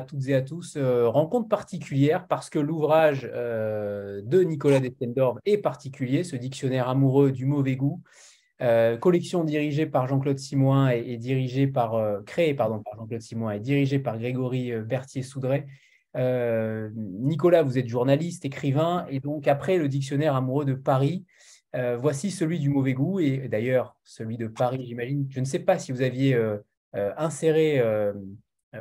toutes 0.00 0.28
et 0.28 0.34
à 0.34 0.42
tous. 0.42 0.76
Euh, 0.76 1.08
rencontre 1.08 1.48
particulière 1.48 2.26
parce 2.26 2.50
que 2.50 2.58
l'ouvrage 2.58 3.28
euh, 3.32 4.20
de 4.24 4.42
Nicolas 4.42 4.80
Destendorf 4.80 5.38
est 5.44 5.58
particulier, 5.58 6.24
ce 6.24 6.36
dictionnaire 6.36 6.88
amoureux 6.88 7.32
du 7.32 7.46
mauvais 7.46 7.76
goût. 7.76 8.02
collection 9.00 9.44
dirigée 9.44 9.86
par 9.86 10.06
Jean-Claude 10.06 10.38
Simoin 10.38 10.90
et, 10.90 11.16
dirigée 11.16 11.66
par, 11.66 12.22
créée 12.24 12.54
pardon, 12.54 12.80
par 12.80 12.94
Jean-Claude 12.96 13.20
Simoin 13.20 13.52
et 13.52 13.60
dirigée 13.60 13.98
par 13.98 14.18
Grégory 14.18 14.72
Berthier-Soudray. 14.82 15.66
Nicolas, 16.14 17.62
vous 17.62 17.78
êtes 17.78 17.88
journaliste, 17.88 18.44
écrivain, 18.44 19.04
et 19.10 19.18
donc 19.18 19.48
après 19.48 19.78
le 19.78 19.88
dictionnaire 19.88 20.36
amoureux 20.36 20.64
de 20.64 20.74
Paris, 20.74 21.24
voici 21.74 22.30
celui 22.30 22.60
du 22.60 22.68
mauvais 22.68 22.94
goût, 22.94 23.18
et 23.18 23.48
d'ailleurs 23.48 23.96
celui 24.04 24.36
de 24.36 24.46
Paris, 24.46 24.84
j'imagine. 24.86 25.26
Je 25.28 25.40
ne 25.40 25.44
sais 25.44 25.58
pas 25.58 25.78
si 25.78 25.90
vous 25.90 26.02
aviez 26.02 26.38
inséré 26.94 27.80
euh, 27.80 28.12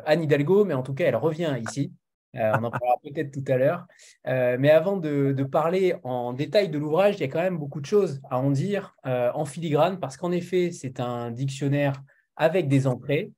Anne 0.05 0.23
Hidalgo, 0.23 0.65
mais 0.65 0.73
en 0.73 0.83
tout 0.83 0.93
cas, 0.93 1.05
elle 1.05 1.15
revient 1.15 1.55
ici. 1.67 1.91
Euh, 2.35 2.51
on 2.59 2.63
en 2.63 2.71
parlera 2.71 2.95
peut-être 3.03 3.31
tout 3.31 3.43
à 3.51 3.57
l'heure. 3.57 3.85
Euh, 4.27 4.57
mais 4.59 4.69
avant 4.69 4.97
de, 4.97 5.43
parler 5.43 5.95
en 6.03 6.33
détail 6.33 6.69
de 6.69 6.77
l'ouvrage, 6.77 7.15
il 7.17 7.21
y 7.21 7.23
a 7.23 7.27
quand 7.27 7.41
même 7.41 7.57
beaucoup 7.57 7.81
de 7.81 7.85
choses 7.85 8.21
à 8.29 8.39
en 8.39 8.51
dire 8.51 8.95
en 9.03 9.45
filigrane, 9.45 9.99
parce 9.99 10.17
qu'en 10.17 10.31
effet, 10.31 10.71
c'est 10.71 10.99
un 10.99 11.31
dictionnaire 11.31 12.01
avec 12.35 12.67
des 12.67 12.87
entrées 12.87 13.31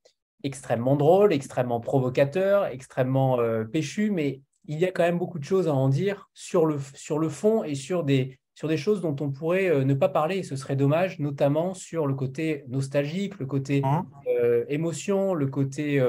extrêmement 0.43 0.95
drôles, 0.95 1.33
extrêmement 1.33 1.79
provocateurs, 1.79 2.65
extrêmement 2.65 3.39
péchus, 3.71 4.11
mais 4.11 4.41
il 4.65 4.79
y 4.79 4.85
a 4.85 4.91
quand 4.91 5.03
même 5.03 5.17
beaucoup 5.17 5.39
de 5.39 5.43
choses 5.43 5.67
à 5.67 5.73
en 5.73 5.89
dire 5.89 6.29
sur 6.33 6.65
le, 6.65 6.77
sur 6.93 7.17
le 7.19 7.29
fond 7.29 7.63
et 7.63 7.75
sur 7.75 8.03
des, 8.03 8.39
sur 8.53 8.67
des 8.67 8.77
choses 8.77 9.01
dont 9.01 9.15
on 9.21 9.31
pourrait 9.31 9.83
ne 9.83 9.93
pas 9.93 10.09
parler, 10.09 10.39
et 10.39 10.43
ce 10.43 10.55
serait 10.55 10.75
dommage, 10.75 11.19
notamment 11.19 11.73
sur 11.73 12.05
le 12.05 12.13
côté 12.13 12.65
nostalgique, 12.67 13.39
le 13.39 13.45
côté 13.45 13.81
mmh. 13.81 14.65
émotion, 14.67 15.33
le 15.33 15.47
côté 15.47 16.01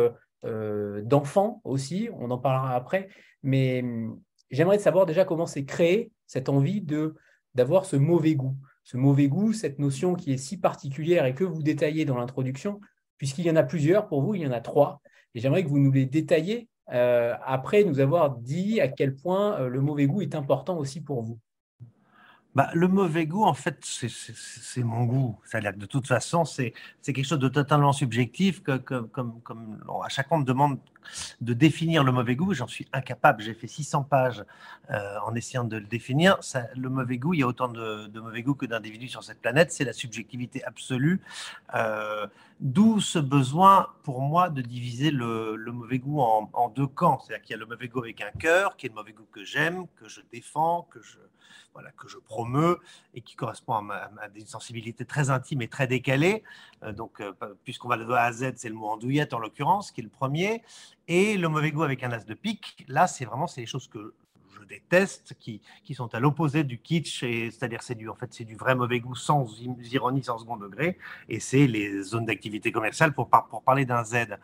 euh, 0.45 1.03
d'enfants 1.03 1.61
aussi, 1.65 2.09
on 2.19 2.31
en 2.31 2.39
parlera 2.39 2.75
après, 2.75 3.09
mais 3.43 3.83
hum, 3.83 4.21
j'aimerais 4.51 4.79
savoir 4.79 5.07
déjà 5.07 5.25
comment 5.25 5.47
s'est 5.47 5.65
créé 5.65 6.11
cette 6.27 6.49
envie 6.49 6.85
d'avoir 7.55 7.85
ce 7.85 7.97
mauvais 7.97 8.35
goût. 8.35 8.57
Ce 8.83 8.97
mauvais 8.97 9.29
goût, 9.29 9.53
cette 9.53 9.79
notion 9.79 10.15
qui 10.15 10.33
est 10.33 10.37
si 10.37 10.59
particulière 10.59 11.25
et 11.25 11.35
que 11.35 11.45
vous 11.45 11.63
détaillez 11.63 12.05
dans 12.05 12.19
l'introduction, 12.19 12.81
puisqu'il 13.17 13.47
y 13.47 13.51
en 13.51 13.57
a 13.57 13.63
plusieurs 13.63 14.09
pour 14.09 14.23
vous, 14.23 14.35
il 14.35 14.43
y 14.43 14.47
en 14.47 14.53
a 14.53 14.61
trois, 14.61 15.01
et 15.35 15.41
j'aimerais 15.41 15.65
que 15.65 15.69
vous 15.69 15.79
nous 15.79 15.93
les 15.93 16.07
détailliez 16.07 16.69
euh, 16.93 17.35
après 17.45 17.83
nous 17.85 18.01
avoir 18.01 18.37
dit 18.37 18.81
à 18.81 18.89
quel 18.89 19.17
point 19.17 19.59
euh, 19.59 19.69
le 19.69 19.81
mauvais 19.81 20.07
goût 20.07 20.21
est 20.21 20.35
important 20.35 20.77
aussi 20.77 21.01
pour 21.01 21.23
vous. 21.23 21.39
Bah, 22.55 22.71
le 22.73 22.87
mauvais 22.87 23.27
goût, 23.27 23.45
en 23.45 23.55
fait, 23.55 23.79
c'est 23.85 24.85
mon 24.85 25.05
goût. 25.05 25.37
C'est-à-dire 25.45 25.77
de 25.77 25.87
toute 25.87 26.07
façon, 26.07 26.45
c'est 26.45 26.73
quelque 27.03 27.25
chose 27.25 27.41
de 27.41 27.49
totalement 27.49 27.93
subjectif. 27.93 28.63
Que, 28.63 28.79
comme, 28.79 29.41
comme 29.43 29.85
à 30.05 30.09
chaque 30.09 30.29
fois, 30.29 30.37
on 30.37 30.41
me 30.41 30.45
demande 30.47 30.79
de 31.41 31.55
définir 31.55 32.05
le 32.05 32.13
mauvais 32.13 32.37
goût. 32.37 32.55
J'en 32.55 32.67
suis 32.67 32.87
incapable. 32.93 33.43
J'ai 33.43 33.55
fait 33.55 33.67
600 33.67 34.05
pages 34.05 34.45
euh, 34.91 35.17
en 35.25 35.35
essayant 35.35 35.65
de 35.65 35.77
le 35.77 35.87
définir. 35.87 36.39
Le 36.77 36.89
mauvais 36.89 37.19
goût, 37.19 37.35
il 37.35 37.41
y 37.41 37.43
a 37.43 37.47
autant 37.47 37.69
de, 37.69 38.21
mauvais 38.21 38.43
goût 38.43 38.55
que 38.55 38.67
d'individus 38.67 39.09
sur 39.09 39.23
cette 39.23 39.41
planète. 39.41 39.73
C'est 39.73 39.85
la 39.85 39.93
subjectivité 39.93 40.65
absolue. 40.65 41.21
Euh, 41.75 42.27
d'où 42.61 43.01
ce 43.01 43.19
besoin, 43.19 43.89
pour 44.03 44.21
moi, 44.21 44.51
de 44.51 44.63
diviser 44.63 45.11
le, 45.11 45.57
mauvais 45.73 45.99
goût 45.99 46.21
en, 46.21 46.69
deux 46.69 46.87
camps. 46.87 47.21
C'est-à-dire 47.21 47.43
qu'il 47.43 47.53
y 47.53 47.57
a 47.57 47.61
le 47.61 47.67
mauvais 47.67 47.89
goût 47.89 48.01
avec 48.01 48.21
un 48.21 48.31
cœur, 48.39 48.77
qui 48.77 48.87
est 48.87 48.89
le 48.89 48.95
mauvais 48.95 49.13
goût 49.13 49.27
que 49.33 49.45
j'aime, 49.45 49.87
que 49.97 50.09
je 50.09 50.21
défends, 50.33 50.87
que 50.91 51.01
je 51.03 51.19
voilà, 51.73 51.91
que 51.91 52.07
je 52.09 52.19
et 53.15 53.21
qui 53.21 53.35
correspond 53.35 53.91
à, 53.91 54.29
des 54.29 54.45
sensibilités 54.45 55.05
très 55.05 55.31
intimes 55.31 55.61
et 55.61 55.69
très 55.69 55.89
décalées. 55.89 56.45
Euh, 56.85 56.93
donc, 56.93 57.21
puisqu'on 57.65 57.89
va 57.89 57.97
de 57.97 58.09
A 58.13 58.23
à 58.23 58.33
Z, 58.33 58.53
c'est 58.57 58.69
le 58.69 58.77
mot 58.77 58.87
andouillette 58.89 59.35
en 59.35 59.39
l'occurrence, 59.41 59.91
qui 59.91 60.01
est 60.01 60.05
le 60.05 60.11
premier. 60.11 60.63
Et 61.09 61.37
le 61.37 61.49
mauvais 61.49 61.71
goût 61.71 61.83
avec 61.83 62.03
un 62.03 62.13
as 62.13 62.25
de 62.25 62.35
pique, 62.35 62.85
là, 62.89 63.07
c'est 63.07 63.25
vraiment 63.25 63.47
c'est 63.47 63.61
les 63.61 63.67
choses 63.67 63.89
que 63.89 64.15
je 64.59 64.65
déteste, 64.65 65.35
qui, 65.39 65.61
qui 65.85 65.95
sont 65.95 66.15
à 66.15 66.21
l'opposé 66.21 66.65
du 66.65 66.79
kitsch, 66.79 67.21
c'est-à-dire 67.21 67.83
c'est 67.83 67.95
du, 67.95 68.09
en 68.09 68.15
fait, 68.15 68.33
c'est 68.33 68.45
du 68.45 68.57
vrai 68.57 68.75
mauvais 68.75 69.01
goût 69.01 69.15
sans 69.15 69.47
ironie, 69.93 70.23
sans 70.23 70.39
second 70.39 70.57
degré, 70.57 70.97
et 71.29 71.41
c'est 71.41 71.67
les 71.67 72.03
zones 72.03 72.25
d'activité 72.25 72.73
commerciale 72.73 73.13
pour, 73.13 73.29
pour 73.29 73.63
parler 73.63 73.85
d'un 73.85 74.05
Z. 74.05 74.39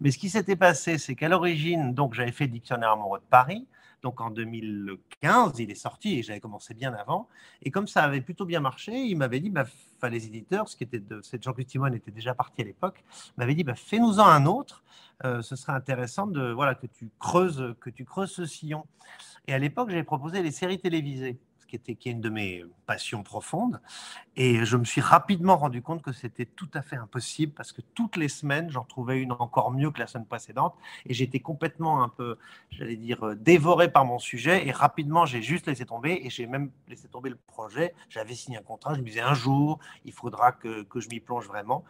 Mais 0.00 0.10
ce 0.10 0.18
qui 0.18 0.30
s'était 0.30 0.56
passé, 0.56 0.98
c'est 0.98 1.14
qu'à 1.14 1.28
l'origine, 1.28 1.92
donc 1.92 2.14
j'avais 2.14 2.32
fait 2.32 2.46
Dictionnaire 2.46 2.92
amoureux 2.92 3.18
de 3.18 3.24
Paris, 3.28 3.66
donc 4.02 4.20
en 4.20 4.30
2015, 4.30 5.58
il 5.58 5.70
est 5.70 5.74
sorti 5.74 6.18
et 6.18 6.22
j'avais 6.22 6.40
commencé 6.40 6.74
bien 6.74 6.92
avant. 6.94 7.28
Et 7.62 7.70
comme 7.70 7.86
ça 7.86 8.02
avait 8.02 8.20
plutôt 8.20 8.44
bien 8.44 8.60
marché, 8.60 8.92
il 8.92 9.16
m'avait 9.16 9.40
dit, 9.40 9.50
bah, 9.50 9.64
les 10.08 10.26
éditeurs, 10.26 10.68
ce 10.68 10.76
qui 10.76 10.84
était 10.84 11.00
de 11.00 11.20
Jean-Claude 11.40 11.66
Timon 11.66 11.92
était 11.92 12.10
déjà 12.10 12.34
parti 12.34 12.62
à 12.62 12.64
l'époque, 12.64 13.04
m'avait 13.36 13.54
dit, 13.54 13.64
bah, 13.64 13.74
fais-nous-en 13.74 14.26
un 14.26 14.46
autre. 14.46 14.84
Euh, 15.24 15.40
ce 15.42 15.56
serait 15.56 15.72
intéressant 15.72 16.26
de 16.26 16.52
voilà 16.52 16.74
que 16.74 16.86
tu 16.86 17.10
creuses 17.18 17.74
que 17.80 17.88
tu 17.88 18.04
creuses 18.04 18.32
ce 18.32 18.44
sillon. 18.44 18.84
Et 19.46 19.54
à 19.54 19.58
l'époque, 19.58 19.88
j'avais 19.90 20.04
proposé 20.04 20.42
les 20.42 20.50
séries 20.50 20.78
télévisées 20.78 21.38
qui, 21.66 21.76
était, 21.76 21.94
qui 21.94 22.08
est 22.08 22.12
une 22.12 22.20
de 22.20 22.28
mes 22.28 22.64
passions 22.86 23.22
profondes. 23.22 23.80
Et 24.36 24.64
je 24.64 24.76
me 24.76 24.84
suis 24.84 25.00
rapidement 25.00 25.56
rendu 25.56 25.82
compte 25.82 26.02
que 26.02 26.12
c'était 26.12 26.46
tout 26.46 26.68
à 26.74 26.82
fait 26.82 26.96
impossible 26.96 27.52
parce 27.52 27.72
que 27.72 27.80
toutes 27.94 28.16
les 28.16 28.28
semaines, 28.28 28.70
j'en 28.70 28.84
trouvais 28.84 29.20
une 29.20 29.32
encore 29.32 29.70
mieux 29.70 29.90
que 29.90 29.98
la 29.98 30.06
semaine 30.06 30.26
précédente. 30.26 30.74
Et 31.06 31.14
j'étais 31.14 31.40
complètement 31.40 32.02
un 32.02 32.08
peu, 32.08 32.38
j'allais 32.70 32.96
dire, 32.96 33.26
euh, 33.26 33.34
dévoré 33.34 33.90
par 33.90 34.04
mon 34.04 34.18
sujet. 34.18 34.66
Et 34.66 34.72
rapidement, 34.72 35.26
j'ai 35.26 35.42
juste 35.42 35.66
laissé 35.66 35.86
tomber 35.86 36.20
et 36.22 36.30
j'ai 36.30 36.46
même 36.46 36.70
laissé 36.88 37.08
tomber 37.08 37.30
le 37.30 37.38
projet. 37.46 37.94
J'avais 38.08 38.34
signé 38.34 38.58
un 38.58 38.62
contrat. 38.62 38.94
Je 38.94 39.00
me 39.00 39.06
disais, 39.06 39.20
un 39.20 39.34
jour, 39.34 39.78
il 40.04 40.12
faudra 40.12 40.52
que, 40.52 40.82
que 40.82 41.00
je 41.00 41.08
m'y 41.08 41.20
plonge 41.20 41.46
vraiment. 41.46 41.84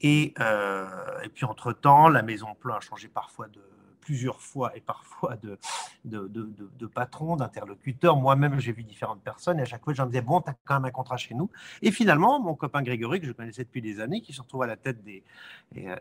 Et, 0.00 0.32
euh, 0.40 0.86
et 1.24 1.28
puis, 1.28 1.44
entre-temps, 1.44 2.08
la 2.08 2.22
Maison 2.22 2.54
Plan 2.54 2.76
a 2.76 2.80
changé 2.80 3.08
parfois 3.08 3.48
de, 3.48 3.60
plusieurs 4.00 4.40
fois 4.40 4.76
et 4.76 4.80
parfois 4.80 5.36
de, 5.36 6.86
patrons, 6.86 7.36
d'interlocuteurs. 7.36 8.16
Moi-même, 8.16 8.58
j'ai 8.58 8.72
vu 8.72 8.82
différentes 8.82 9.22
personnes 9.22 9.58
et 9.58 9.62
à 9.62 9.64
chaque 9.64 9.84
fois, 9.84 9.94
j'en 9.94 10.06
disais, 10.06 10.22
bon, 10.22 10.40
tu 10.40 10.50
as 10.50 10.56
quand 10.64 10.74
même 10.74 10.86
un 10.86 10.90
contrat 10.90 11.16
chez 11.16 11.34
nous. 11.34 11.50
Et 11.82 11.90
finalement, 11.90 12.40
mon 12.40 12.54
copain 12.54 12.82
Grégory, 12.82 13.20
que 13.20 13.26
je 13.26 13.32
connaissais 13.32 13.64
depuis 13.64 13.82
des 13.82 14.00
années, 14.00 14.20
qui 14.20 14.32
se 14.32 14.40
retrouve 14.40 14.62
à 14.62 14.66
la 14.66 14.76
tête 14.76 15.02
des, 15.04 15.22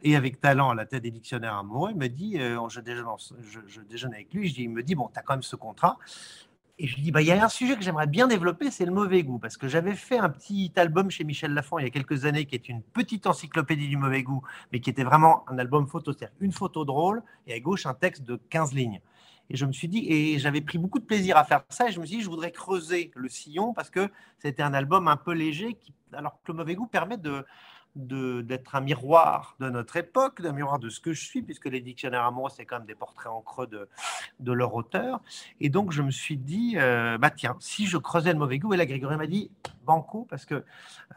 et, 0.03 0.15
avec 0.15 0.41
talent 0.41 0.69
à 0.69 0.75
la 0.75 0.85
tête 0.85 1.03
des 1.03 1.11
dictionnaires 1.11 1.55
amoureux, 1.55 1.93
me 1.93 2.07
dit, 2.07 2.39
euh, 2.39 2.67
je, 2.69 2.79
déjeune, 2.79 3.05
je, 3.41 3.59
je, 3.67 3.81
déjeune 3.81 4.13
avec 4.13 4.33
lui, 4.33 4.47
je 4.47 4.55
dis, 4.55 4.63
il 4.63 4.69
me 4.69 4.83
dit, 4.83 4.95
bon, 4.95 5.09
tu 5.13 5.19
as 5.19 5.21
quand 5.21 5.33
même 5.33 5.43
ce 5.43 5.55
contrat. 5.55 5.97
Et 6.81 6.87
je 6.87 6.95
dis, 6.95 7.11
bah, 7.11 7.21
il 7.21 7.27
y 7.27 7.31
a 7.31 7.43
un 7.43 7.49
sujet 7.49 7.75
que 7.75 7.83
j'aimerais 7.83 8.07
bien 8.07 8.27
développer, 8.27 8.71
c'est 8.71 8.85
le 8.85 8.93
mauvais 8.93 9.21
goût. 9.21 9.37
Parce 9.37 9.57
que 9.57 9.67
j'avais 9.67 9.95
fait 9.95 10.17
un 10.17 10.29
petit 10.29 10.71
album 10.77 11.11
chez 11.11 11.25
Michel 11.25 11.53
Lafon 11.53 11.77
il 11.77 11.83
y 11.83 11.87
a 11.87 11.89
quelques 11.89 12.23
années, 12.23 12.45
qui 12.45 12.55
est 12.55 12.69
une 12.69 12.81
petite 12.81 13.27
encyclopédie 13.27 13.89
du 13.89 13.97
mauvais 13.97 14.23
goût, 14.23 14.41
mais 14.71 14.79
qui 14.79 14.89
était 14.89 15.03
vraiment 15.03 15.43
un 15.49 15.59
album 15.59 15.87
photo, 15.87 16.13
c'est-à-dire 16.13 16.33
une 16.39 16.53
photo 16.53 16.85
drôle, 16.85 17.21
et 17.47 17.53
à 17.53 17.59
gauche 17.59 17.85
un 17.85 17.93
texte 17.93 18.23
de 18.23 18.39
15 18.49 18.73
lignes. 18.73 19.01
Et 19.49 19.57
je 19.57 19.65
me 19.65 19.73
suis 19.73 19.89
dit, 19.89 20.05
et 20.07 20.39
j'avais 20.39 20.61
pris 20.61 20.77
beaucoup 20.77 20.99
de 20.99 21.03
plaisir 21.03 21.35
à 21.35 21.43
faire 21.43 21.63
ça, 21.67 21.89
et 21.89 21.91
je 21.91 21.99
me 21.99 22.05
suis 22.05 22.17
dit, 22.17 22.23
je 22.23 22.29
voudrais 22.29 22.53
creuser 22.53 23.11
le 23.13 23.27
sillon, 23.27 23.73
parce 23.73 23.89
que 23.89 24.09
c'était 24.37 24.63
un 24.63 24.73
album 24.73 25.09
un 25.09 25.17
peu 25.17 25.33
léger, 25.33 25.73
qui, 25.73 25.93
alors 26.13 26.39
que 26.41 26.51
le 26.53 26.57
mauvais 26.59 26.75
goût 26.75 26.87
permet 26.87 27.17
de, 27.17 27.43
d'être 27.95 28.75
un 28.75 28.81
miroir 28.81 29.55
de 29.59 29.69
notre 29.69 29.97
époque, 29.97 30.41
d'un 30.41 30.53
miroir 30.53 30.79
de 30.79 30.89
ce 30.89 30.99
que 30.99 31.13
je 31.13 31.23
suis, 31.23 31.41
puisque 31.41 31.65
les 31.65 31.81
dictionnaires 31.81 32.23
amoureux, 32.23 32.51
c'est 32.55 32.65
quand 32.65 32.77
même 32.77 32.87
des 32.87 32.95
portraits 32.95 33.31
en 33.31 33.41
creux 33.41 33.67
de, 33.67 33.89
de 34.39 34.51
leur 34.51 34.73
auteur. 34.75 35.21
Et 35.59 35.69
donc, 35.69 35.91
je 35.91 36.01
me 36.01 36.11
suis 36.11 36.37
dit, 36.37 36.75
euh, 36.77 37.17
bah 37.17 37.29
tiens, 37.29 37.55
si 37.59 37.87
je 37.87 37.97
creusais 37.97 38.31
le 38.31 38.39
mauvais 38.39 38.59
goût, 38.59 38.73
et 38.73 38.77
là, 38.77 38.85
Grégory 38.85 39.17
m'a 39.17 39.27
dit, 39.27 39.51
banco, 39.85 40.27
parce 40.29 40.45
que 40.45 40.63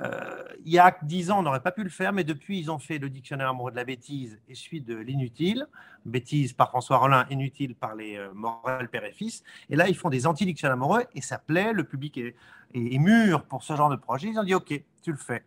euh, 0.01 0.45
il 0.65 0.73
y 0.73 0.79
a 0.79 0.97
dix 1.03 1.31
ans, 1.31 1.41
on 1.41 1.43
n'aurait 1.43 1.63
pas 1.63 1.73
pu 1.73 1.85
le 1.85 1.91
faire, 1.91 2.13
mais 2.13 2.25
depuis, 2.25 2.59
ils 2.59 2.71
ont 2.71 2.79
fait 2.79 2.99
le 2.99 3.11
dictionnaire 3.11 3.51
amoureux 3.51 3.71
de 3.71 3.77
la 3.77 3.85
bêtise 3.85 4.41
et 4.49 4.55
celui 4.55 4.81
de 4.81 4.97
l'inutile, 4.97 5.67
bêtise 6.07 6.53
par 6.55 6.71
François 6.71 6.97
Rollin, 6.97 7.27
inutile 7.31 7.75
par 7.75 7.95
les 7.95 8.17
euh, 8.17 8.31
Morel, 8.35 8.89
père 8.89 9.05
et 9.05 9.13
fils. 9.13 9.45
Et 9.69 9.77
là, 9.77 9.89
ils 9.89 9.97
font 9.97 10.09
des 10.09 10.27
anti-dictionnaires 10.27 10.75
amoureux, 10.75 11.05
et 11.15 11.21
ça 11.21 11.39
plaît, 11.39 11.73
le 11.73 11.85
public 11.85 12.17
est, 12.17 12.35
est, 12.75 12.95
est 12.95 12.99
mûr 12.99 13.45
pour 13.45 13.63
ce 13.63 13.77
genre 13.77 13.91
de 13.91 13.97
projet. 13.97 14.29
Ils 14.29 14.39
ont 14.39 14.45
dit, 14.45 14.55
OK, 14.55 14.73
tu 15.03 15.11
le 15.11 15.19
fais 15.19 15.45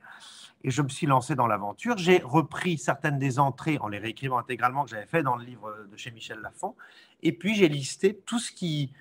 et 0.65 0.71
je 0.71 0.81
me 0.81 0.89
suis 0.89 1.05
lancé 1.05 1.35
dans 1.35 1.45
l'aventure. 1.45 1.95
J'ai 1.99 2.17
repris 2.23 2.79
certaines 2.79 3.19
des 3.19 3.37
entrées 3.37 3.77
en 3.81 3.87
les 3.87 3.99
réécrivant 3.99 4.39
intégralement 4.39 4.83
que 4.83 4.89
j'avais 4.89 5.05
fait 5.05 5.21
dans 5.21 5.35
le 5.35 5.45
livre 5.45 5.71
de 5.91 5.95
chez 5.95 6.09
Michel 6.09 6.39
Lafon. 6.39 6.73
Et 7.21 7.33
puis 7.33 7.53
j'ai 7.53 7.69
listé 7.69 8.19
tout 8.25 8.39
ce 8.39 8.51
qui, 8.51 8.91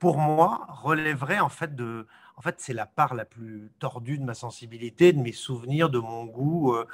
pour 0.00 0.18
moi, 0.18 0.66
relèverait 0.82 1.38
en 1.38 1.48
fait 1.48 1.76
de. 1.76 2.08
En 2.36 2.42
fait, 2.42 2.56
c'est 2.58 2.72
la 2.72 2.86
part 2.86 3.14
la 3.14 3.24
plus 3.24 3.70
tordue 3.78 4.18
de 4.18 4.24
ma 4.24 4.34
sensibilité, 4.34 5.12
de 5.12 5.20
mes 5.20 5.30
souvenirs, 5.30 5.88
de 5.88 6.00
mon 6.00 6.24
goût. 6.24 6.74
Euh, 6.74 6.84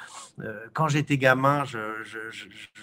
euh, 0.41 0.67
quand 0.75 0.89
j'étais 0.89 1.17
gamin, 1.17 1.65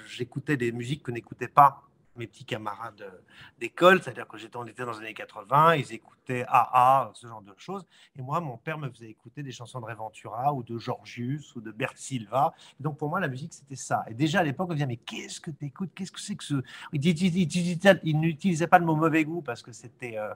j'écoutais 0.07 0.57
des 0.57 0.71
musiques 0.71 1.03
que 1.03 1.11
n'écoutaient 1.11 1.47
pas 1.47 1.86
mes 2.17 2.27
petits 2.27 2.45
camarades 2.45 3.01
euh, 3.01 3.21
d'école, 3.59 4.01
c'est-à-dire 4.01 4.27
que 4.27 4.37
j'étais, 4.37 4.57
on 4.57 4.65
était 4.65 4.83
dans 4.85 4.91
les 4.91 4.99
années 4.99 5.13
80, 5.13 5.75
ils 5.75 5.93
écoutaient 5.93 6.45
AA, 6.47 7.11
ce 7.13 7.27
genre 7.27 7.41
de 7.41 7.53
choses. 7.57 7.85
Et 8.17 8.21
moi, 8.21 8.39
mon 8.39 8.57
père 8.57 8.77
me 8.77 8.89
faisait 8.89 9.09
écouter 9.09 9.43
des 9.43 9.51
chansons 9.51 9.79
de 9.79 9.85
Reventura 9.85 10.53
ou 10.53 10.63
de 10.63 10.77
Georgius 10.77 11.55
ou 11.55 11.61
de 11.61 11.71
Bert 11.71 11.93
Silva. 11.95 12.53
donc 12.79 12.97
pour 12.97 13.09
moi, 13.09 13.19
la 13.19 13.27
musique, 13.27 13.53
c'était 13.53 13.75
ça. 13.75 14.03
Et 14.07 14.13
déjà 14.13 14.39
à 14.39 14.43
l'époque, 14.43 14.67
on 14.69 14.73
disait, 14.73 14.85
mais 14.85 14.97
qu'est-ce 14.97 15.39
que 15.39 15.51
tu 15.51 15.65
écoutes 15.65 15.91
Qu'est-ce 15.95 16.11
que 16.11 16.19
c'est 16.19 16.35
que 16.35 16.43
ce. 16.43 16.61
Il 16.93 18.19
n'utilisait 18.19 18.67
pas 18.67 18.79
le 18.79 18.85
mot 18.85 18.95
mauvais 18.95 19.23
goût 19.23 19.41
parce 19.41 19.61
que 19.61 19.71
c'était. 19.71 20.17
Euh, 20.17 20.33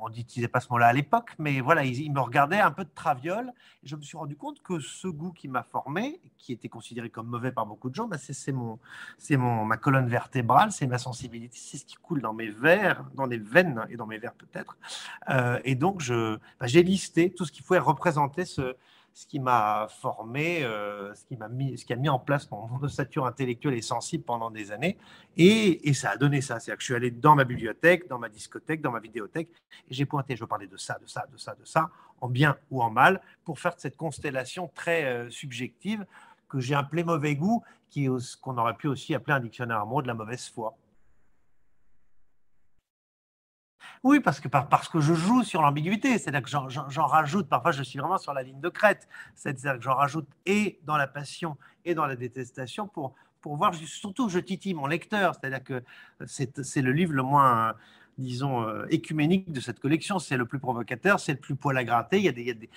on 0.00 0.08
n'utilisait 0.08 0.48
pas 0.48 0.60
ce 0.60 0.68
mot-là 0.70 0.88
à 0.88 0.92
l'époque, 0.92 1.34
mais 1.38 1.60
voilà, 1.60 1.84
il, 1.84 2.12
me 2.12 2.20
regardait 2.20 2.60
un 2.60 2.70
peu 2.70 2.84
de 2.84 2.90
traviole. 2.94 3.52
Et 3.82 3.88
je 3.88 3.96
me 3.96 4.02
suis 4.02 4.16
rendu 4.16 4.36
compte 4.36 4.62
que 4.62 4.78
ce 4.78 5.08
goût 5.08 5.32
qui 5.32 5.48
m'a 5.48 5.62
formé, 5.62 6.20
qui 6.38 6.52
était 6.52 6.68
considéré 6.68 7.10
comme 7.10 7.26
mauvais 7.26 7.52
par 7.52 7.66
beaucoup 7.66 7.90
de 7.90 7.94
gens, 7.94 8.06
bah, 8.06 8.18
c'est 8.18 8.52
mon, 8.52 8.78
mon, 9.30 9.64
ma 9.64 9.76
colonne 9.76 10.08
vertébrale, 10.08 10.72
c'est 10.72 10.86
ma 10.90 10.98
sensibilité, 10.98 11.56
c'est 11.58 11.78
ce 11.78 11.84
qui 11.84 11.96
coule 11.96 12.20
dans 12.20 12.34
mes 12.34 12.48
vers, 12.48 13.04
dans 13.14 13.26
les 13.26 13.38
veines 13.38 13.86
et 13.88 13.96
dans 13.96 14.06
mes 14.06 14.18
vers 14.18 14.34
peut-être. 14.34 14.76
et 15.64 15.74
donc, 15.74 16.02
bah, 16.08 16.66
j'ai 16.66 16.82
listé 16.82 17.30
tout 17.30 17.44
ce 17.44 17.52
qui 17.52 17.62
pouvait 17.62 17.78
représenter 17.78 18.44
ce, 18.44 18.76
ce 19.12 19.26
qui 19.26 19.40
m'a 19.40 19.88
formé, 20.00 20.62
euh, 20.62 21.14
ce, 21.14 21.24
qui 21.24 21.36
m'a 21.36 21.48
mis, 21.48 21.76
ce 21.76 21.84
qui 21.84 21.92
a 21.92 21.96
mis 21.96 22.08
en 22.08 22.18
place 22.18 22.50
mon, 22.50 22.68
ossature 22.82 23.26
intellectuelle 23.26 23.74
et 23.74 23.82
sensible 23.82 24.24
pendant 24.24 24.50
des 24.50 24.72
années. 24.72 24.96
Et, 25.36 25.92
ça 25.94 26.10
a 26.10 26.16
donné 26.16 26.40
ça. 26.40 26.58
C'est-à-dire 26.58 26.76
que 26.76 26.82
je 26.82 26.86
suis 26.86 26.94
allé 26.94 27.10
dans 27.10 27.34
ma 27.34 27.44
bibliothèque, 27.44 28.08
dans 28.08 28.18
ma 28.18 28.28
discothèque, 28.28 28.80
dans 28.80 28.92
ma 28.92 29.00
vidéothèque, 29.00 29.48
et 29.88 29.94
j'ai 29.94 30.06
pointé, 30.06 30.36
je 30.36 30.44
parler 30.44 30.66
de 30.66 30.76
ça, 30.76 30.98
de 31.00 31.06
ça, 31.06 31.26
de 31.30 31.36
ça, 31.36 31.54
de 31.54 31.64
ça, 31.64 31.90
en 32.20 32.28
bien 32.28 32.56
ou 32.70 32.82
en 32.82 32.90
mal, 32.90 33.20
pour 33.44 33.58
faire 33.58 33.74
cette 33.76 33.96
constellation 33.96 34.70
très 34.74 35.04
euh, 35.04 35.30
subjective 35.30 36.06
que 36.50 36.60
j'ai 36.60 36.74
appelé 36.74 37.04
mauvais 37.04 37.36
goût, 37.36 37.62
qu'on 38.42 38.58
aurait 38.58 38.76
pu 38.76 38.88
aussi 38.88 39.14
appeler 39.14 39.34
un 39.34 39.40
dictionnaire 39.40 39.80
amoureux 39.80 40.02
de 40.02 40.08
la 40.08 40.14
mauvaise 40.14 40.48
foi. 40.48 40.76
Oui, 44.02 44.20
parce 44.20 44.40
que, 44.40 44.48
parce 44.48 44.88
que 44.88 45.00
je 45.00 45.12
joue 45.12 45.42
sur 45.42 45.60
l'ambiguïté, 45.60 46.18
c'est-à-dire 46.18 46.42
que 46.42 46.48
j'en 46.48 47.06
rajoute, 47.06 47.48
parfois 47.48 47.72
je 47.72 47.82
suis 47.82 47.98
vraiment 47.98 48.18
sur 48.18 48.32
la 48.32 48.42
ligne 48.42 48.60
de 48.60 48.68
crête, 48.70 49.08
c'est-à-dire 49.34 49.74
que 49.74 49.82
j'en 49.82 49.94
rajoute 49.94 50.28
et 50.46 50.80
dans 50.84 50.96
la 50.96 51.06
passion 51.06 51.56
et 51.84 51.94
dans 51.94 52.06
la 52.06 52.16
détestation 52.16 52.88
pour, 52.88 53.14
pour 53.42 53.56
voir, 53.56 53.74
surtout 53.74 54.28
je 54.30 54.38
titille 54.38 54.72
mon 54.74 54.86
lecteur, 54.86 55.34
c'est-à-dire 55.34 55.62
que 55.62 55.84
c'est 56.26 56.82
le 56.82 56.92
livre 56.92 57.12
le 57.12 57.22
moins, 57.22 57.74
disons, 58.20 58.62
euh, 58.62 58.86
écuménique 58.90 59.52
de 59.52 59.60
cette 59.60 59.80
collection, 59.80 60.18
c'est 60.18 60.36
le 60.36 60.46
plus 60.46 60.58
provocateur, 60.58 61.20
c'est 61.20 61.32
le 61.32 61.38
plus 61.38 61.56
poil 61.56 61.76
à 61.76 61.84
gratter, 61.84 62.18
il 62.18 62.24
y 62.24 62.28
a 62.28 62.32
des, 62.32 62.42
il 62.42 62.48
y 62.48 62.50
a 62.50 62.54
des 62.54 62.70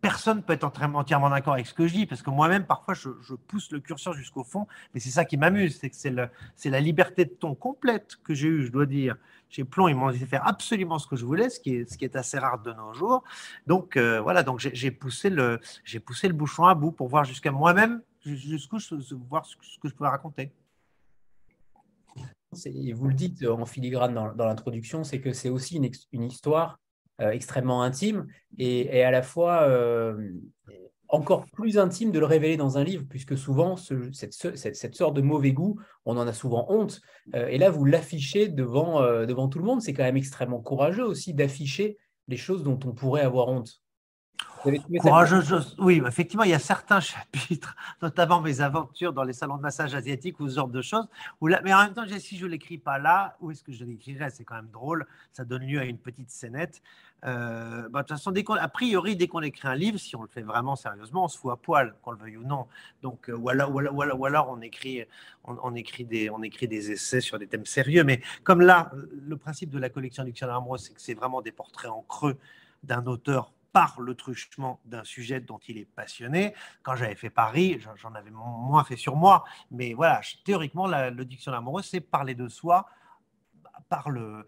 personne 0.00 0.42
peut 0.42 0.52
être 0.52 0.64
entièrement 0.64 1.30
d'accord 1.30 1.54
avec 1.54 1.66
ce 1.66 1.74
que 1.74 1.86
je 1.86 1.94
dis, 1.94 2.06
parce 2.06 2.22
que 2.22 2.30
moi-même, 2.30 2.64
parfois, 2.64 2.94
je, 2.94 3.08
pousse 3.34 3.70
le 3.72 3.80
curseur 3.80 4.12
jusqu'au 4.12 4.44
fond, 4.44 4.66
mais 4.92 5.00
c'est 5.00 5.10
ça 5.10 5.24
qui 5.24 5.36
m'amuse, 5.36 5.78
c'est 5.80 5.90
que 5.90 5.96
c'est 5.96 6.70
la 6.70 6.80
liberté 6.80 7.24
de 7.24 7.30
ton 7.30 7.54
complète 7.54 8.16
que 8.22 8.34
j'ai 8.34 8.48
eue, 8.48 8.64
je 8.64 8.72
dois 8.72 8.86
dire. 8.86 9.16
Chez 9.50 9.64
Plomb, 9.64 9.88
ils 9.88 9.94
m'ont 9.94 10.08
laissé 10.08 10.26
faire 10.26 10.46
absolument 10.46 10.98
ce 10.98 11.06
que 11.06 11.16
je 11.16 11.24
voulais, 11.24 11.48
ce 11.48 11.58
qui 11.58 11.76
est, 11.76 11.90
ce 11.90 11.96
qui 11.96 12.04
est 12.04 12.16
assez 12.16 12.38
rare 12.38 12.58
de 12.58 12.70
nos 12.72 12.92
jours. 12.92 13.24
Donc, 13.66 13.96
euh, 13.96 14.20
voilà, 14.20 14.42
donc 14.42 14.58
j'ai 14.60 14.90
poussé, 14.90 15.30
le, 15.30 15.58
poussé 16.04 16.28
le 16.28 16.34
bouchon 16.34 16.64
à 16.64 16.74
bout 16.74 16.92
pour 16.92 17.08
voir 17.08 17.24
jusqu'à 17.24 17.50
moi-même, 17.50 18.02
jusqu'où 18.24 18.76
voir 19.28 19.46
ce 19.46 19.56
que 19.78 19.88
je 19.88 19.94
pouvais 19.94 20.10
raconter. 20.10 20.52
Vous 22.52 23.08
le 23.08 23.14
dites 23.14 23.44
en 23.46 23.66
filigrane 23.66 24.14
dans, 24.14 24.46
l'introduction, 24.46 25.04
c'est 25.04 25.20
que 25.20 25.32
c'est 25.32 25.50
aussi 25.50 25.80
une, 26.12 26.22
histoire 26.22 26.78
euh, 27.20 27.30
extrêmement 27.30 27.82
intime 27.82 28.26
et, 28.56 29.02
à 29.02 29.10
la 29.10 29.22
fois 29.22 29.62
euh, 29.62 30.32
encore 31.08 31.46
plus 31.46 31.78
intime 31.78 32.10
de 32.10 32.18
le 32.18 32.26
révéler 32.26 32.56
dans 32.56 32.78
un 32.78 32.84
livre, 32.84 33.04
puisque 33.08 33.36
souvent, 33.36 33.76
cette, 33.76 34.94
sorte 34.94 35.14
de 35.14 35.22
mauvais 35.22 35.52
goût, 35.52 35.78
on 36.04 36.16
en 36.16 36.26
a 36.26 36.32
souvent 36.32 36.66
honte. 36.68 37.00
Euh, 37.34 37.48
et 37.48 37.58
là, 37.58 37.70
vous 37.70 37.84
l'affichez 37.84 38.48
devant 38.48 39.48
tout 39.48 39.58
le 39.58 39.64
monde. 39.64 39.82
C'est 39.82 39.92
quand 39.92 40.04
même 40.04 40.16
extrêmement 40.16 40.60
courageux 40.60 41.04
aussi 41.04 41.34
d'afficher 41.34 41.98
les 42.28 42.36
choses 42.36 42.62
dont 42.62 42.78
on 42.84 42.92
pourrait 42.92 43.22
avoir 43.22 43.48
honte. 43.48 43.82
Oui, 44.64 46.02
effectivement, 46.06 46.44
il 46.44 46.50
y 46.50 46.54
a 46.54 46.58
certains 46.58 47.00
chapitres, 47.00 47.76
notamment 48.02 48.40
mes 48.40 48.60
aventures 48.60 49.12
dans 49.12 49.22
les 49.22 49.32
salons 49.32 49.56
de 49.56 49.62
massage 49.62 49.94
asiatiques 49.94 50.40
ou 50.40 50.48
ce 50.48 50.56
genre 50.56 50.68
de 50.68 50.82
choses. 50.82 51.08
Où 51.40 51.46
là, 51.46 51.60
mais 51.64 51.72
en 51.72 51.84
même 51.84 51.94
temps, 51.94 52.04
si 52.18 52.36
je 52.36 52.46
ne 52.46 52.50
l'écris 52.50 52.78
pas 52.78 52.98
là, 52.98 53.36
où 53.40 53.50
est-ce 53.50 53.62
que 53.62 53.72
je 53.72 53.84
l'écrirais? 53.84 54.30
C'est 54.30 54.44
quand 54.44 54.56
même 54.56 54.70
drôle. 54.70 55.06
Ça 55.32 55.44
donne 55.44 55.62
lieu 55.62 55.78
à 55.78 55.84
une 55.84 55.98
petite 55.98 56.30
scénette. 56.30 56.82
Euh, 57.24 57.88
bah, 57.88 58.02
de 58.02 58.06
toute 58.06 58.16
façon, 58.16 58.30
dès 58.30 58.44
a 58.48 58.68
priori, 58.68 59.16
dès 59.16 59.26
qu'on 59.26 59.42
écrit 59.42 59.66
un 59.68 59.74
livre, 59.74 59.98
si 59.98 60.14
on 60.14 60.22
le 60.22 60.28
fait 60.28 60.42
vraiment 60.42 60.76
sérieusement, 60.76 61.24
on 61.24 61.28
se 61.28 61.38
fout 61.38 61.52
à 61.52 61.56
poil, 61.56 61.94
qu'on 62.02 62.12
le 62.12 62.18
veuille 62.18 62.36
ou 62.36 62.44
non. 62.44 62.66
Donc, 63.02 63.28
euh, 63.28 63.36
ou, 63.36 63.48
alors, 63.48 63.74
ou, 63.74 63.78
alors, 63.80 64.20
ou, 64.20 64.24
alors, 64.24 64.48
on 64.50 64.60
écrit, 64.60 65.04
on, 65.44 65.74
écrit 65.74 66.04
des, 66.04 66.30
on 66.30 66.42
écrit 66.42 66.68
des 66.68 66.92
essais 66.92 67.20
sur 67.20 67.38
des 67.38 67.46
thèmes 67.46 67.66
sérieux. 67.66 68.04
Mais 68.04 68.22
comme 68.44 68.60
là, 68.60 68.90
le 69.26 69.36
principe 69.36 69.70
de 69.70 69.78
la 69.78 69.88
collection 69.88 70.24
Dictionnaire 70.24 70.56
amoureux, 70.56 70.78
c'est 70.78 70.94
que 70.94 71.00
c'est 71.00 71.14
vraiment 71.14 71.42
des 71.42 71.52
portraits 71.52 71.90
en 71.90 72.02
creux 72.02 72.36
d'un 72.84 73.04
auteur 73.06 73.52
par 73.72 74.00
le 74.00 74.14
truchement 74.14 74.80
d'un 74.84 75.04
sujet 75.04 75.40
dont 75.40 75.58
il 75.68 75.78
est 75.78 75.84
passionné. 75.84 76.54
Quand 76.82 76.96
j'avais 76.96 77.14
fait 77.14 77.30
Paris, 77.30 77.80
j'en 77.96 78.14
avais 78.14 78.30
moins 78.30 78.84
fait 78.84 78.96
sur 78.96 79.16
moi, 79.16 79.44
mais 79.70 79.94
voilà, 79.94 80.20
théoriquement, 80.44 80.86
le 80.86 81.24
dictionnaire 81.24 81.58
amoureux, 81.58 81.82
c'est 81.82 82.00
parler 82.00 82.34
de 82.34 82.48
soi 82.48 82.86
par 83.88 84.10
le, 84.10 84.46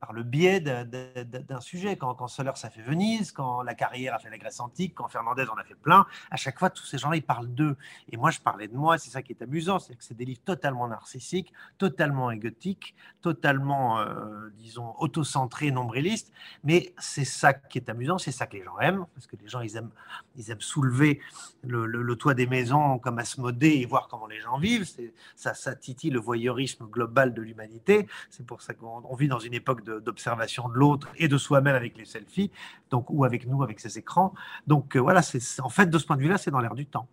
par 0.00 0.12
le 0.12 0.22
biais 0.22 0.60
d'un 0.60 1.60
sujet. 1.60 1.96
Quand, 1.96 2.28
Soler, 2.28 2.52
ça 2.54 2.70
fait 2.70 2.82
Venise, 2.82 3.32
quand 3.32 3.62
La 3.62 3.74
Carrière 3.74 4.14
a 4.14 4.18
fait 4.18 4.30
la 4.30 4.38
Grèce 4.38 4.60
antique, 4.60 4.94
quand 4.94 5.08
Fernandez 5.08 5.46
en 5.48 5.56
a 5.56 5.64
fait 5.64 5.74
plein, 5.74 6.06
à 6.30 6.36
chaque 6.36 6.58
fois, 6.58 6.70
tous 6.70 6.84
ces 6.84 6.98
gens-là, 6.98 7.16
ils 7.16 7.22
parlent 7.22 7.52
d'eux. 7.52 7.76
Et 8.10 8.16
moi, 8.16 8.30
je 8.30 8.40
parlais 8.40 8.68
de 8.68 8.76
moi, 8.76 8.98
c'est 8.98 9.10
ça 9.10 9.22
qui 9.22 9.32
est 9.32 9.42
amusant, 9.42 9.78
c'est 9.78 9.94
que 9.94 10.04
c'est 10.04 10.16
des 10.16 10.24
livres 10.24 10.42
totalement 10.44 10.88
narcissiques, 10.88 11.52
totalement 11.78 12.30
égotiques, 12.30 12.94
totalement, 13.22 14.00
euh, 14.00 14.50
disons, 14.58 14.94
autocentrés, 14.98 15.70
nombrilistes. 15.70 16.32
Mais 16.64 16.94
c'est 16.98 17.24
ça 17.24 17.54
qui 17.54 17.78
est 17.78 17.88
amusant, 17.88 18.18
c'est 18.18 18.32
ça 18.32 18.46
que 18.46 18.56
les 18.56 18.64
gens 18.64 18.78
aiment, 18.78 19.06
parce 19.14 19.26
que 19.26 19.36
les 19.36 19.48
gens, 19.48 19.60
ils 19.60 19.76
aiment, 19.76 19.90
ils 20.36 20.50
aiment 20.50 20.60
soulever 20.60 21.20
le, 21.64 22.16
toit 22.16 22.34
des 22.34 22.46
maisons 22.46 22.98
comme 22.98 23.18
Asmodée 23.18 23.74
et 23.74 23.86
voir 23.86 24.08
comment 24.08 24.26
les 24.26 24.40
gens 24.40 24.58
vivent. 24.58 24.88
Ça, 25.34 25.54
ça 25.54 25.74
titille 25.74 26.10
le 26.10 26.20
voyeurisme 26.20 26.86
global 26.86 27.34
de 27.34 27.42
l'humanité. 27.42 28.06
C'est 28.30 28.46
pour 28.46 28.62
ça 28.62 28.72
qu'on 28.72 29.14
vit 29.16 29.28
dans 29.28 29.38
une 29.38 29.54
époque 29.54 29.75
d'observation 29.82 30.68
de, 30.68 30.74
l'autre 30.74 31.08
et 31.16 31.28
de 31.28 31.38
soi-même 31.38 31.74
avec 31.74 31.96
les 31.96 32.04
selfies, 32.04 32.50
donc, 32.90 33.06
ou 33.10 33.24
avec 33.24 33.46
nous, 33.46 33.62
avec 33.62 33.80
ces 33.80 33.98
écrans. 33.98 34.34
Donc 34.66 34.96
euh, 34.96 35.00
voilà, 35.00 35.22
c'est 35.22 35.60
en 35.60 35.68
fait, 35.68 35.86
de 35.86 35.98
ce 35.98 36.06
point 36.06 36.16
de 36.16 36.22
vue-là, 36.22 36.38
c'est 36.38 36.50
dans 36.50 36.60
l'air 36.60 36.74
du 36.74 36.86
temps. 36.86 37.08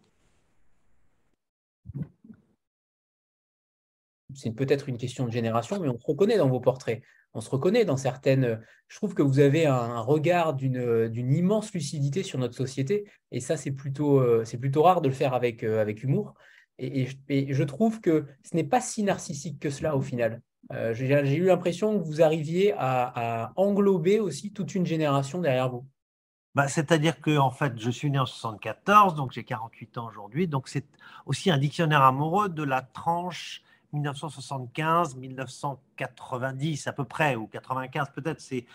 C'est 4.36 4.52
peut-être 4.52 4.90
une 4.90 4.98
question 4.98 5.26
de 5.26 5.32
génération, 5.32 5.80
mais 5.80 5.90
on 5.90 6.00
se 6.00 6.06
reconnaît 6.06 6.38
dans 6.38 6.50
vos 6.50 6.60
portraits. 6.60 7.04
On 7.36 7.42
se 7.42 7.50
reconnaît 7.50 7.86
dans 7.86 7.98
certaines. 7.98 8.62
Je 8.88 8.98
trouve 8.98 9.14
que 9.14 9.22
vous 9.22 9.40
avez 9.40 9.66
un 9.66 10.00
regard 10.00 10.54
d'une 10.54 11.34
immense 11.34 11.74
lucidité 11.74 12.24
sur 12.24 12.40
notre 12.40 12.56
société, 12.56 13.06
et 13.32 13.40
ça, 13.40 13.58
c'est 13.58 13.72
plutôt, 13.72 14.20
euh, 14.20 14.44
plutôt 14.60 14.84
rare 14.84 15.02
de 15.02 15.08
le 15.08 15.14
faire 15.14 15.34
avec, 15.34 15.64
euh, 15.64 15.82
avec 15.82 16.04
humour. 16.04 16.36
Et, 16.80 17.08
et, 17.30 17.54
je 17.54 17.64
trouve 17.64 18.02
que 18.02 18.26
ce 18.44 18.56
n'est 18.56 18.64
pas 18.64 18.82
si 18.82 19.04
narcissique 19.04 19.60
que 19.60 19.70
cela 19.70 19.96
au 19.96 20.02
final. 20.02 20.42
Euh, 20.72 20.94
j'ai 20.94 21.36
eu 21.36 21.46
l'impression 21.46 22.00
que 22.00 22.04
vous 22.04 22.22
arriviez 22.22 22.74
à, 22.78 23.52
englober 23.56 24.20
aussi 24.20 24.52
toute 24.52 24.76
une 24.76 24.86
génération 24.86 25.42
derrière 25.42 25.70
vous. 25.70 25.86
Bah, 26.56 26.68
C'est-à-dire 26.68 27.20
que 27.20 27.38
en 27.38 27.52
fait, 27.52 27.74
je 27.78 27.90
suis 27.90 28.12
né 28.12 28.20
en 28.20 28.26
74, 28.26 29.16
donc 29.16 29.32
j'ai 29.32 29.44
48 29.44 29.98
ans 29.98 30.08
aujourd'hui. 30.08 30.48
Donc 30.48 30.68
c'est 30.68 30.86
aussi 31.26 31.52
un 31.52 31.58
dictionnaire 31.58 32.04
amoureux 32.04 32.50
de 32.50 32.64
la 32.64 32.82
tranche 32.82 33.64
1975-1990 33.94 36.90
à 36.90 36.94
peu 36.94 37.04
près, 37.04 37.36
ou 37.36 37.48
95 37.48 38.08
peut-être. 38.16 38.42
C'est 38.42 38.66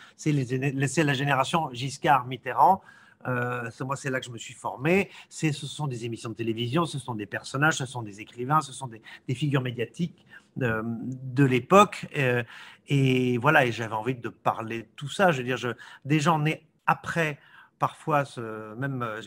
la 1.02 1.14
génération 1.14 1.71
Giscard-Mitterrand. 1.73 2.80
Euh, 3.26 3.68
moi, 3.80 3.97
c'est 3.97 4.11
là 4.11 4.21
que 4.21 4.26
je 4.26 4.30
me 4.30 4.38
suis 4.38 4.54
formé. 4.54 5.11
Ce 5.28 5.50
sont 5.52 5.88
des 5.88 6.04
émissions 6.04 6.30
de 6.30 6.35
télévision, 6.35 6.87
ce 6.87 7.00
sont 7.00 7.16
des 7.16 7.26
personnages, 7.26 7.75
ce 7.75 7.87
sont 7.87 8.02
des 8.02 8.21
écrivains, 8.21 8.61
ce 8.61 8.73
sont 8.73 8.87
des, 8.87 9.02
des 9.26 9.35
figures 9.35 9.62
médiatiques 9.62 10.25
de, 10.59 11.45
l'époque. 11.45 12.07
Euh, 12.17 12.43
et 12.88 13.38
voilà, 13.38 13.67
et 13.67 13.73
j'avais 13.73 13.95
envie 13.95 14.15
de 14.15 14.29
parler 14.29 14.83
de 14.83 14.88
tout 14.97 15.09
ça. 15.09 15.31
Je 15.31 15.38
veux 15.38 15.45
dire, 15.45 15.57
je, 15.57 15.69
des 16.05 16.21
gens 16.21 16.43
après 16.87 17.38
parfois, 17.78 18.25
même 18.76 19.02
euh, 19.02 19.20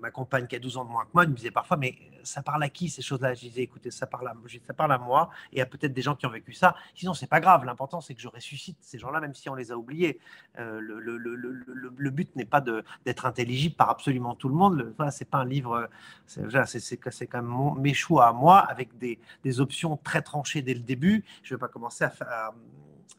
ma, 0.00 0.10
compagne 0.10 0.46
qui 0.46 0.56
a 0.56 0.58
12 0.58 0.78
ans 0.78 0.84
de 0.84 0.90
moins 0.90 1.04
que 1.04 1.10
moi, 1.14 1.24
elle 1.24 1.30
me 1.30 1.34
disait 1.34 1.50
parfois, 1.50 1.76
mais 1.76 1.96
ça 2.22 2.42
parle 2.42 2.62
à 2.62 2.68
qui 2.68 2.88
ces 2.88 3.02
choses-là? 3.02 3.34
Je 3.34 3.40
disais, 3.40 3.62
écoutez, 3.62 3.90
ça 3.90 4.06
parle 4.06 4.28
à, 4.28 4.34
ça 4.66 4.74
parle 4.74 4.92
à 4.92 4.98
moi, 4.98 5.30
et 5.52 5.60
à 5.60 5.66
peut-être 5.66 5.92
des 5.92 6.02
gens 6.02 6.14
qui 6.14 6.26
ont 6.26 6.30
vécu 6.30 6.52
ça. 6.52 6.74
Sinon, 6.94 7.14
c'est 7.14 7.26
pas 7.26 7.40
grave. 7.40 7.64
L'important, 7.64 8.00
c'est 8.00 8.14
que 8.14 8.20
je 8.20 8.28
ressuscite 8.28 8.78
ces 8.80 8.98
gens-là, 8.98 9.20
même 9.20 9.34
si 9.34 9.48
on 9.48 9.54
les 9.54 9.72
a 9.72 9.76
oubliés. 9.76 10.18
Euh, 10.58 10.80
le, 10.80 12.10
but 12.10 12.34
n'est 12.36 12.46
pas 12.46 12.62
d'être 13.04 13.26
intelligible 13.26 13.74
par 13.74 13.90
absolument 13.90 14.34
tout 14.34 14.48
le 14.48 14.54
monde. 14.54 14.94
Voilà, 14.96 15.10
c'est 15.10 15.26
pas 15.26 15.38
un 15.38 15.44
livre. 15.44 15.88
C'est 16.26 16.96
quand 17.26 17.42
même 17.42 17.80
mes 17.80 17.94
choix 17.94 18.28
à 18.28 18.32
moi, 18.32 18.58
avec 18.58 18.96
des, 18.98 19.18
des, 19.44 19.60
options 19.60 19.96
très 19.96 20.22
tranchées 20.22 20.62
dès 20.62 20.74
le 20.74 20.80
début. 20.80 21.24
Je 21.42 21.54
ne 21.54 21.56
vais 21.56 21.60
pas 21.60 21.68
commencer 21.68 22.04
à, 22.04 22.12
à 22.20 22.54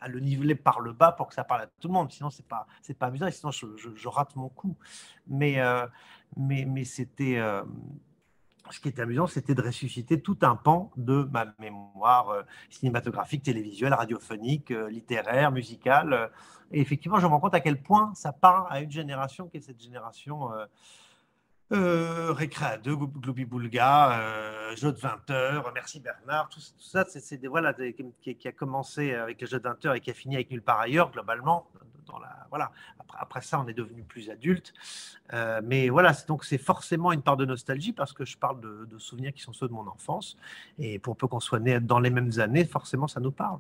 à 0.02 0.08
le 0.08 0.20
niveler 0.20 0.56
par 0.56 0.80
le 0.80 0.94
bas 0.94 1.12
pour 1.12 1.28
que 1.28 1.34
ça 1.34 1.44
parle 1.44 1.62
à 1.62 1.68
tout 1.68 1.88
le 1.88 1.94
monde. 1.94 2.12
Sinon, 2.12 2.30
c'est 2.30 2.48
pas 2.48 2.68
c'est 2.82 2.94
pas 2.94 3.08
amusant. 3.08 3.30
sinon, 3.32 3.52
je, 3.52 4.08
rate 4.08 4.36
mon 4.36 4.50
coup. 4.50 4.76
Mais 5.28 5.60
euh, 5.60 5.88
mais 6.36 6.66
mais 6.66 6.84
c'était 6.84 7.38
euh, 7.38 7.64
ce 8.70 8.80
qui 8.80 8.90
était 8.90 9.02
amusant, 9.02 9.28
c'était 9.28 9.56
de 9.56 9.62
ressusciter 9.62 10.22
tout 10.22 10.38
un 10.42 10.56
pan 10.56 10.92
de 10.98 11.28
ma 11.32 11.46
mémoire 11.60 12.30
euh, 12.30 12.44
cinématographique, 12.70 13.44
télévisuelle, 13.44 13.94
radiophonique, 13.94 14.70
littéraire, 14.90 15.52
musicale. 15.52 16.32
Et 16.72 16.82
effectivement, 16.82 17.20
je 17.20 17.26
me 17.26 17.32
rends 17.32 17.40
compte 17.40 17.56
à 17.56 17.62
quel 17.62 17.82
point 17.82 18.14
ça 18.14 18.34
parle 18.34 18.68
à 18.70 18.82
une 18.82 18.92
génération 18.92 19.48
qui 19.48 19.58
est 19.58 19.62
cette 19.62 19.82
génération 19.82 20.50
euh, 21.74 22.32
Récréa 22.32 22.78
2, 22.78 22.96
Globi 22.96 23.46
Boulga, 23.46 24.20
euh, 24.20 24.76
Jeu 24.76 24.92
de 24.92 24.98
20 24.98 25.30
heures, 25.32 25.72
Merci 25.74 26.00
Bernard, 26.00 26.50
tout, 26.50 26.62
ça, 26.80 27.06
c'est 27.08 27.46
voilà, 27.46 27.74
qui, 27.74 28.48
a 28.48 28.52
commencé 28.52 29.14
avec 29.14 29.42
le 29.42 29.48
jeu 29.48 29.60
de 29.60 29.64
20 29.64 29.86
heures 29.86 29.96
et 29.96 30.00
qui 30.00 30.10
a 30.10 30.14
fini 30.14 30.36
avec 30.36 30.50
Nulle 30.50 30.62
part 30.62 30.80
ailleurs, 30.80 31.12
globalement, 31.12 31.68
voilà. 32.50 32.72
Après, 33.00 33.18
après, 33.20 33.42
ça, 33.42 33.60
on 33.60 33.68
est 33.68 33.74
devenu 33.74 34.04
plus 34.04 34.30
adulte, 34.30 34.74
euh, 35.34 35.60
mais 35.64 35.90
voilà. 35.90 36.14
Donc 36.28 36.46
c'est 36.46 36.58
forcément 36.58 37.12
une 37.12 37.22
part 37.22 37.36
de 37.36 37.46
nostalgie 37.46 37.92
parce 37.92 38.14
que 38.14 38.24
je 38.24 38.38
parle 38.38 38.62
de, 38.62 38.86
de 38.86 38.98
souvenirs 38.98 39.34
qui 39.34 39.42
sont 39.42 39.52
ceux 39.52 39.68
de 39.68 39.74
mon 39.74 39.88
enfance, 39.88 40.38
et 40.80 41.00
pour 41.00 41.18
peu 41.18 41.28
qu'on 41.28 41.42
soit 41.42 41.60
né 41.60 41.80
dans 41.82 42.00
les 42.00 42.10
mêmes 42.10 42.32
années, 42.40 42.64
forcément, 42.66 43.08
ça 43.08 43.20
nous 43.20 43.32
parle. 43.32 43.60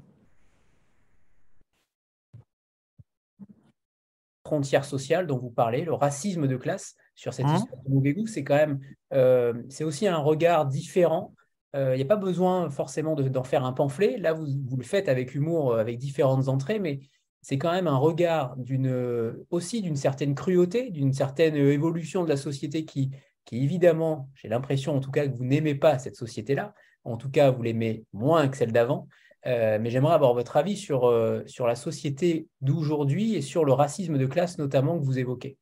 frontière 4.47 4.85
sociale 4.85 5.27
dont 5.27 5.37
vous 5.37 5.49
parlez, 5.49 5.83
le 5.83 5.93
racisme 5.93 6.47
de 6.47 6.55
classe 6.55 6.95
sur 7.17 7.33
cette 7.33 7.47
mmh. 7.47 7.55
histoire 7.55 7.83
de 7.83 7.89
mauvais 7.89 8.13
goût, 8.13 8.27
c'est 8.27 8.45
quand 8.45 8.55
même, 8.55 8.79
euh, 9.11 9.53
c'est 9.67 9.83
aussi 9.83 10.07
un 10.07 10.17
regard 10.17 10.65
différent. 10.65 11.33
Euh, 11.75 11.93
il 11.93 11.97
n'y 11.97 12.03
a 12.03 12.07
pas 12.07 12.15
besoin 12.15 12.69
forcément 12.69 13.15
d'en 13.15 13.43
faire 13.43 13.65
un 13.65 13.73
pamphlet. 13.73 14.17
Là, 14.17 14.31
vous, 14.31 14.45
vous, 14.65 14.77
le 14.77 14.83
faites 14.83 15.09
avec 15.09 15.35
humour, 15.35 15.73
euh, 15.73 15.79
avec 15.79 15.97
différentes 15.97 16.47
entrées, 16.47 16.79
mais 16.79 17.01
c'est 17.41 17.57
quand 17.57 17.73
même 17.73 17.87
un 17.87 17.97
regard 17.97 18.55
d'une, 18.55 19.35
aussi 19.49 19.81
d'une 19.81 19.95
certaine 19.95 20.33
cruauté, 20.35 20.91
d'une 20.91 21.11
certaine 21.11 21.55
évolution 21.55 22.23
de 22.23 22.29
la 22.29 22.37
société 22.37 22.85
qui, 22.85 23.11
qui 23.45 23.63
évidemment, 23.63 24.29
j'ai 24.35 24.47
l'impression 24.47 24.95
en 24.95 24.99
tout 24.99 25.11
cas 25.11 25.27
que 25.27 25.35
vous 25.35 25.45
n'aimez 25.45 25.75
pas 25.75 25.97
cette 25.99 26.15
société-là. 26.15 26.73
En 27.03 27.17
tout 27.17 27.29
cas, 27.29 27.51
vous 27.51 27.63
l'aimez 27.63 28.03
moins 28.11 28.47
que 28.47 28.57
celle 28.57 28.71
d'avant. 28.71 29.07
Euh, 29.45 29.77
mais 29.79 29.89
j'aimerais 29.89 30.13
avoir 30.13 30.33
votre 30.33 30.57
avis 30.57 30.75
sur, 30.75 31.05
euh, 31.05 31.41
sur 31.45 31.67
la 31.67 31.75
société 31.75 32.47
d'aujourd'hui 32.61 33.35
et 33.35 33.41
sur 33.41 33.63
le 33.63 33.71
racisme 33.71 34.17
de 34.17 34.25
classe 34.25 34.57
notamment 34.57 34.99
que 34.99 35.05
vous 35.05 35.19
évoquez. 35.19 35.57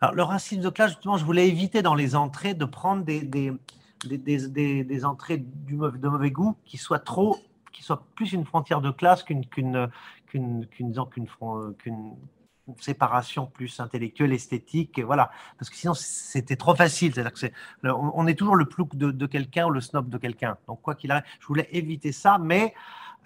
Alors, 0.00 0.14
le 0.14 0.22
racisme 0.22 0.62
de 0.62 0.68
classe, 0.68 0.92
justement, 0.92 1.16
je 1.16 1.24
voulais 1.24 1.48
éviter 1.48 1.82
dans 1.82 1.94
les 1.94 2.14
entrées 2.14 2.54
de 2.54 2.64
prendre 2.64 3.04
des, 3.04 3.22
des, 3.22 3.52
des, 4.04 5.04
entrées 5.04 5.38
de 5.38 6.08
mauvais 6.08 6.30
goût 6.30 6.56
qui 6.64 6.76
soient 6.76 7.00
trop, 7.00 7.36
qui 7.72 7.82
soient 7.82 8.06
plus 8.14 8.32
une 8.32 8.44
frontière 8.44 8.80
de 8.80 8.90
classe 8.90 9.24
qu'une 9.24 9.44
qu'une 9.44 9.88
qu'une 10.30 10.66
qu'une 10.66 12.16
séparation 12.80 13.46
plus 13.46 13.80
intellectuelle, 13.80 14.32
esthétique, 14.32 15.00
voilà. 15.00 15.30
Parce 15.58 15.70
que 15.70 15.76
sinon, 15.76 15.94
c'était 15.94 16.56
trop 16.56 16.74
facile. 16.74 17.14
C'est-à-dire 17.14 17.32
que 17.32 17.38
c'est, 17.38 17.52
on 17.82 18.26
est 18.26 18.34
toujours 18.34 18.56
le 18.56 18.66
plouc 18.66 18.94
de, 18.94 19.10
de 19.10 19.26
quelqu'un 19.26 19.66
ou 19.66 19.70
le 19.70 19.80
snob 19.80 20.08
de 20.08 20.18
quelqu'un. 20.18 20.58
Donc, 20.66 20.82
quoi 20.82 20.94
qu'il 20.94 21.10
arrive, 21.10 21.24
je 21.40 21.46
voulais 21.46 21.68
éviter 21.72 22.12
ça, 22.12 22.38
mais 22.38 22.74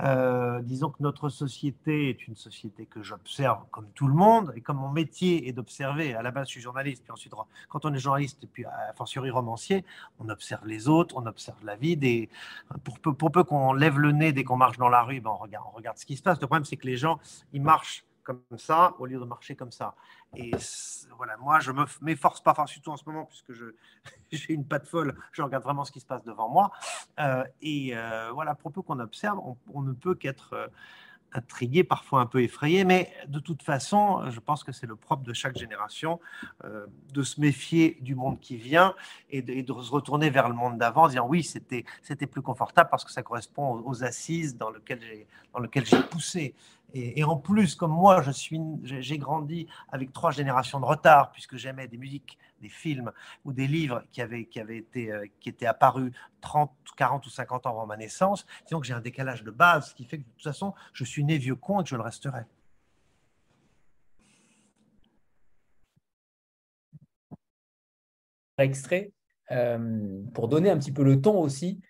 euh, 0.03 0.61
disons 0.63 0.91
que 0.91 1.03
notre 1.03 1.29
société 1.29 2.09
est 2.11 2.27
une 2.27 2.35
société 2.35 2.87
que 2.87 3.03
j'observe 3.03 3.65
comme 3.71 3.87
tout 3.95 4.09
le 4.09 4.15
monde, 4.15 4.53
et 4.57 4.61
comme 4.61 4.79
mon 4.79 4.91
métier 4.91 5.49
est 5.49 5.53
d'observer, 5.53 6.15
à 6.15 6.23
la 6.23 6.31
base 6.31 6.49
je 6.49 6.53
suis 6.53 6.61
journaliste, 6.61 7.03
puis 7.05 7.13
ensuite 7.13 7.33
quand 7.69 7.85
on 7.85 7.95
est 7.95 7.99
journaliste, 7.99 8.43
et 8.43 8.47
puis 8.47 8.65
à 8.65 8.93
fortiori 8.97 9.31
romancier, 9.31 9.85
on 10.19 10.29
observe 10.29 10.67
les 10.67 10.89
autres, 10.89 11.17
on 11.17 11.27
observe 11.27 11.65
la 11.65 11.77
vie, 11.77 11.97
des, 11.97 12.29
pour 12.85 12.99
peu, 12.99 13.13
pour 13.15 13.31
peu 13.31 13.45
qu'on 13.45 13.73
lève 13.73 13.99
le 13.99 14.13
nez 14.13 14.33
dès 14.33 14.45
qu'on 14.45 14.57
marche 14.57 14.79
dans 14.79 14.89
la 14.89 15.03
rue, 15.03 15.21
ben 15.21 15.31
on, 15.31 15.37
regarde, 15.37 15.67
on 15.73 15.77
regarde 15.77 15.99
ce 15.99 16.07
qui 16.07 16.17
se 16.17 16.23
passe. 16.23 16.41
Le 16.41 16.47
problème 16.47 16.65
c'est 16.65 16.77
que 16.77 16.87
les 16.87 16.97
gens, 16.97 17.21
ils 17.53 17.63
marchent 17.63 18.05
comme 18.23 18.43
ça 18.57 18.95
au 18.99 19.07
lieu 19.07 19.19
de 19.19 19.25
marcher 19.25 19.57
comme 19.57 19.73
ça. 19.73 19.95
Et 20.37 20.53
voilà, 21.17 21.37
moi, 21.37 21.61
je 21.61 21.73
me 21.73 21.85
m'efforce 22.01 22.41
pas, 22.41 22.53
enfin, 22.53 22.67
surtout 22.67 22.91
en 22.91 22.97
ce 22.97 23.05
moment, 23.07 23.27
puisque 23.27 23.53
j'ai 24.33 24.53
une 24.53 24.65
patte 24.65 24.87
folle, 24.87 25.17
je 25.33 25.43
regarde 25.43 25.63
vraiment 25.63 25.85
ce 25.85 25.93
qui 25.93 26.01
se 26.01 26.07
passe 26.07 26.25
devant 26.25 26.49
moi. 26.49 26.73
Euh, 27.21 27.45
et 27.61 27.91
euh, 27.95 28.31
voilà, 28.33 28.55
pour 28.55 28.73
peu 28.73 28.83
qu'on 28.83 29.01
observe, 29.01 29.39
on, 29.73 29.83
ne 29.83 29.93
peut 29.93 30.15
qu'être 30.15 30.55
euh, 30.55 30.67
intrigué, 31.35 31.85
parfois 31.85 32.21
un 32.21 32.27
peu 32.27 32.43
effrayé, 32.43 32.85
mais 32.85 33.13
de 33.27 33.39
toute 33.39 33.63
façon, 33.63 34.31
je 34.31 34.41
pense 34.41 34.65
que 34.65 34.73
c'est 34.73 34.87
le 34.87 34.97
propre 34.97 35.23
de 35.23 35.33
chaque 35.33 35.57
génération 35.57 36.21
de 36.63 37.23
se 37.23 37.41
méfier 37.41 37.97
du 38.03 38.15
monde 38.15 38.39
qui 38.39 38.59
vient 38.59 38.95
et 39.31 39.41
de, 39.41 39.73
se 39.73 39.91
retourner 39.91 40.29
vers 40.29 40.51
le 40.51 40.55
monde 40.55 40.77
d'avant, 40.77 41.05
en 41.05 41.09
disant 41.09 41.27
oui, 41.27 41.43
c'était 41.43 42.27
plus 42.27 42.43
confortable 42.43 42.91
parce 42.91 43.03
que 43.03 43.11
ça 43.11 43.23
correspond 43.23 43.77
aux, 43.77 43.89
aux 43.89 44.05
assises 44.05 44.59
dans 44.59 44.69
lesquelles 44.69 45.87
j'ai 45.87 46.03
poussé. 46.03 46.55
Et, 46.95 47.25
en 47.25 47.37
plus, 47.37 47.75
comme 47.75 47.93
moi, 47.93 48.21
je 48.23 48.31
suis, 48.31 48.61
j'ai 48.83 49.17
grandi 49.17 49.67
avec 49.91 50.13
trois 50.13 50.31
générations 50.31 50.79
de 50.79 50.85
retard, 50.85 51.33
puisque 51.33 51.57
j'aimais 51.57 51.89
des 51.89 51.97
musiques, 51.97 52.39
des 52.61 52.69
films 52.69 53.13
ou 53.45 53.53
des 53.53 53.67
livres 53.67 54.05
qui 54.13 54.21
avaient, 54.21 54.45
qui 54.45 54.61
avaient 54.61 54.79
été, 54.79 55.11
euh, 55.11 55.27
qui 55.41 55.49
étaient 55.49 55.67
apparus 55.67 56.13
30, 56.43 56.71
40 56.97 57.27
ou 57.27 57.31
50 57.31 57.67
ans 57.67 57.71
avant 57.71 57.87
ma 57.87 57.97
naissance. 57.97 58.47
Donc 58.71 58.85
j'ai 58.85 58.93
un 58.93 59.01
décalage 59.01 59.43
de 59.43 59.51
base, 59.51 59.91
ce 59.91 59.95
qui 59.95 60.05
fait 60.05 60.19
que 60.19 60.25
de 60.25 60.29
toute 60.31 60.43
façon, 60.43 60.75
je 60.93 61.05
suis 61.05 61.25
né 61.25 61.39
vieux 61.39 61.57
con 61.57 61.81
et 61.81 61.85
que 61.85 61.91
je 61.91 61.97
le 61.97 62.03
resterai. 62.03 62.43
Extrait, 68.59 69.13
euh, 69.51 70.23
pour 70.35 70.49
donner 70.49 70.71
un 70.71 70.79
petit 70.79 70.93
peu 70.93 71.03
le 71.03 71.21
ton 71.21 71.41
aussi 71.41 71.81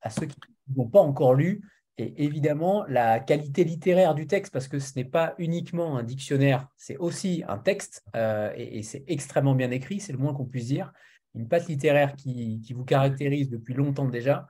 à 0.00 0.10
ceux 0.10 0.26
qui 0.26 0.36
n'ont 0.74 0.88
pas 0.88 1.00
encore 1.00 1.34
lu, 1.34 1.62
et 2.02 2.24
évidemment 2.24 2.84
la 2.88 3.20
qualité 3.20 3.64
littéraire 3.64 4.14
du 4.14 4.26
texte, 4.26 4.52
parce 4.52 4.68
que 4.68 4.78
ce 4.78 4.92
n'est 4.96 5.04
pas 5.04 5.34
uniquement 5.38 5.96
un 5.96 6.02
dictionnaire, 6.02 6.68
c'est 6.76 6.96
aussi 6.96 7.42
un 7.48 7.58
texte, 7.58 8.04
euh, 8.16 8.52
et, 8.56 8.82
c'est 8.82 9.04
extrêmement 9.06 9.54
bien 9.54 9.70
écrit, 9.70 10.00
c'est 10.00 10.12
le 10.12 10.18
moins 10.18 10.34
qu'on 10.34 10.46
puisse 10.46 10.66
dire. 10.66 10.92
Une 11.34 11.48
patte 11.48 11.68
littéraire 11.68 12.14
qui, 12.14 12.60
qui, 12.60 12.74
vous 12.74 12.84
caractérise 12.84 13.48
depuis 13.48 13.72
longtemps 13.72 14.08
déjà. 14.08 14.46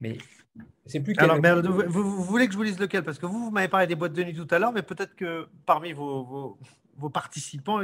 Mais 0.00 0.18
c'est 0.86 1.00
plus 1.00 1.14
Alors, 1.18 1.40
vous, 1.88 2.22
voulez 2.22 2.46
que 2.46 2.52
je 2.52 2.56
vous 2.56 2.62
lise 2.62 2.78
lequel? 2.78 3.02
Parce 3.02 3.18
que 3.18 3.26
vous, 3.26 3.46
vous 3.46 3.50
m'avez 3.50 3.68
parlé 3.68 3.86
des 3.86 3.96
boîtes 3.96 4.12
de 4.12 4.22
nuit 4.22 4.34
tout 4.34 4.46
à 4.50 4.58
l'heure, 4.58 4.72
mais 4.72 4.82
peut-être 4.82 5.16
que 5.16 5.48
parmi 5.64 5.92
vos, 5.92 6.58
vos, 6.96 7.10
participants, 7.10 7.80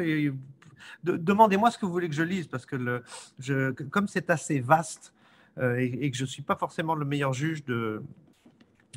demandez-moi 1.03 1.71
ce 1.71 1.79
que 1.79 1.87
vous 1.87 1.93
voulez 1.93 2.09
que 2.09 2.15
je 2.15 2.23
lise, 2.23 2.47
parce 2.47 2.65
que 2.67 2.77
le, 2.77 3.03
je, 3.39 3.71
comme 3.71 4.07
c'est 4.07 4.31
assez 4.31 4.61
vaste 4.61 5.13
euh, 5.59 5.77
et, 5.77 6.11
que 6.11 6.17
je 6.17 6.23
ne 6.23 6.29
suis 6.29 6.43
pas 6.43 6.57
forcément 6.57 6.95
le 6.95 7.05
meilleur 7.05 7.33
juge 7.33 7.65
de, 7.65 8.03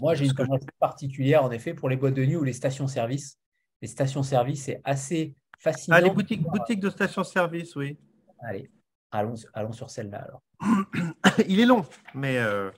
moi, 0.01 0.13
j'ai 0.13 0.25
une 0.25 0.33
tendance 0.33 0.65
particulière, 0.79 1.43
en 1.43 1.51
effet, 1.51 1.73
pour 1.73 1.89
les 1.89 1.95
boîtes 1.95 2.13
de 2.13 2.25
nuit 2.25 2.35
ou 2.35 2.43
les 2.43 2.53
stations-service. 2.53 3.37
Les 3.81 3.87
stations-service, 3.87 4.63
c'est 4.63 4.81
assez 4.83 5.35
fascinant. 5.59 5.97
Ah, 5.97 6.01
les 6.01 6.09
boutiques, 6.09 6.43
boutiques 6.43 6.79
de 6.79 6.89
stations-service, 6.89 7.75
oui. 7.75 7.97
Allez, 8.39 8.69
allons, 9.11 9.35
allons 9.53 9.71
sur 9.71 9.89
celle-là 9.89 10.23
alors. 10.23 10.41
Il 11.47 11.59
est 11.59 11.65
long, 11.65 11.85
mais. 12.13 12.37
Euh, 12.37 12.71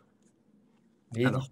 alors. 1.16 1.50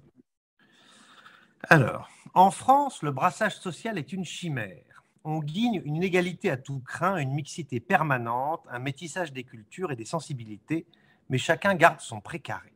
alors, 1.70 2.10
en 2.34 2.52
France, 2.52 3.02
le 3.02 3.12
brassage 3.12 3.56
social 3.58 3.98
est 3.98 4.14
une 4.14 4.26
chimère. 4.26 5.04
On 5.24 5.40
guigne 5.40 5.82
une 5.86 6.04
égalité 6.04 6.52
à 6.52 6.58
tout 6.58 6.82
craint, 6.82 7.18
une 7.18 7.34
mixité 7.34 7.80
permanente, 7.80 8.62
un 8.70 8.80
métissage 8.80 9.34
des 9.34 9.44
cultures 9.44 9.92
et 9.92 9.96
des 9.96 10.06
sensibilités, 10.06 10.86
mais 11.30 11.40
chacun 11.40 11.74
garde 11.74 12.00
son 12.00 12.22
précaré. 12.22 12.74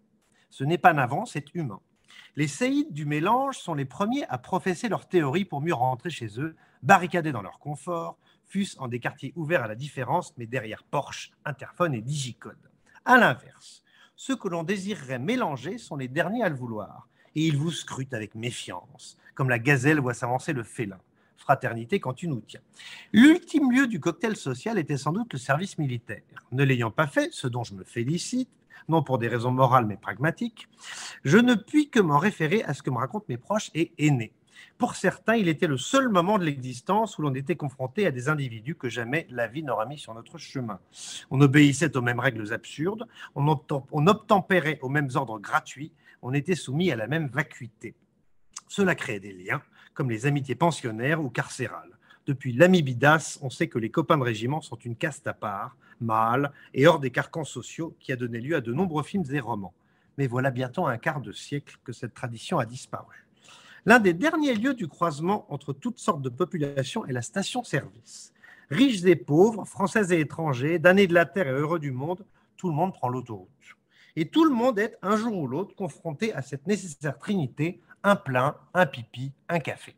Ce 0.50 0.63
n'est 0.63 0.79
pas 0.79 0.93
navrant, 0.93 1.25
c'est 1.25 1.53
humain. 1.53 1.79
Les 2.36 2.48
séides 2.48 2.94
du 2.94 3.06
mélange 3.06 3.58
sont 3.58 3.74
les 3.74 3.86
premiers 3.86 4.25
à 4.25 4.38
professer 4.38 4.89
leur 4.89 5.08
théorie 5.08 5.46
pour 5.46 5.62
mieux 5.62 5.74
rentrer 5.74 6.10
chez 6.10 6.39
eux, 6.39 6.56
barricadés 6.84 7.32
dans 7.32 7.42
leur 7.42 7.60
confort, 7.60 8.18
fût-ce 8.46 8.80
en 8.80 8.88
des 8.88 9.00
quartiers 9.00 9.34
ouverts 9.36 9.63
à 9.63 9.68
la 9.68 9.75
différence, 9.75 10.34
mais 10.38 10.48
derrière 10.48 10.84
Porsche, 10.84 11.32
Interphone 11.46 11.94
et 11.94 12.01
Digicode. 12.01 12.58
À 13.06 13.18
l'inverse, 13.18 13.84
ceux 14.16 14.36
que 14.36 14.48
l'on 14.48 14.63
désirerait 14.63 15.20
mélanger 15.20 15.78
sont 15.78 15.96
les 15.96 16.08
derniers 16.08 16.44
à 16.44 16.50
le 16.50 16.56
vouloir, 16.56 17.08
et 17.36 17.46
ils 17.46 17.58
vous 17.58 17.72
scrutent 17.72 18.13
avec 18.13 18.36
méfiance, 18.36 19.18
comme 19.36 19.50
la 19.50 19.60
gazelle 19.60 20.00
voit 20.00 20.13
s'avancer 20.13 20.54
le 20.54 20.63
félin. 20.63 21.00
Fraternité 21.38 22.00
quand 22.00 22.13
tu 22.13 22.28
nous 22.28 22.42
tiens. 22.42 22.60
L'ultime 23.13 23.72
lieu 23.72 23.88
du 23.88 24.00
cocktail 24.00 24.36
social 24.36 24.78
était 24.78 24.98
sans 24.98 25.13
doute 25.13 25.32
le 25.32 25.39
service 25.39 25.78
militaire. 25.78 26.22
Ne 26.51 26.63
l'ayant 26.63 26.92
pas 26.92 27.08
fait, 27.08 27.30
ce 27.32 27.48
dont 27.48 27.63
je 27.63 27.74
me 27.74 27.84
félicite, 27.84 28.50
non 28.88 29.04
pour 29.04 29.18
des 29.18 29.28
raisons 29.28 29.52
morales 29.52 29.86
mais 29.86 29.98
pragmatiques, 29.98 30.68
je 31.24 31.38
ne 31.38 31.56
puis 31.56 31.90
que 31.90 32.00
m'en 32.00 32.18
référer 32.18 32.64
à 32.64 32.74
ce 32.74 32.82
que 32.82 32.90
me 32.90 32.98
racontent 32.98 33.26
mes 33.30 33.38
proches 33.38 33.72
et 33.74 33.92
aînés. 33.98 34.34
Pour 34.78 34.96
certains, 34.96 35.36
il 35.36 35.48
était 35.50 35.68
le 35.68 35.78
seul 35.78 36.10
moment 36.10 36.38
de 36.38 36.46
l'existence 36.46 37.18
où 37.18 37.22
l'on 37.22 37.34
était 37.34 37.56
confronté 37.56 38.06
à 38.08 38.12
des 38.12 38.30
individus 38.30 38.76
que 38.76 38.90
jamais 38.90 39.28
la 39.30 39.48
vie 39.48 39.64
n'aura 39.64 39.86
mis 39.86 39.98
sur 39.98 40.14
notre 40.14 40.38
chemin. 40.38 40.80
On 41.30 41.42
obéissait 41.42 41.96
aux 41.98 42.02
mêmes 42.02 42.20
règles 42.20 42.54
absurdes, 42.54 43.06
on, 43.36 43.48
obtempérait 44.08 44.80
aux 44.82 44.90
mêmes 44.90 45.10
ordres 45.16 45.40
gratuits, 45.40 45.92
on 46.22 46.34
était 46.34 46.56
soumis 46.56 46.92
à 46.92 46.96
la 46.96 47.08
même 47.08 47.28
vacuité. 47.28 47.96
Cela 48.68 48.96
créait 48.96 49.20
des 49.20 49.34
liens, 49.34 49.62
comme 49.94 50.10
les 50.10 50.26
amitiés 50.26 50.56
pensionnaires 50.56 51.22
ou 51.22 51.30
carcérales. 51.30 51.99
Depuis 52.30 52.54
l'amibidas, 52.54 53.40
on 53.42 53.50
sait 53.50 53.70
que 53.70 53.80
les 53.80 53.90
copains 53.90 54.20
de 54.20 54.24
régiment 54.24 54.62
sont 54.62 54.76
une 54.76 54.96
caste 54.96 55.26
à 55.26 55.34
part, 55.34 55.76
mâle 56.00 56.52
et 56.76 56.86
hors 56.86 57.00
des 57.00 57.10
carcans 57.10 57.44
sociaux 57.44 57.96
qui 58.00 58.12
a 58.12 58.16
donné 58.16 58.40
lieu 58.40 58.56
à 58.56 58.62
de 58.62 58.72
nombreux 58.72 59.02
films 59.02 59.26
et 59.32 59.40
romans. 59.40 59.74
Mais 60.20 60.28
voilà 60.28 60.52
bientôt 60.52 60.86
un 60.86 61.00
quart 61.00 61.22
de 61.22 61.32
siècle 61.32 61.80
que 61.84 61.92
cette 61.92 62.14
tradition 62.14 62.60
a 62.60 62.68
disparu. 62.68 63.26
L'un 63.88 63.98
des 63.98 64.14
derniers 64.14 64.54
lieux 64.54 64.76
du 64.76 64.88
croisement 64.88 65.52
entre 65.52 65.74
toutes 65.74 65.98
sortes 65.98 66.22
de 66.22 66.30
populations 66.30 67.04
est 67.08 67.14
la 67.14 67.24
station-service. 67.24 68.32
Riches 68.70 69.04
et 69.06 69.16
pauvres, 69.16 69.66
français 69.66 70.16
et 70.16 70.20
étrangers, 70.20 70.78
damnés 70.78 71.08
de 71.08 71.16
la 71.16 71.26
terre 71.26 71.48
et 71.48 71.60
heureux 71.60 71.80
du 71.80 71.92
monde, 71.92 72.24
tout 72.58 72.68
le 72.68 72.76
monde 72.76 72.94
prend 72.94 73.10
l'autoroute. 73.10 73.50
Et 74.16 74.28
tout 74.28 74.46
le 74.46 74.54
monde 74.54 74.78
est, 74.78 74.96
un 75.02 75.18
jour 75.18 75.36
ou 75.36 75.48
l'autre, 75.48 75.74
confronté 75.76 76.32
à 76.36 76.44
cette 76.44 76.68
nécessaire 76.68 77.18
trinité, 77.18 77.82
un 78.04 78.16
plein, 78.16 78.56
un 78.76 78.86
pipi, 78.86 79.32
un 79.48 79.58
café. 79.58 79.96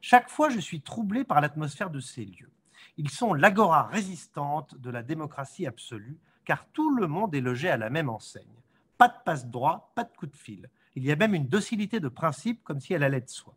Chaque 0.00 0.30
fois, 0.30 0.48
je 0.48 0.60
suis 0.60 0.80
troublé 0.80 1.24
par 1.24 1.40
l'atmosphère 1.40 1.90
de 1.90 2.00
ces 2.00 2.24
lieux. 2.24 2.50
Ils 2.96 3.10
sont 3.10 3.34
l'agora 3.34 3.84
résistante 3.84 4.76
de 4.78 4.90
la 4.90 5.02
démocratie 5.02 5.66
absolue, 5.66 6.18
car 6.44 6.66
tout 6.72 6.94
le 6.94 7.06
monde 7.06 7.34
est 7.34 7.40
logé 7.40 7.68
à 7.68 7.76
la 7.76 7.90
même 7.90 8.08
enseigne. 8.08 8.44
Pas 8.98 9.08
de 9.08 9.14
passe-droit, 9.24 9.92
pas 9.94 10.04
de 10.04 10.16
coup 10.16 10.26
de 10.26 10.36
fil. 10.36 10.70
Il 10.94 11.04
y 11.04 11.12
a 11.12 11.16
même 11.16 11.34
une 11.34 11.48
docilité 11.48 12.00
de 12.00 12.08
principe 12.08 12.62
comme 12.64 12.80
si 12.80 12.94
elle 12.94 13.02
allait 13.02 13.20
de 13.20 13.28
soi. 13.28 13.54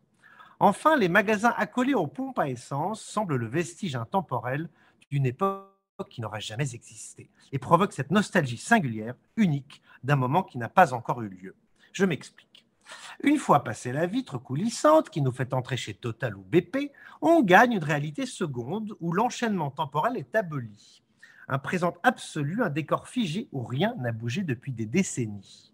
Enfin, 0.58 0.96
les 0.96 1.08
magasins 1.08 1.54
accolés 1.56 1.94
aux 1.94 2.06
pompes 2.06 2.38
à 2.38 2.50
essence 2.50 3.00
semblent 3.00 3.36
le 3.36 3.46
vestige 3.46 3.96
intemporel 3.96 4.68
d'une 5.10 5.24
époque 5.24 5.70
qui 6.10 6.20
n'aurait 6.20 6.42
jamais 6.42 6.74
existé 6.74 7.30
et 7.52 7.58
provoquent 7.58 7.94
cette 7.94 8.10
nostalgie 8.10 8.58
singulière, 8.58 9.14
unique, 9.36 9.82
d'un 10.04 10.16
moment 10.16 10.42
qui 10.42 10.58
n'a 10.58 10.68
pas 10.68 10.92
encore 10.92 11.22
eu 11.22 11.28
lieu. 11.28 11.56
Je 11.92 12.04
m'explique. 12.04 12.66
Une 13.22 13.38
fois 13.38 13.64
passée 13.64 13.92
la 13.92 14.06
vitre 14.06 14.38
coulissante 14.38 15.10
qui 15.10 15.20
nous 15.20 15.32
fait 15.32 15.52
entrer 15.52 15.76
chez 15.76 15.94
Total 15.94 16.36
ou 16.36 16.42
BP, 16.42 16.90
on 17.20 17.42
gagne 17.42 17.72
une 17.72 17.84
réalité 17.84 18.26
seconde 18.26 18.94
où 19.00 19.12
l'enchaînement 19.12 19.70
temporel 19.70 20.16
est 20.16 20.34
aboli. 20.34 21.02
Un 21.48 21.58
présent 21.58 21.94
absolu, 22.02 22.62
un 22.62 22.70
décor 22.70 23.08
figé 23.08 23.48
où 23.52 23.62
rien 23.62 23.94
n'a 23.98 24.12
bougé 24.12 24.42
depuis 24.42 24.72
des 24.72 24.86
décennies. 24.86 25.72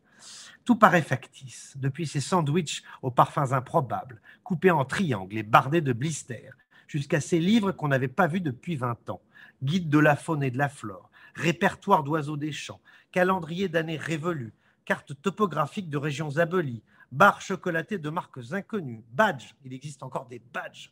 Tout 0.64 0.76
paraît 0.76 1.02
factice, 1.02 1.74
depuis 1.76 2.06
ces 2.06 2.20
sandwichs 2.20 2.82
aux 3.02 3.12
parfums 3.12 3.52
improbables, 3.52 4.20
coupés 4.42 4.72
en 4.72 4.84
triangles 4.84 5.38
et 5.38 5.44
bardés 5.44 5.80
de 5.80 5.92
blisters, 5.92 6.56
jusqu'à 6.88 7.20
ces 7.20 7.38
livres 7.38 7.72
qu'on 7.72 7.88
n'avait 7.88 8.08
pas 8.08 8.26
vus 8.26 8.40
depuis 8.40 8.74
20 8.74 9.10
ans, 9.10 9.20
guide 9.62 9.88
de 9.88 9.98
la 9.98 10.16
faune 10.16 10.42
et 10.42 10.50
de 10.50 10.58
la 10.58 10.68
flore, 10.68 11.10
répertoire 11.34 12.02
d'oiseaux 12.02 12.36
des 12.36 12.52
champs, 12.52 12.80
calendrier 13.12 13.68
d'années 13.68 13.96
révolues, 13.96 14.54
cartes 14.84 15.20
topographiques 15.22 15.90
de 15.90 15.98
régions 15.98 16.38
abolies, 16.38 16.82
barres 17.12 17.40
chocolatées 17.40 17.98
de 17.98 18.10
marques 18.10 18.52
inconnues, 18.52 19.04
badges, 19.12 19.54
il 19.64 19.72
existe 19.72 20.02
encore 20.02 20.26
des 20.26 20.40
badges, 20.52 20.90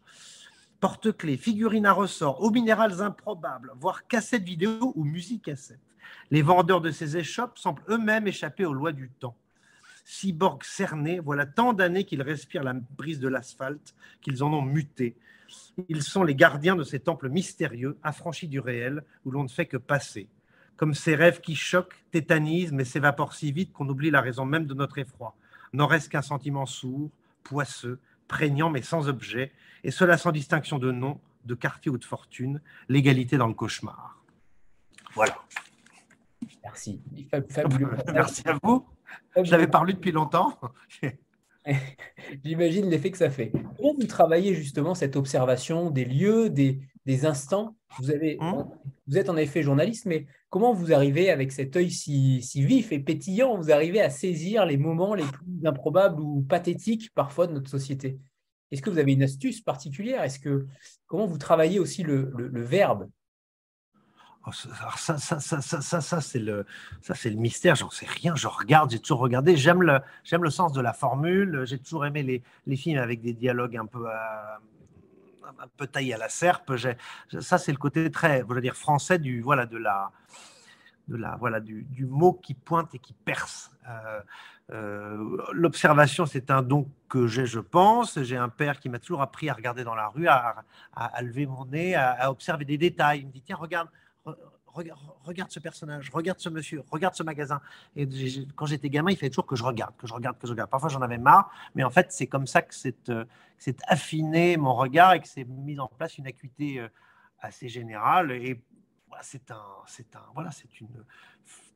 porte-clés, 0.81 1.37
figurines 1.37 1.87
à 1.87 1.93
ressort, 1.93 2.43
aux 2.43 2.51
minérales 2.51 3.03
improbables, 3.03 3.73
voire 3.77 4.07
cassettes 4.07 4.43
vidéo 4.43 4.93
ou 4.95 5.05
musique 5.05 5.45
cassette. 5.45 5.81
Les 6.31 6.43
vendeurs 6.43 6.81
de 6.81 6.91
ces 6.91 7.17
échoppes 7.17 7.59
semblent 7.59 7.83
eux-mêmes 7.89 8.27
échapper 8.27 8.65
aux 8.65 8.75
lois 8.75 8.93
du 8.93 9.11
temps. 9.11 9.37
Cyborgs 10.05 10.65
cernés, 10.65 11.19
voilà 11.19 11.47
tant 11.47 11.73
d'années 11.73 12.05
qu'ils 12.05 12.23
respirent 12.23 12.63
la 12.63 12.75
brise 12.75 13.21
de 13.21 13.29
l'asphalte, 13.29 13.95
qu'ils 14.21 14.45
en 14.45 14.53
ont 14.53 14.63
muté. 14.63 15.17
Ils 15.89 16.03
sont 16.03 16.23
les 16.23 16.35
gardiens 16.35 16.77
de 16.77 16.85
ces 16.85 17.01
temples 17.01 17.31
mystérieux, 17.31 17.97
affranchis 18.03 18.49
du 18.49 18.61
réel, 18.61 19.03
où 19.25 19.31
l'on 19.31 19.45
ne 19.45 19.49
fait 19.49 19.67
que 19.67 19.77
passer. 19.77 20.29
Comme 20.77 20.95
ces 20.95 21.15
rêves 21.15 21.41
qui 21.41 21.55
choquent, 21.55 22.05
tétanisent, 22.11 22.73
mais 22.73 22.85
s'évaporent 22.85 23.35
si 23.35 23.53
vite 23.53 23.73
qu'on 23.73 23.89
oublie 23.89 24.11
la 24.11 24.21
raison 24.21 24.45
même 24.45 24.67
de 24.67 24.75
notre 24.75 24.99
effroi. 24.99 25.37
N'en 25.75 25.89
reste 25.89 26.09
qu'un 26.09 26.23
sentiment 26.23 26.67
sourd, 26.67 27.11
poisseux, 27.43 27.99
prégnant 28.29 28.71
mais 28.71 28.81
sans 28.81 29.09
objet, 29.09 29.51
et 29.83 29.91
cela 29.91 30.17
sans 30.17 30.31
distinction 30.31 30.79
de 30.79 30.93
nom, 30.93 31.19
de 31.45 31.55
quartier 31.55 31.91
ou 31.91 31.99
de 31.99 32.05
fortune, 32.05 32.63
l'égalité 32.89 33.37
dans 33.37 33.49
le 33.49 33.55
cauchemar. 33.55 34.23
Voilà. 35.15 35.37
Merci. 36.63 37.03
Merci 38.15 38.49
à 38.49 38.57
vous. 38.63 38.87
Je 39.37 39.51
l'avais 39.51 39.67
parlé 39.67 39.95
depuis 39.95 40.13
longtemps. 40.13 40.57
J'imagine 42.45 42.89
l'effet 42.89 43.11
que 43.11 43.19
ça 43.19 43.31
fait. 43.31 43.51
Comment 43.77 43.95
vous 43.95 44.07
travaillez 44.07 44.55
justement 44.55 44.95
cette 44.95 45.17
observation 45.17 45.91
des 45.91 46.05
lieux, 46.05 46.51
des, 46.51 46.79
instants? 47.27 47.75
Vous, 47.99 48.13
avez, 48.13 48.37
hum? 48.39 48.71
vous 49.09 49.19
êtes 49.19 49.29
en 49.29 49.37
effet 49.37 49.65
journaliste, 49.65 50.07
mais 50.07 50.27
comment 50.55 50.73
vous 50.73 50.93
arrivez 50.93 51.31
avec 51.31 51.51
cet 51.51 51.75
œil 51.75 51.91
si, 51.91 52.39
vif 52.55 52.93
et 52.93 53.01
pétillant, 53.01 53.57
vous 53.57 53.73
arrivez 53.73 54.01
à 54.01 54.09
saisir 54.09 54.65
les 54.65 54.77
moments 54.77 55.17
les 55.17 55.25
plus 55.25 55.67
improbables 55.67 56.21
ou 56.21 56.43
pathétiques 56.43 57.13
parfois 57.13 57.49
de 57.49 57.55
notre 57.55 57.69
société? 57.69 58.21
Est-ce 58.71 58.81
que 58.81 58.89
vous 58.89 58.99
avez 58.99 59.15
une 59.15 59.25
astuce 59.25 59.61
particulière? 59.61 60.23
Est-ce 60.23 60.39
que 60.39 60.69
comment 61.09 61.27
vous 61.27 61.39
travaillez 61.39 61.81
aussi 61.81 62.05
le 62.05 62.31
verbe? 62.53 63.09
Oh, 64.47 64.51
ça, 64.53 65.19
ça, 65.19 65.41
ça, 65.41 65.61
ça, 65.61 66.01
ça 66.01 66.21
c'est 66.21 66.39
le, 66.39 66.67
ça 67.01 67.15
c'est 67.15 67.31
le 67.31 67.37
mystère. 67.37 67.75
J'en 67.75 67.91
sais 67.91 68.07
rien. 68.07 68.37
Je 68.37 68.47
regarde, 68.47 68.91
j'ai 68.91 68.99
toujours 68.99 69.21
regardé. 69.21 69.57
J'aime 69.57 69.83
le, 69.83 70.01
j'aime 70.23 70.45
le 70.45 70.51
sens 70.51 70.73
de 70.73 70.83
la 70.83 70.93
formule. 70.93 71.65
J'ai 71.65 71.79
toujours 71.79 72.05
aimé 72.05 72.23
les, 72.23 72.43
les, 72.67 72.77
films 72.77 72.99
avec 72.99 73.23
des 73.23 73.33
dialogues 73.33 73.77
un 73.77 73.87
peu, 73.87 74.07
euh, 74.07 74.13
un 75.59 75.69
peu 75.77 75.87
taillés 75.87 76.15
à 76.15 76.19
la 76.19 76.29
serpe. 76.29 76.73
Ça, 77.41 77.59
c'est 77.59 77.73
le 77.73 77.79
côté 77.79 78.11
très, 78.11 78.41
je 78.41 78.55
veux 78.55 78.61
dire, 78.61 78.77
français 78.77 79.19
du, 79.19 79.41
voilà, 79.41 79.67
de 79.67 79.77
la, 79.77 80.11
de 81.09 81.17
la, 81.17 81.37
voilà, 81.37 81.61
du, 81.61 81.83
du 81.85 82.07
mot 82.07 82.33
qui 82.33 82.55
pointe 82.55 82.95
et 82.95 82.99
qui 82.99 83.13
perce. 83.13 83.71
Euh, 83.89 84.21
euh, 84.73 85.37
l'observation, 85.53 86.25
c'est 86.27 86.51
un 86.51 86.63
don 86.63 86.89
que 87.09 87.27
j'ai, 87.27 87.47
je 87.47 87.61
pense. 87.61 88.23
J'ai 88.23 88.37
un 88.37 88.49
père 88.49 88.81
qui 88.81 88.89
m'a 88.89 88.99
toujours 88.99 89.23
appris 89.23 89.51
à 89.51 89.55
regarder 89.55 89.85
dans 89.85 89.95
la 89.95 90.09
rue, 90.09 90.27
à, 90.27 90.65
à, 90.95 91.23
lever 91.23 91.47
mon 91.47 91.67
nez, 91.67 91.95
à, 91.95 92.13
à, 92.13 92.31
observer 92.31 92.65
des 92.65 92.79
détails. 92.79 93.21
Il 93.21 93.27
me 93.27 93.33
dit 93.33 93.43
tiens, 93.43 93.57
regarde 93.57 93.89
regarde, 94.75 95.51
ce 95.51 95.61
personnage, 95.61 96.11
regarde 96.13 96.39
ce 96.39 96.49
monsieur, 96.49 96.83
regarde 96.91 97.15
ce 97.15 97.23
magasin. 97.23 97.61
Et 97.97 98.09
quand 98.57 98.67
j'étais 98.67 98.91
gamin, 98.91 99.11
il 99.11 99.17
fallait 99.17 99.31
toujours 99.31 99.47
que 99.47 99.57
je 99.57 99.65
regarde, 99.65 99.95
que 99.97 100.07
je 100.07 100.15
regarde, 100.15 100.39
que 100.39 100.47
je 100.47 100.53
regarde. 100.53 100.71
Parfois, 100.71 100.89
j'en 100.89 101.03
avais 101.03 101.19
marre, 101.19 101.51
mais 101.75 101.85
en 101.85 101.91
fait, 101.91 102.13
c'est 102.13 102.27
comme 102.27 102.47
ça 102.47 102.63
que 102.63 102.75
c'est 102.75 103.09
euh, 103.11 103.25
affiné 103.87 104.57
mon 104.57 104.75
regard 104.75 105.15
et 105.15 105.21
que 105.21 105.29
c'est 105.29 105.45
mis 105.45 105.79
en 105.79 105.89
place 105.89 106.19
une 106.19 106.27
acuité 106.27 106.81
euh, 106.81 106.89
assez 107.41 107.69
générale. 107.69 108.33
Et 108.33 108.61
c'est 109.23 109.51
un, 109.51 109.63
c'est 109.87 110.17
un, 110.17 110.23
voilà, 110.35 110.51
c'est 110.51 110.81
une 110.81 111.05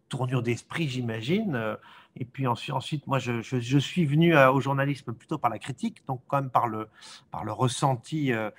tournure 0.08 0.42
d'esprit, 0.42 0.88
j'imagine. 0.88 1.76
Et 2.16 2.24
puis 2.24 2.46
ensuite, 2.46 3.06
moi, 3.06 3.18
je, 3.18 3.78
suis 3.78 4.04
venu 4.04 4.36
au 4.36 4.60
journalisme 4.60 5.12
plutôt 5.12 5.38
par 5.38 5.50
la 5.50 5.58
critique, 5.58 6.04
donc 6.06 6.22
quand 6.26 6.40
même 6.40 6.50
par 6.50 6.66
le, 6.66 6.88
ressenti. 7.32 8.32
Euh, 8.32 8.50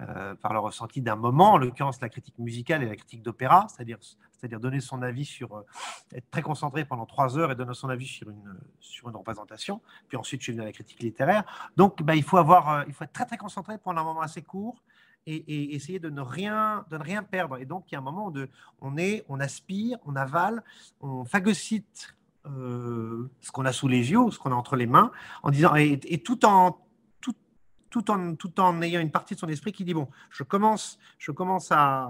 euh, 0.00 0.34
par 0.34 0.52
le 0.52 0.58
ressenti 0.58 1.00
d'un 1.00 1.14
moment, 1.14 1.52
en 1.52 1.56
l'occurrence 1.56 2.00
la 2.00 2.08
critique 2.08 2.36
musicale 2.40 2.82
et 2.82 2.86
la 2.86 2.96
critique 2.96 3.22
d'opéra, 3.22 3.68
c'est-à-dire, 3.68 3.98
c'est-à-dire 4.32 4.58
donner 4.58 4.80
son 4.80 5.02
avis 5.02 5.24
sur, 5.24 5.54
euh, 5.54 5.64
être 6.12 6.28
très 6.32 6.42
concentré 6.42 6.84
pendant 6.84 7.06
trois 7.06 7.38
heures 7.38 7.52
et 7.52 7.54
donner 7.54 7.74
son 7.74 7.88
avis 7.88 8.06
sur 8.06 8.28
une, 8.28 8.58
sur 8.80 9.08
une 9.08 9.14
représentation. 9.14 9.80
Puis 10.08 10.16
ensuite, 10.16 10.40
je 10.40 10.46
suis 10.46 10.52
venu 10.52 10.62
à 10.62 10.64
la 10.64 10.72
critique 10.72 11.00
littéraire. 11.00 11.44
Donc, 11.76 12.02
bah, 12.02 12.16
il, 12.16 12.24
faut 12.24 12.38
avoir, 12.38 12.70
euh, 12.70 12.84
il 12.88 12.92
faut 12.92 13.04
être 13.04 13.12
très, 13.12 13.24
très 13.24 13.36
concentré 13.36 13.78
pendant 13.78 14.00
un 14.00 14.04
moment 14.04 14.22
assez 14.22 14.42
court 14.42 14.82
et, 15.28 15.76
essayer 15.76 16.00
de 16.00 16.10
ne, 16.10 16.20
rien, 16.20 16.84
de 16.90 16.98
ne 16.98 17.02
rien 17.02 17.22
perdre. 17.22 17.58
Et 17.58 17.64
donc, 17.64 17.84
il 17.86 17.94
y 17.94 17.96
a 17.96 18.00
un 18.00 18.02
moment 18.02 18.26
où 18.26 18.34
on 18.80 18.96
est, 18.96 19.24
on 19.28 19.38
aspire, 19.38 19.98
on 20.06 20.16
avale, 20.16 20.64
on 21.02 21.24
phagocyte 21.24 22.16
ce 22.46 23.52
qu'on 23.52 23.64
a 23.64 23.72
sous 23.72 23.88
les 23.88 24.10
yeux, 24.10 24.30
ce 24.30 24.38
qu'on 24.38 24.52
a 24.52 24.54
entre 24.54 24.76
les 24.76 24.86
mains, 24.86 25.12
en 25.42 25.50
disant, 25.50 25.74
et, 25.76 25.98
et 26.04 26.18
tout 26.18 26.44
en 26.44 26.83
tout 27.94 28.10
en, 28.10 28.34
tout 28.34 28.58
en 28.58 28.82
ayant 28.82 29.00
une 29.00 29.12
partie 29.12 29.36
de 29.36 29.38
son 29.38 29.46
esprit 29.46 29.70
qui 29.70 29.84
dit 29.84 29.94
bon, 29.94 30.08
je 30.28 30.42
commence, 30.42 30.98
je 31.16 31.30
commence 31.30 31.70
à, 31.70 32.08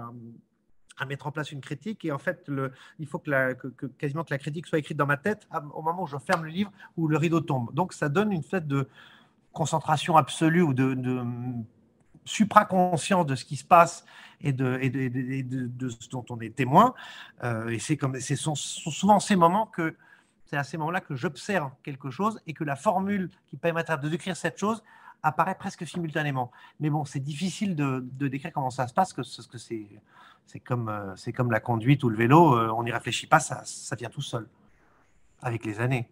à 0.97 1.05
mettre 1.05 1.27
en 1.27 1.31
place 1.31 1.51
une 1.51 1.61
critique 1.61 2.03
et 2.05 2.11
en 2.11 2.17
fait, 2.17 2.49
il 2.97 3.05
faut 3.05 3.19
que, 3.19 3.85
quasiment 3.99 4.23
que 4.23 4.33
la 4.33 4.39
critique 4.39 4.65
soit 4.65 4.79
écrite 4.79 4.97
dans 4.97 5.05
ma 5.05 5.17
tête 5.17 5.47
au 5.75 5.83
moment 5.83 6.01
où 6.01 6.07
je 6.07 6.17
ferme 6.17 6.45
le 6.45 6.49
livre 6.49 6.71
ou 6.97 7.07
le 7.07 7.17
rideau 7.17 7.39
tombe. 7.39 7.71
Donc, 7.75 7.93
ça 7.93 8.09
donne 8.09 8.31
une 8.31 8.41
fête 8.41 8.67
de 8.67 8.89
concentration 9.53 10.17
absolue 10.17 10.63
ou 10.63 10.73
de, 10.73 10.95
de 10.95 11.21
supra-conscience 12.25 13.27
de 13.27 13.35
ce 13.35 13.45
qui 13.45 13.55
se 13.55 13.63
passe 13.63 14.05
et 14.41 14.53
de, 14.53 14.79
et 14.81 14.89
de, 14.89 15.67
de, 15.67 15.89
ce 15.89 16.09
dont 16.09 16.25
on 16.31 16.39
est 16.39 16.55
témoin. 16.55 16.95
Euh, 17.43 17.67
et 17.67 17.77
c'est 17.77 17.95
comme, 17.95 18.19
c'est 18.19 18.35
souvent 18.35 19.19
ces 19.19 19.35
moments 19.35 19.67
que 19.67 19.95
c'est 20.47 20.57
à 20.57 20.63
ces 20.63 20.77
moments-là 20.77 21.01
que 21.01 21.13
j'observe 21.13 21.69
quelque 21.83 22.09
chose 22.09 22.41
et 22.47 22.53
que 22.53 22.63
la 22.63 22.75
formule 22.75 23.29
qui 23.45 23.55
permettra 23.55 23.97
de 23.97 24.09
décrire 24.09 24.35
cette 24.35 24.57
chose 24.57 24.81
apparaît 25.23 25.55
presque 25.55 25.87
simultanément. 25.87 26.51
Mais 26.79 26.89
bon, 26.89 27.05
c'est 27.05 27.19
difficile 27.19 27.75
de, 27.75 28.27
décrire 28.27 28.51
comment 28.53 28.69
ça 28.69 28.87
se 28.87 28.93
passe, 28.93 29.13
parce 29.13 29.47
que 29.47 29.57
c'est, 29.57 29.87
c'est, 30.45 30.59
comme, 30.59 30.89
euh, 30.89 31.15
c'est 31.15 31.33
comme 31.33 31.51
la 31.51 31.59
conduite 31.59 32.03
ou 32.03 32.09
le 32.09 32.17
vélo, 32.17 32.55
euh, 32.55 32.69
on 32.75 32.83
n'y 32.83 32.91
réfléchit 32.91 33.27
pas, 33.27 33.39
ça, 33.39 33.61
ça 33.65 33.95
vient 33.95 34.09
tout 34.09 34.21
seul, 34.21 34.47
avec 35.41 35.65
les 35.65 35.79
années. 35.79 36.09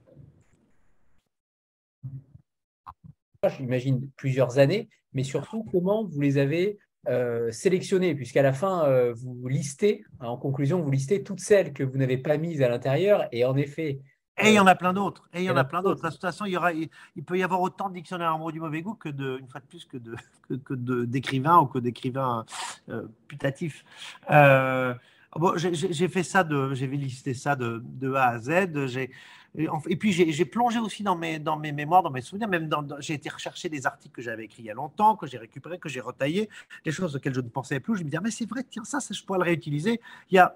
J'imagine 3.57 4.09
plusieurs 4.15 4.57
années, 4.57 4.89
mais 5.13 5.23
surtout 5.23 5.65
comment 5.69 6.05
vous 6.05 6.21
les 6.21 6.37
avez 6.37 6.77
euh, 7.09 7.51
sélectionnées, 7.51 8.15
puisqu'à 8.15 8.41
la 8.41 8.53
fin, 8.53 9.11
vous 9.13 9.47
listez, 9.49 10.05
en 10.21 10.37
conclusion, 10.37 10.81
vous 10.81 10.91
listez 10.91 11.23
toutes 11.23 11.41
celles 11.41 11.73
que 11.73 11.83
vous 11.83 11.97
n'avez 11.97 12.17
pas 12.17 12.37
mises 12.37 12.61
à 12.61 12.69
l'intérieur, 12.69 13.27
et 13.33 13.43
en 13.43 13.57
effet, 13.57 13.99
et 14.37 14.49
il 14.49 14.53
y 14.53 14.59
en 14.59 14.65
a 14.65 14.75
plein 14.75 14.93
d'autres. 14.93 15.29
Et 15.33 15.41
il 15.41 15.45
y 15.45 15.49
en 15.49 15.57
a 15.57 15.63
plein 15.63 15.81
d'autres. 15.81 16.01
De 16.01 16.09
toute 16.09 16.21
façon, 16.21 16.45
il, 16.45 16.53
y 16.53 16.57
aura, 16.57 16.73
il, 16.73 16.89
peut 17.25 17.37
y 17.37 17.43
avoir 17.43 17.61
autant 17.61 17.89
de 17.89 17.93
dictionnaires 17.93 18.33
amoureux 18.33 18.51
du 18.51 18.59
mauvais 18.59 18.81
goût 18.81 18.95
que 18.95 19.09
de, 19.09 19.37
une 19.39 19.47
fois 19.47 19.61
de 19.61 19.65
plus, 19.65 19.85
que 19.85 19.97
de, 19.97 20.15
que, 20.65 20.73
de, 20.73 21.05
d'écrivains 21.05 21.59
ou 21.59 21.67
que 21.67 21.77
d'écrivains 21.77 22.45
euh, 22.89 23.07
putatifs. 23.27 23.85
Euh, 24.31 24.95
bon, 25.35 25.53
j'ai, 25.57 26.07
fait 26.07 26.23
ça 26.23 26.43
de, 26.43 26.73
j'ai 26.73 26.87
listé 26.87 27.35
ça 27.35 27.55
de, 27.55 27.81
de 27.83 28.13
A 28.13 28.29
à 28.29 28.39
Z. 28.39 28.87
J'ai, 28.87 29.11
et 29.55 29.95
puis 29.97 30.11
j'ai, 30.11 30.45
plongé 30.45 30.79
aussi 30.79 31.03
dans 31.03 31.15
mes, 31.15 31.37
dans 31.37 31.57
mes 31.57 31.71
mémoires, 31.71 32.01
dans 32.01 32.09
mes 32.09 32.21
souvenirs. 32.21 32.47
Même 32.47 32.67
dans, 32.67 32.83
j'ai 32.99 33.13
été 33.13 33.29
rechercher 33.29 33.69
des 33.69 33.85
articles 33.85 34.15
que 34.15 34.21
j'avais 34.23 34.45
écrits 34.45 34.63
il 34.63 34.65
y 34.65 34.71
a 34.71 34.73
longtemps, 34.73 35.15
que 35.15 35.27
j'ai 35.27 35.37
récupérés, 35.37 35.77
que 35.77 35.89
j'ai 35.89 36.01
retaillés, 36.01 36.49
des 36.83 36.91
choses 36.91 37.15
auxquelles 37.15 37.35
je 37.35 37.41
ne 37.41 37.49
pensais 37.49 37.79
plus. 37.79 37.97
Je 37.97 37.99
me 37.99 38.05
disais, 38.05 38.17
ah, 38.17 38.21
mais 38.23 38.31
c'est 38.31 38.49
vrai, 38.49 38.63
tiens, 38.67 38.83
ça, 38.83 38.99
ça, 38.99 39.13
je 39.13 39.23
pourrais 39.23 39.37
le 39.37 39.45
réutiliser. 39.45 40.01
Il 40.31 40.35
y 40.35 40.39
a 40.39 40.55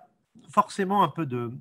forcément 0.49 1.03
un 1.03 1.09
peu 1.09 1.27
de, 1.27 1.51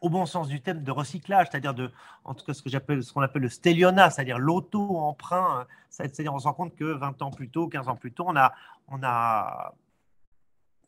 au 0.00 0.10
bon 0.10 0.26
sens 0.26 0.48
du 0.48 0.60
thème 0.60 0.82
de 0.82 0.90
recyclage, 0.90 1.48
c'est-à-dire 1.50 1.74
de, 1.74 1.90
en 2.24 2.34
tout 2.34 2.44
cas 2.44 2.54
ce 2.54 2.62
que 2.62 2.70
j'appelle, 2.70 3.02
ce 3.02 3.12
qu'on 3.12 3.22
appelle 3.22 3.42
le 3.42 3.48
stelliona, 3.48 4.10
c'est-à-dire 4.10 4.38
l'auto-emprunt. 4.38 5.66
C'est-à-dire 5.90 6.34
on 6.34 6.38
se 6.38 6.44
rend 6.44 6.54
compte 6.54 6.74
que 6.74 6.84
20 6.84 7.22
ans 7.22 7.30
plus 7.30 7.48
tôt, 7.48 7.68
15 7.68 7.88
ans 7.88 7.96
plus 7.96 8.12
tôt, 8.12 8.24
on 8.26 8.36
a, 8.36 8.52
on 8.88 9.02
a 9.02 9.74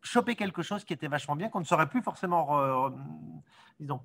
choper 0.03 0.37
quelque 0.37 0.63
chose 0.63 0.85
qui 0.85 0.93
était 0.93 1.09
vachement 1.09 1.37
bien, 1.37 1.49
qu'on 1.49 1.61
ne 1.61 1.65
saurait 1.65 1.89
plus 1.89 2.03
forcément 2.03 2.91
disons, 3.81 4.01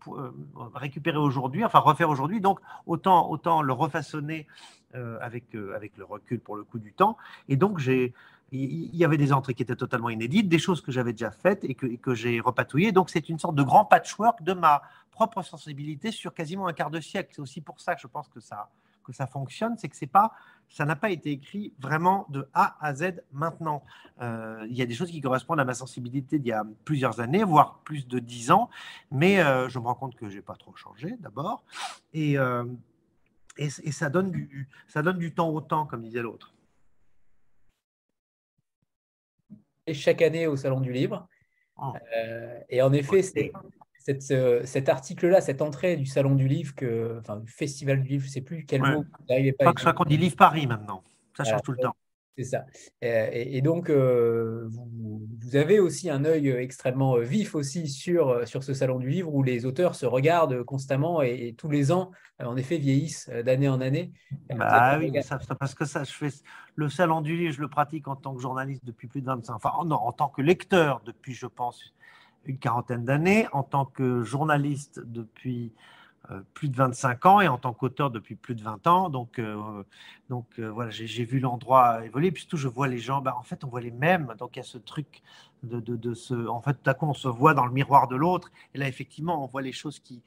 récupérer 0.74 1.18
aujourd'hui, 1.18 1.64
enfin 1.64 1.80
refaire 1.80 2.10
aujourd'hui. 2.10 2.42
Donc, 2.42 2.60
autant, 2.86 3.30
autant 3.30 3.62
le 3.62 3.74
refaçonner 3.74 4.48
avec, 4.94 5.56
avec 5.76 5.96
le 5.98 6.06
recul 6.06 6.40
pour 6.40 6.56
le 6.56 6.64
coup 6.64 6.80
du 6.80 6.94
temps. 6.94 7.18
Et 7.50 7.56
donc, 7.56 7.78
j'ai 7.78 8.14
il 8.52 8.96
y 8.96 9.06
avait 9.06 9.18
des 9.18 9.32
entrées 9.32 9.54
qui 9.54 9.64
étaient 9.64 9.76
totalement 9.76 10.10
inédites, 10.10 10.50
des 10.50 10.60
choses 10.60 10.82
que 10.82 10.92
j'avais 10.92 11.14
déjà 11.14 11.32
faites 11.32 11.64
et 11.64 11.74
que, 11.74 11.88
que 11.96 12.14
j'ai 12.14 12.40
repatouillées. 12.42 12.92
Donc, 12.92 13.10
c'est 13.10 13.30
une 13.30 13.40
sorte 13.40 13.56
de 13.56 13.64
grand 13.64 13.86
patchwork 13.86 14.44
de 14.44 14.54
ma 14.54 14.82
propre 15.12 15.42
sensibilité 15.42 16.12
sur 16.12 16.34
quasiment 16.34 16.68
un 16.68 16.74
quart 16.74 16.90
de 16.90 17.00
siècle. 17.00 17.30
C'est 17.34 17.42
aussi 17.42 17.62
pour 17.62 17.80
ça 17.80 17.96
que 17.96 18.02
je 18.02 18.08
pense 18.08 18.28
que 18.28 18.42
ça, 18.42 18.70
que 19.04 19.14
ça 19.14 19.28
fonctionne, 19.28 19.78
c'est 19.78 19.88
que 19.88 19.96
c'est 19.96 20.08
pas, 20.08 20.32
ça 20.70 20.86
n'a 20.86 20.96
pas 20.96 21.10
été 21.10 21.32
écrit 21.32 21.74
vraiment 21.80 22.26
de 22.30 22.48
A 22.54 22.78
à 22.86 22.94
Z 22.94 23.22
maintenant. 23.32 23.84
Euh, 24.22 24.66
il 24.70 24.76
y 24.76 24.82
a 24.82 24.86
des 24.86 24.94
choses 24.94 25.12
qui 25.12 25.22
correspondent 25.22 25.60
à 25.60 25.66
ma 25.66 25.74
sensibilité 25.74 26.40
d'il 26.40 26.50
y 26.50 26.54
a 26.54 26.64
plusieurs 26.86 27.20
années, 27.20 27.44
voire 27.44 27.80
plus 27.84 28.08
de 28.08 28.20
dix 28.20 28.52
ans, 28.52 28.70
mais 29.12 29.40
euh, 29.40 29.70
je 29.70 29.80
me 29.80 29.86
rends 29.86 29.96
compte 29.96 30.16
que 30.16 30.30
j'ai 30.30 30.42
pas 30.42 30.56
trop 30.56 30.76
changé 30.76 31.16
d'abord, 31.20 31.64
et, 32.14 32.38
euh, 32.38 32.66
et, 33.58 33.68
et, 33.84 33.92
ça 33.92 34.10
donne 34.10 34.32
du, 34.32 34.68
ça 34.88 35.02
donne 35.02 35.18
du 35.18 35.34
temps 35.34 35.50
au 35.50 35.62
temps, 35.62 35.86
comme 35.86 36.02
disait 36.04 36.22
l'autre. 36.22 36.54
Chaque 39.94 40.22
année 40.22 40.48
au 40.48 40.56
Salon 40.56 40.80
du 40.80 40.92
Livre. 40.92 41.28
Ah. 41.78 41.94
Euh, 42.18 42.60
et 42.70 42.82
en 42.82 42.94
effet, 42.94 43.22
c'est 43.22 43.52
cet 44.66 44.90
article-là, 44.90 45.42
cette 45.42 45.62
entrée 45.62 45.96
du 45.96 46.06
Salon 46.06 46.36
du 46.36 46.48
Livre, 46.48 46.74
que, 46.76 47.18
enfin, 47.20 47.38
du 47.38 47.52
Festival 47.52 48.02
du 48.02 48.10
Livre, 48.10 48.24
je 48.24 48.30
ne 48.30 48.34
sais 48.34 48.42
plus 48.42 48.66
quel 48.66 48.82
mot. 48.82 49.06
Pas, 49.60 49.74
que 49.74 49.82
ça 49.82 49.94
qu'on 49.94 50.06
dit 50.06 50.18
Livre 50.18 50.36
Paris 50.36 50.68
maintenant. 50.68 51.04
Ça 51.38 51.44
change 51.44 51.62
tout 51.62 51.72
le 51.72 51.78
temps. 51.78 51.96
C'est 52.38 52.46
ça. 52.46 52.66
Et, 53.02 53.62
donc, 53.62 53.90
euh, 53.90 54.68
vous, 54.70 55.56
avez 55.56 55.80
aussi 55.80 56.10
un 56.10 56.24
œil 56.24 56.50
extrêmement 56.50 57.18
vif 57.18 57.56
aussi 57.56 57.90
sur, 57.90 58.48
sur 58.48 58.64
ce 58.64 58.74
salon 58.74 59.00
du 59.00 59.10
livre 59.10 59.34
où 59.34 59.44
les 59.44 59.66
auteurs 59.66 59.96
se 59.96 60.06
regardent 60.06 60.64
constamment 60.64 61.22
et, 61.22 61.54
tous 61.58 61.70
les 61.70 61.92
ans, 61.92 62.12
en 62.40 62.56
effet, 62.56 62.78
vieillissent 62.78 63.30
d'année 63.46 63.68
en 63.68 63.82
année. 63.82 64.14
Bah 64.56 64.98
oui, 64.98 65.12
ça, 65.22 65.40
parce 65.60 65.76
que 65.76 65.86
ça, 65.86 66.04
je 66.04 66.14
fais 66.14 66.30
le 66.76 66.90
salon 66.90 67.22
du 67.22 67.36
livre, 67.36 67.54
je 67.54 67.62
le 67.62 67.68
pratique 67.68 68.08
en 68.08 68.16
tant 68.16 68.34
que 68.34 68.42
journaliste 68.42 68.86
depuis 68.86 69.08
plus 69.08 69.22
de 69.22 69.28
25 69.28 69.54
ans. 69.54 69.56
Enfin, 69.58 69.86
non, 69.86 69.98
en 69.98 70.14
tant 70.14 70.30
que 70.30 70.42
lecteur 70.42 71.02
depuis, 71.06 71.34
je 71.34 71.48
pense, 71.48 71.94
une 72.46 72.58
quarantaine 72.58 73.06
d'années, 73.06 73.48
en 73.52 73.64
tant 73.64 73.86
que 73.86 74.24
journaliste 74.24 75.02
depuis 75.06 75.74
euh, 75.76 76.01
plus 76.54 76.70
de 76.70 76.76
25 76.76 77.26
ans 77.26 77.42
et 77.42 77.48
en 77.48 77.58
tant 77.58 77.74
qu'auteur 77.74 78.12
depuis 78.12 78.36
plus 78.36 78.56
de 78.56 78.64
20 78.64 78.88
ans. 78.88 79.10
Donc, 79.10 79.40
euh, 79.40 79.84
donc 80.30 80.46
euh, 80.60 80.70
voilà, 80.70 80.90
j'ai 80.92 81.26
vu 81.26 81.40
l'endroit 81.40 82.06
évoluer. 82.06 82.32
Puis 82.32 82.44
surtout, 82.44 82.58
je 82.58 82.68
vois 82.68 82.88
les 82.88 83.00
gens, 83.00 83.22
bah, 83.22 83.36
en 83.38 83.44
fait, 83.44 83.64
on 83.64 83.68
voit 83.68 83.82
les 83.82 83.92
mêmes. 83.92 84.34
Donc, 84.38 84.56
il 84.56 84.60
y 84.60 84.62
a 84.62 84.64
ce 84.64 84.78
truc 84.78 85.22
de, 85.64 85.80
de, 85.80 85.96
de 85.96 86.14
ce. 86.14 86.48
En 86.48 86.62
fait, 86.62 86.74
tout 86.74 86.90
à 86.90 86.94
coup, 86.94 87.06
on 87.08 87.14
se 87.14 87.28
voit 87.28 87.54
dans 87.54 87.66
le 87.66 87.74
miroir 87.74 88.08
de 88.08 88.16
l'autre. 88.16 88.52
Et 88.74 88.78
là, 88.78 88.88
effectivement, 88.88 89.44
on 89.44 89.48
voit 89.48 89.62
les 89.62 89.74
choses 89.74 90.00
qui, 90.00 90.22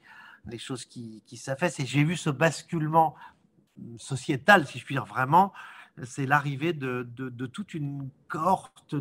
les 0.47 0.57
choses 0.57 0.85
qui, 0.85 1.23
qui 1.25 1.37
s'affaissent. 1.37 1.79
Et 1.79 1.85
j'ai 1.85 2.03
vu 2.03 2.15
ce 2.15 2.29
basculement 2.29 3.15
sociétal, 3.97 4.67
si 4.67 4.79
je 4.79 4.85
puis 4.85 4.95
dire 4.95 5.05
vraiment. 5.05 5.53
C'est 6.03 6.25
l'arrivée 6.25 6.73
de, 6.73 7.07
de, 7.15 7.45
toute 7.45 7.73
une 7.73 8.09
cohorte 8.27 8.95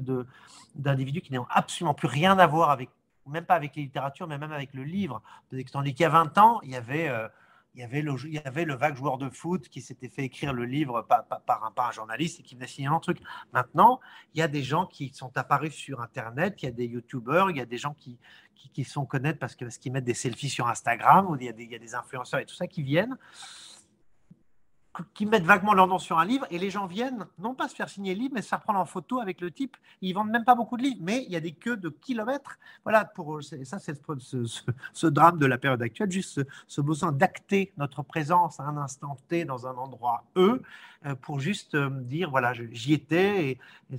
d'individus 0.77 1.23
qui 1.23 1.33
n'ont 1.33 1.47
absolument 1.51 1.93
plus 1.93 2.07
rien 2.07 2.39
à 2.39 2.47
voir 2.47 2.71
avec 2.71 2.89
même 3.27 3.45
pas 3.45 3.55
avec 3.55 3.77
la 3.77 3.83
littérature, 3.83 4.27
mais 4.27 4.39
même 4.39 4.53
avec 4.53 4.75
le 4.75 4.85
livre. 4.85 5.23
Tandis 5.73 5.95
qu'il 5.95 6.03
y 6.03 6.07
a 6.07 6.11
20 6.11 6.39
ans, 6.39 6.61
il 6.63 6.71
y 6.71 6.77
avait, 6.77 7.09
euh, 7.09 7.29
il, 7.75 7.81
y 7.81 7.85
avait 7.85 8.03
le, 8.03 8.15
il 8.25 8.35
y 8.35 8.39
avait 8.39 8.65
le 8.65 8.75
vague 8.75 8.97
joueur 8.97 9.19
de 9.19 9.29
foot 9.31 9.69
qui 9.69 9.81
s'était 9.81 10.09
fait 10.09 10.25
écrire 10.25 10.53
le 10.53 10.65
livre 10.65 11.03
par, 11.03 11.25
par, 11.25 11.73
un, 11.77 11.91
journaliste 11.93 12.41
et 12.41 12.43
qui 12.43 12.55
venait 12.55 12.67
signer 12.67 12.89
un 12.89 13.01
truc. 13.01 13.19
Maintenant, 13.53 14.01
il 14.35 14.41
y 14.41 14.43
a 14.43 14.49
des 14.49 14.63
gens 14.63 14.87
qui 14.87 15.13
sont 15.15 15.37
apparus 15.37 15.75
sur 15.75 16.01
Internet, 16.01 16.63
il 16.63 16.67
y 16.67 16.69
a 16.69 16.73
des 16.73 16.87
YouTubeurs, 16.87 17.51
il 17.51 17.57
y 17.57 17.61
a 17.61 17.67
des 17.67 17.79
gens 17.79 17.95
qui, 17.95 18.19
qui, 18.55 18.85
sont 18.85 19.07
connaître 19.07 19.39
parce 19.39 19.55
qu'ils 19.55 19.67
parce 19.67 19.85
mettent 19.87 20.05
des 20.05 20.15
selfies 20.15 20.51
sur 20.51 20.69
Instagram, 20.69 21.27
ou 21.29 21.37
il 21.37 21.45
y, 21.45 21.49
a 21.49 21.53
des, 21.53 21.65
il 21.65 21.71
y 21.73 21.77
a 21.77 21.79
des 21.79 21.95
influenceurs 21.95 22.41
et 22.41 22.47
tout 22.47 22.55
ça 22.55 22.67
qui 22.67 22.83
viennent 22.83 23.17
qui 25.15 25.27
mettent 25.27 25.45
vaguement 25.45 25.75
leur 25.75 25.87
nom 25.87 25.99
sur 25.99 26.19
un 26.19 26.25
livre 26.25 26.47
et 26.51 26.59
les 26.59 26.71
gens 26.71 26.87
viennent, 26.87 27.27
non 27.39 27.55
pas 27.55 27.69
se 27.69 27.75
faire 27.75 27.89
signer 27.89 28.15
le 28.15 28.21
livre, 28.21 28.35
mais 28.35 28.43
se 28.43 28.49
faire 28.49 28.61
prendre 28.61 28.79
en 28.79 28.85
photo 28.85 29.21
avec 29.21 29.41
le 29.41 29.51
type. 29.51 29.77
Ils 30.01 30.13
vendent 30.13 30.31
même 30.31 30.45
pas 30.45 30.55
beaucoup 30.55 30.77
de 30.77 30.83
livres, 30.83 31.01
mais 31.01 31.25
il 31.25 31.33
y 31.33 31.37
a 31.37 31.41
des 31.41 31.53
queues 31.53 31.77
de 31.77 31.89
kilomètres. 31.89 32.59
Voilà, 32.85 33.05
pour 33.05 33.43
ça, 33.43 33.79
c'est 33.79 34.01
ce, 34.93 35.07
drame 35.07 35.39
de 35.39 35.47
la 35.47 35.59
période 35.59 35.83
actuelle, 35.83 36.11
juste 36.11 36.41
ce, 36.67 36.81
besoin 36.81 37.13
d'acter 37.13 37.73
notre 37.77 38.03
présence 38.03 38.61
à 38.61 38.65
un 38.65 38.77
instant 38.77 39.17
T 39.29 39.45
dans 39.45 39.67
un 39.67 39.75
endroit 39.75 40.25
E, 40.37 40.63
pour 41.21 41.39
juste 41.39 41.75
euh, 41.75 41.91
dire 41.91 42.31
voilà, 42.31 42.55
j'y 42.55 42.95
étais 42.95 43.51
et, 43.51 43.59
et 43.93 43.97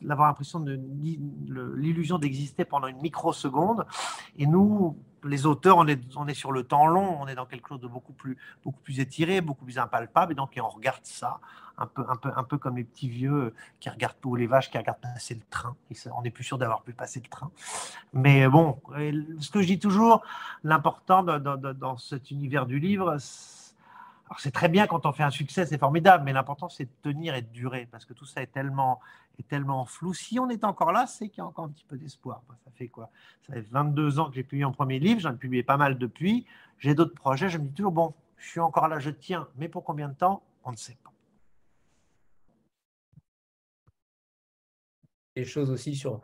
l'avoir 0.00 0.28
l'impression 0.28 0.58
de 0.60 0.78
l'illusion 1.76 2.18
d'exister 2.18 2.64
pendant 2.64 2.86
une 2.86 3.00
microseconde. 3.00 3.86
Et 4.38 4.46
nous, 4.46 4.96
les 5.24 5.46
auteurs, 5.46 5.78
on 5.78 5.86
est, 5.86 6.00
on 6.16 6.26
est 6.28 6.34
sur 6.34 6.52
le 6.52 6.62
temps 6.62 6.86
long, 6.86 7.20
on 7.20 7.26
est 7.26 7.34
dans 7.34 7.46
quelque 7.46 7.68
chose 7.68 7.80
de 7.80 7.88
beaucoup 7.88 8.12
plus, 8.12 8.36
beaucoup 8.64 8.80
plus 8.80 9.00
étiré, 9.00 9.40
beaucoup 9.40 9.64
plus 9.64 9.78
impalpable, 9.78 10.32
et 10.32 10.34
donc 10.34 10.50
on 10.60 10.68
regarde 10.68 11.00
ça 11.04 11.40
un 11.78 11.86
peu, 11.86 12.04
un 12.08 12.16
peu, 12.16 12.30
un 12.34 12.44
peu 12.44 12.58
comme 12.58 12.76
les 12.76 12.84
petits 12.84 13.08
vieux 13.08 13.54
qui 13.80 13.90
regardent 13.90 14.16
tous 14.20 14.34
les 14.34 14.46
vaches 14.46 14.70
qui 14.70 14.78
regardent 14.78 15.00
passer 15.00 15.34
le 15.34 15.42
train. 15.50 15.76
Et 15.90 15.94
on 16.16 16.22
n'est 16.22 16.30
plus 16.30 16.44
sûr 16.44 16.58
d'avoir 16.58 16.82
pu 16.82 16.92
passer 16.92 17.20
le 17.22 17.28
train. 17.28 17.50
Mais 18.12 18.48
bon, 18.48 18.80
ce 19.40 19.50
que 19.50 19.60
je 19.60 19.66
dis 19.66 19.78
toujours, 19.78 20.22
l'important 20.64 21.22
dans, 21.22 21.38
dans, 21.38 21.98
cet 21.98 22.30
univers 22.30 22.66
du 22.66 22.78
livre, 22.78 23.16
alors 24.28 24.40
c'est 24.40 24.50
très 24.50 24.68
bien 24.68 24.86
quand 24.88 25.06
on 25.06 25.12
fait 25.12 25.22
un 25.22 25.30
succès, 25.30 25.66
c'est 25.66 25.78
formidable, 25.78 26.24
mais 26.24 26.32
l'important 26.32 26.68
c'est 26.68 26.84
de 26.84 26.90
tenir 27.02 27.34
et 27.36 27.42
de 27.42 27.48
durer, 27.48 27.86
parce 27.90 28.04
que 28.04 28.12
tout 28.12 28.24
ça 28.26 28.42
est 28.42 28.48
tellement, 28.48 29.00
est 29.38 29.46
tellement 29.46 29.86
flou. 29.86 30.14
Si 30.14 30.40
on 30.40 30.48
est 30.50 30.64
encore 30.64 30.90
là, 30.90 31.06
c'est 31.06 31.28
qu'il 31.28 31.38
y 31.38 31.40
a 31.42 31.46
encore 31.46 31.66
un 31.66 31.68
petit 31.68 31.84
peu 31.84 31.96
d'espoir. 31.96 32.42
Ça 32.64 32.70
fait 32.72 32.88
quoi? 32.88 33.10
Ça 33.46 33.52
fait 33.52 33.60
22 33.70 34.18
ans 34.18 34.28
que 34.28 34.34
j'ai 34.34 34.42
publié 34.42 34.64
un 34.64 34.72
premier 34.72 34.98
livre, 34.98 35.20
j'en 35.20 35.32
ai 35.32 35.36
publié 35.36 35.62
pas 35.62 35.76
mal 35.76 35.96
depuis. 35.96 36.44
J'ai 36.78 36.94
d'autres 36.94 37.14
projets, 37.14 37.48
je 37.48 37.58
me 37.58 37.68
dis 37.68 37.72
toujours, 37.72 37.92
bon, 37.92 38.14
je 38.36 38.48
suis 38.48 38.60
encore 38.60 38.88
là, 38.88 38.98
je 38.98 39.10
tiens, 39.10 39.48
mais 39.56 39.68
pour 39.68 39.84
combien 39.84 40.08
de 40.08 40.14
temps? 40.14 40.42
On 40.64 40.72
ne 40.72 40.76
sait 40.76 40.96
pas. 41.04 41.12
Des 45.36 45.44
choses 45.44 45.70
aussi 45.70 45.94
sur, 45.94 46.20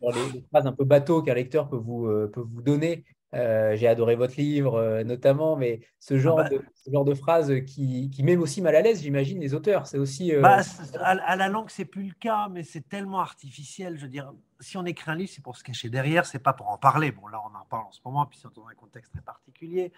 les, 0.00 0.42
phrases 0.50 0.66
un 0.66 0.72
peu 0.72 0.84
bateau 0.84 1.22
qu'un 1.22 1.34
lecteur 1.34 1.68
peut 1.68 1.76
vous, 1.76 2.06
euh, 2.06 2.30
peut 2.32 2.40
vous 2.40 2.62
donner. 2.62 3.04
Euh, 3.34 3.74
j'ai 3.74 3.88
adoré 3.88 4.14
votre 4.14 4.36
livre 4.36 4.76
euh, 4.76 5.02
notamment, 5.02 5.56
mais 5.56 5.80
ce 5.98 6.18
genre, 6.18 6.38
ah 6.38 6.44
bah. 6.44 6.50
de, 6.50 6.92
genre 6.92 7.04
de 7.04 7.14
phrase 7.14 7.52
qui, 7.66 8.10
qui 8.10 8.22
met 8.22 8.36
aussi 8.36 8.62
mal 8.62 8.76
à 8.76 8.80
l'aise, 8.80 9.02
j'imagine, 9.02 9.40
les 9.40 9.54
auteurs. 9.54 9.86
C'est 9.86 9.98
aussi. 9.98 10.32
Euh, 10.32 10.40
bah, 10.40 10.60
à, 11.00 11.36
la 11.36 11.48
langue, 11.48 11.68
c'est 11.68 11.84
plus 11.84 12.04
le 12.04 12.14
cas, 12.14 12.48
mais 12.48 12.62
c'est 12.62 12.88
tellement 12.88 13.20
artificiel. 13.20 13.96
Je 13.96 14.02
veux 14.02 14.08
dire, 14.08 14.32
si 14.60 14.76
on 14.76 14.84
écrit 14.84 15.10
un 15.10 15.16
livre, 15.16 15.30
c'est 15.34 15.42
pour 15.42 15.56
se 15.56 15.64
cacher 15.64 15.88
derrière, 15.88 16.26
c'est 16.26 16.38
pas 16.38 16.52
pour 16.52 16.68
en 16.68 16.78
parler. 16.78 17.10
Bon, 17.10 17.26
là, 17.26 17.40
on 17.44 17.56
en 17.56 17.64
parle 17.64 17.86
en 17.86 17.92
ce 17.92 18.00
moment, 18.04 18.24
puis 18.26 18.38
c'est 18.40 18.54
dans 18.54 18.66
un 18.66 18.74
contexte 18.74 19.12
très 19.12 19.22
particulier. 19.22 19.92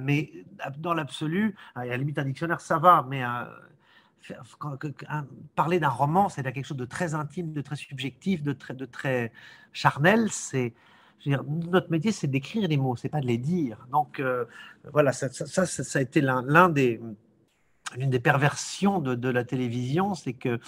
mais 0.00 0.30
dans 0.78 0.94
l'absolu, 0.94 1.54
à 1.74 1.86
la 1.86 1.96
limite, 1.96 2.18
un 2.18 2.24
dictionnaire, 2.24 2.60
ça 2.60 2.78
va, 2.78 3.06
mais. 3.08 3.22
parler 5.54 5.80
d'un 5.80 5.88
roman, 5.88 6.28
c'est 6.28 6.42
quelque 6.42 6.66
chose 6.66 6.76
de 6.76 6.84
très 6.84 7.14
intime, 7.14 7.52
de 7.52 7.62
très 7.62 7.76
subjectif, 7.76 8.42
de 8.42 8.52
très, 8.52 8.74
de 8.74 8.84
très 8.84 9.32
charnel. 9.72 10.30
C'est 10.30 10.74
notre 11.26 11.90
métier, 11.90 12.12
c'est 12.12 12.26
d'écrire 12.26 12.68
des 12.68 12.76
mots, 12.76 12.96
c'est 12.96 13.08
pas 13.08 13.20
de 13.20 13.26
les 13.26 13.38
dire. 13.38 13.86
Donc 13.90 14.20
euh, 14.20 14.44
voilà, 14.92 15.12
ça, 15.12 15.28
a 15.28 16.00
été 16.00 16.20
l'un 16.20 16.68
des 16.68 17.00
l'une 17.96 18.10
des 18.10 18.20
perversions 18.20 19.00
de, 19.00 19.28
la 19.28 19.44
télévision, 19.44 20.14
c'est 20.14 20.34
que 20.34 20.60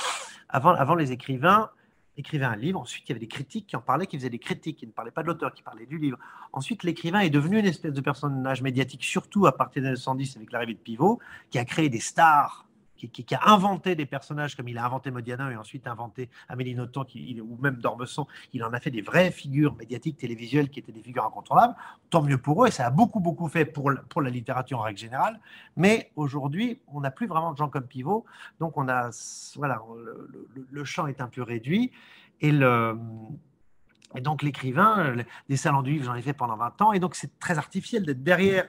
avant, 0.48 0.94
les 0.94 1.12
écrivains 1.12 1.70
écrivaient 2.16 2.46
un 2.46 2.56
livre, 2.56 2.80
ensuite 2.80 3.04
il 3.06 3.10
y 3.10 3.12
avait 3.12 3.20
des 3.20 3.28
critiques 3.28 3.66
qui 3.66 3.76
en 3.76 3.80
parlaient, 3.80 4.06
qui 4.06 4.16
faisaient 4.16 4.30
des 4.30 4.38
critiques, 4.38 4.78
qui 4.78 4.86
ne 4.86 4.92
parlaient 4.92 5.10
pas 5.10 5.22
de 5.22 5.28
l'auteur, 5.28 5.54
qui 5.54 5.62
parlaient 5.62 5.86
du 5.86 5.98
livre. 5.98 6.18
Ensuite, 6.52 6.82
l'écrivain 6.82 7.20
est 7.20 7.30
devenu 7.30 7.58
une 7.58 7.66
espèce 7.66 7.92
de 7.92 8.00
personnage 8.00 8.62
médiatique, 8.62 9.04
surtout 9.04 9.46
à 9.46 9.56
partir 9.56 9.82
des 9.82 9.88
années 9.88 9.96
110 9.96 10.36
avec 10.36 10.52
l'arrivée 10.52 10.74
de 10.74 10.78
Pivot, 10.78 11.18
qui 11.50 11.58
a 11.58 11.64
créé 11.64 11.88
des 11.88 12.00
stars 12.00 12.66
qui, 13.08 13.34
a 13.34 13.50
inventé 13.50 13.94
des 13.94 14.06
personnages 14.06 14.56
comme 14.56 14.68
il 14.68 14.78
a 14.78 14.84
inventé 14.84 15.10
Modiano 15.10 15.50
et 15.50 15.56
ensuite 15.56 15.86
inventé 15.86 16.28
Amélie 16.48 16.74
Nothomb 16.74 17.06
ou 17.14 17.56
même 17.60 17.76
Dormesson. 17.76 18.26
Il 18.52 18.62
en 18.64 18.72
a 18.72 18.80
fait 18.80 18.90
des 18.90 19.02
vraies 19.02 19.30
figures 19.30 19.74
médiatiques, 19.76 20.18
télévisuelles 20.18 20.70
qui 20.70 20.80
étaient 20.80 20.92
des 20.92 21.02
figures 21.02 21.24
incontournables. 21.24 21.74
Tant 22.10 22.22
mieux 22.22 22.38
pour 22.38 22.64
eux 22.64 22.68
et 22.68 22.70
ça 22.70 22.86
a 22.86 22.90
beaucoup, 22.90 23.20
beaucoup 23.20 23.48
fait 23.48 23.64
pour, 23.64 23.92
pour 24.08 24.22
la 24.22 24.30
littérature 24.30 24.80
en 24.80 24.82
règle 24.82 24.98
générale. 24.98 25.40
Mais 25.76 26.10
aujourd'hui, 26.16 26.80
on 26.88 27.00
n'a 27.00 27.10
plus 27.10 27.26
vraiment 27.26 27.52
de 27.52 27.56
gens 27.56 27.68
comme 27.68 27.86
Pivot. 27.86 28.24
Donc, 28.58 28.76
on 28.76 28.88
a, 28.88 29.10
voilà, 29.56 29.80
le, 30.70 30.84
champ 30.84 31.06
est 31.06 31.20
un 31.20 31.28
peu 31.28 31.42
réduit. 31.42 31.92
Et 32.40 32.52
donc 34.20 34.42
l'écrivain, 34.42 35.14
des 35.48 35.56
salons 35.56 35.82
du 35.82 35.92
livre, 35.92 36.04
j'en 36.04 36.14
ai 36.14 36.22
fait 36.22 36.32
pendant 36.32 36.56
20 36.56 36.82
ans, 36.82 36.92
et 36.92 36.98
donc 36.98 37.14
c'est 37.14 37.38
très 37.38 37.58
artificiel 37.58 38.04
d'être 38.04 38.22
derrière 38.22 38.68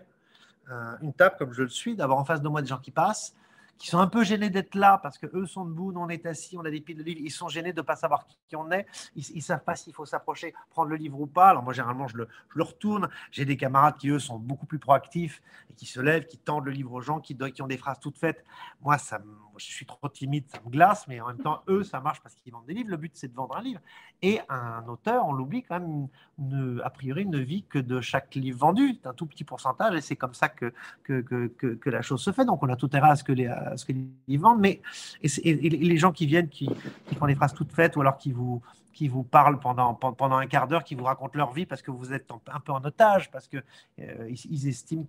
euh, 0.70 0.96
une 1.02 1.13
table 1.13 1.36
comme 1.39 1.52
je 1.52 1.63
le 1.63 1.70
suis, 1.70 1.96
d'avoir 1.96 2.20
en 2.20 2.26
face 2.26 2.41
de 2.41 2.48
moi 2.48 2.62
des 2.62 2.67
gens 2.67 2.78
qui 2.78 2.91
passent, 2.91 3.36
qui 3.82 3.88
sont 3.88 3.98
un 3.98 4.06
peu 4.06 4.24
gênés 4.24 4.52
d'être 4.52 4.76
là 4.76 5.00
parce 5.02 5.17
que 5.17 5.26
eux 5.34 5.48
sont 5.48 5.65
debout, 5.65 5.91
nous 5.91 6.02
on 6.02 6.10
est 6.10 6.28
assis, 6.28 6.56
on 6.56 6.63
a 6.63 6.70
des 6.70 6.82
piles 6.82 6.98
de 6.98 7.02
livres, 7.04 7.20
ils 7.24 7.32
sont 7.32 7.48
gênés 7.48 7.74
de 7.74 7.82
ne 7.82 7.86
pas 7.86 7.96
savoir 7.96 8.28
qui 8.48 8.56
on 8.56 8.70
est, 8.70 8.86
ils 9.15 9.38
ne 9.38 9.41
savent 9.41 9.63
pas 9.63 9.76
s'il 9.76 9.91
faut 9.91 10.06
s'approcher, 10.06 10.54
prendre 10.70 10.89
le 10.89 10.98
livre 10.98 11.20
ou 11.20 11.26
pas. 11.26 11.50
Alors 11.50 11.63
moi 11.63 11.74
généralement 11.74 12.08
je 12.08 12.15
le, 12.15 12.28
je 12.50 12.60
le 12.60 12.63
retourne, 12.63 13.10
j'ai 13.32 13.44
des 13.44 13.58
camarades 13.58 13.98
qui 13.98 14.10
eux 14.10 14.20
sont 14.20 14.38
beaucoup 14.38 14.67
plus 14.67 14.78
proactifs 14.78 15.41
et 15.72 15.74
qui 15.74 15.88
se 15.88 16.00
lèvent, 16.00 16.28
qui 16.28 16.38
tendent 16.38 16.65
le 16.65 16.72
livre 16.72 16.94
aux 16.94 17.02
gens, 17.02 17.20
qui, 17.20 17.36
qui 17.36 17.62
ont 17.63 17.67
des 17.67 17.78
phrases 17.78 18.00
toutes 18.00 18.20
faites. 18.20 18.46
Moi 18.82 19.00
ça, 19.00 19.20
je 19.69 19.74
suis 19.76 19.86
trop 19.86 20.08
timide, 20.10 20.45
ça 20.47 20.60
me 20.65 20.69
glace, 20.69 21.08
mais 21.08 21.19
en 21.21 21.28
même 21.28 21.38
temps, 21.38 21.62
eux, 21.67 21.84
ça 21.84 22.00
marche 22.00 22.21
parce 22.21 22.36
qu'ils 22.36 22.52
vendent 22.52 22.65
des 22.65 22.74
livres. 22.74 22.89
Le 22.89 22.97
but, 22.97 23.12
c'est 23.15 23.28
de 23.28 23.34
vendre 23.34 23.56
un 23.56 23.62
livre. 23.62 23.80
Et 24.21 24.39
un 24.50 24.86
auteur, 24.88 25.26
on 25.28 25.34
l'oublie 25.34 25.63
quand 25.63 25.80
même, 25.80 26.82
a 26.84 26.89
priori, 26.89 27.26
ne 27.26 27.39
vit 27.39 27.63
que 27.63 27.80
de 27.80 28.02
chaque 28.02 28.36
livre 28.36 28.60
vendu. 28.60 28.97
C'est 29.02 29.08
un 29.08 29.13
tout 29.13 29.26
petit 29.26 29.43
pourcentage 29.43 29.95
et 29.95 30.02
c'est 30.02 30.15
comme 30.15 30.34
ça 30.34 30.50
que 30.50 30.74
que, 31.04 31.21
que, 31.21 31.47
que, 31.47 31.89
la 31.89 32.02
chose 32.02 32.21
se 32.21 32.32
fait. 32.32 32.45
Donc, 32.45 32.63
on 32.63 32.69
a 32.69 32.76
tout 32.76 32.88
intérêt 32.88 33.10
à 33.10 33.15
ce 33.15 33.24
que 33.24 33.32
les, 33.32 33.47
à 33.47 33.78
ce 33.78 33.86
que 33.86 33.93
les 33.93 34.06
livres 34.28 34.43
vendent. 34.43 34.62
Mais 34.62 34.82
et, 35.21 35.54
les 35.69 35.97
gens 35.97 36.12
qui 36.12 36.26
viennent, 36.26 36.50
qui, 36.50 36.69
qui 37.08 37.15
font 37.15 37.28
des 37.28 37.36
phrases 37.36 37.54
toutes 37.54 37.71
faites 37.71 37.95
ou 37.95 38.02
alors 38.02 38.17
qui 38.17 38.32
vous 38.32 38.62
qui 38.93 39.08
vous 39.08 39.24
parlent 39.24 39.60
pendant, 39.60 39.93
pendant 39.93 40.36
un 40.36 40.47
quart 40.47 40.67
d'heure, 40.67 40.84
qui 40.84 40.95
vous 40.95 41.06
racontent 41.06 41.38
leur 41.38 41.54
vie 41.54 41.65
parce 41.65 41.82
que 41.82 41.91
vous 41.91 42.13
êtes 42.13 42.30
un 42.52 42.60
peu 42.60 42.71
en 42.71 42.84
otage, 42.84 43.32
parce 43.32 43.47
qu'ils 43.47 43.63
euh, 44.00 44.30
ils 44.30 44.67
estiment 44.67 45.06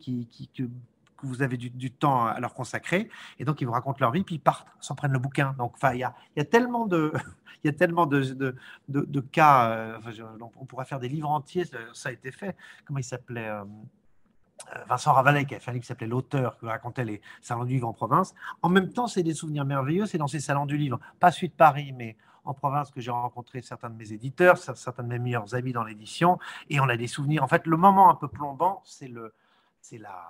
vous 1.22 1.42
avez 1.42 1.56
du, 1.56 1.90
temps 1.90 2.26
à 2.26 2.40
leur 2.40 2.54
consacrer, 2.54 3.08
et 3.38 3.44
donc 3.44 3.60
ils 3.60 3.64
vous 3.64 3.72
racontent 3.72 3.98
leur 4.00 4.10
vie, 4.10 4.24
puis 4.24 4.36
ils 4.36 4.40
partent, 4.40 4.66
s'en 4.80 4.94
prennent 4.94 5.12
le 5.12 5.18
bouquin. 5.18 5.54
Donc, 5.58 5.76
il 5.82 5.98
y 5.98 6.04
a, 6.04 6.14
y 6.36 6.40
a, 6.40 6.44
tellement 6.44 6.86
de, 6.86 7.12
y 7.64 7.68
a 7.68 7.72
tellement 7.72 8.06
de, 8.06 8.22
de, 8.22 8.54
de, 8.88 9.20
cas. 9.20 9.70
Euh, 9.70 9.98
on 10.56 10.64
pourrait 10.64 10.84
faire 10.84 11.00
des 11.00 11.08
livres 11.08 11.30
entiers. 11.30 11.64
Ça 11.92 12.08
a 12.08 12.12
été 12.12 12.30
fait. 12.30 12.56
Comment 12.84 12.98
il 12.98 13.04
s'appelait 13.04 13.48
euh, 13.48 13.64
Vincent 14.88 15.12
Ravalet 15.12 15.44
qui 15.44 15.54
a 15.54 15.60
fait 15.60 15.70
un 15.70 15.74
livre 15.74 15.82
qui 15.82 15.88
s'appelait 15.88 16.06
L'auteur, 16.06 16.58
qui 16.58 16.66
racontait 16.66 17.04
les 17.04 17.20
salons 17.40 17.64
du 17.64 17.74
livre 17.74 17.88
en 17.88 17.92
province. 17.92 18.34
En 18.62 18.68
même 18.68 18.92
temps, 18.92 19.06
c'est 19.06 19.22
des 19.22 19.34
souvenirs 19.34 19.64
merveilleux. 19.64 20.06
C'est 20.06 20.18
dans 20.18 20.28
ces 20.28 20.40
salons 20.40 20.66
du 20.66 20.76
livre, 20.76 20.98
pas 21.20 21.30
celui 21.30 21.48
de 21.48 21.54
Paris, 21.54 21.92
mais 21.96 22.16
en 22.44 22.54
province 22.54 22.90
que 22.90 23.00
j'ai 23.00 23.10
rencontré 23.10 23.62
certains 23.62 23.90
de 23.90 23.96
mes 23.96 24.12
éditeurs, 24.12 24.58
certains 24.58 25.02
de 25.02 25.08
mes 25.08 25.18
meilleurs 25.18 25.54
amis 25.54 25.72
dans 25.72 25.84
l'édition, 25.84 26.38
et 26.68 26.80
on 26.80 26.88
a 26.88 26.96
des 26.96 27.06
souvenirs. 27.06 27.42
En 27.42 27.48
fait, 27.48 27.66
le 27.66 27.76
moment 27.76 28.10
un 28.10 28.14
peu 28.14 28.28
plombant, 28.28 28.82
c'est 28.84 29.08
la, 29.08 30.20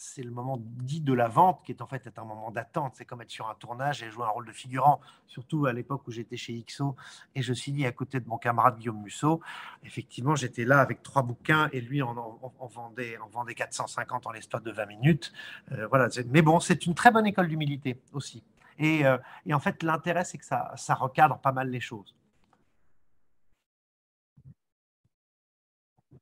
c'est 0.00 0.22
le 0.22 0.30
moment 0.30 0.58
dit 0.60 1.00
de 1.00 1.12
la 1.12 1.28
vente 1.28 1.62
qui 1.64 1.72
est 1.72 1.82
en 1.82 1.86
fait 1.86 2.08
un 2.16 2.24
moment 2.24 2.50
d'attente. 2.50 2.94
C'est 2.96 3.04
comme 3.04 3.20
être 3.20 3.30
sur 3.30 3.48
un 3.48 3.54
tournage 3.54 4.02
et 4.02 4.10
jouer 4.10 4.24
un 4.24 4.30
rôle 4.30 4.46
de 4.46 4.52
figurant, 4.52 5.00
surtout 5.26 5.66
à 5.66 5.72
l'époque 5.72 6.06
où 6.06 6.12
j'étais 6.12 6.36
chez 6.36 6.62
XO 6.62 6.96
et 7.34 7.42
je 7.42 7.52
signais 7.52 7.86
à 7.86 7.92
côté 7.92 8.20
de 8.20 8.28
mon 8.28 8.38
camarade 8.38 8.78
Guillaume 8.78 9.02
Musso. 9.02 9.40
Effectivement, 9.84 10.36
j'étais 10.36 10.64
là 10.64 10.80
avec 10.80 11.02
trois 11.02 11.22
bouquins 11.22 11.68
et 11.72 11.80
lui 11.80 12.00
en, 12.02 12.14
vendait, 12.60 13.18
en 13.18 13.28
vendait 13.28 13.54
450 13.54 14.26
en 14.26 14.30
l'espace 14.30 14.62
de 14.62 14.70
20 14.70 14.86
minutes. 14.86 15.32
Euh, 15.72 15.88
voilà. 15.88 16.08
Mais 16.28 16.42
bon, 16.42 16.60
c'est 16.60 16.86
une 16.86 16.94
très 16.94 17.10
bonne 17.10 17.26
école 17.26 17.48
d'humilité 17.48 18.00
aussi. 18.12 18.42
Euh, 18.80 19.18
et, 19.44 19.54
en 19.54 19.60
fait, 19.60 19.82
l'intérêt, 19.82 20.24
c'est 20.24 20.38
que 20.38 20.44
ça 20.44 20.94
recadre 20.94 21.38
pas 21.38 21.52
mal 21.52 21.68
les 21.68 21.80
choses. 21.80 22.14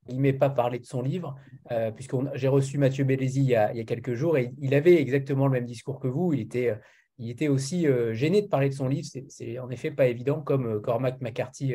Il 0.08 0.16
ne 0.16 0.20
m'est 0.20 0.32
pas 0.32 0.50
parlé 0.50 0.78
de 0.78 0.84
son 0.84 1.02
livre, 1.02 1.36
euh, 1.70 1.90
puisque 1.90 2.14
j'ai 2.34 2.48
reçu 2.48 2.78
Mathieu 2.78 3.04
Bellesi 3.04 3.40
il 3.40 3.48
y, 3.48 3.56
a, 3.56 3.84
quelques 3.84 4.14
jours 4.14 4.38
et 4.38 4.52
il 4.58 4.74
avait 4.74 5.00
exactement 5.00 5.46
le 5.46 5.52
même 5.52 5.64
discours 5.64 6.00
que 6.00 6.08
vous. 6.08 6.32
Il 6.32 6.40
était, 6.40 6.70
euh, 6.70 6.76
il 7.18 7.30
était 7.30 7.48
aussi 7.48 7.86
gêné 8.12 8.42
de 8.42 8.48
parler 8.48 8.68
de 8.68 8.74
son 8.74 8.88
livre. 8.88 9.08
C'est 9.28 9.58
en 9.58 9.70
effet 9.70 9.90
pas 9.90 10.06
évident, 10.06 10.42
comme 10.42 10.82
Cormac 10.82 11.20
McCarthy 11.20 11.74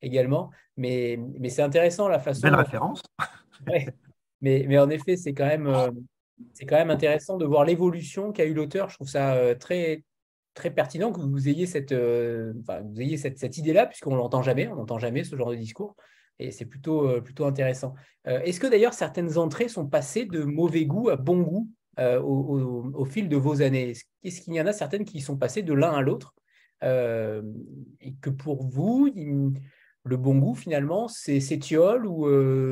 également. 0.00 0.50
Mais, 0.76 1.18
mais 1.38 1.50
c'est 1.50 1.62
intéressant 1.62 2.08
la 2.08 2.18
façon. 2.18 2.40
Belle 2.42 2.54
référence. 2.54 3.02
mais, 4.40 4.64
mais 4.66 4.78
en 4.78 4.88
effet, 4.88 5.16
c'est 5.16 5.34
quand, 5.34 5.46
même, 5.46 5.70
c'est 6.54 6.64
quand 6.64 6.76
même 6.76 6.90
intéressant 6.90 7.36
de 7.36 7.44
voir 7.44 7.66
l'évolution 7.66 8.32
qu'a 8.32 8.46
eu 8.46 8.54
l'auteur. 8.54 8.88
Je 8.88 8.94
trouve 8.94 9.10
ça 9.10 9.54
très, 9.56 10.04
très 10.58 10.70
pertinent 10.70 11.12
que 11.12 11.20
vous 11.20 11.48
ayez 11.48 11.66
cette, 11.66 11.92
euh, 11.92 12.52
vous 12.84 13.00
ayez 13.00 13.16
cette, 13.16 13.38
cette 13.38 13.56
idée-là, 13.56 13.86
puisqu'on 13.86 14.10
ne 14.10 14.16
l'entend 14.16 14.42
jamais, 14.42 14.66
on 14.66 14.74
n'entend 14.74 14.98
jamais 14.98 15.24
ce 15.24 15.36
genre 15.36 15.50
de 15.50 15.56
discours. 15.56 15.94
Et 16.38 16.50
c'est 16.50 16.66
plutôt, 16.66 17.08
euh, 17.08 17.22
intéressant. 17.40 17.94
Euh, 18.26 18.40
est-ce 18.40 18.60
que 18.60 18.66
d'ailleurs 18.66 18.94
certaines 18.94 19.38
entrées 19.38 19.68
sont 19.68 19.86
passées 19.86 20.24
de 20.24 20.42
mauvais 20.44 20.84
goût 20.84 21.08
à 21.08 21.16
bon 21.16 21.42
goût 21.42 21.70
au, 21.98 22.92
au, 22.94 23.04
fil 23.04 23.28
de 23.28 23.36
vos 23.36 23.60
années? 23.60 23.92
Est-ce 24.22 24.40
qu'il 24.40 24.54
y 24.54 24.60
en 24.60 24.66
a 24.66 24.72
certaines 24.72 25.04
qui 25.04 25.20
sont 25.20 25.36
passées 25.36 25.62
de 25.62 25.72
l'un 25.72 25.92
à 25.92 26.00
l'autre 26.00 26.34
Et 26.82 28.14
que 28.20 28.30
pour 28.30 28.64
vous, 28.68 29.10
le 30.04 30.16
bon 30.16 30.38
goût, 30.38 30.54
finalement, 30.54 31.08
s'étiole 31.08 32.06
ou 32.06 32.26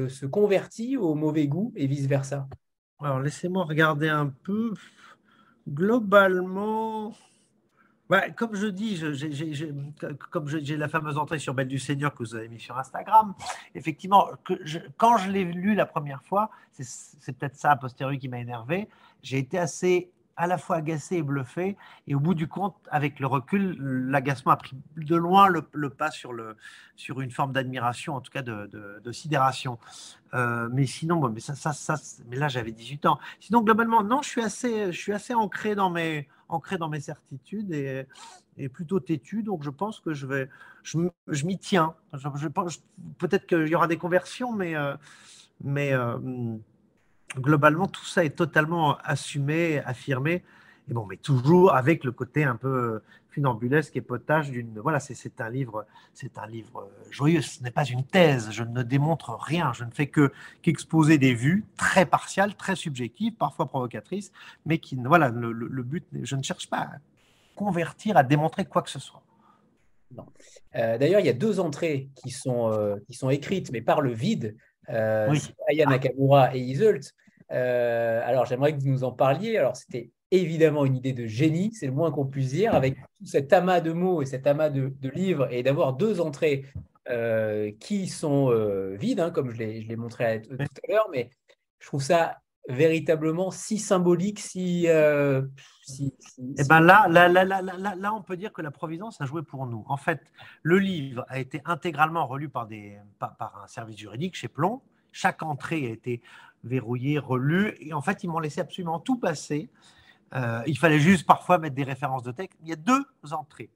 se 0.08 0.26
convertit 0.26 0.96
au 0.96 1.16
mauvais 1.16 1.48
goût 1.48 1.72
et 1.74 1.88
vice-versa? 1.88 2.46
Alors, 3.00 3.20
laissez-moi 3.20 3.64
regarder 3.64 4.08
un 4.08 4.32
peu. 4.44 4.72
Globalement, 5.68 7.12
comme 8.36 8.54
je 8.54 8.66
dis, 8.66 9.02
comme 10.30 10.48
j'ai 10.48 10.76
la 10.76 10.88
fameuse 10.88 11.18
entrée 11.18 11.38
sur 11.38 11.54
Belle 11.54 11.68
du 11.68 11.78
Seigneur 11.78 12.14
que 12.14 12.18
vous 12.18 12.34
avez 12.34 12.48
mis 12.48 12.60
sur 12.60 12.78
Instagram, 12.78 13.34
effectivement, 13.74 14.28
quand 14.96 15.16
je 15.16 15.30
l'ai 15.30 15.44
lu 15.44 15.74
la 15.74 15.86
première 15.86 16.22
fois, 16.22 16.50
c'est 16.72 17.36
peut-être 17.36 17.56
ça 17.56 17.72
a 17.72 17.76
posteriori 17.76 18.18
qui 18.18 18.28
m'a 18.28 18.38
énervé, 18.38 18.88
j'ai 19.22 19.38
été 19.38 19.58
assez 19.58 20.10
à 20.36 20.46
la 20.46 20.58
fois 20.58 20.76
agacé 20.76 21.16
et 21.16 21.22
bluffé. 21.22 21.76
Et 22.06 22.14
au 22.14 22.20
bout 22.20 22.34
du 22.34 22.48
compte, 22.48 22.76
avec 22.90 23.20
le 23.20 23.26
recul, 23.26 23.76
l'agacement 23.80 24.52
a 24.52 24.56
pris 24.56 24.76
de 24.96 25.16
loin 25.16 25.48
le, 25.48 25.90
pas 25.90 26.10
sur, 26.10 26.32
le, 26.32 26.56
sur 26.94 27.20
une 27.20 27.30
forme 27.30 27.52
d'admiration, 27.52 28.14
en 28.14 28.20
tout 28.20 28.30
cas 28.30 28.42
de, 28.42 29.12
sidération. 29.12 29.78
Euh, 30.34 30.68
mais 30.72 30.86
sinon, 30.86 31.16
bon, 31.16 31.30
mais, 31.30 31.40
ça, 31.40 31.54
ça, 31.54 31.94
mais 32.28 32.36
là, 32.36 32.48
j'avais 32.48 32.72
18 32.72 33.06
ans. 33.06 33.18
Sinon, 33.40 33.62
globalement, 33.62 34.02
non, 34.02 34.22
je 34.22 34.28
suis 34.28 34.42
assez, 34.42 34.92
je 34.92 34.98
suis 34.98 35.12
assez 35.12 35.34
ancré 35.34 35.74
dans 35.74 35.90
mes, 35.90 36.28
ancré 36.48 36.76
dans 36.76 36.88
mes 36.88 37.00
certitudes 37.00 37.72
et, 37.72 38.06
et 38.58 38.68
plutôt 38.68 39.00
têtu. 39.00 39.42
Donc, 39.42 39.62
je 39.62 39.70
pense 39.70 40.00
que 40.00 40.12
je 40.12 40.48
je, 40.86 40.98
je 41.28 41.46
m'y 41.46 41.58
tiens. 41.58 41.94
Je, 42.12 42.48
Peut-être 43.18 43.46
qu'il 43.46 43.68
y 43.68 43.74
aura 43.74 43.88
des 43.88 43.98
conversions, 43.98 44.52
mais, 44.52 44.76
euh, 44.76 44.94
mais 45.62 45.92
euh, 45.92 46.16
globalement, 47.34 47.86
tout 47.86 48.04
ça 48.04 48.24
est 48.24 48.36
totalement 48.36 48.98
assumé, 48.98 49.80
affirmé. 49.80 50.42
Et 50.88 50.94
bon, 50.94 51.04
mais 51.06 51.16
toujours 51.16 51.74
avec 51.74 52.04
le 52.04 52.12
côté 52.12 52.44
un 52.44 52.56
peu 52.56 53.00
funambulesque 53.36 53.94
et 53.96 54.00
potage 54.00 54.50
d'une. 54.50 54.78
Voilà, 54.78 54.98
c'est 54.98 55.40
un 55.40 55.50
livre, 55.50 55.84
c'est 56.14 56.38
un 56.38 56.46
livre 56.46 56.88
joyeux. 57.10 57.42
Ce 57.42 57.62
n'est 57.62 57.70
pas 57.70 57.84
une 57.84 58.04
thèse. 58.04 58.50
Je 58.50 58.62
ne 58.62 58.82
démontre 58.82 59.36
rien. 59.38 59.72
Je 59.74 59.84
ne 59.84 59.90
fais 59.90 60.06
que 60.06 60.32
qu'exposer 60.62 61.18
des 61.18 61.34
vues 61.34 61.64
très 61.76 62.06
partiales, 62.06 62.54
très 62.54 62.76
subjectives, 62.76 63.34
parfois 63.34 63.66
provocatrices, 63.66 64.32
mais 64.64 64.78
qui, 64.78 64.96
voilà, 64.96 65.28
le, 65.28 65.82
but. 65.82 66.06
Je 66.22 66.34
ne 66.36 66.42
cherche 66.42 66.70
pas 66.70 66.78
à 66.78 66.92
convertir, 67.56 68.16
à 68.16 68.22
démontrer 68.22 68.64
quoi 68.64 68.82
que 68.82 68.90
ce 68.90 69.00
soit. 69.00 69.22
Euh, 70.76 70.96
d'ailleurs, 70.98 71.20
il 71.20 71.26
y 71.26 71.30
a 71.30 71.34
deux 71.34 71.60
entrées 71.60 72.08
qui 72.14 72.30
sont, 72.30 72.70
euh, 72.70 72.96
qui 73.06 73.14
sont 73.14 73.28
écrites, 73.28 73.70
mais 73.70 73.82
par 73.82 74.00
le 74.00 74.12
vide. 74.12 74.56
Euh, 74.88 75.34
Aya 75.68 75.86
Nakamura 75.86 76.54
et 76.54 76.60
Iselt. 76.60 77.12
Euh, 77.52 78.20
alors, 78.24 78.46
j'aimerais 78.46 78.74
que 78.74 78.80
vous 78.80 78.88
nous 78.88 79.04
en 79.04 79.12
parliez. 79.12 79.56
Alors, 79.56 79.76
c'était 79.76 80.10
évidemment 80.30 80.84
une 80.84 80.96
idée 80.96 81.12
de 81.12 81.26
génie, 81.26 81.72
c'est 81.72 81.86
le 81.86 81.92
moins 81.92 82.10
qu'on 82.10 82.26
puisse 82.26 82.50
dire, 82.50 82.74
avec 82.74 82.96
tout 82.96 83.26
cet 83.26 83.52
amas 83.52 83.80
de 83.80 83.92
mots 83.92 84.22
et 84.22 84.26
cet 84.26 84.46
amas 84.46 84.70
de, 84.70 84.92
livres, 85.08 85.48
et 85.52 85.62
d'avoir 85.62 85.92
deux 85.92 86.20
entrées 86.20 86.64
euh, 87.08 87.70
qui 87.78 88.08
sont 88.08 88.50
euh, 88.50 88.96
vides, 88.96 89.20
hein, 89.20 89.30
comme 89.30 89.50
je 89.50 89.58
l'ai 89.58 89.96
montré 89.96 90.42
tout 90.42 90.56
à 90.56 90.92
l'heure, 90.92 91.08
mais 91.12 91.30
je 91.78 91.86
trouve 91.86 92.02
ça 92.02 92.38
véritablement 92.68 93.50
si 93.50 93.78
symbolique, 93.78 94.40
si... 94.40 94.86
si, 95.82 96.14
eh 96.58 96.64
ben 96.68 96.80
là, 96.80 97.06
là, 97.08 97.28
là, 97.28 97.44
là, 97.44 97.62
là, 97.62 98.14
on 98.14 98.22
peut 98.22 98.36
dire 98.36 98.52
que 98.52 98.62
la 98.62 98.70
Providence 98.70 99.20
a 99.20 99.24
joué 99.24 99.42
pour 99.42 99.66
nous. 99.66 99.84
En 99.86 99.96
fait, 99.96 100.20
le 100.62 100.78
livre 100.78 101.24
a 101.28 101.38
été 101.38 101.62
intégralement 101.64 102.26
relu 102.26 102.48
par, 102.48 102.66
des, 102.66 102.98
par 103.18 103.62
un 103.62 103.68
service 103.68 103.96
juridique 103.96 104.34
chez 104.34 104.48
Plomb. 104.48 104.82
Chaque 105.12 105.42
entrée 105.42 105.86
a 105.86 105.90
été 105.90 106.22
verrouillé, 106.64 107.18
relu. 107.18 107.76
Et 107.80 107.92
en 107.92 108.02
fait, 108.02 108.24
ils 108.24 108.28
m'ont 108.28 108.40
laissé 108.40 108.60
absolument 108.60 108.98
tout 108.98 109.18
passer. 109.18 109.70
Euh, 110.34 110.62
il 110.66 110.76
fallait 110.76 110.98
juste 110.98 111.26
parfois 111.26 111.58
mettre 111.58 111.76
des 111.76 111.84
références 111.84 112.24
de 112.24 112.32
texte. 112.32 112.58
Il 112.62 112.68
y 112.68 112.72
a 112.72 112.76
deux 112.76 113.04
entrées 113.30 113.70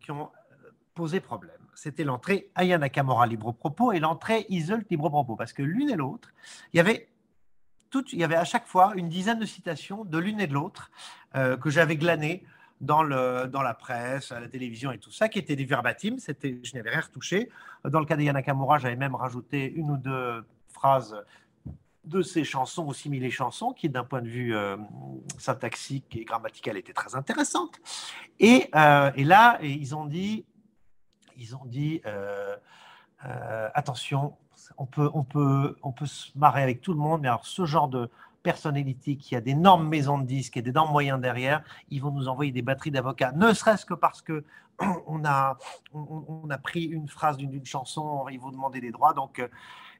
qui 0.00 0.10
ont 0.10 0.30
euh, 0.52 0.70
posé 0.94 1.20
problème. 1.20 1.60
C'était 1.74 2.04
l'entrée 2.04 2.50
Aya 2.54 2.78
Nakamura 2.78 3.26
libre 3.26 3.52
propos 3.52 3.92
et 3.92 4.00
l'entrée 4.00 4.46
Isolt 4.48 4.90
libre 4.90 5.10
propos. 5.10 5.36
Parce 5.36 5.52
que 5.52 5.62
l'une 5.62 5.90
et 5.90 5.96
l'autre, 5.96 6.30
il 6.72 6.78
y 6.78 6.80
avait 6.80 7.08
il 8.12 8.18
y 8.18 8.24
avait 8.24 8.36
à 8.36 8.44
chaque 8.44 8.66
fois 8.66 8.92
une 8.96 9.08
dizaine 9.08 9.38
de 9.38 9.46
citations 9.46 10.04
de 10.04 10.18
l'une 10.18 10.40
et 10.40 10.46
de 10.46 10.54
l'autre 10.54 10.90
euh, 11.34 11.56
que 11.56 11.70
j'avais 11.70 11.96
glanées 11.96 12.44
dans, 12.80 13.02
le, 13.02 13.46
dans 13.46 13.62
la 13.62 13.74
presse, 13.74 14.30
à 14.32 14.40
la 14.40 14.48
télévision 14.48 14.92
et 14.92 14.98
tout 14.98 15.10
ça, 15.10 15.28
qui 15.28 15.38
étaient 15.38 15.56
des 15.56 15.64
verbatim. 15.64 16.18
C'était, 16.18 16.60
je 16.62 16.74
n'avais 16.76 16.90
rien 16.90 17.00
retouché. 17.00 17.50
Dans 17.84 18.00
le 18.00 18.06
cas 18.06 18.16
d'Aya 18.16 18.32
Nakamura, 18.32 18.78
j'avais 18.78 18.96
même 18.96 19.14
rajouté 19.14 19.72
une 19.72 19.90
ou 19.90 19.96
deux 19.96 20.44
phrases 20.68 21.16
de 22.08 22.22
ces 22.22 22.44
chansons, 22.44 22.86
aussi 22.86 23.08
les 23.08 23.30
chansons, 23.30 23.72
qui 23.72 23.88
d'un 23.88 24.04
point 24.04 24.22
de 24.22 24.28
vue 24.28 24.56
euh, 24.56 24.76
syntaxique 25.38 26.16
et 26.16 26.24
grammatical 26.24 26.76
était 26.76 26.92
très 26.92 27.14
intéressante. 27.14 27.78
Et, 28.40 28.70
euh, 28.74 29.10
là, 29.16 29.58
ils 29.62 29.94
ont 29.94 30.06
dit, 30.06 30.46
ils 31.36 31.54
ont 31.54 31.64
dit 31.66 32.00
euh, 32.06 32.56
on 34.76 34.86
peut, 34.86 35.10
on, 35.14 35.24
peut, 35.24 35.76
on 35.82 35.92
peut 35.92 36.06
se 36.06 36.36
marrer 36.36 36.62
avec 36.62 36.80
tout 36.80 36.92
le 36.92 36.98
monde, 36.98 37.22
mais 37.22 37.28
alors 37.28 37.46
ce 37.46 37.64
genre 37.64 37.88
de 37.88 38.10
personnalité 38.42 39.16
qui 39.16 39.34
a 39.34 39.40
d'énormes 39.40 39.88
maisons 39.88 40.18
de 40.18 40.26
disques 40.26 40.56
et 40.56 40.62
d'énormes 40.62 40.92
moyens 40.92 41.20
derrière, 41.20 41.62
ils 41.90 42.00
vont 42.00 42.10
nous 42.10 42.28
envoyer 42.28 42.52
des 42.52 42.62
batteries 42.62 42.90
d'avocats, 42.90 43.32
ne 43.32 43.52
serait-ce 43.52 43.84
que 43.84 43.94
parce 43.94 44.22
que 44.22 44.44
on 45.06 45.24
a, 45.24 45.58
on, 45.92 46.48
a 46.50 46.58
pris 46.58 46.84
une 46.84 47.08
phrase 47.08 47.36
d'une 47.36 47.64
chanson, 47.66 48.28
ils 48.28 48.38
vont 48.40 48.50
demander 48.50 48.80
des 48.80 48.92
droits, 48.92 49.12
donc, 49.12 49.46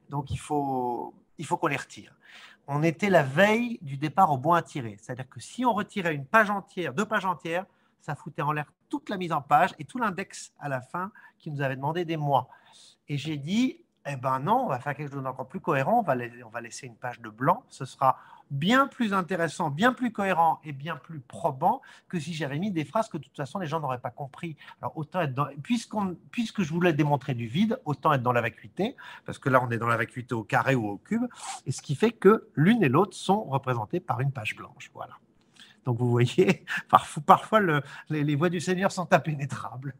donc 0.08 0.30
il 0.30 0.38
faut 0.38 1.14
il 1.38 1.46
faut 1.46 1.56
qu'on 1.56 1.68
les 1.68 1.76
retire. 1.76 2.12
on 2.66 2.82
était 2.82 3.10
la 3.10 3.22
veille 3.22 3.78
du 3.80 3.96
départ 3.96 4.30
au 4.30 4.38
point 4.38 4.58
à 4.58 4.62
tirer. 4.62 4.96
C'est-à-dire 5.00 5.28
que 5.28 5.40
si 5.40 5.64
on 5.64 5.72
retirait 5.72 6.14
une 6.14 6.26
page 6.26 6.50
entière, 6.50 6.92
deux 6.92 7.06
pages 7.06 7.24
entières, 7.24 7.64
ça 8.00 8.14
foutait 8.14 8.42
en 8.42 8.52
l'air 8.52 8.66
toute 8.88 9.08
la 9.08 9.16
mise 9.16 9.32
en 9.32 9.40
page 9.40 9.70
et 9.78 9.84
tout 9.84 9.98
l'index 9.98 10.52
à 10.58 10.68
la 10.68 10.80
fin 10.80 11.10
qui 11.38 11.50
nous 11.50 11.62
avait 11.62 11.76
demandé 11.76 12.04
des 12.04 12.16
mois. 12.16 12.48
Et 13.08 13.16
j'ai 13.16 13.36
dit, 13.36 13.80
eh 14.08 14.16
ben 14.16 14.38
non, 14.40 14.64
on 14.64 14.68
va 14.68 14.78
faire 14.80 14.94
quelque 14.94 15.12
chose 15.12 15.22
d'encore 15.22 15.48
plus 15.48 15.60
cohérent, 15.60 16.00
on 16.00 16.02
va, 16.02 16.14
on 16.44 16.48
va 16.48 16.60
laisser 16.60 16.86
une 16.86 16.96
page 16.96 17.20
de 17.20 17.28
blanc, 17.28 17.64
ce 17.68 17.84
sera 17.84 18.18
bien 18.50 18.86
plus 18.86 19.12
intéressant, 19.12 19.70
bien 19.70 19.92
plus 19.92 20.12
cohérent 20.12 20.60
et 20.64 20.72
bien 20.72 20.96
plus 20.96 21.20
probant 21.20 21.82
que 22.08 22.18
si 22.18 22.32
j'avais 22.32 22.58
mis 22.58 22.70
des 22.70 22.84
phrases 22.84 23.08
que 23.08 23.18
de 23.18 23.24
toute 23.24 23.36
façon 23.36 23.58
les 23.58 23.66
gens 23.66 23.80
n'auraient 23.80 24.00
pas 24.00 24.10
compris. 24.10 24.56
Alors 24.80 24.96
autant 24.96 25.20
être 25.20 25.34
dans, 25.34 25.48
puisque 25.62 26.62
je 26.62 26.72
voulais 26.72 26.92
démontrer 26.92 27.34
du 27.34 27.46
vide, 27.46 27.80
autant 27.84 28.12
être 28.12 28.22
dans 28.22 28.32
la 28.32 28.40
vacuité, 28.40 28.96
parce 29.26 29.38
que 29.38 29.48
là 29.48 29.62
on 29.62 29.70
est 29.70 29.78
dans 29.78 29.86
la 29.86 29.96
vacuité 29.96 30.34
au 30.34 30.44
carré 30.44 30.74
ou 30.74 30.88
au 30.88 30.96
cube, 30.98 31.26
et 31.66 31.72
ce 31.72 31.82
qui 31.82 31.94
fait 31.94 32.12
que 32.12 32.48
l'une 32.54 32.82
et 32.82 32.88
l'autre 32.88 33.16
sont 33.16 33.44
représentées 33.44 34.00
par 34.00 34.20
une 34.20 34.32
page 34.32 34.56
blanche. 34.56 34.90
Voilà. 34.94 35.14
Donc 35.84 35.98
vous 35.98 36.10
voyez, 36.10 36.64
parfois, 37.26 37.60
les, 38.08 38.24
les 38.24 38.34
voies 38.34 38.50
du 38.50 38.60
Seigneur 38.60 38.92
sont 38.92 39.12
impénétrables. 39.12 39.94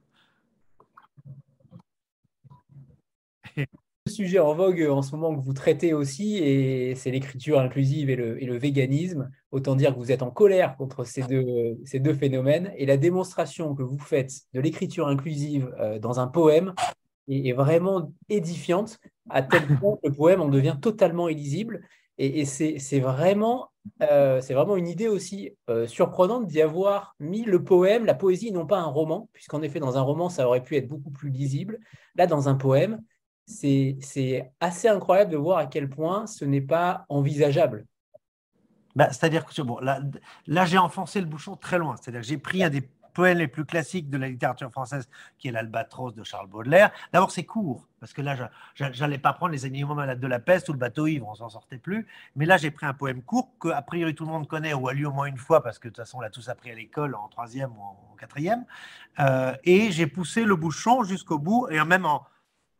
sujet 4.08 4.38
en 4.38 4.54
vogue 4.54 4.86
en 4.90 5.02
ce 5.02 5.14
moment 5.14 5.34
que 5.38 5.44
vous 5.44 5.52
traitez 5.52 5.94
aussi, 5.94 6.38
et 6.38 6.94
c'est 6.94 7.10
l'écriture 7.10 7.60
inclusive 7.60 8.10
et 8.10 8.16
le, 8.16 8.58
véganisme. 8.58 9.30
Autant 9.52 9.76
dire 9.76 9.94
que 9.94 9.98
vous 9.98 10.12
êtes 10.12 10.22
en 10.22 10.30
colère 10.30 10.76
contre 10.76 11.04
ces 11.04 11.22
deux, 11.22 12.14
phénomènes. 12.14 12.72
Et 12.76 12.86
la 12.86 12.96
démonstration 12.96 13.74
que 13.74 13.82
vous 13.82 13.98
faites 13.98 14.32
de 14.54 14.60
l'écriture 14.60 15.08
inclusive 15.08 15.72
euh, 15.78 15.98
dans 15.98 16.20
un 16.20 16.26
poème 16.26 16.74
est, 17.28 17.52
vraiment 17.52 18.12
édifiante, 18.28 18.98
à 19.30 19.42
tel 19.42 19.66
point 19.78 19.96
que 20.02 20.08
le 20.08 20.14
poème 20.14 20.40
en 20.40 20.48
devient 20.48 20.76
totalement 20.80 21.28
illisible. 21.28 21.82
Et, 22.18 22.44
c'est 22.44 23.00
vraiment, 23.00 23.70
euh, 24.02 24.40
vraiment 24.50 24.76
une 24.76 24.88
idée 24.88 25.06
aussi 25.06 25.52
euh, 25.70 25.86
surprenante 25.86 26.46
d'y 26.46 26.60
avoir 26.60 27.14
mis 27.20 27.44
le 27.44 27.62
poème, 27.62 28.04
la 28.04 28.14
poésie, 28.14 28.50
non 28.50 28.66
pas 28.66 28.78
un 28.78 28.86
roman, 28.86 29.28
puisqu'en 29.32 29.62
effet, 29.62 29.78
dans 29.78 29.96
un 29.96 30.02
roman, 30.02 30.28
ça 30.28 30.46
aurait 30.46 30.64
pu 30.64 30.76
être 30.76 30.88
beaucoup 30.88 31.10
plus 31.10 31.30
lisible. 31.30 31.78
Là, 32.16 32.26
dans 32.26 32.48
un 32.48 32.56
poème, 32.56 33.00
c'est 33.48 34.52
assez 34.60 34.88
incroyable 34.88 35.30
de 35.30 35.36
voir 35.36 35.58
à 35.58 35.66
quel 35.66 35.88
point 35.88 36.26
ce 36.26 36.44
n'est 36.44 36.60
pas 36.60 37.06
envisageable. 37.08 37.86
Bah, 38.94 39.08
C'est-à-dire 39.10 39.46
que 39.46 39.62
bon, 39.62 39.78
là, 39.80 40.64
j'ai 40.66 40.78
enfoncé 40.78 41.20
le 41.20 41.26
bouchon 41.26 41.56
très 41.56 41.78
loin. 41.78 41.96
C'est-à-dire 41.96 42.22
j'ai 42.22 42.38
pris 42.38 42.62
un 42.62 42.70
des 42.70 42.82
poèmes 43.14 43.38
les 43.38 43.48
plus 43.48 43.64
classiques 43.64 44.10
de 44.10 44.18
la 44.18 44.28
littérature 44.28 44.70
française, 44.70 45.08
qui 45.38 45.48
est 45.48 45.50
l'Albatros 45.50 46.14
de 46.14 46.22
Charles 46.22 46.46
Baudelaire. 46.46 46.90
D'abord, 47.12 47.30
c'est 47.30 47.44
court, 47.44 47.88
parce 48.00 48.12
que 48.12 48.22
là, 48.22 48.36
je 48.74 48.84
n'allais 48.84 49.18
pas 49.18 49.32
prendre 49.32 49.52
les 49.52 49.64
animaux 49.64 49.94
malades 49.94 50.20
de 50.20 50.26
la 50.26 50.38
peste 50.38 50.68
ou 50.68 50.72
le 50.72 50.78
bateau 50.78 51.06
ivre, 51.06 51.26
on 51.26 51.34
s'en 51.34 51.48
sortait 51.48 51.78
plus. 51.78 52.06
Mais 52.36 52.44
là, 52.44 52.58
j'ai 52.58 52.70
pris 52.70 52.86
un 52.86 52.94
poème 52.94 53.22
court 53.22 53.50
que, 53.58 53.68
a 53.68 53.82
priori, 53.82 54.14
tout 54.14 54.24
le 54.24 54.30
monde 54.30 54.46
connaît 54.46 54.74
ou 54.74 54.88
a 54.88 54.92
lu 54.92 55.06
au 55.06 55.10
moins 55.10 55.26
une 55.26 55.38
fois, 55.38 55.62
parce 55.62 55.78
que 55.78 55.88
de 55.88 55.94
toute 55.94 56.04
façon, 56.04 56.18
on 56.18 56.20
l'a 56.20 56.30
tous 56.30 56.48
appris 56.48 56.70
à 56.70 56.74
l'école 56.74 57.14
en 57.14 57.28
troisième 57.28 57.70
ou 57.70 57.80
en 57.80 58.16
quatrième. 58.20 58.64
Euh, 59.18 59.54
et 59.64 59.90
j'ai 59.90 60.06
poussé 60.06 60.44
le 60.44 60.54
bouchon 60.54 61.02
jusqu'au 61.02 61.38
bout, 61.38 61.66
et 61.70 61.82
même 61.84 62.06
en, 62.06 62.24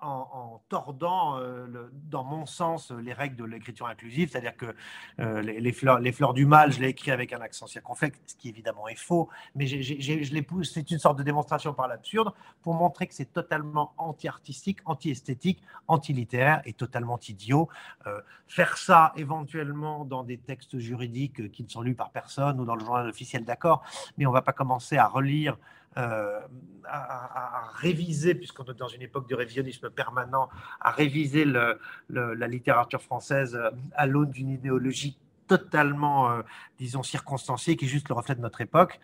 en, 0.00 0.61
tordant, 0.68 1.38
euh, 1.38 1.90
dans 2.11 2.22
mon 2.22 2.46
sens, 2.46 2.92
les 2.92 3.12
règles 3.12 3.37
de 3.37 3.44
l'écriture 3.44 3.87
inclusive, 3.87 4.30
c'est-à-dire 4.30 4.56
que 4.56 4.74
euh, 5.18 5.42
les, 5.42 5.72
fleurs, 5.72 6.34
du 6.34 6.46
mal, 6.46 6.72
je 6.72 6.80
l'ai 6.80 6.88
écrit 6.88 7.11
avec 7.11 7.32
un 7.32 7.40
accent 7.40 7.66
circonflexe, 7.66 8.18
ce 8.26 8.37
qui 8.37 8.48
évidemment 8.48 8.87
est 8.88 8.98
faux, 8.98 9.28
mais 9.54 9.66
je 9.66 10.62
c'est 10.62 10.90
une 10.90 10.98
sorte 10.98 11.18
de 11.18 11.22
démonstration 11.22 11.74
par 11.74 11.88
l'absurde 11.88 12.32
pour 12.62 12.74
montrer 12.74 13.06
que 13.06 13.14
c'est 13.14 13.32
totalement 13.32 13.92
anti-artistique, 13.98 14.78
anti-esthétique, 14.84 15.62
anti-littéraire 15.88 16.62
et 16.64 16.72
totalement 16.72 17.18
idiot. 17.28 17.68
Euh, 18.06 18.20
faire 18.46 18.78
ça 18.78 19.12
éventuellement 19.16 20.04
dans 20.04 20.22
des 20.22 20.38
textes 20.38 20.78
juridiques 20.78 21.50
qui 21.50 21.64
ne 21.64 21.68
sont 21.68 21.82
lus 21.82 21.94
par 21.94 22.11
personne 22.11 22.61
ou 22.61 22.64
dans 22.64 22.76
le 22.76 22.84
journal 22.84 23.08
officiel, 23.08 23.44
d'accord, 23.44 23.82
mais 24.16 24.26
on 24.26 24.30
ne 24.30 24.34
va 24.34 24.42
pas 24.42 24.52
commencer 24.52 24.96
à 24.96 25.06
relire 25.06 25.56
euh, 25.98 26.40
à, 26.84 27.70
réviser, 27.74 28.34
puisqu'on 28.34 28.64
est 28.64 28.78
dans 28.78 28.88
une 28.88 29.02
époque 29.02 29.28
de 29.28 29.34
révisionnisme 29.34 29.90
permanent, 29.90 30.48
à 30.80 30.90
réviser 30.90 31.44
la 31.44 32.46
littérature 32.46 33.02
française 33.02 33.54
euh, 33.54 33.70
à 33.94 34.06
l'aune 34.06 34.30
d'une 34.30 34.48
idéologie 34.48 35.18
totalement, 35.48 36.30
euh, 36.30 36.42
disons, 36.78 37.02
circonstanciée, 37.02 37.76
qui 37.76 37.84
est 37.84 37.88
juste 37.88 38.08
le 38.08 38.14
reflet 38.14 38.34
de 38.34 38.40
notre 38.40 38.61
époque. 38.61 39.00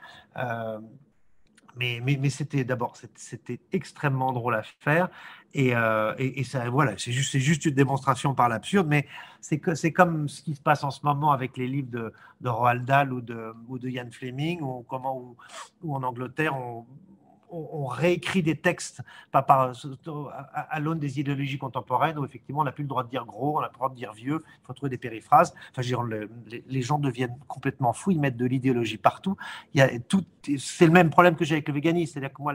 Mais, 1.76 2.00
mais, 2.00 2.30
c'était 2.30 2.64
d'abord, 2.64 2.96
c'était 3.16 3.60
extrêmement 3.72 4.32
drôle 4.32 4.54
à 4.54 4.62
faire. 4.62 5.08
Et, 5.54 5.72
et, 6.18 6.44
ça, 6.44 6.68
voilà, 6.68 6.94
c'est 6.98 7.12
juste, 7.12 7.38
juste 7.38 7.64
une 7.64 7.74
démonstration 7.74 8.34
par 8.34 8.48
l'absurde, 8.48 8.88
mais 8.88 9.06
c'est 9.40 9.58
que 9.58 9.74
c'est 9.74 9.92
comme 9.92 10.28
ce 10.28 10.42
qui 10.42 10.54
se 10.54 10.60
passe 10.60 10.82
en 10.82 10.90
ce 10.90 11.00
moment 11.04 11.30
avec 11.30 11.56
les 11.56 11.68
livres 11.68 11.90
de, 11.90 12.48
Roald 12.48 12.84
Dahl 12.84 13.12
ou 13.12 13.20
de, 13.20 13.52
ou 13.68 13.78
de 13.78 13.88
Ian 13.88 14.08
Fleming, 14.10 14.60
ou, 14.62 14.84
comment, 14.88 15.36
ou, 15.82 15.94
en 15.94 16.02
Angleterre, 16.02 16.54
on, 17.54 17.86
réécrit 17.86 18.42
des 18.42 18.56
textes 18.56 19.02
pas 19.30 19.42
par, 19.42 19.72
à, 20.52 20.80
l'aune 20.80 20.98
des 20.98 21.20
idéologies 21.20 21.58
contemporaines 21.58 22.18
où 22.18 22.24
effectivement 22.24 22.62
on 22.62 22.64
n'a 22.64 22.72
plus 22.72 22.82
le 22.82 22.88
droit 22.88 23.04
de 23.04 23.08
dire 23.08 23.24
gros, 23.24 23.58
on 23.58 23.60
n'a 23.60 23.68
plus 23.68 23.74
le 23.74 23.78
droit 23.78 23.90
de 23.90 23.94
dire 23.94 24.12
vieux, 24.12 24.42
il 24.44 24.66
faut 24.66 24.72
trouver 24.72 24.90
des 24.90 24.98
périphrases. 24.98 25.54
Enfin, 25.76 25.82
les, 26.66 26.82
gens 26.82 26.98
deviennent 26.98 27.38
complètement 27.46 27.92
fous, 27.92 28.10
ils 28.10 28.20
mettent 28.20 28.36
de 28.36 28.46
l'idéologie 28.46 28.98
partout. 28.98 29.36
C'est 29.74 30.86
le 30.86 30.92
même 30.92 31.10
problème 31.10 31.36
que 31.36 31.44
j'ai 31.44 31.54
avec 31.54 31.68
le 31.68 31.74
véganisme, 31.74 32.12
c'est-à-dire 32.12 32.32
que 32.32 32.42
moi, 32.42 32.54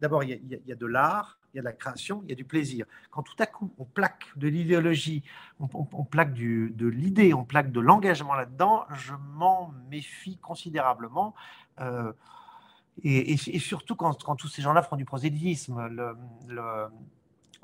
d'abord 0.00 0.22
il, 0.22 0.40
y 0.66 0.72
a 0.72 0.76
de 0.76 0.86
l'art, 0.86 1.38
il 1.52 1.56
y 1.56 1.60
a 1.60 1.62
de 1.62 1.66
la 1.66 1.72
création, 1.72 2.20
il 2.24 2.30
y 2.30 2.32
a 2.32 2.36
du 2.36 2.44
plaisir. 2.44 2.86
Quand 3.10 3.22
tout 3.22 3.36
à 3.38 3.46
coup 3.46 3.72
on 3.78 3.84
plaque 3.84 4.26
de 4.36 4.48
l'idéologie, 4.48 5.22
on, 5.58 6.04
plaque 6.04 6.34
de 6.34 6.86
l'idée, 6.86 7.32
on 7.32 7.44
plaque 7.44 7.72
de 7.72 7.80
l'engagement 7.80 8.34
là-dedans, 8.34 8.84
je 8.94 9.14
m'en 9.34 9.72
méfie 9.90 10.36
considérablement. 10.38 11.34
Euh, 11.80 12.12
et, 13.04 13.36
surtout 13.36 13.94
quand, 13.94 14.14
tous 14.36 14.48
ces 14.48 14.62
gens-là 14.62 14.82
font 14.82 14.96
du 14.96 15.04
prosélytisme. 15.04 15.88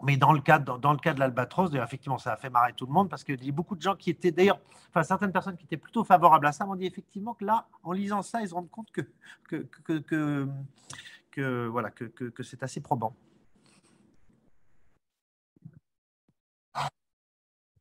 Mais 0.05 0.17
dans 0.17 0.33
le 0.33 0.41
cas, 0.41 0.59
dans, 0.59 0.93
le 0.93 0.99
cas 0.99 1.15
de 1.15 1.21
l'Albatros, 1.21 1.73
effectivement, 1.75 2.19
ça 2.19 2.33
a 2.33 2.37
fait 2.37 2.51
marrer 2.51 2.73
tout 2.73 2.87
le 2.87 2.93
monde 2.93 3.09
parce 3.09 3.23
qu'il 3.23 3.45
y 3.45 3.49
a 3.49 3.53
beaucoup 3.53 3.77
de 3.77 3.83
gens 3.83 3.95
qui 3.95 4.11
étaient 4.11 4.33
d'ailleurs, 4.33 4.59
enfin 4.89 5.05
certaines 5.05 5.31
personnes 5.31 5.57
qui 5.57 5.65
étaient 5.65 5.77
plutôt 5.77 6.03
favorables 6.03 6.47
à 6.47 6.53
ça 6.53 6.67
m'ont 6.67 6.75
dit 6.75 6.87
effectivement 6.87 7.35
que 7.35 7.45
là, 7.45 7.69
en 7.85 7.93
lisant 7.93 8.23
ça, 8.23 8.41
ils 8.41 8.49
se 8.49 8.55
rendent 8.55 8.71
compte 8.71 8.91
que, 8.91 9.03
que, 9.45 10.49
que 11.31 11.67
voilà, 11.67 11.91
que, 11.91 12.05
que 12.05 12.43
c'est 12.43 12.63
assez 12.63 12.81
probant. 12.81 13.15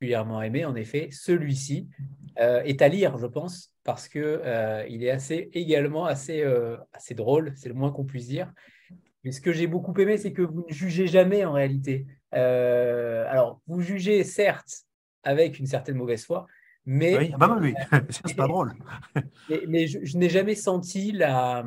Particulièrement 0.02 0.42
aimé, 0.42 0.66
en 0.66 0.74
effet, 0.74 1.10
celui-ci 1.12 1.88
euh, 2.40 2.64
est 2.64 2.82
à 2.82 2.88
lire, 2.88 3.20
je 3.20 3.28
pense, 3.28 3.76
parce 3.84 4.08
que 4.08 4.42
euh, 4.44 4.84
il 4.90 5.04
est 5.04 5.12
assez 5.12 5.52
également 5.54 6.06
assez, 6.06 6.42
euh, 6.42 6.76
assez 6.92 7.14
drôle, 7.14 7.54
c'est 7.56 7.70
le 7.70 7.76
moins 7.76 7.92
qu'on 7.92 8.04
puisse 8.04 8.28
dire. 8.28 8.52
Mais 9.24 9.32
ce 9.32 9.42
que 9.42 9.52
j'ai 9.52 9.68
beaucoup 9.68 9.94
aimé, 10.02 10.18
c'est 10.18 10.34
que 10.34 10.42
vous 10.42 10.66
ne 10.68 10.74
jugez 10.74 11.06
jamais 11.06 11.46
en 11.46 11.54
réalité. 11.54 12.08
alors, 12.32 13.62
vous 13.68 13.82
jugez 13.82 14.24
certes 14.24 14.88
avec 15.24 15.60
une 15.60 15.68
certaine 15.68 15.98
mauvaise 15.98 16.26
foi, 16.26 16.48
mais 16.88 17.16
oui, 17.16 17.32
ah 17.36 17.38
bah 17.38 17.58
oui, 17.62 17.76
c'est 18.10 18.36
pas 18.36 18.48
drôle. 18.48 18.74
mais, 19.68 19.86
je, 19.86 20.18
n'ai 20.18 20.30
jamais 20.30 20.56
senti 20.56 21.12
la, 21.12 21.64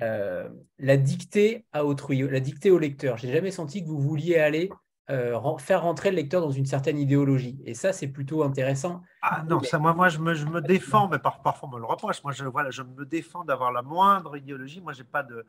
la 0.00 0.96
dictée 0.96 1.64
à 1.72 1.84
autrui, 1.84 2.28
la 2.28 2.40
dictée 2.40 2.72
au 2.72 2.80
lecteur. 2.80 3.16
J'ai 3.16 3.30
jamais 3.30 3.52
senti 3.52 3.84
que 3.84 3.88
vous 3.88 4.00
vouliez 4.00 4.38
aller 4.38 4.70
euh, 5.10 5.58
faire 5.58 5.82
rentrer 5.82 6.10
le 6.10 6.16
lecteur 6.16 6.40
dans 6.40 6.50
une 6.50 6.66
certaine 6.66 6.98
idéologie. 6.98 7.60
Et 7.66 7.74
ça, 7.74 7.92
c'est 7.92 8.08
plutôt 8.08 8.42
intéressant. 8.42 9.02
Ah 9.22 9.44
non, 9.48 9.60
ça, 9.60 9.78
moi, 9.78 9.92
moi 9.92 10.08
je, 10.08 10.18
me, 10.18 10.34
je 10.34 10.46
me 10.46 10.60
défends, 10.60 11.08
mais 11.08 11.18
parfois 11.18 11.54
on 11.62 11.68
me 11.68 11.78
le 11.78 11.84
reproche. 11.84 12.22
Moi, 12.22 12.32
je, 12.32 12.44
voilà, 12.44 12.70
je 12.70 12.82
me 12.82 13.04
défends 13.04 13.44
d'avoir 13.44 13.72
la 13.72 13.82
moindre 13.82 14.36
idéologie. 14.36 14.80
Moi, 14.80 14.92
j'ai 14.92 15.04
pas 15.04 15.22
de, 15.22 15.44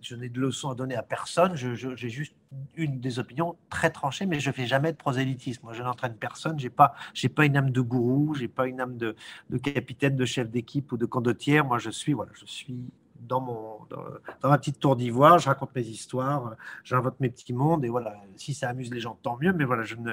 je 0.00 0.14
n'ai 0.14 0.28
de 0.28 0.40
leçons 0.40 0.70
à 0.70 0.74
donner 0.74 0.96
à 0.96 1.02
personne. 1.02 1.56
J'ai 1.56 2.08
juste 2.08 2.34
une 2.76 3.00
des 3.00 3.18
opinions 3.18 3.56
très 3.68 3.90
tranchées, 3.90 4.26
mais 4.26 4.38
je 4.38 4.50
fais 4.52 4.66
jamais 4.66 4.92
de 4.92 4.96
prosélytisme. 4.96 5.62
Moi, 5.64 5.72
je 5.72 5.82
n'entraîne 5.82 6.14
personne. 6.14 6.58
J'ai 6.58 6.70
pas, 6.70 6.94
j'ai 7.14 7.28
pas 7.28 7.46
une 7.46 7.56
âme 7.56 7.70
de 7.70 7.80
gourou. 7.80 8.34
J'ai 8.34 8.48
pas 8.48 8.66
une 8.66 8.80
âme 8.80 8.96
de, 8.96 9.16
de 9.50 9.58
capitaine, 9.58 10.16
de 10.16 10.24
chef 10.24 10.50
d'équipe 10.50 10.92
ou 10.92 10.96
de 10.96 11.06
condottière. 11.06 11.64
Moi, 11.64 11.78
je 11.78 11.90
suis, 11.90 12.12
voilà, 12.12 12.32
je 12.34 12.46
suis 12.46 12.78
dans, 13.26 13.40
mon, 13.40 13.84
dans, 13.90 14.48
ma 14.48 14.58
petite 14.58 14.78
tour 14.78 14.96
d'ivoire, 14.96 15.38
je 15.38 15.48
raconte 15.48 15.74
mes 15.74 15.82
histoires, 15.82 16.56
j'invente 16.82 17.18
mes 17.20 17.30
petits 17.30 17.52
mondes, 17.52 17.84
et 17.84 17.88
voilà, 17.88 18.14
si 18.36 18.54
ça 18.54 18.68
amuse 18.68 18.92
les 18.92 19.00
gens, 19.00 19.18
tant 19.22 19.36
mieux, 19.40 19.52
mais 19.52 19.64
voilà, 19.64 19.82
je 19.84 19.96
ne, 19.96 20.12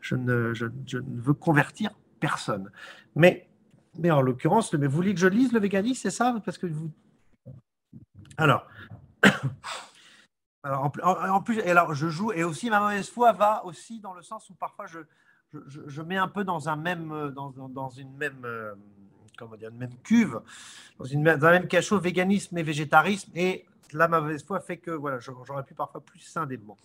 je 0.00 0.16
ne, 0.16 0.52
je, 0.54 0.66
ne 0.66 1.20
veux 1.20 1.34
convertir 1.34 1.90
personne. 2.20 2.70
Mais, 3.14 3.48
mais 3.98 4.10
en 4.10 4.20
l'occurrence, 4.20 4.72
mais 4.74 4.86
vous 4.86 4.96
voulez 4.96 5.14
que 5.14 5.20
je 5.20 5.28
lise 5.28 5.52
le 5.52 5.60
véganisme, 5.60 6.02
c'est 6.02 6.10
ça? 6.10 6.34
Parce 6.44 6.58
que 6.58 6.66
vous... 6.66 6.90
Alors, 8.36 8.66
alors 10.62 10.90
en, 11.02 11.42
plus, 11.42 11.58
et 11.58 11.70
alors 11.70 11.94
je 11.94 12.08
joue, 12.08 12.32
et 12.32 12.44
aussi 12.44 12.70
ma 12.70 12.80
mauvaise 12.80 13.08
foi 13.08 13.32
va 13.32 13.64
aussi 13.64 14.00
dans 14.00 14.14
le 14.14 14.22
sens 14.22 14.48
où 14.50 14.54
parfois 14.54 14.86
je, 14.86 15.00
je, 15.66 15.80
je 15.86 16.02
mets 16.02 16.16
un 16.16 16.28
peu 16.28 16.44
dans 16.44 16.68
un 16.68 16.76
même, 16.76 17.30
dans, 17.30 17.50
dans 17.50 17.88
une 17.88 18.14
même 18.16 18.44
euh, 18.44 18.74
comment 19.38 19.56
dire, 19.56 19.70
une 19.70 19.78
même 19.78 19.96
cuve, 20.02 20.40
dans, 20.98 21.04
une, 21.04 21.26
un 21.28 21.36
même 21.36 21.68
cachot, 21.68 21.98
véganisme 21.98 22.58
et 22.58 22.62
végétarisme. 22.62 23.30
Et 23.34 23.64
la 23.92 24.08
mauvaise 24.08 24.44
foi 24.44 24.60
fait 24.60 24.76
que 24.76 24.90
voilà, 24.90 25.18
j'aurais 25.20 25.64
pu 25.64 25.74
parfois 25.74 26.00
plus 26.00 26.20
scinder 26.20 26.56
le 26.56 26.64
mot. 26.64 26.76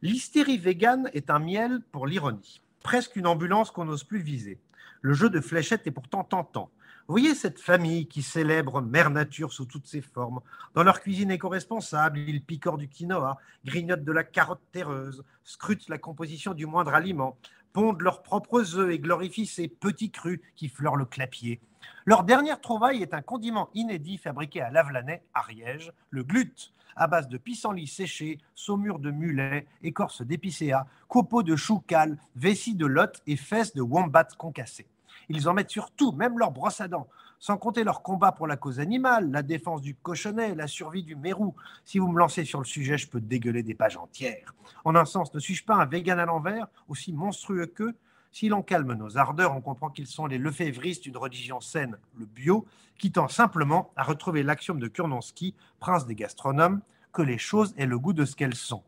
L'hystérie 0.00 0.58
végane 0.58 1.10
est 1.12 1.30
un 1.30 1.38
miel 1.38 1.80
pour 1.92 2.06
l'ironie, 2.06 2.60
presque 2.82 3.16
une 3.16 3.26
ambulance 3.26 3.70
qu'on 3.70 3.84
n'ose 3.84 4.04
plus 4.04 4.20
viser. 4.20 4.58
Le 5.00 5.14
jeu 5.14 5.30
de 5.30 5.40
fléchettes 5.40 5.86
est 5.86 5.92
pourtant 5.92 6.24
tentant. 6.24 6.70
Voyez 7.08 7.34
cette 7.34 7.60
famille 7.60 8.06
qui 8.06 8.22
célèbre 8.22 8.80
Mère 8.80 9.10
Nature 9.10 9.52
sous 9.52 9.66
toutes 9.66 9.86
ses 9.86 10.00
formes. 10.00 10.40
Dans 10.74 10.84
leur 10.84 11.00
cuisine 11.00 11.32
éco-responsable, 11.32 12.20
ils 12.20 12.42
picorent 12.42 12.78
du 12.78 12.88
quinoa, 12.88 13.38
grignotent 13.64 14.04
de 14.04 14.12
la 14.12 14.22
carotte 14.22 14.62
terreuse, 14.70 15.24
scrutent 15.44 15.88
la 15.88 15.98
composition 15.98 16.54
du 16.54 16.64
moindre 16.64 16.94
aliment, 16.94 17.36
pondent 17.72 18.02
leurs 18.02 18.22
propres 18.22 18.76
œufs 18.76 18.92
et 18.92 18.98
glorifient 18.98 19.46
ces 19.46 19.66
petits 19.68 20.10
crus 20.10 20.40
qui 20.54 20.68
fleurent 20.68 20.96
le 20.96 21.04
clapier. 21.04 21.60
Leur 22.04 22.24
dernière 22.24 22.60
trouvaille 22.60 23.02
est 23.02 23.14
un 23.14 23.22
condiment 23.22 23.68
inédit 23.74 24.18
fabriqué 24.18 24.60
à 24.60 24.70
Lavelanet, 24.70 25.22
Ariège, 25.34 25.92
le 26.10 26.24
glut, 26.24 26.72
à 26.96 27.06
base 27.06 27.28
de 27.28 27.38
pissenlit 27.38 27.86
séché, 27.86 28.38
saumure 28.54 28.98
de 28.98 29.10
mulet, 29.10 29.66
écorce 29.82 30.22
d'épicéa, 30.22 30.86
copeaux 31.08 31.42
de 31.42 31.56
chou 31.56 31.80
cal, 31.86 32.18
vessie 32.36 32.74
de 32.74 32.86
lot 32.86 33.22
et 33.26 33.36
fesses 33.36 33.74
de 33.74 33.82
wombat 33.82 34.28
concassées. 34.36 34.88
Ils 35.28 35.48
en 35.48 35.54
mettent 35.54 35.70
sur 35.70 35.90
tout, 35.90 36.12
même 36.12 36.38
leur 36.38 36.50
brosse 36.50 36.80
à 36.80 36.88
dents, 36.88 37.08
sans 37.38 37.56
compter 37.56 37.84
leur 37.84 38.02
combat 38.02 38.32
pour 38.32 38.46
la 38.46 38.56
cause 38.56 38.80
animale, 38.80 39.30
la 39.30 39.42
défense 39.42 39.82
du 39.82 39.94
cochonnet, 39.94 40.54
la 40.54 40.66
survie 40.66 41.02
du 41.02 41.16
mérou. 41.16 41.54
Si 41.84 41.98
vous 41.98 42.08
me 42.08 42.18
lancez 42.18 42.44
sur 42.44 42.60
le 42.60 42.64
sujet, 42.64 42.98
je 42.98 43.08
peux 43.08 43.20
dégueuler 43.20 43.62
des 43.62 43.74
pages 43.74 43.96
entières. 43.96 44.54
En 44.84 44.94
un 44.94 45.04
sens, 45.04 45.32
ne 45.34 45.40
suis-je 45.40 45.64
pas 45.64 45.74
un 45.74 45.86
vegan 45.86 46.18
à 46.18 46.24
l'envers, 46.24 46.68
aussi 46.88 47.12
monstrueux 47.12 47.66
qu'eux? 47.66 47.96
Si 48.32 48.48
l'on 48.48 48.62
calme 48.62 48.94
nos 48.94 49.18
ardeurs, 49.18 49.54
on 49.54 49.60
comprend 49.60 49.90
qu'ils 49.90 50.06
sont 50.06 50.26
les 50.26 50.38
lefévristes 50.38 51.02
d'une 51.02 51.18
religion 51.18 51.60
saine, 51.60 51.98
le 52.18 52.24
bio, 52.24 52.66
qui 52.98 53.12
tend 53.12 53.28
simplement 53.28 53.92
à 53.94 54.02
retrouver 54.02 54.42
l'axiome 54.42 54.80
de 54.80 54.88
Kurnonski, 54.88 55.54
prince 55.78 56.06
des 56.06 56.14
gastronomes, 56.14 56.80
que 57.12 57.20
les 57.20 57.36
choses 57.36 57.74
aient 57.76 57.86
le 57.86 57.98
goût 57.98 58.14
de 58.14 58.24
ce 58.24 58.34
qu'elles 58.34 58.54
sont. 58.54 58.82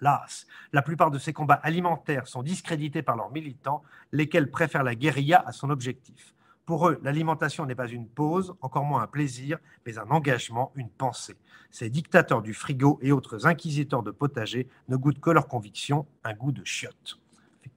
Las, 0.00 0.48
la 0.72 0.82
plupart 0.82 1.12
de 1.12 1.20
ces 1.20 1.32
combats 1.32 1.54
alimentaires 1.54 2.26
sont 2.26 2.42
discrédités 2.42 3.02
par 3.02 3.16
leurs 3.16 3.30
militants, 3.30 3.84
lesquels 4.10 4.50
préfèrent 4.50 4.82
la 4.82 4.96
guérilla 4.96 5.42
à 5.46 5.52
son 5.52 5.70
objectif. 5.70 6.34
Pour 6.66 6.88
eux, 6.88 6.98
l'alimentation 7.04 7.66
n'est 7.66 7.74
pas 7.76 7.88
une 7.88 8.08
pause, 8.08 8.56
encore 8.60 8.84
moins 8.84 9.02
un 9.02 9.06
plaisir, 9.06 9.58
mais 9.86 9.98
un 9.98 10.10
engagement, 10.10 10.72
une 10.74 10.88
pensée. 10.88 11.36
Ces 11.70 11.90
dictateurs 11.90 12.42
du 12.42 12.54
frigo 12.54 12.98
et 13.02 13.12
autres 13.12 13.46
inquisiteurs 13.46 14.02
de 14.02 14.10
potager 14.10 14.68
ne 14.88 14.96
goûtent 14.96 15.20
que 15.20 15.30
leur 15.30 15.46
conviction, 15.46 16.06
un 16.24 16.34
goût 16.34 16.52
de 16.52 16.64
chiotte. 16.64 17.20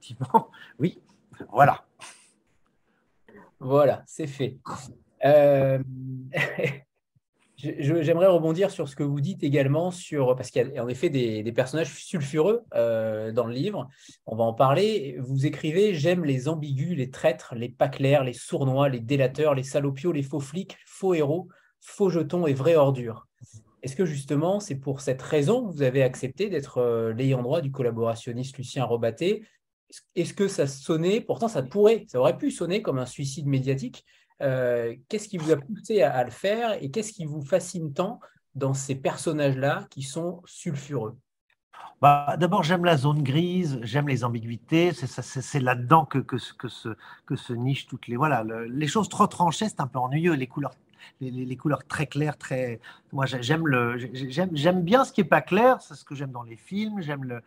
Effectivement, 0.00 0.50
oui, 0.78 1.00
voilà. 1.52 1.84
Voilà, 3.60 4.02
c'est 4.06 4.28
fait. 4.28 4.56
Euh, 5.24 5.82
J'aimerais 7.56 8.28
rebondir 8.28 8.70
sur 8.70 8.88
ce 8.88 8.94
que 8.94 9.02
vous 9.02 9.20
dites 9.20 9.42
également, 9.42 9.90
sur, 9.90 10.36
parce 10.36 10.52
qu'il 10.52 10.70
y 10.72 10.78
a 10.78 10.84
en 10.84 10.86
effet 10.86 11.10
des, 11.10 11.42
personnages 11.50 11.92
sulfureux 11.92 12.62
euh, 12.74 13.32
dans 13.32 13.46
le 13.46 13.52
livre. 13.52 13.88
On 14.26 14.36
va 14.36 14.44
en 14.44 14.54
parler. 14.54 15.16
Vous 15.18 15.44
écrivez 15.44 15.92
J'aime 15.92 16.24
les 16.24 16.48
ambigus, 16.48 16.96
les 16.96 17.10
traîtres, 17.10 17.56
les 17.56 17.68
pas 17.68 17.88
clairs, 17.88 18.22
les 18.22 18.32
sournois, 18.32 18.88
les 18.88 19.00
délateurs, 19.00 19.56
les 19.56 19.64
salopios, 19.64 20.12
les 20.12 20.22
faux 20.22 20.38
flics, 20.38 20.76
faux 20.86 21.14
héros, 21.14 21.48
faux 21.80 22.10
jetons 22.10 22.46
et 22.46 22.54
vraies 22.54 22.76
ordures. 22.76 23.26
Est-ce 23.82 23.96
que 23.96 24.04
justement, 24.04 24.60
c'est 24.60 24.76
pour 24.76 25.00
cette 25.00 25.22
raison 25.22 25.66
que 25.66 25.72
vous 25.72 25.82
avez 25.82 26.02
accepté 26.02 26.48
d'être 26.48 26.78
euh, 26.78 27.12
l'ayant 27.12 27.42
droit 27.42 27.60
du 27.60 27.72
collaborationniste 27.72 28.56
Lucien 28.58 28.84
Robaté 28.84 29.44
Est-ce 30.14 30.34
que 30.34 30.48
ça 30.48 30.66
sonnait, 30.66 31.20
pourtant 31.20 31.48
ça 31.48 31.62
pourrait, 31.62 32.04
ça 32.08 32.20
aurait 32.20 32.36
pu 32.36 32.50
sonner 32.50 32.82
comme 32.82 32.98
un 32.98 33.06
suicide 33.06 33.46
médiatique, 33.46 34.04
euh, 34.42 34.94
qu'est-ce 35.08 35.28
qui 35.28 35.38
vous 35.38 35.50
a 35.50 35.56
poussé 35.56 36.02
à, 36.02 36.22
le 36.22 36.30
faire 36.30 36.82
et 36.82 36.90
qu'est-ce 36.90 37.12
qui 37.12 37.24
vous 37.24 37.42
fascine 37.42 37.92
tant 37.92 38.20
dans 38.54 38.74
ces 38.74 38.94
personnages-là 38.94 39.86
qui 39.90 40.02
sont 40.02 40.42
sulfureux? 40.44 41.16
Bah, 42.00 42.36
D'abord, 42.38 42.62
j'aime 42.62 42.84
la 42.84 42.96
zone 42.96 43.22
grise, 43.22 43.80
j'aime 43.82 44.08
les 44.08 44.24
ambiguïtés, 44.24 44.92
c'est 44.92 45.60
là-dedans 45.60 46.04
que, 46.04 46.18
que, 46.18 46.36
que, 46.56 47.36
se, 47.36 47.52
nichent 47.52 47.86
toutes 47.86 48.06
les... 48.06 48.16
Voilà, 48.16 48.44
les 48.68 48.86
choses 48.86 49.08
trop 49.08 49.26
tranchées, 49.26 49.68
c'est 49.68 49.80
un 49.80 49.86
peu 49.86 49.98
ennuyeux, 49.98 50.34
les 50.34 50.46
couleurs 50.46 50.74
les, 51.20 51.30
les, 51.30 51.56
couleurs 51.56 51.84
très 51.84 52.06
claires, 52.06 52.36
très. 52.36 52.80
Moi, 53.12 53.26
j'aime 53.26 53.64
bien 54.82 55.04
ce 55.04 55.12
qui 55.12 55.22
est 55.22 55.24
pas 55.24 55.40
clair. 55.40 55.80
C'est 55.80 55.94
ce 55.94 56.04
que 56.04 56.14
j'aime 56.14 56.30
dans 56.30 56.42
les 56.42 56.56
films. 56.56 57.00
J'aime 57.00 57.24
le, 57.24 57.42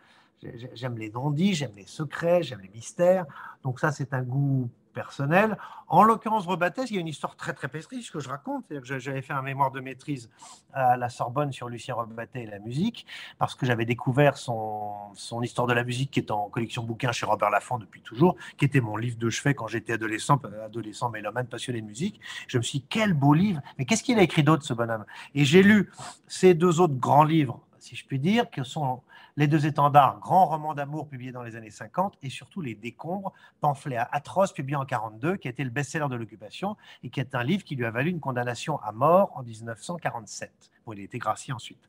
j'aime 0.74 0.98
les 0.98 1.10
non-dits, 1.10 1.54
j'aime 1.54 1.74
les 1.76 1.86
secrets, 1.86 2.42
j'aime 2.42 2.60
les 2.60 2.70
mystères. 2.70 3.26
Donc 3.62 3.80
ça, 3.80 3.92
c'est 3.92 4.12
un 4.14 4.22
goût 4.22 4.68
personnel. 4.92 5.56
En 5.88 6.04
l'occurrence, 6.04 6.46
Rebattès, 6.46 6.90
il 6.90 6.94
y 6.94 6.96
a 6.98 7.00
une 7.00 7.08
histoire 7.08 7.36
très 7.36 7.52
très 7.52 7.68
riche 7.90 8.10
que 8.10 8.20
je 8.20 8.28
raconte. 8.28 8.64
J'avais 8.82 9.22
fait 9.22 9.32
un 9.32 9.42
mémoire 9.42 9.70
de 9.70 9.80
maîtrise 9.80 10.30
à 10.72 10.96
la 10.96 11.08
Sorbonne 11.08 11.52
sur 11.52 11.68
Lucien 11.68 11.94
Rebattet 11.94 12.42
et 12.42 12.46
la 12.46 12.58
musique, 12.58 13.06
parce 13.38 13.54
que 13.54 13.66
j'avais 13.66 13.84
découvert 13.84 14.36
son, 14.36 15.14
son, 15.14 15.42
histoire 15.42 15.66
de 15.66 15.72
la 15.72 15.84
musique 15.84 16.10
qui 16.10 16.20
est 16.20 16.30
en 16.30 16.48
collection 16.48 16.82
bouquin 16.82 17.12
chez 17.12 17.26
Robert 17.26 17.50
Laffont 17.50 17.78
depuis 17.78 18.00
toujours, 18.00 18.36
qui 18.56 18.64
était 18.64 18.80
mon 18.80 18.96
livre 18.96 19.18
de 19.18 19.30
chevet 19.30 19.54
quand 19.54 19.66
j'étais 19.66 19.94
adolescent, 19.94 20.40
adolescent 20.64 21.10
mélomane 21.10 21.46
passionné 21.46 21.80
de 21.80 21.86
musique. 21.86 22.20
Je 22.46 22.58
me 22.58 22.62
suis 22.62 22.80
dit, 22.80 22.86
quel 22.88 23.12
beau 23.14 23.34
livre, 23.34 23.60
mais 23.78 23.84
qu'est-ce 23.84 24.02
qu'il 24.02 24.18
a 24.18 24.22
écrit 24.22 24.42
d'autre 24.42 24.64
ce 24.64 24.74
bonhomme? 24.74 25.04
Et 25.34 25.44
j'ai 25.44 25.62
lu 25.62 25.90
ces 26.26 26.54
deux 26.54 26.80
autres 26.80 26.94
grands 26.94 27.24
livres, 27.24 27.60
si 27.78 27.96
je 27.96 28.06
puis 28.06 28.18
dire, 28.18 28.48
qui 28.50 28.64
sont 28.64 29.02
les 29.36 29.46
deux 29.46 29.66
étendards, 29.66 30.18
grand 30.20 30.46
roman 30.46 30.74
d'amour 30.74 31.08
publié 31.08 31.32
dans 31.32 31.42
les 31.42 31.56
années 31.56 31.70
50, 31.70 32.18
et 32.22 32.30
surtout 32.30 32.60
Les 32.60 32.74
Décombres, 32.74 33.32
pamphlet 33.60 33.98
atroce 34.10 34.52
publié 34.52 34.76
en 34.76 34.84
42, 34.84 35.36
qui 35.36 35.48
a 35.48 35.50
été 35.50 35.64
le 35.64 35.70
best-seller 35.70 36.08
de 36.08 36.16
l'occupation 36.16 36.76
et 37.02 37.10
qui 37.10 37.20
est 37.20 37.34
un 37.34 37.42
livre 37.42 37.64
qui 37.64 37.76
lui 37.76 37.84
a 37.84 37.90
valu 37.90 38.10
une 38.10 38.20
condamnation 38.20 38.80
à 38.80 38.92
mort 38.92 39.32
en 39.34 39.42
1947. 39.42 40.52
Bon, 40.84 40.92
il 40.92 41.00
a 41.00 41.04
été 41.04 41.18
gracié 41.18 41.52
ensuite. 41.52 41.88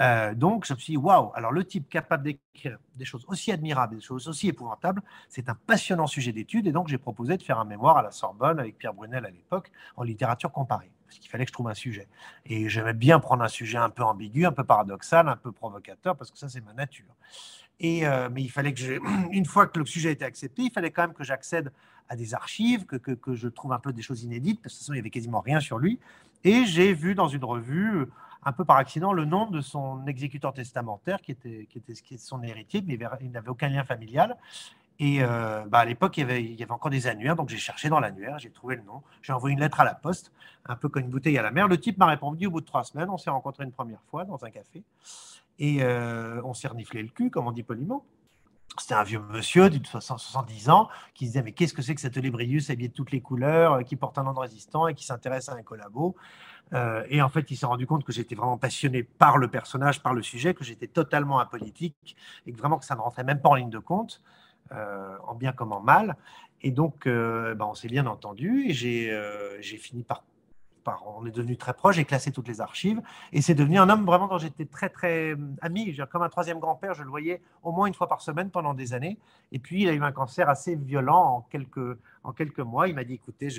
Euh, 0.00 0.34
donc, 0.34 0.66
je 0.66 0.72
me 0.72 0.78
suis 0.78 0.94
dit, 0.94 0.96
waouh, 0.96 1.32
alors 1.34 1.52
le 1.52 1.64
type 1.64 1.88
capable 1.88 2.24
d'écrire 2.24 2.78
des 2.96 3.04
choses 3.04 3.24
aussi 3.28 3.52
admirables, 3.52 3.96
des 3.96 4.00
choses 4.00 4.26
aussi 4.28 4.48
épouvantables, 4.48 5.02
c'est 5.28 5.48
un 5.48 5.54
passionnant 5.54 6.06
sujet 6.06 6.32
d'étude, 6.32 6.66
et 6.66 6.72
donc 6.72 6.88
j'ai 6.88 6.98
proposé 6.98 7.36
de 7.36 7.42
faire 7.42 7.58
un 7.58 7.64
mémoire 7.64 7.98
à 7.98 8.02
la 8.02 8.10
Sorbonne 8.10 8.58
avec 8.58 8.78
Pierre 8.78 8.94
Brunel 8.94 9.26
à 9.26 9.30
l'époque 9.30 9.70
en 9.96 10.02
littérature 10.02 10.50
comparée 10.50 10.90
parce 11.12 11.20
qu'il 11.20 11.30
fallait 11.30 11.44
que 11.44 11.50
je 11.50 11.52
trouve 11.52 11.68
un 11.68 11.74
sujet. 11.74 12.08
Et 12.46 12.68
j'aimais 12.68 12.94
bien 12.94 13.20
prendre 13.20 13.42
un 13.42 13.48
sujet 13.48 13.76
un 13.76 13.90
peu 13.90 14.02
ambigu, 14.02 14.46
un 14.46 14.52
peu 14.52 14.64
paradoxal, 14.64 15.28
un 15.28 15.36
peu 15.36 15.52
provocateur, 15.52 16.16
parce 16.16 16.30
que 16.30 16.38
ça, 16.38 16.48
c'est 16.48 16.64
ma 16.64 16.72
nature. 16.72 17.14
Et, 17.80 18.06
euh, 18.06 18.30
mais 18.32 18.42
il 18.42 18.50
fallait 18.50 18.72
que 18.72 18.80
je, 18.80 18.94
une 19.32 19.44
fois 19.44 19.66
que 19.66 19.78
le 19.78 19.84
sujet 19.84 20.12
était 20.12 20.24
accepté, 20.24 20.62
il 20.62 20.70
fallait 20.70 20.90
quand 20.90 21.02
même 21.02 21.12
que 21.12 21.24
j'accède 21.24 21.70
à 22.08 22.16
des 22.16 22.32
archives, 22.34 22.86
que, 22.86 22.96
que, 22.96 23.34
je 23.34 23.48
trouve 23.48 23.72
un 23.72 23.78
peu 23.78 23.92
des 23.92 24.02
choses 24.02 24.22
inédites, 24.22 24.62
parce 24.62 24.74
que 24.74 24.76
de 24.76 24.78
toute 24.78 24.86
façon, 24.86 24.92
il 24.92 24.96
n'y 24.96 25.00
avait 25.00 25.10
quasiment 25.10 25.40
rien 25.40 25.60
sur 25.60 25.78
lui. 25.78 25.98
Et 26.44 26.64
j'ai 26.64 26.94
vu 26.94 27.14
dans 27.14 27.28
une 27.28 27.44
revue, 27.44 28.06
un 28.44 28.52
peu 28.52 28.64
par 28.64 28.76
accident, 28.78 29.12
le 29.12 29.24
nom 29.24 29.50
de 29.50 29.60
son 29.60 30.06
exécuteur 30.06 30.52
testamentaire, 30.52 31.20
qui 31.20 31.32
était, 31.32 31.66
qui 31.70 31.78
était, 31.78 31.92
qui 31.92 32.14
était 32.14 32.22
son 32.22 32.42
héritier, 32.42 32.82
mais 32.86 32.98
il 33.20 33.30
n'avait 33.30 33.48
aucun 33.48 33.68
lien 33.68 33.84
familial. 33.84 34.36
Et 35.04 35.20
euh, 35.20 35.64
bah, 35.66 35.80
à 35.80 35.84
l'époque, 35.84 36.16
il 36.16 36.20
y, 36.20 36.62
avait, 36.62 36.70
encore 36.70 36.92
des 36.92 37.08
annuaires, 37.08 37.34
donc 37.34 37.48
j'ai 37.48 37.56
cherché 37.56 37.88
dans 37.88 37.98
l'annuaire, 37.98 38.38
j'ai 38.38 38.52
trouvé 38.52 38.76
le 38.76 38.82
nom, 38.82 39.02
j'ai 39.20 39.32
envoyé 39.32 39.54
une 39.54 39.58
lettre 39.58 39.80
à 39.80 39.84
la 39.84 39.96
poste, 39.96 40.30
un 40.64 40.76
peu 40.76 40.88
comme 40.88 41.02
une 41.02 41.10
bouteille 41.10 41.36
à 41.36 41.42
la 41.42 41.50
mer. 41.50 41.66
Le 41.66 41.76
type 41.76 41.98
m'a 41.98 42.06
répondu 42.06 42.46
au 42.46 42.52
bout 42.52 42.60
de 42.60 42.66
trois 42.66 42.84
semaines, 42.84 43.10
on 43.10 43.18
s'est 43.18 43.28
rencontré 43.28 43.64
une 43.64 43.72
première 43.72 44.00
fois 44.04 44.24
dans 44.24 44.44
un 44.44 44.50
café, 44.50 44.84
et 45.58 45.82
euh, 45.82 46.40
on 46.44 46.54
s'est 46.54 46.68
reniflé 46.68 47.02
le 47.02 47.08
cul, 47.08 47.30
comme 47.30 47.48
on 47.48 47.50
dit 47.50 47.64
poliment. 47.64 48.04
C'était 48.78 48.94
un 48.94 49.02
vieux 49.02 49.18
monsieur 49.18 49.68
d'une 49.70 49.84
70 49.84 50.70
ans 50.70 50.88
qui 51.14 51.24
disait 51.24 51.42
Mais 51.42 51.50
qu'est-ce 51.50 51.74
que 51.74 51.82
c'est 51.82 51.96
que 51.96 52.00
cet 52.00 52.16
Olébrius 52.16 52.70
habillé 52.70 52.88
de 52.88 52.94
toutes 52.94 53.10
les 53.10 53.20
couleurs, 53.20 53.72
euh, 53.72 53.82
qui 53.82 53.96
porte 53.96 54.18
un 54.18 54.22
nom 54.22 54.32
de 54.32 54.38
résistant 54.38 54.86
et 54.86 54.94
qui 54.94 55.04
s'intéresse 55.04 55.48
à 55.48 55.54
un 55.54 55.62
collabo? 55.62 56.14
Et 57.10 57.20
en 57.20 57.28
fait, 57.28 57.50
il 57.50 57.56
s'est 57.56 57.66
rendu 57.66 57.86
compte 57.86 58.02
que 58.02 58.12
j'étais 58.12 58.34
vraiment 58.34 58.56
passionné 58.56 59.02
par 59.02 59.36
le 59.36 59.48
personnage, 59.48 60.00
par 60.00 60.14
le 60.14 60.22
sujet, 60.22 60.54
que 60.54 60.64
j'étais 60.64 60.86
totalement 60.86 61.38
apolitique 61.38 62.16
et 62.46 62.52
que 62.52 62.56
vraiment 62.56 62.78
que 62.78 62.86
ça 62.86 62.94
ne 62.94 63.00
rentrait 63.00 63.24
même 63.24 63.42
pas 63.42 63.50
en 63.50 63.56
ligne 63.56 63.68
de 63.68 63.78
compte. 63.78 64.22
Euh, 64.74 65.16
en 65.26 65.34
bien 65.34 65.52
comme 65.52 65.72
en 65.72 65.80
mal. 65.80 66.16
Et 66.62 66.70
donc, 66.70 67.06
euh, 67.06 67.54
ben, 67.54 67.66
on 67.66 67.74
s'est 67.74 67.88
bien 67.88 68.06
entendu 68.06 68.64
et 68.68 68.72
j'ai 68.72 69.10
euh, 69.10 69.60
fini 69.62 70.02
par, 70.02 70.24
On 71.16 71.26
est 71.26 71.30
devenu 71.30 71.56
très 71.56 71.74
proche, 71.74 71.96
j'ai 71.96 72.04
classé 72.04 72.32
toutes 72.32 72.48
les 72.48 72.60
archives 72.60 73.02
et 73.32 73.42
c'est 73.42 73.54
devenu 73.54 73.78
un 73.78 73.88
homme 73.90 74.06
vraiment 74.06 74.28
dont 74.28 74.38
j'étais 74.38 74.64
très, 74.64 74.88
très 74.88 75.36
ami. 75.60 75.94
Comme 76.10 76.22
un 76.22 76.28
troisième 76.28 76.58
grand-père, 76.58 76.94
je 76.94 77.02
le 77.02 77.10
voyais 77.10 77.42
au 77.62 77.72
moins 77.72 77.86
une 77.86 77.94
fois 77.94 78.08
par 78.08 78.22
semaine 78.22 78.50
pendant 78.50 78.72
des 78.72 78.94
années. 78.94 79.18
Et 79.50 79.58
puis, 79.58 79.82
il 79.82 79.88
a 79.88 79.92
eu 79.92 80.02
un 80.02 80.12
cancer 80.12 80.48
assez 80.48 80.74
violent 80.76 81.22
en 81.22 81.40
quelques, 81.42 81.98
en 82.24 82.32
quelques 82.32 82.60
mois. 82.60 82.88
Il 82.88 82.94
m'a 82.94 83.04
dit 83.04 83.14
écoutez, 83.14 83.50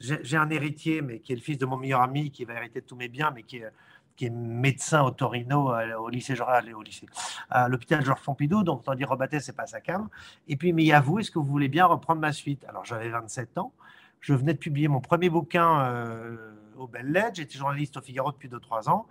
j'ai 0.00 0.36
un 0.36 0.50
héritier, 0.50 1.02
mais 1.02 1.18
qui 1.18 1.32
est 1.32 1.36
le 1.36 1.42
fils 1.42 1.58
de 1.58 1.66
mon 1.66 1.76
meilleur 1.76 2.00
ami, 2.00 2.30
qui 2.30 2.44
va 2.44 2.54
hériter 2.54 2.80
de 2.80 2.86
tous 2.86 2.96
mes 2.96 3.08
biens, 3.08 3.32
mais 3.34 3.42
qui 3.42 3.58
est 3.58 3.70
qui 4.16 4.26
est 4.26 4.30
médecin 4.30 5.02
au 5.02 5.10
Torino, 5.10 5.72
au 5.98 6.08
lycée 6.08 6.34
au 6.40 6.82
lycée, 6.82 7.06
à 7.50 7.68
l'hôpital 7.68 8.04
Georges 8.04 8.22
Pompidou, 8.22 8.62
donc 8.62 8.82
on 8.86 8.94
dit 8.94 9.04
Robatet, 9.04 9.40
c'est 9.40 9.56
pas 9.56 9.66
sa 9.66 9.80
cam. 9.80 10.08
Et 10.48 10.56
puis, 10.56 10.72
mais 10.72 10.92
à 10.92 11.00
vous, 11.00 11.18
est-ce 11.18 11.30
que 11.30 11.38
vous 11.38 11.46
voulez 11.46 11.68
bien 11.68 11.86
reprendre 11.86 12.20
ma 12.20 12.32
suite? 12.32 12.64
Alors, 12.68 12.84
j'avais 12.84 13.08
27 13.08 13.58
ans, 13.58 13.72
je 14.20 14.32
venais 14.34 14.54
de 14.54 14.58
publier 14.58 14.88
mon 14.88 15.00
premier 15.00 15.28
bouquin 15.28 15.80
euh, 15.86 16.54
au 16.76 16.88
Lettres, 17.02 17.36
j'étais 17.36 17.58
journaliste 17.58 17.96
au 17.96 18.00
Figaro 18.00 18.32
depuis 18.32 18.48
2-3 18.48 18.88
ans. 18.88 19.06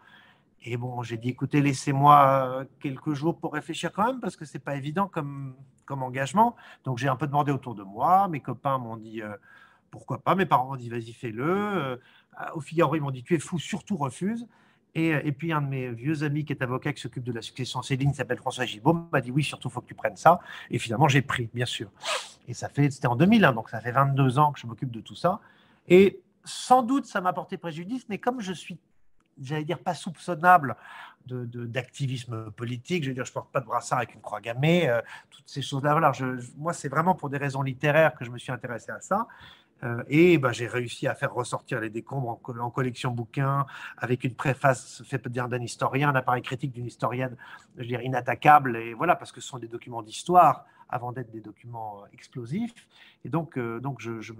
Et 0.66 0.78
bon, 0.78 1.04
j'ai 1.04 1.18
dit, 1.18 1.30
écoutez, 1.30 1.62
laissez-moi 1.62 2.66
quelques 2.80 3.14
jours 3.14 3.38
pour 3.38 3.54
réfléchir 3.54 3.92
quand 3.92 4.06
même, 4.06 4.22
parce 4.22 4.38
que 4.38 4.46
c'est 4.46 4.60
pas 4.60 4.76
évident 4.76 5.08
comme, 5.08 5.56
comme 5.86 6.04
engagement. 6.04 6.56
Donc, 6.86 6.98
j'ai 6.98 7.10
un 7.10 7.18
peu 7.18 7.28
demandé 7.28 7.52
autour 7.52 7.76
de 7.76 7.84
moi. 7.84 8.30
Mes 8.30 8.40
copains 8.40 8.78
m'ont 8.78 8.96
dit, 8.96 9.22
euh, 9.22 9.36
pourquoi 9.92 10.20
pas? 10.20 10.36
Mes 10.36 10.46
parents 10.46 10.68
m'ont 10.68 10.78
dit, 10.78 10.90
vas-y, 10.90 11.12
fais-le. 11.12 11.46
Euh, 11.46 11.98
au 12.54 12.62
Figaro, 12.62 12.96
ils 12.96 13.02
m'ont 13.02 13.12
dit, 13.12 13.24
tu 13.24 13.36
es 13.36 13.40
fou, 13.40 13.60
surtout 13.60 13.98
refuse. 13.98 14.48
Et, 14.96 15.32
puis 15.32 15.52
un 15.52 15.62
de 15.62 15.68
mes 15.68 15.90
vieux 15.90 16.24
amis 16.24 16.46
qui 16.46 16.54
est 16.54 16.62
avocat 16.62 16.94
qui 16.94 17.02
s'occupe 17.02 17.24
de 17.24 17.32
la 17.32 17.42
succession 17.42 17.82
Céline, 17.82 18.14
s'appelle 18.14 18.38
François 18.38 18.66
Gibault, 18.66 19.08
m'a 19.12 19.22
dit 19.22 19.32
oui, 19.32 19.44
surtout, 19.44 19.70
faut 19.70 19.82
que 19.82 19.88
tu 19.88 19.96
prennes 19.96 20.18
ça. 20.18 20.40
Et 20.70 20.78
finalement, 20.78 21.08
j'ai 21.08 21.24
pris, 21.24 21.50
bien 21.52 21.66
sûr. 21.66 21.90
Et 22.48 22.54
ça 22.54 22.70
fait, 22.70 22.92
c'était 22.92 23.08
en 23.08 23.16
2001, 23.16 23.54
donc 23.54 23.70
ça 23.70 23.82
fait 23.82 23.92
22 23.92 24.38
ans 24.38 24.52
que 24.52 24.60
je 24.60 24.68
m'occupe 24.68 24.92
de 24.92 25.02
tout 25.02 25.16
ça. 25.16 25.40
Et 25.88 26.22
sans 26.46 26.84
doute, 26.84 27.06
ça 27.06 27.22
m'a 27.22 27.34
porté 27.34 27.58
préjudice, 27.58 28.06
mais 28.08 28.20
comme 28.20 28.40
je 28.40 28.54
suis, 28.54 28.78
j'allais 29.42 29.64
dire, 29.64 29.80
pas 29.80 29.96
soupçonnable 29.96 30.76
d'activisme 31.26 32.46
de, 32.46 32.50
politique, 32.50 33.04
je 33.04 33.10
veux 33.10 33.16
dire, 33.16 33.26
je 33.26 33.32
porte 33.32 33.52
pas 33.52 33.62
de 33.62 33.66
brassard 33.66 34.00
avec 34.00 34.14
une 34.14 34.22
croix 34.22 34.42
gammée, 34.42 34.90
euh, 34.90 35.02
toutes 35.32 35.48
ces 35.48 35.62
choses-là. 35.62 35.92
Voilà, 35.94 36.12
moi, 36.58 36.74
c'est 36.74 36.90
vraiment 36.90 37.16
pour 37.16 37.30
des 37.30 37.38
raisons 37.38 37.62
littéraires 37.62 38.14
que 38.14 38.26
je 38.26 38.30
me 38.30 38.38
suis 38.38 38.52
intéressé 38.52 38.92
à 38.92 39.00
ça. 39.00 39.28
Euh, 39.84 40.04
et 40.08 40.38
bah, 40.38 40.52
j'ai 40.52 40.68
réussi 40.68 41.08
à 41.08 41.16
faire 41.16 41.34
ressortir 41.34 41.80
les 41.80 41.90
décombres 41.90 42.30
en, 42.30 42.70
collection 42.70 43.12
bouquin, 43.12 43.66
avec 43.98 44.24
une 44.24 44.36
préface 44.36 45.04
faite 45.06 45.28
d'un 45.28 45.62
historien, 45.62 46.10
un 46.10 46.16
appareil 46.16 46.42
critique 46.42 46.72
d'une 46.72 46.86
historienne, 46.86 47.36
je 47.78 47.84
dire, 47.84 48.02
inattaquable. 48.02 48.78
Et 48.78 48.94
voilà, 48.94 49.16
parce 49.16 49.32
que 49.32 49.42
ce 49.42 49.48
sont 49.48 49.60
des 49.60 49.68
documents 49.68 50.02
d'histoire 50.02 50.66
avant 50.90 51.12
d'être 51.12 51.32
des 51.32 51.42
documents 51.42 52.04
euh, 52.04 52.08
explosifs. 52.14 52.88
Et 53.26 53.30
donc, 53.30 53.58
euh, 53.58 53.80
donc 53.80 54.00
je, 54.00 54.22
je 54.22 54.34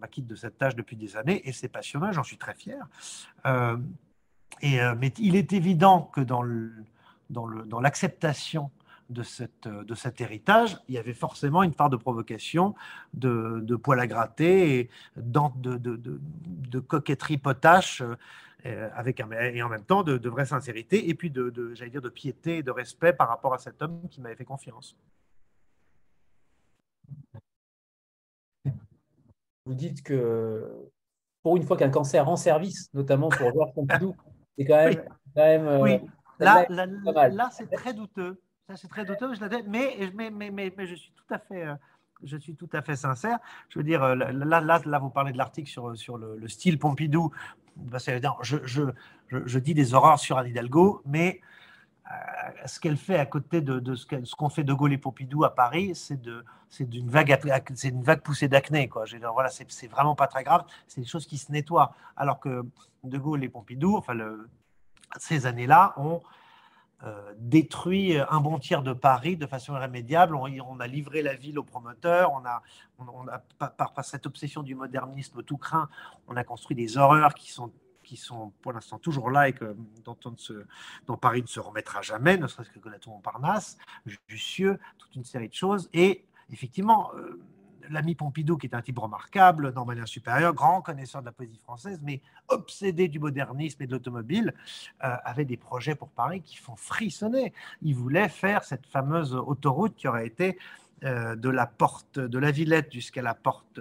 m'acquitte 0.00 0.26
de 0.26 0.34
cette 0.34 0.58
tâche 0.58 0.74
depuis 0.74 0.96
des 0.96 1.16
années 1.16 1.46
et 1.48 1.52
c'est 1.52 1.68
passionnant, 1.68 2.12
j'en 2.12 2.22
suis 2.22 2.38
très 2.38 2.54
fier. 2.54 2.86
et, 4.62 4.78
mais 4.98 5.08
il 5.18 5.36
est 5.36 5.52
évident 5.52 6.02
que 6.02 6.20
dans 6.20 7.80
l'acceptation 7.80 8.70
de, 9.10 9.22
cette, 9.22 9.68
de 9.68 9.94
cet 9.94 10.20
héritage, 10.20 10.78
il 10.88 10.94
y 10.94 10.98
avait 10.98 11.14
forcément 11.14 11.62
une 11.62 11.74
part 11.74 11.90
de 11.90 11.96
provocation, 11.96 12.74
de, 13.14 13.60
de 13.62 13.76
poil 13.76 14.00
à 14.00 14.06
gratter 14.06 14.78
et 14.78 14.90
de, 15.16 15.76
de, 15.76 15.96
de, 15.96 16.78
coquetterie 16.80 17.38
potache. 17.38 18.02
Euh, 18.66 18.90
avec 18.94 19.20
un, 19.20 19.30
et 19.30 19.62
en 19.62 19.70
même 19.70 19.84
temps 19.84 20.02
de, 20.02 20.28
vraie 20.28 20.44
sincérité 20.44 21.08
et 21.08 21.14
puis 21.14 21.30
de, 21.30 21.72
j'allais 21.72 21.90
dire 21.90 22.02
de 22.02 22.10
piété 22.10 22.58
et 22.58 22.62
de 22.62 22.70
respect 22.70 23.14
par 23.14 23.28
rapport 23.28 23.54
à 23.54 23.58
cet 23.58 23.80
homme 23.80 24.06
qui 24.10 24.20
m'avait 24.20 24.36
fait 24.36 24.44
confiance. 24.44 24.94
Vous 29.64 29.74
dites 29.74 30.02
que 30.02 30.90
pour 31.42 31.56
une 31.56 31.62
fois 31.62 31.78
qu'un 31.78 31.88
cancer 31.88 32.26
rend 32.26 32.36
service, 32.36 32.92
notamment 32.92 33.30
pour 33.30 33.50
Georges 33.50 33.72
Pompidou, 33.72 34.14
c'est 34.58 34.66
quand 34.66 34.76
même. 34.76 35.04
Quand 35.32 35.42
même 35.42 35.68
euh, 35.68 35.78
oui. 35.78 36.00
Là, 36.40 36.66
là 36.68 37.50
c'est 37.52 37.70
très 37.70 37.94
douteux 37.94 38.42
c'est 38.76 38.88
très 38.88 39.04
douteux, 39.04 39.34
je 39.34 39.40
mais, 39.66 40.10
mais, 40.14 40.30
mais, 40.30 40.50
mais, 40.50 40.86
je 40.86 40.94
suis 40.94 41.12
tout 41.12 41.34
à 41.34 41.38
fait. 41.38 41.66
Euh, 41.66 41.74
je 42.22 42.36
suis 42.36 42.54
tout 42.54 42.68
à 42.72 42.82
fait 42.82 42.96
sincère. 42.96 43.38
Je 43.70 43.78
veux 43.78 43.84
dire, 43.84 44.02
euh, 44.02 44.14
là, 44.14 44.98
vous 44.98 45.10
parlez 45.10 45.32
de 45.32 45.38
l'article 45.38 45.70
sur, 45.96 46.18
le, 46.18 46.48
style 46.48 46.78
Pompidou. 46.78 47.30
Bah, 47.76 47.98
je, 48.42 49.58
dis 49.58 49.74
des 49.74 49.94
horreurs 49.94 50.18
sur 50.18 50.36
Anne 50.36 50.48
Hidalgo, 50.48 51.02
mais 51.06 51.40
euh, 52.10 52.14
ce 52.66 52.78
qu'elle 52.78 52.98
fait 52.98 53.18
à 53.18 53.24
côté 53.24 53.62
de, 53.62 53.94
ce 53.94 54.34
qu'ont 54.34 54.50
fait 54.50 54.64
De 54.64 54.74
Gaulle 54.74 54.92
et 54.92 54.98
Pompidou 54.98 55.44
à 55.44 55.54
Paris, 55.54 55.92
c'est 55.94 56.20
d'une 56.20 57.08
vague, 57.08 58.22
poussée 58.22 58.48
d'acné. 58.48 58.90
Voilà, 59.32 59.48
c'est 59.48 59.88
vraiment 59.88 60.14
pas 60.14 60.26
très 60.26 60.44
grave. 60.44 60.64
C'est 60.88 61.00
des 61.00 61.06
choses 61.06 61.26
qui 61.26 61.38
se 61.38 61.50
nettoient. 61.50 61.94
Alors 62.16 62.38
que 62.38 62.66
De 63.02 63.18
Gaulle 63.18 63.44
et 63.44 63.48
Pompidou, 63.48 63.96
enfin, 63.96 64.14
ces 65.18 65.46
années-là, 65.46 65.94
ont 65.96 66.20
détruit 67.38 68.16
un 68.18 68.40
bon 68.40 68.58
tiers 68.58 68.82
de 68.82 68.92
Paris 68.92 69.36
de 69.36 69.46
façon 69.46 69.74
irrémédiable. 69.74 70.34
On, 70.34 70.80
a 70.80 70.86
livré 70.86 71.22
la 71.22 71.34
ville 71.34 71.58
aux 71.58 71.64
promoteurs. 71.64 72.32
On 72.32 72.44
a, 72.44 72.62
par, 73.58 74.04
cette 74.04 74.26
obsession 74.26 74.62
du 74.62 74.74
modernisme 74.74 75.42
tout 75.42 75.56
craint, 75.56 75.88
on 76.28 76.36
a 76.36 76.44
construit 76.44 76.76
des 76.76 76.98
horreurs 76.98 77.34
qui 77.34 77.50
sont 77.50 77.72
qui 78.02 78.16
sont 78.16 78.52
pour 78.62 78.72
l'instant 78.72 78.98
toujours 78.98 79.30
là 79.30 79.46
et 79.46 79.52
que, 79.52 79.76
dont, 80.04 80.16
dont, 81.06 81.16
Paris 81.16 81.42
ne 81.42 81.46
se 81.46 81.60
remettra 81.60 82.02
jamais, 82.02 82.36
ne 82.38 82.48
serait-ce 82.48 82.70
que 82.70 82.88
la 82.88 82.98
tour 82.98 83.14
Montparnasse, 83.14 83.78
Jussieu, 84.26 84.80
toute 84.98 85.14
une 85.14 85.24
série 85.24 85.48
de 85.48 85.54
choses. 85.54 85.88
Et 85.92 86.24
effectivement, 86.50 87.12
euh, 87.14 87.40
l'ami 87.90 88.14
Pompidou, 88.14 88.56
qui 88.56 88.66
est 88.66 88.74
un 88.74 88.82
type 88.82 88.98
remarquable, 88.98 89.72
normalien 89.72 90.06
supérieur, 90.06 90.54
grand 90.54 90.82
connaisseur 90.82 91.20
de 91.20 91.26
la 91.26 91.32
poésie 91.32 91.58
française, 91.58 92.00
mais 92.02 92.20
obsédé 92.48 93.08
du 93.08 93.18
modernisme 93.18 93.82
et 93.82 93.86
de 93.86 93.92
l'automobile, 93.92 94.54
euh, 95.04 95.16
avait 95.24 95.44
des 95.44 95.56
projets 95.56 95.94
pour 95.94 96.08
Paris 96.08 96.42
qui 96.42 96.56
font 96.56 96.76
frissonner. 96.76 97.52
Il 97.82 97.94
voulait 97.94 98.28
faire 98.28 98.64
cette 98.64 98.86
fameuse 98.86 99.34
autoroute 99.34 99.94
qui 99.96 100.08
aurait 100.08 100.26
été 100.26 100.58
euh, 101.04 101.36
de 101.36 101.48
la 101.48 101.66
porte 101.66 102.18
de 102.18 102.38
la 102.38 102.50
Villette 102.50 102.92
jusqu'à 102.92 103.22
la 103.22 103.34
porte 103.34 103.80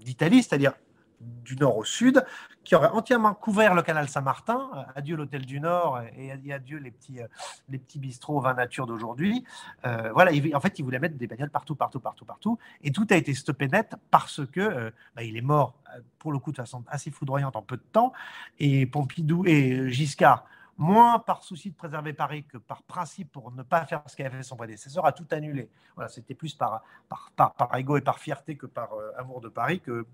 d'Italie, 0.00 0.42
c'est-à-dire 0.42 0.74
du 1.20 1.56
nord 1.56 1.76
au 1.76 1.84
sud, 1.84 2.24
qui 2.64 2.74
aurait 2.74 2.88
entièrement 2.88 3.34
couvert 3.34 3.74
le 3.74 3.82
canal 3.82 4.08
Saint-Martin. 4.08 4.70
Euh, 4.74 4.82
adieu 4.94 5.16
l'hôtel 5.16 5.44
du 5.44 5.60
Nord 5.60 6.00
et 6.16 6.52
adieu 6.52 6.78
les 6.78 6.90
petits, 6.90 7.20
euh, 7.20 7.26
les 7.68 7.78
petits 7.78 7.98
bistrots 7.98 8.40
vin 8.40 8.54
nature 8.54 8.86
d'aujourd'hui. 8.86 9.44
Euh, 9.84 10.10
voilà, 10.12 10.32
en 10.54 10.60
fait, 10.60 10.78
il 10.78 10.84
voulait 10.84 10.98
mettre 10.98 11.16
des 11.16 11.26
bagnoles 11.26 11.50
partout, 11.50 11.74
partout, 11.74 12.00
partout, 12.00 12.24
partout. 12.24 12.58
Et 12.82 12.90
tout 12.90 13.06
a 13.10 13.16
été 13.16 13.34
stoppé 13.34 13.68
net 13.68 13.94
parce 14.10 14.44
que 14.46 14.92
bah, 15.14 15.22
il 15.22 15.36
est 15.36 15.42
mort, 15.42 15.74
pour 16.18 16.32
le 16.32 16.38
coup, 16.38 16.50
de 16.50 16.56
façon 16.56 16.84
assez 16.88 17.10
foudroyante 17.10 17.56
en 17.56 17.62
peu 17.62 17.76
de 17.76 17.84
temps. 17.92 18.12
Et 18.58 18.86
Pompidou 18.86 19.44
et 19.46 19.90
Giscard 19.90 20.44
moins 20.76 21.18
par 21.18 21.42
souci 21.42 21.70
de 21.70 21.76
préserver 21.76 22.12
Paris 22.12 22.44
que 22.44 22.58
par 22.58 22.82
principe 22.82 23.30
pour 23.32 23.52
ne 23.52 23.62
pas 23.62 23.84
faire 23.86 24.02
ce 24.06 24.16
qu'avait 24.16 24.36
fait 24.36 24.42
son 24.42 24.56
prédécesseur, 24.56 25.06
a 25.06 25.12
tout 25.12 25.26
annulé. 25.30 25.68
Voilà, 25.94 26.08
c'était 26.08 26.34
plus 26.34 26.54
par, 26.54 26.82
par, 27.08 27.54
par, 27.54 27.74
ego 27.76 27.96
et 27.96 28.00
par 28.00 28.18
fierté 28.18 28.56
que 28.56 28.66
par 28.66 28.92
euh, 28.94 29.12
amour 29.18 29.40
de 29.40 29.48
Paris 29.48 29.80
que, 29.80 30.06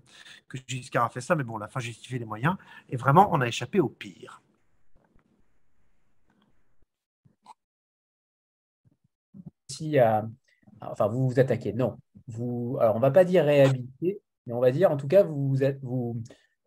que 0.47 0.57
Giscard 0.67 1.05
a 1.05 1.09
fait 1.09 1.21
ça, 1.21 1.35
mais 1.35 1.43
bon, 1.43 1.57
la 1.57 1.67
fin 1.67 1.79
justifiait 1.79 2.19
les 2.19 2.25
moyens, 2.25 2.55
et 2.89 2.97
vraiment, 2.97 3.29
on 3.31 3.41
a 3.41 3.47
échappé 3.47 3.79
au 3.79 3.89
pire. 3.89 4.41
Si, 9.69 9.99
euh, 9.99 10.21
enfin, 10.81 11.07
vous 11.07 11.29
vous 11.29 11.39
attaquez, 11.39 11.73
non. 11.73 11.97
Vous, 12.27 12.77
alors, 12.79 12.95
on 12.95 12.99
ne 12.99 13.01
va 13.01 13.11
pas 13.11 13.25
dire 13.25 13.45
réhabiliter, 13.45 14.21
mais 14.45 14.53
on 14.53 14.59
va 14.59 14.71
dire, 14.71 14.91
en 14.91 14.97
tout 14.97 15.07
cas, 15.07 15.23
vous, 15.23 15.63
êtes, 15.63 15.79
vous, 15.81 16.21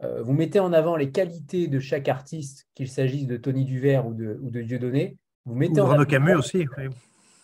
euh, 0.05 0.23
vous 0.23 0.33
mettez 0.33 0.61
en 0.61 0.73
avant 0.73 0.97
les 0.97 1.11
qualités 1.11 1.69
de 1.69 1.79
chaque 1.79 2.09
artiste, 2.09 2.69
qu'il 2.75 2.89
s'agisse 2.89 3.27
de 3.27 3.37
Tony 3.37 3.65
Duvert 3.65 4.07
ou 4.07 4.15
de, 4.15 4.39
ou 4.43 4.51
de 4.51 4.63
Dieudonné. 4.63 5.17
Vous 5.45 5.55
mettez 5.55 5.81
ou 5.81 5.85
en 5.85 6.05
Camus 6.05 6.35
aussi. 6.35 6.65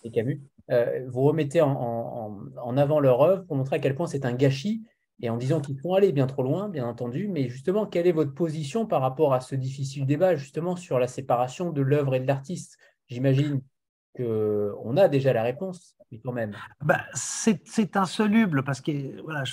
Et 0.05 0.11
Camus. 0.11 0.41
Euh, 0.71 1.05
vous 1.09 1.23
remettez 1.23 1.61
en, 1.61 2.77
avant 2.77 3.01
leur 3.01 3.23
œuvre 3.23 3.45
pour 3.45 3.57
montrer 3.57 3.77
à 3.77 3.79
quel 3.81 3.95
point 3.95 4.07
c'est 4.07 4.25
un 4.25 4.33
gâchis 4.33 4.83
et 5.21 5.29
en 5.29 5.37
disant 5.37 5.61
qu'ils 5.61 5.79
font 5.79 5.95
aller 5.95 6.13
bien 6.13 6.27
trop 6.27 6.43
loin, 6.43 6.69
bien 6.69 6.87
entendu. 6.87 7.29
Mais 7.29 7.49
justement, 7.49 7.87
quelle 7.87 8.07
est 8.07 8.13
votre 8.13 8.33
position 8.33 8.87
par 8.87 9.03
rapport 9.03 9.35
à 9.35 9.41
ce 9.41 9.55
difficile 9.55 10.07
débat 10.07 10.37
justement 10.37 10.77
sur 10.77 10.99
la 10.99 11.09
séparation 11.09 11.73
de 11.73 11.83
l'œuvre 11.83 12.15
et 12.15 12.21
de 12.21 12.27
l'artiste? 12.27 12.79
J'imagine 13.09 13.61
qu'on 14.21 14.97
a 14.97 15.09
déjà 15.09 15.33
la 15.33 15.43
réponse, 15.43 15.97
mais 16.11 16.19
quand 16.19 16.33
même. 16.33 16.55
Bah, 16.83 17.03
c'est 17.15 17.97
insoluble 17.97 18.63
parce 18.63 18.81
que 18.81 19.21
voilà, 19.23 19.45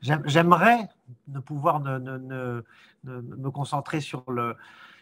j'aimerais 0.00 0.88
ne 1.28 1.40
pouvoir 1.40 1.80
ne, 1.80 2.62
me 3.04 3.50
concentrer 3.50 4.00
sur 4.00 4.30
le, 4.30 4.56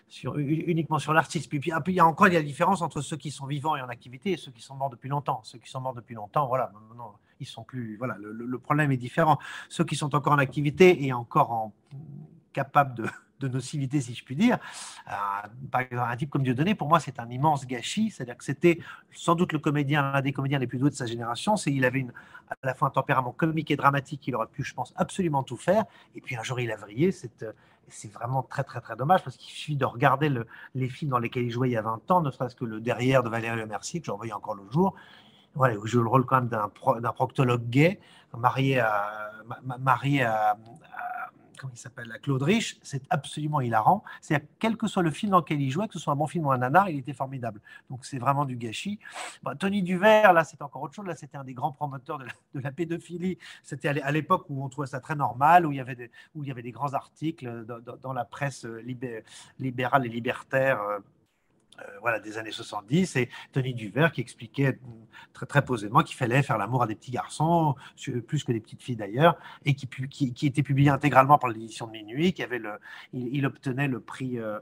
sur, 0.09 0.39
uniquement 0.39 0.99
sur 0.99 1.13
l'artiste. 1.13 1.49
Puis, 1.49 1.61
puis, 1.61 1.73
il 1.87 1.95
y 1.95 2.01
a 2.01 2.07
encore 2.07 2.29
il 2.29 2.35
y 2.35 2.37
a 2.37 2.41
la 2.41 2.47
différence 2.47 2.83
entre 2.83 3.01
ceux 3.01 3.17
qui 3.17 3.31
sont 3.31 3.47
vivants 3.47 3.77
et 3.77 3.83
en 3.83 3.89
activité 3.89 4.33
et 4.33 4.37
ceux 4.37 4.53
qui 4.53 4.63
sont 4.63 4.75
morts 4.75 4.91
depuis 4.91 5.09
longtemps. 5.09 5.41
Ceux 5.45 5.59
qui 5.59 5.71
sont 5.71 5.81
morts 5.81 5.95
depuis 5.95 6.15
longtemps, 6.15 6.47
voilà, 6.47 6.73
non, 6.97 7.13
ils 7.41 7.47
sont 7.47 7.65
plus. 7.65 7.97
Voilà, 7.97 8.17
le, 8.19 8.33
le, 8.33 8.59
problème 8.59 8.93
est 8.93 8.97
différent. 8.97 9.39
Ceux 9.69 9.85
qui 9.85 9.97
sont 9.97 10.15
encore 10.15 10.33
en 10.33 10.39
activité 10.39 11.05
et 11.05 11.13
encore 11.13 11.51
en, 11.53 11.73
capables 12.53 12.95
de 12.95 13.07
de 13.41 13.49
nocivité, 13.49 14.01
si 14.01 14.15
je 14.15 14.25
puis 14.25 14.37
dire. 14.37 14.59
Euh, 15.09 15.13
par 15.71 15.83
un 15.93 16.17
type 16.17 16.31
comme 16.31 16.43
Dieudonné, 16.43 16.75
pour 16.75 16.89
moi, 16.89 17.01
c'est 17.01 17.19
un 17.19 17.29
immense 17.31 17.67
gâchis. 17.67 18.11
C'est-à-dire 18.11 18.37
que 18.37 18.45
c'était 18.45 18.79
sans 19.13 19.35
doute 19.35 19.53
le 19.53 19.59
comédien, 19.59 20.13
un 20.15 20.21
des 20.21 20.33
comédiens 20.33 20.59
les 20.59 20.67
plus 20.67 20.79
doués 20.79 20.91
de 20.91 20.95
sa 20.95 21.07
génération. 21.07 21.57
C'est 21.57 21.73
il 21.73 21.85
avait 21.85 22.07
à 22.51 22.55
la 22.67 22.75
fois 22.75 22.89
un 22.89 22.91
tempérament 22.91 23.33
comique 23.33 23.71
et 23.71 23.77
dramatique. 23.77 24.27
Il 24.27 24.35
aurait 24.35 24.47
pu, 24.47 24.63
je 24.63 24.75
pense, 24.75 24.93
absolument 24.97 25.43
tout 25.43 25.57
faire. 25.57 25.85
Et 26.15 26.21
puis 26.21 26.37
un 26.37 26.43
jour, 26.43 26.61
il 26.61 26.71
a 26.71 26.77
vrillé. 26.77 27.13
C'est 27.13 27.43
euh, 27.43 27.53
vraiment 28.13 28.43
très 28.43 28.65
très 28.65 28.81
très 28.81 28.97
dommage 28.97 29.23
parce 29.23 29.37
qu'il 29.37 29.51
suffit 29.51 29.77
de 29.77 29.85
regarder 29.85 30.29
le, 30.29 30.47
les 30.75 30.89
films 30.89 31.11
dans 31.11 31.19
lesquels 31.19 31.45
il 31.45 31.51
jouait 31.51 31.71
il 31.71 31.73
y 31.73 31.77
a 31.77 31.83
20 31.83 32.11
ans, 32.11 32.21
ne 32.21 32.31
serait-ce 32.31 32.55
que 32.55 32.65
le 32.65 32.81
Derrière 32.81 33.23
de 33.23 33.29
Valérie 33.29 33.57
Le 33.57 33.67
Mercier, 33.67 34.01
que 34.01 34.07
j'ai 34.07 34.13
envoyé 34.13 34.33
encore 34.33 34.55
le 34.55 34.69
jour, 34.71 34.95
voilà, 35.55 35.75
il 35.75 35.87
joue 35.87 36.03
le 36.03 36.09
rôle 36.09 36.25
quand 36.25 36.37
même 36.37 36.49
d'un, 36.49 36.69
proctologue 37.13 37.69
gay, 37.69 37.99
marié 38.37 38.81
à, 38.81 40.57
comment 41.59 41.73
il 41.75 41.79
s'appelle, 41.79 42.09
la 42.09 42.19
Claude 42.19 42.43
Rich, 42.43 42.79
c'est 42.83 43.03
absolument 43.11 43.61
hilarant. 43.61 44.03
C'est 44.21 44.49
quel 44.59 44.77
que 44.77 44.87
soit 44.87 45.03
le 45.03 45.11
film 45.11 45.33
dans 45.33 45.39
lequel 45.39 45.61
il 45.61 45.71
jouait, 45.71 45.89
que 45.89 45.95
ce 45.95 45.99
soit 45.99 46.13
un 46.13 46.17
bon 46.17 46.27
film 46.27 46.47
ou 46.47 46.53
un 46.53 46.59
nanar, 46.59 46.89
il 46.89 46.99
était 46.99 47.13
formidable. 47.13 47.61
Donc 47.91 48.05
c'est 48.05 48.19
vraiment 48.19 48.45
du 48.45 48.57
gâchis. 48.57 48.99
Tony 49.59 49.83
Duvert, 49.83 50.33
là, 50.33 50.45
c'est 50.45 50.63
encore 50.63 50.83
autre 50.83 50.95
chose. 50.95 51.07
Là, 51.07 51.15
c'était 51.15 51.37
un 51.37 51.45
des 51.45 51.55
grands 51.55 51.73
promoteurs 51.73 52.19
de 52.19 52.27
la, 52.61 52.73
pédophilie. 52.73 53.39
C'était 53.63 53.89
à 53.89 54.11
l'époque 54.11 54.47
où 54.49 54.65
on 54.65 54.69
trouvait 54.69 54.87
ça 54.87 55.01
très 55.01 55.15
normal, 55.15 55.67
où 55.67 55.73
il 55.73 55.77
y 55.77 55.81
avait 55.81 55.95
des, 56.63 56.73
grands 56.73 56.95
articles 56.95 57.67
dans, 58.03 58.13
la 58.13 58.25
presse 58.25 58.67
libérale 59.59 60.07
et 60.07 60.09
libertaire 60.09 60.81
euh, 60.83 60.99
voilà, 62.01 62.21
des 62.21 62.39
années 62.39 62.51
70, 62.51 63.17
et 63.17 63.29
Tony 63.53 63.75
Duvert 63.75 64.13
qui 64.13 64.21
expliquait 64.21 64.79
très, 65.33 65.47
très 65.47 65.65
posément 65.65 66.03
qu'il 66.03 66.17
fallait 66.17 66.43
faire 66.43 66.59
l'amour 66.59 66.83
à 66.83 66.87
des 66.87 66.95
petits 66.95 67.11
garçons, 67.11 67.75
plus 68.27 68.45
que 68.45 68.53
des 68.53 68.61
petites 68.61 68.83
filles 68.83 68.97
d'ailleurs, 68.97 69.37
et 69.65 69.75
qui, 69.75 69.89
qui, 69.89 70.47
était 70.47 70.63
publié 70.63 70.91
intégralement 70.91 71.39
par 71.39 71.51
l'édition 71.51 71.87
de 71.87 71.93
Minuit, 71.93 72.33
qui 72.33 72.43
avait 72.43 72.59
le, 72.59 72.73
il, 73.13 73.45
obtenait 73.47 73.89
le 73.89 74.01
prix, 74.01 74.39
euh, 74.39 74.59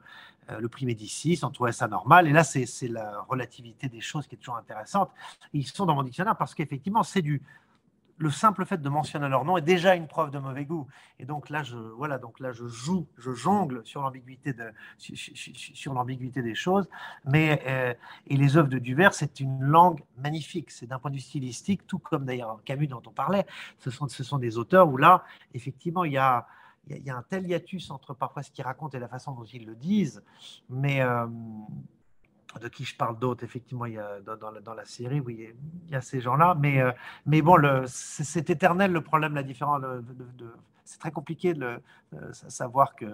le 0.58 0.68
prix 0.68 0.86
Médicis, 0.86 1.40
on 1.42 1.50
trouvait 1.50 1.72
ça 1.72 1.88
normal. 1.88 2.28
Et 2.28 2.32
là, 2.32 2.44
c'est 2.44 2.88
la 2.88 3.20
relativité 3.28 3.88
des 3.88 4.00
choses 4.00 4.26
qui 4.26 4.34
est 4.34 4.38
toujours 4.38 4.56
intéressante. 4.56 5.10
Ils 5.52 5.66
sont 5.66 5.86
dans 5.86 5.94
mon 5.94 6.02
dictionnaire 6.02 6.36
parce 6.36 6.54
qu'effectivement, 6.54 7.02
c'est 7.02 7.22
du, 7.22 7.42
le 8.18 8.30
simple 8.30 8.64
fait 8.64 8.80
de 8.80 8.88
mentionner 8.88 9.28
leur 9.28 9.44
nom 9.44 9.56
est 9.56 9.62
déjà 9.62 9.94
une 9.94 10.06
preuve 10.06 10.30
de 10.30 10.38
mauvais 10.38 10.64
goût. 10.64 10.86
Et 11.18 11.24
donc 11.24 11.50
là, 11.50 11.62
je, 11.62 11.76
voilà, 11.76 12.18
donc 12.18 12.40
là, 12.40 12.52
je 12.52 12.66
joue, 12.66 13.06
je 13.18 13.32
jongle 13.32 13.82
sur 13.84 14.02
l'ambiguïté 14.02 14.54
des 16.42 16.54
choses. 16.54 16.88
Mais 17.24 17.62
euh, 17.66 17.94
et 18.26 18.36
les 18.36 18.56
œuvres 18.56 18.68
de 18.68 18.78
Duvert, 18.78 19.14
c'est 19.14 19.40
une 19.40 19.62
langue 19.62 20.02
magnifique. 20.18 20.70
C'est 20.70 20.86
d'un 20.86 20.98
point 20.98 21.10
de 21.10 21.16
vue 21.16 21.22
stylistique, 21.22 21.86
tout 21.86 21.98
comme 21.98 22.24
d'ailleurs 22.24 22.60
Camus 22.64 22.86
dont 22.86 23.02
on 23.06 23.10
parlait. 23.10 23.46
Ce 23.78 23.90
sont, 23.90 24.08
ce 24.08 24.24
sont 24.24 24.38
des 24.38 24.56
auteurs 24.58 24.88
où 24.88 24.96
là, 24.96 25.24
effectivement, 25.54 26.04
il 26.04 26.12
y 26.12 26.18
a 26.18 26.46
il 26.88 27.02
y, 27.02 27.10
a 27.10 27.16
un 27.16 27.22
tel 27.22 27.44
hiatus 27.46 27.90
entre 27.90 28.14
parfois 28.14 28.44
ce 28.44 28.50
qu'ils 28.52 28.64
racontent 28.64 28.96
et 28.96 29.00
la 29.00 29.08
façon 29.08 29.32
dont 29.32 29.44
ils 29.44 29.66
le 29.66 29.74
disent, 29.74 30.22
mais 30.70 31.00
euh, 31.00 31.26
de 32.60 32.68
qui 32.68 32.84
je 32.84 32.96
parle 32.96 33.18
d'autres, 33.18 33.44
effectivement, 33.44 33.86
il 33.86 33.94
y 33.94 33.98
a, 33.98 34.20
dans, 34.20 34.74
la, 34.74 34.84
série, 34.84 35.20
oui, 35.20 35.48
il 35.86 35.92
y 35.92 35.94
a 35.94 36.00
ces 36.00 36.20
gens-là. 36.20 36.56
Mais, 36.58 36.80
euh, 36.80 36.92
mais 37.26 37.42
bon, 37.42 37.56
c'est 37.86 38.50
éternel 38.50 38.92
le 38.92 39.00
problème, 39.00 39.34
la 39.34 39.42
différence. 39.42 39.82
C'est 40.84 40.98
très 40.98 41.10
compliqué 41.10 41.54
de 41.54 41.80
euh, 42.14 42.32
savoir 42.32 42.94
que. 42.94 43.06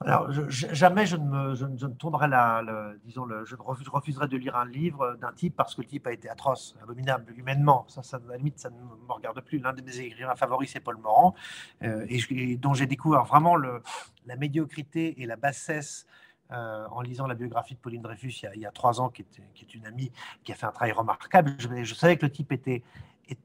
Alors, 0.00 0.30
jamais 0.30 1.06
je 1.06 1.16
ne, 1.16 1.24
me, 1.24 1.54
je, 1.56 1.64
ne 1.64 1.92
tournerai 1.94 2.28
la, 2.28 2.62
disons, 3.04 3.24
le, 3.24 3.44
je, 3.44 3.56
refuserai 3.56 4.28
de 4.28 4.36
lire 4.36 4.54
un 4.54 4.64
livre 4.64 5.16
d'un 5.20 5.32
type 5.32 5.56
parce 5.56 5.74
que 5.74 5.80
le 5.80 5.88
type 5.88 6.06
a 6.06 6.12
été 6.12 6.28
atroce, 6.28 6.76
abominable, 6.80 7.34
humainement. 7.36 7.84
Ça, 7.88 8.04
ça, 8.04 8.18
à 8.18 8.30
la 8.30 8.36
limite, 8.36 8.60
ça 8.60 8.70
ne 8.70 8.76
me 8.76 9.12
regarde 9.12 9.40
plus. 9.40 9.58
L'un 9.58 9.72
de 9.72 9.82
mes 9.82 9.98
écrivains 9.98 10.36
favoris, 10.36 10.70
c'est 10.70 10.78
Paul 10.78 10.98
Morand, 10.98 11.34
euh, 11.82 12.06
et, 12.08 12.56
dont 12.56 12.74
j'ai 12.74 12.86
découvert 12.86 13.24
vraiment 13.24 13.56
la 13.56 14.36
médiocrité 14.36 15.20
et 15.20 15.26
la 15.26 15.34
bassesse 15.34 16.06
euh, 16.50 16.86
en 16.90 17.02
lisant 17.02 17.26
la 17.26 17.34
biographie 17.34 17.74
de 17.74 17.78
Pauline 17.78 18.00
Dreyfus 18.00 18.32
il 18.54 18.60
y 18.60 18.66
a, 18.66 18.70
trois 18.70 19.02
ans, 19.02 19.10
qui 19.10 19.22
est, 19.22 19.74
une 19.74 19.86
amie 19.86 20.10
qui 20.44 20.52
a 20.52 20.54
fait 20.54 20.64
un 20.64 20.72
travail 20.72 20.92
remarquable. 20.92 21.54
Je, 21.58 21.94
savais 21.94 22.16
que 22.16 22.24
le 22.24 22.32
type 22.32 22.52
était, 22.52 22.82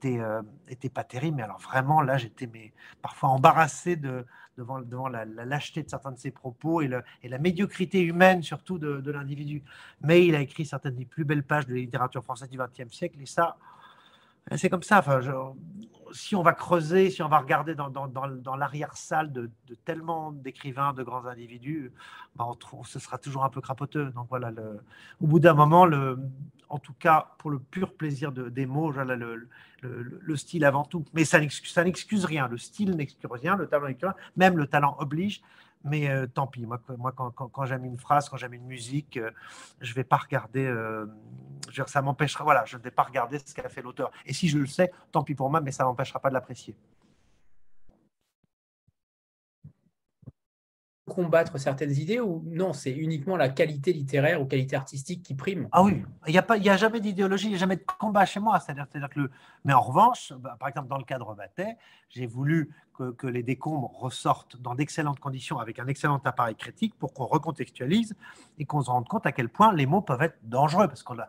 euh, 0.05 0.41
était 0.69 0.89
pas 0.89 1.03
terrible, 1.03 1.37
mais 1.37 1.43
alors 1.43 1.59
vraiment 1.59 2.01
là, 2.01 2.17
j'étais 2.17 2.49
parfois 3.01 3.29
embarrassé 3.29 3.97
de, 3.97 4.25
devant, 4.57 5.09
la, 5.09 5.25
lâcheté 5.25 5.83
de 5.83 5.89
certains 5.89 6.13
de 6.13 6.17
ses 6.17 6.31
propos 6.31 6.81
et, 6.81 6.87
la 6.87 7.37
médiocrité 7.39 7.99
humaine 8.01 8.41
surtout 8.41 8.79
de, 8.79 9.11
l'individu. 9.11 9.63
Mais 10.01 10.25
il 10.25 10.33
a 10.35 10.39
écrit 10.39 10.65
certaines 10.65 10.95
des 10.95 11.05
plus 11.05 11.25
belles 11.25 11.43
pages 11.43 11.65
de 11.67 11.73
la 11.73 11.81
littérature 11.81 12.23
française 12.23 12.49
du 12.49 12.57
XXe 12.57 12.93
siècle, 12.95 13.17
et 13.21 13.25
ça, 13.25 13.57
c'est 14.55 14.69
comme 14.69 14.83
ça. 14.83 15.03
Si 16.13 16.35
on 16.35 16.43
va 16.43 16.53
creuser, 16.53 17.09
si 17.09 17.21
on 17.21 17.27
va 17.27 17.39
regarder 17.39 17.75
dans, 17.75 18.55
l'arrière-salle 18.55 19.31
de, 19.31 19.49
tellement 19.85 20.31
d'écrivains, 20.31 20.93
de 20.93 21.03
grands 21.03 21.25
individus, 21.25 21.91
bah, 22.35 22.45
on 22.47 22.55
trouve, 22.55 22.87
ce 22.87 22.99
sera 22.99 23.17
toujours 23.17 23.43
un 23.43 23.49
peu 23.49 23.61
crapoteux. 23.61 24.11
Donc 24.11 24.27
voilà, 24.29 24.51
au 25.19 25.27
bout 25.27 25.39
d'un 25.39 25.53
moment, 25.53 25.85
le, 25.85 26.19
en 26.69 26.79
tout 26.79 26.93
cas 26.93 27.33
pour 27.37 27.51
le 27.51 27.59
pur 27.59 27.93
plaisir 27.93 28.31
de, 28.31 28.49
des 28.49 28.65
mots, 28.65 28.91
voilà, 28.91 29.15
le, 29.15 29.49
le, 29.81 30.35
style 30.35 30.65
avant 30.65 30.83
tout. 30.83 31.05
Mais 31.13 31.25
ça 31.25 31.39
n'excuse 31.39 32.25
rien. 32.25 32.47
Le 32.47 32.57
style 32.57 32.91
n'excuse 32.91 33.29
rien. 33.31 33.55
Le 33.55 33.67
talent, 33.67 33.87
même 34.35 34.57
le 34.57 34.67
talent 34.67 34.95
oblige. 34.99 35.41
Mais 35.83 36.09
euh, 36.09 36.27
tant 36.27 36.47
pis, 36.47 36.65
moi, 36.65 36.79
moi 36.97 37.11
quand, 37.11 37.31
quand, 37.31 37.65
j'aime 37.65 37.85
une 37.85 37.97
phrase, 37.97 38.29
quand 38.29 38.37
j'aime 38.37 38.53
une 38.53 38.65
musique, 38.65 39.17
euh, 39.17 39.31
je 39.81 39.91
ne 39.91 39.95
vais 39.95 40.03
pas 40.03 40.17
regarder, 40.17 40.65
euh, 40.65 41.05
ça 41.87 42.01
m'empêchera, 42.01 42.43
voilà, 42.43 42.63
je 42.65 42.77
ne 42.77 42.81
vais 42.81 42.91
pas 42.91 43.03
regarder 43.03 43.39
ce 43.39 43.53
qu'a 43.53 43.67
fait 43.67 43.81
l'auteur. 43.81 44.11
Et 44.25 44.33
si 44.33 44.47
je 44.47 44.57
le 44.57 44.65
sais, 44.65 44.91
tant 45.11 45.23
pis 45.23 45.35
pour 45.35 45.49
moi, 45.49 45.59
mais 45.59 45.71
ça 45.71 45.83
ne 45.83 45.89
m'empêchera 45.89 46.19
pas 46.19 46.29
de 46.29 46.35
l'apprécier. 46.35 46.75
combattre 51.13 51.57
certaines 51.57 51.91
idées 51.91 52.19
ou 52.19 52.43
non, 52.45 52.73
c'est 52.73 52.91
uniquement 52.91 53.35
la 53.35 53.49
qualité 53.49 53.93
littéraire 53.93 54.41
ou 54.41 54.45
qualité 54.45 54.75
artistique 54.75 55.23
qui 55.23 55.35
prime? 55.35 55.67
Ah 55.71 55.83
oui, 55.83 56.03
il 56.27 56.31
n'y 56.31 56.37
a, 56.37 56.41
pas, 56.41 56.57
il 56.57 56.69
a 56.69 56.77
jamais 56.77 56.99
d'idéologie, 56.99 57.47
il 57.47 57.49
n'y 57.51 57.55
a 57.55 57.59
jamais 57.59 57.75
de 57.75 57.83
combat 57.99 58.25
chez 58.25 58.39
moi. 58.39 58.59
C'est-à-dire, 58.59 58.87
que 59.09 59.19
le... 59.19 59.31
Mais 59.65 59.73
en 59.73 59.81
revanche, 59.81 60.33
bah, 60.39 60.55
par 60.59 60.69
exemple, 60.69 60.87
dans 60.87 60.97
le 60.97 61.03
cadre 61.03 61.35
Batet, 61.35 61.77
j'ai 62.09 62.25
voulu 62.25 62.73
que, 62.93 63.27
les 63.27 63.43
décombres 63.43 63.91
ressortent 63.99 64.57
dans 64.57 64.75
d'excellentes 64.75 65.19
conditions 65.19 65.59
avec 65.59 65.79
un 65.79 65.87
excellent 65.87 66.21
appareil 66.23 66.55
critique 66.55 66.93
pour 66.97 67.13
qu'on 67.13 67.25
recontextualise 67.25 68.15
et 68.59 68.65
qu'on 68.65 68.81
se 68.81 68.89
rende 68.89 69.07
compte 69.07 69.25
à 69.25 69.31
quel 69.31 69.49
point 69.49 69.73
les 69.73 69.85
mots 69.85 70.01
peuvent 70.01 70.21
être 70.21 70.37
dangereux 70.43 70.87
parce 70.87 71.03
qu'on 71.03 71.15
ne 71.15 71.21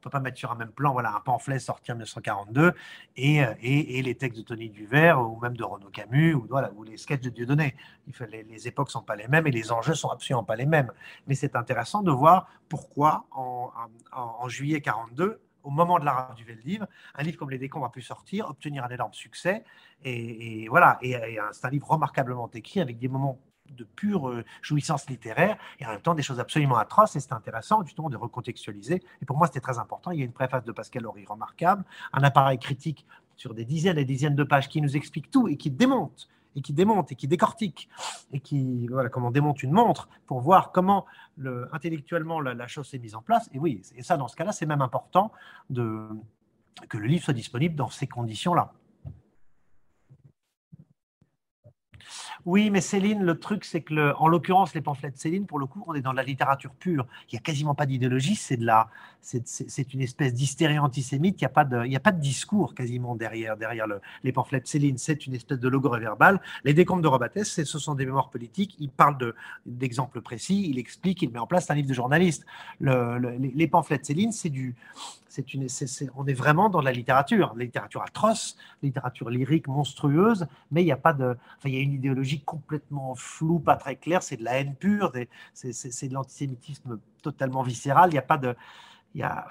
peut 0.00 0.10
pas 0.10 0.20
mettre 0.20 0.38
sur 0.38 0.50
un 0.50 0.54
même 0.54 0.70
plan 0.70 0.92
voilà, 0.92 1.14
un 1.14 1.20
pamphlet 1.20 1.58
sorti 1.58 1.92
en 1.92 1.96
1942 1.96 2.72
et, 3.16 3.42
et, 3.62 4.02
les 4.02 4.14
textes 4.14 4.38
de 4.38 4.44
Tony 4.44 4.70
Duvert 4.70 5.20
ou 5.20 5.38
même 5.40 5.56
de 5.56 5.64
Renaud 5.64 5.90
Camus 5.90 6.34
ou, 6.34 6.48
les 6.84 6.96
sketchs 6.96 7.20
de 7.20 7.30
Dieudonné. 7.30 7.76
Les, 8.30 8.42
les 8.44 8.68
époques 8.68 8.88
ne 8.88 8.92
sont 8.92 9.02
pas 9.02 9.16
les 9.16 9.28
mêmes 9.28 9.46
et 9.46 9.50
les 9.50 9.72
enjeux 9.72 9.94
sont 9.94 10.08
absolument 10.08 10.44
pas 10.44 10.56
les 10.56 10.66
mêmes. 10.66 10.90
Mais 11.26 11.34
c'est 11.34 11.56
intéressant 11.56 12.02
de 12.02 12.10
voir 12.10 12.48
pourquoi 12.68 13.26
en, 13.32 13.70
en, 14.12 14.20
en 14.40 14.48
juillet 14.48 14.80
42 14.80 15.40
au 15.62 15.70
moment 15.70 15.98
de 15.98 16.04
la 16.04 16.34
du 16.36 16.44
livre, 16.64 16.86
un 17.14 17.22
livre 17.22 17.38
comme 17.38 17.50
Les 17.50 17.58
Décombres 17.58 17.86
a 17.86 17.92
pu 17.92 18.02
sortir, 18.02 18.48
obtenir 18.48 18.84
un 18.84 18.88
énorme 18.88 19.12
succès. 19.12 19.64
Et, 20.04 20.66
voilà, 20.68 20.98
et, 21.02 21.38
c'est 21.52 21.66
un 21.66 21.70
livre 21.70 21.88
remarquablement 21.88 22.50
écrit 22.52 22.80
avec 22.80 22.98
des 22.98 23.08
moments 23.08 23.38
de 23.70 23.84
pure 23.84 24.28
euh, 24.28 24.44
jouissance 24.60 25.08
littéraire 25.08 25.56
et 25.78 25.86
en 25.86 25.90
même 25.90 26.00
temps 26.00 26.14
des 26.14 26.22
choses 26.22 26.40
absolument 26.40 26.76
atroces. 26.76 27.16
Et 27.16 27.20
c'est 27.20 27.32
intéressant 27.32 27.82
justement 27.84 28.10
de 28.10 28.16
recontextualiser. 28.16 29.02
Et 29.22 29.24
pour 29.24 29.36
moi, 29.36 29.46
c'était 29.46 29.60
très 29.60 29.78
important. 29.78 30.10
Il 30.10 30.18
y 30.18 30.22
a 30.22 30.24
une 30.24 30.32
préface 30.32 30.64
de 30.64 30.72
Pascal 30.72 31.06
Horry 31.06 31.24
remarquable, 31.24 31.84
un 32.12 32.22
appareil 32.22 32.58
critique 32.58 33.06
sur 33.36 33.54
des 33.54 33.64
dizaines 33.64 33.98
et 33.98 34.04
dizaines 34.04 34.36
de 34.36 34.44
pages 34.44 34.68
qui 34.68 34.80
nous 34.80 34.96
explique 34.96 35.30
tout 35.30 35.48
et 35.48 35.56
qui 35.56 35.70
démonte 35.70 36.28
et 36.56 36.62
qui 36.62 36.72
démonte 36.72 37.12
et 37.12 37.14
qui 37.14 37.28
décortique 37.28 37.88
et 38.32 38.40
qui, 38.40 38.86
voilà, 38.88 39.08
comment 39.08 39.28
on 39.28 39.32
démonte 39.32 39.62
une 39.62 39.72
montre 39.72 40.08
pour 40.26 40.40
voir 40.40 40.72
comment 40.72 41.06
le, 41.36 41.68
intellectuellement 41.72 42.40
la, 42.40 42.66
chose 42.66 42.88
s'est 42.88 42.98
mise 42.98 43.14
en 43.14 43.22
place. 43.22 43.48
Et 43.52 43.58
oui, 43.58 43.82
et 43.96 44.02
ça, 44.02 44.16
dans 44.16 44.28
ce 44.28 44.36
cas-là, 44.36 44.52
c'est 44.52 44.66
même 44.66 44.82
important 44.82 45.32
que 45.74 46.98
le 46.98 47.06
livre 47.06 47.24
soit 47.24 47.34
disponible 47.34 47.74
dans 47.74 47.88
ces 47.88 48.06
conditions-là. 48.06 48.72
Oui, 52.44 52.70
mais 52.70 52.80
Céline, 52.80 53.22
le 53.22 53.38
truc, 53.38 53.64
c'est 53.64 53.82
que, 53.82 54.14
en 54.16 54.28
l'occurrence, 54.28 54.74
les 54.74 54.80
pamphlets 54.80 55.10
de 55.10 55.16
Céline, 55.16 55.46
pour 55.46 55.58
le 55.58 55.66
coup, 55.66 55.84
on 55.86 55.94
est 55.94 56.00
dans 56.00 56.12
la 56.12 56.22
littérature 56.22 56.72
pure. 56.72 57.06
Il 57.28 57.34
n'y 57.34 57.38
a 57.38 57.42
quasiment 57.42 57.74
pas 57.74 57.86
d'idéologie, 57.86 58.34
c'est 58.34 58.56
de 58.56 58.66
la, 58.66 58.88
c'est 59.20 59.94
une 59.94 60.00
espèce 60.00 60.34
d'hystérie 60.34 60.78
antisémite. 60.78 61.40
Il 61.40 61.44
n'y 61.44 61.46
a 61.46 61.50
pas 61.50 61.64
de, 61.64 61.86
y 61.86 61.96
a 61.96 62.00
pas 62.00 62.12
de 62.12 62.20
discours 62.20 62.74
quasiment 62.74 63.14
derrière, 63.14 63.56
derrière 63.56 63.86
le, 63.86 64.00
les 64.24 64.32
pamphlets 64.32 64.60
de 64.60 64.66
Céline. 64.66 64.98
C'est 64.98 65.26
une 65.26 65.34
espèce 65.34 65.60
de 65.60 65.68
logre 65.68 65.96
verbal. 65.98 66.40
Les 66.64 66.74
décomptes 66.74 67.02
de 67.02 67.08
Robates, 67.08 67.44
ce 67.44 67.64
sont 67.64 67.94
des 67.94 68.06
mémoires 68.06 68.30
politiques. 68.30 68.76
Il 68.80 68.90
parle 68.90 69.16
d'exemples 69.66 70.20
précis, 70.20 70.68
il 70.68 70.78
explique, 70.78 71.22
il 71.22 71.30
met 71.30 71.38
en 71.38 71.46
place 71.46 71.70
un 71.70 71.74
livre 71.74 71.88
de 71.88 71.94
journaliste. 71.94 72.44
les 72.80 73.68
pamphlets 73.68 73.98
de 73.98 74.04
Céline, 74.04 74.32
c'est 74.32 74.50
du, 74.50 74.74
on 76.14 76.26
est 76.26 76.34
vraiment 76.34 76.68
dans 76.68 76.80
la 76.80 76.92
littérature, 76.92 77.54
la 77.56 77.64
littérature 77.64 78.02
atroce, 78.02 78.56
littérature 78.82 79.30
lyrique 79.30 79.68
monstrueuse, 79.68 80.46
mais 80.70 80.82
il 80.82 80.86
n'y 80.86 80.92
a 80.92 80.96
pas 80.96 81.12
de, 81.12 81.36
il 81.64 81.74
y 81.74 81.76
a 81.78 81.80
une 81.80 81.92
idéologie 81.92 82.40
complètement 82.40 83.14
floue, 83.14 83.58
pas 83.58 83.76
très 83.76 83.96
claire, 83.96 84.22
c'est 84.22 84.36
de 84.36 84.44
la 84.44 84.60
haine 84.60 84.74
pure, 84.74 85.12
c'est 85.54 86.08
de 86.08 86.14
l'antisémitisme 86.14 86.98
totalement 87.22 87.62
viscéral, 87.62 88.10
il 88.10 88.14
n'y 88.14 88.18
a 88.18 88.22
pas 88.22 88.38
de, 88.38 88.54
il 89.14 89.20
y 89.20 89.24
a, 89.24 89.46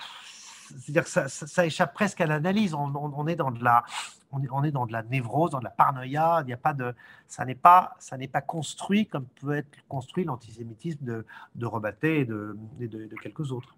c'est-à-dire 0.79 1.03
que 1.03 1.09
ça, 1.09 1.65
échappe 1.65 1.93
presque 1.93 2.21
à 2.21 2.25
l'analyse. 2.25 2.73
On, 2.73 3.27
est 3.27 3.35
dans 3.35 3.51
de 3.51 3.63
la, 3.63 3.83
on 4.31 4.63
est, 4.63 4.71
dans 4.71 4.85
de 4.85 4.93
la 4.93 5.03
névrose, 5.03 5.51
dans 5.51 5.59
de 5.59 5.63
la 5.63 5.69
paranoïa. 5.69 6.39
Il 6.41 6.47
n'y 6.47 6.53
a 6.53 6.57
pas 6.57 6.73
de, 6.73 6.95
ça 7.27 7.45
n'est 7.45 7.55
pas, 7.55 7.95
ça 7.99 8.17
n'est 8.17 8.27
pas 8.27 8.41
construit 8.41 9.05
comme 9.05 9.25
peut 9.41 9.53
être 9.53 9.69
construit 9.87 10.23
l'antisémitisme 10.23 11.03
de, 11.03 11.25
de 11.55 11.67
et 12.03 12.25
de, 12.25 12.57
de, 12.79 12.87
de 12.87 13.15
quelques 13.21 13.51
autres. 13.51 13.75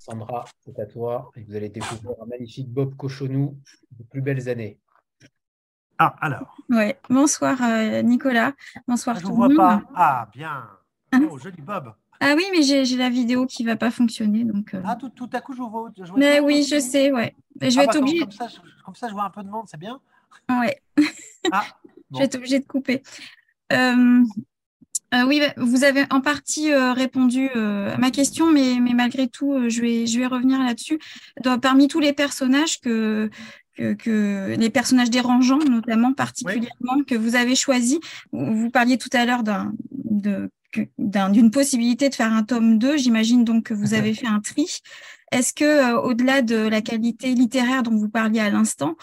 Sandra, 0.00 0.46
c'est 0.64 0.78
à 0.78 0.86
toi. 0.86 1.30
Et 1.36 1.42
vous 1.42 1.54
allez 1.54 1.68
découvrir 1.68 2.12
un 2.22 2.26
magnifique 2.26 2.72
Bob 2.72 2.96
Cochonou 2.96 3.58
de 3.98 4.02
plus 4.04 4.22
belles 4.22 4.48
années. 4.48 4.80
Ah, 5.98 6.16
alors. 6.22 6.56
Ouais. 6.70 6.98
Bonsoir, 7.10 7.62
euh, 7.62 8.00
Nicolas. 8.00 8.54
Bonsoir, 8.88 9.20
Je 9.20 9.26
ne 9.26 9.32
vois 9.32 9.50
pas. 9.54 9.82
Ah, 9.94 10.30
bien. 10.32 10.66
Hein 11.12 11.28
oh, 11.30 11.36
joli 11.36 11.60
Bob. 11.60 11.92
Ah 12.18 12.32
oui, 12.34 12.44
mais 12.50 12.62
j'ai 12.62 12.96
la 12.96 13.10
vidéo 13.10 13.44
qui 13.44 13.62
ne 13.62 13.68
va 13.68 13.76
pas 13.76 13.90
fonctionner. 13.90 14.44
Donc, 14.44 14.72
euh. 14.72 14.80
Ah, 14.86 14.96
tout, 14.96 15.10
tout, 15.10 15.28
à 15.34 15.42
coup, 15.42 15.52
je 15.52 15.60
vois. 15.60 15.90
mais 16.16 16.40
oui, 16.40 16.62
je 16.62 16.80
sais, 16.80 17.12
ouais. 17.12 17.36
je 17.60 17.66
vais 17.66 17.80
ah, 17.80 17.84
être 17.84 17.98
obligée. 17.98 18.20
Comme 18.20 18.30
ça, 18.30 18.48
comme 18.86 18.94
ça, 18.94 19.08
je 19.08 19.12
vois 19.12 19.24
un 19.24 19.30
peu 19.30 19.42
de 19.42 19.50
monde, 19.50 19.66
c'est 19.66 19.78
bien. 19.78 20.00
Ouais. 20.48 20.80
Ah, 21.52 21.64
je 22.10 22.18
vais 22.18 22.24
être 22.24 22.36
obligée 22.36 22.60
de 22.60 22.66
couper. 22.66 23.02
Euh, 23.72 24.24
euh, 25.12 25.24
oui, 25.26 25.42
vous 25.56 25.82
avez 25.82 26.04
en 26.10 26.20
partie 26.20 26.72
euh, 26.72 26.92
répondu 26.92 27.50
euh, 27.56 27.92
à 27.92 27.98
ma 27.98 28.10
question, 28.10 28.50
mais, 28.50 28.76
mais 28.80 28.94
malgré 28.94 29.26
tout, 29.26 29.68
je, 29.68 29.80
vais, 29.80 30.06
je 30.06 30.18
vais 30.18 30.26
revenir 30.26 30.62
là-dessus. 30.62 31.00
Parmi 31.60 31.88
tous 31.88 32.00
les 32.00 32.12
personnages 32.12 32.80
que, 32.80 33.28
que, 33.76 34.54
les 34.56 34.70
personnages 34.70 35.10
dérangeants, 35.10 35.58
notamment 35.58 36.12
particulièrement, 36.12 37.02
que 37.06 37.16
vous 37.16 37.34
avez 37.34 37.56
choisis, 37.56 37.98
vous 38.32 38.70
parliez 38.70 38.98
tout 38.98 39.10
à 39.12 39.24
l'heure 39.24 39.42
d'un, 39.42 39.72
d'une 41.30 41.50
possibilité 41.50 42.08
de 42.08 42.14
faire 42.14 42.32
un 42.32 42.44
tome 42.44 42.78
2. 42.78 42.96
J'imagine 42.96 43.42
donc 43.42 43.64
que 43.64 43.74
vous 43.74 43.94
avez 43.94 44.14
fait 44.14 44.28
un 44.28 44.40
tri. 44.40 44.80
Est-ce 45.30 45.52
que, 45.52 45.94
au-delà 45.94 46.42
de 46.42 46.56
la 46.56 46.80
qualité 46.80 47.34
littéraire 47.34 47.82
dont 47.82 47.96
vous 47.96 48.08
parliez 48.08 48.40
à 48.40 48.50
l'instant, 48.50 48.96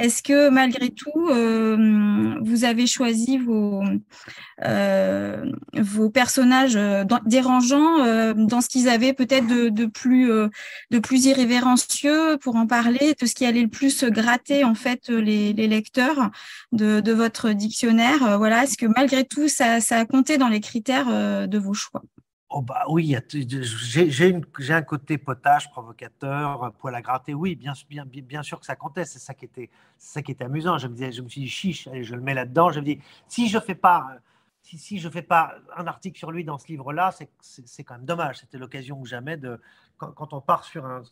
est-ce 0.00 0.22
que 0.22 0.48
malgré 0.48 0.88
tout, 0.90 1.28
euh, 1.28 2.34
vous 2.40 2.64
avez 2.64 2.86
choisi 2.86 3.36
vos, 3.36 3.82
euh, 4.64 5.44
personnages 6.14 6.78
dérangeants 7.26 8.34
dans 8.34 8.60
ce 8.62 8.68
qu'ils 8.68 8.88
avaient 8.88 9.12
peut-être 9.12 9.46
de, 9.46 9.86
plus, 9.86 11.26
irrévérencieux 11.26 12.38
pour 12.38 12.56
en 12.56 12.66
parler, 12.66 13.14
de 13.20 13.26
ce 13.26 13.34
qui 13.34 13.44
allait 13.44 13.62
le 13.62 13.68
plus 13.68 14.04
gratter 14.04 14.64
en 14.64 14.74
fait 14.74 15.08
les, 15.10 15.52
lecteurs 15.52 16.30
de, 16.72 17.12
votre 17.12 17.50
dictionnaire? 17.50 18.38
Voilà, 18.38 18.64
est-ce 18.64 18.78
que 18.78 18.86
malgré 18.86 19.24
tout, 19.24 19.48
ça 19.48 19.78
a 19.90 20.04
compté 20.06 20.38
dans 20.38 20.48
les 20.48 20.60
critères 20.60 21.46
de 21.46 21.58
vos 21.58 21.74
choix? 21.74 22.02
Oh 22.52 22.62
bah 22.62 22.82
oui, 22.88 23.16
j'ai 23.28 24.74
un 24.74 24.82
côté 24.82 25.18
potage, 25.18 25.70
provocateur, 25.70 26.72
poil 26.80 26.96
à 26.96 27.00
gratter. 27.00 27.32
Oui, 27.32 27.54
bien, 27.54 28.42
sûr 28.42 28.58
que 28.58 28.66
ça 28.66 28.74
comptait. 28.74 29.04
C'est 29.04 29.20
ça 29.20 29.34
qui 29.34 29.44
était, 29.44 29.70
ça 29.98 30.20
amusant. 30.40 30.76
Je 30.76 30.88
me 30.88 30.94
disais, 30.94 31.12
je 31.12 31.22
me 31.22 31.28
suis 31.28 31.42
dit, 31.42 31.48
chiche, 31.48 31.86
allez, 31.86 32.02
je 32.02 32.16
le 32.16 32.20
mets 32.20 32.34
là-dedans. 32.34 32.70
Je 32.70 32.80
me 32.80 32.84
dis, 32.84 32.98
si 33.28 33.48
je 33.48 33.60
fais 33.60 33.76
si, 34.62 34.98
fais 34.98 35.22
pas 35.22 35.54
un 35.76 35.86
article 35.86 36.18
sur 36.18 36.32
lui 36.32 36.44
dans 36.44 36.58
ce 36.58 36.66
livre-là, 36.66 37.14
c'est 37.40 37.84
quand 37.84 37.94
même 37.94 38.04
dommage. 38.04 38.40
C'était 38.40 38.58
l'occasion 38.58 38.98
ou 38.98 39.06
jamais 39.06 39.36
de, 39.36 39.60
quand, 39.96 40.32
on 40.32 40.40
part 40.40 40.64
sur 40.64 40.84
un, 40.84 41.02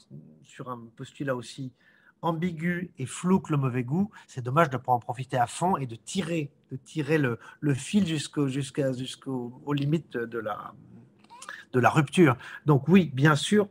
postulat 0.96 1.36
aussi 1.36 1.72
ambigu 2.20 2.90
et 2.98 3.06
flou 3.06 3.38
que 3.38 3.52
le 3.52 3.58
mauvais 3.58 3.84
goût, 3.84 4.10
c'est 4.26 4.42
dommage 4.42 4.70
de 4.70 4.76
ne 4.76 4.82
pas 4.82 4.90
en 4.90 4.98
profiter 4.98 5.36
à 5.36 5.46
fond 5.46 5.76
et 5.76 5.86
de 5.86 5.94
tirer, 5.94 6.50
le, 7.16 7.74
fil 7.74 8.06
jusqu'aux 8.08 9.72
limites 9.72 10.16
de 10.16 10.38
la, 10.40 10.74
de 11.72 11.80
la 11.80 11.90
rupture. 11.90 12.36
Donc 12.66 12.88
oui, 12.88 13.10
bien 13.14 13.36
sûr, 13.36 13.68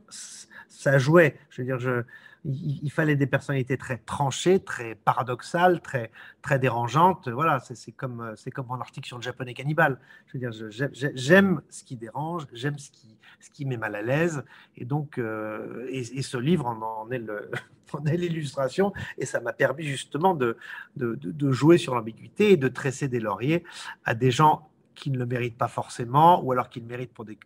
ça 0.68 0.98
jouait. 0.98 1.38
Je 1.50 1.62
veux 1.62 1.66
dire, 1.66 1.80
je, 1.80 2.04
il, 2.48 2.90
fallait 2.92 3.16
des 3.16 3.28
personnalités 3.28 3.78
très 3.78 3.98
tranchées, 3.98 4.60
très 4.60 4.96
paradoxales, 4.96 5.82
très, 5.82 6.12
très 6.42 6.60
dérangeantes. 6.60 7.28
Voilà, 7.28 7.60
c'est 7.60 7.92
comme, 7.92 8.36
comme 8.54 8.68
mon 8.68 8.80
article 8.80 9.08
sur 9.08 9.18
le 9.18 9.24
japonais 9.24 9.54
cannibale. 9.54 10.00
Je 10.28 10.34
veux 10.34 10.40
dire, 10.40 10.52
j'aime 10.92 11.62
ce 11.70 11.84
qui 11.84 11.96
dérange, 11.96 12.48
j'aime 12.54 12.78
ce 12.78 12.90
qui, 12.90 13.18
ce 13.40 13.50
qui 13.50 13.66
met 13.66 13.78
mal 13.78 13.96
à 13.96 14.02
l'aise. 14.02 14.44
Et 14.76 14.86
donc, 14.86 15.18
euh, 15.18 15.88
et, 15.90 16.22
ce 16.22 16.38
livre 16.38 16.66
en, 16.68 17.10
est 17.12 17.20
le, 17.20 17.52
est 18.06 18.18
l'illustration, 18.18 18.94
et 19.18 19.26
ça 19.26 19.40
m'a 19.40 19.54
permis 19.54 19.84
justement 19.84 20.34
de, 20.34 20.58
de, 20.96 21.16
de 21.16 21.52
jouer 21.52 21.78
sur 21.78 21.96
l'ambiguïté 21.96 22.52
et 22.52 22.58
de 22.58 22.68
tresser 22.68 23.08
des 23.08 23.20
lauriers 23.20 23.64
à 24.06 24.14
des 24.14 24.32
gens 24.32 24.70
qui 24.98 25.12
ne 25.12 25.18
le 25.18 25.26
méritent 25.26 25.58
pas 25.58 25.68
forcément, 25.68 26.44
ou 26.44 26.52
alors 26.52 26.70
qui 26.70 26.80
le 26.80 26.88
méritent 26.88 27.14
pour 27.14 27.24
des, 27.24 27.38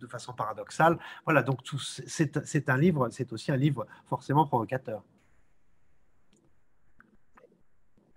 de, 0.00 0.06
façon 0.06 0.32
paradoxale. 0.34 0.98
Voilà, 1.24 1.42
donc 1.42 1.60
c'est 2.06 2.68
un 2.68 2.76
livre, 2.76 3.08
c'est 3.10 3.32
aussi 3.32 3.50
un 3.50 3.56
livre 3.56 3.86
forcément 4.06 4.46
provocateur. 4.46 5.02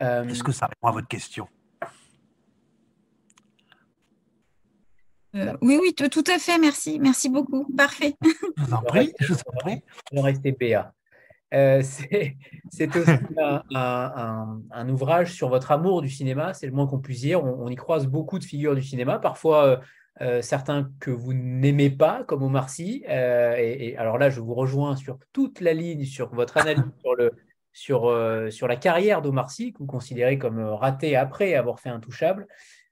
Euh, 0.02 0.28
Est-ce 0.28 0.44
que 0.44 0.52
ça 0.52 0.68
répond 0.68 0.88
à 0.88 0.92
votre 0.92 1.08
question? 1.08 1.48
Euh, 5.34 5.56
oui, 5.62 5.80
oui, 5.82 5.94
tout 5.94 6.24
à 6.28 6.38
fait, 6.38 6.58
merci. 6.58 7.00
Merci 7.00 7.30
beaucoup. 7.30 7.66
Parfait. 7.76 8.18
Je 8.58 8.64
vous 8.64 8.74
en 8.74 8.82
prie, 8.82 9.14
je 9.20 9.34
vous 9.34 9.40
en 9.48 9.58
prie. 9.60 9.82
rester 10.12 10.52
PA. 10.52 10.94
Euh, 11.54 11.82
c'est 12.70 12.96
aussi 12.96 13.12
un, 13.74 14.90
ouvrage 14.90 15.34
sur 15.34 15.50
votre 15.50 15.72
amour 15.72 16.02
du 16.02 16.10
cinéma, 16.10 16.54
c'est 16.54 16.68
le 16.68 16.74
moins 16.74 16.88
qu'on 16.88 17.00
puisse 17.00 17.22
dire. 17.22 17.44
On, 17.44 17.68
y 17.70 17.76
croise 17.76 18.08
beaucoup 18.08 18.40
de 18.40 18.44
figures 18.44 18.76
du 18.76 18.82
cinéma, 18.82 19.20
parfois 19.20 19.66
euh, 19.66 19.78
euh, 20.22 20.42
certains 20.42 20.90
que 21.00 21.12
vous 21.12 21.34
n'aimez 21.34 21.90
pas, 21.90 22.24
comme 22.24 22.44
Omar 22.44 22.70
Sy. 22.70 23.04
Et, 23.08 23.96
alors 23.98 24.18
là, 24.18 24.30
je 24.30 24.40
vous 24.40 24.54
rejoins 24.54 24.96
sur 24.96 25.18
toute 25.34 25.62
la 25.62 25.74
ligne, 25.74 26.06
sur 26.06 26.34
votre 26.34 26.58
analyse 26.58 26.84
sur, 27.02 27.16
le, 27.16 27.32
sur, 27.74 28.52
sur 28.52 28.68
la 28.68 28.76
carrière 28.76 29.22
d'Omar 29.22 29.52
Sy, 29.52 29.74
que 29.74 29.80
vous 29.80 29.86
considérez 29.86 30.38
comme 30.38 30.60
ratée 30.60 31.16
après 31.16 31.56
avoir 31.56 31.80
fait 31.80 31.90
Intouchable. 31.90 32.48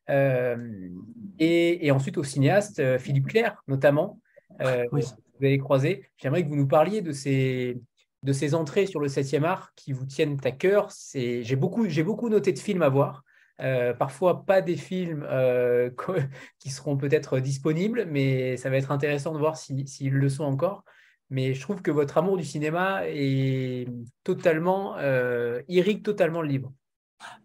Et, 0.09 1.85
et, 1.85 1.91
ensuite 1.91 2.17
au 2.17 2.23
cinéaste 2.23 2.97
Philippe 2.97 3.27
Clair, 3.27 3.63
notamment. 3.67 4.19
Vous 4.59 5.45
avez 5.45 5.57
croisé. 5.59 6.09
J'aimerais 6.17 6.43
que 6.43 6.49
vous 6.49 6.57
nous 6.57 6.67
parliez 6.67 7.01
de 7.01 7.13
ces, 7.13 7.79
de 8.23 8.33
ces 8.33 8.55
entrées 8.55 8.85
sur 8.85 8.99
le 8.99 9.07
7e 9.07 9.43
art 9.43 9.73
qui 9.75 9.93
vous 9.93 10.05
tiennent 10.05 10.37
à 10.43 10.51
cœur. 10.51 10.89
J'ai 11.13 11.55
beaucoup, 11.55 11.87
beaucoup 12.03 12.29
noté 12.29 12.51
de 12.53 12.59
films 12.59 12.81
à 12.81 12.89
voir. 12.89 13.23
Euh, 13.61 13.93
parfois 13.93 14.45
pas 14.45 14.61
des 14.61 14.77
films 14.77 15.25
euh, 15.29 15.89
qui 16.59 16.69
seront 16.69 16.95
peut-être 16.97 17.39
disponibles, 17.39 18.05
mais 18.09 18.55
ça 18.57 18.69
va 18.69 18.77
être 18.77 18.91
intéressant 18.91 19.33
de 19.33 19.39
voir 19.39 19.57
s'ils 19.57 20.13
le 20.13 20.29
sont 20.29 20.45
encore. 20.45 20.83
Mais 21.29 21.53
je 21.53 21.61
trouve 21.61 21.81
que 21.81 21.91
votre 21.91 22.17
amour 22.17 22.37
du 22.37 22.43
cinéma 22.43 23.01
est 23.05 23.87
totalement, 24.23 24.97
euh, 24.97 25.61
irrigue 25.67 26.03
totalement 26.03 26.41
le 26.41 26.47
livre. 26.47 26.73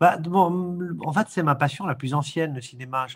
Bah, 0.01 0.19
en 0.31 1.13
fait, 1.13 1.27
c'est 1.29 1.43
ma 1.43 1.55
passion 1.55 1.87
la 1.87 1.95
plus 1.95 2.15
ancienne, 2.15 2.55
le 2.55 2.61
cinéma. 2.61 3.07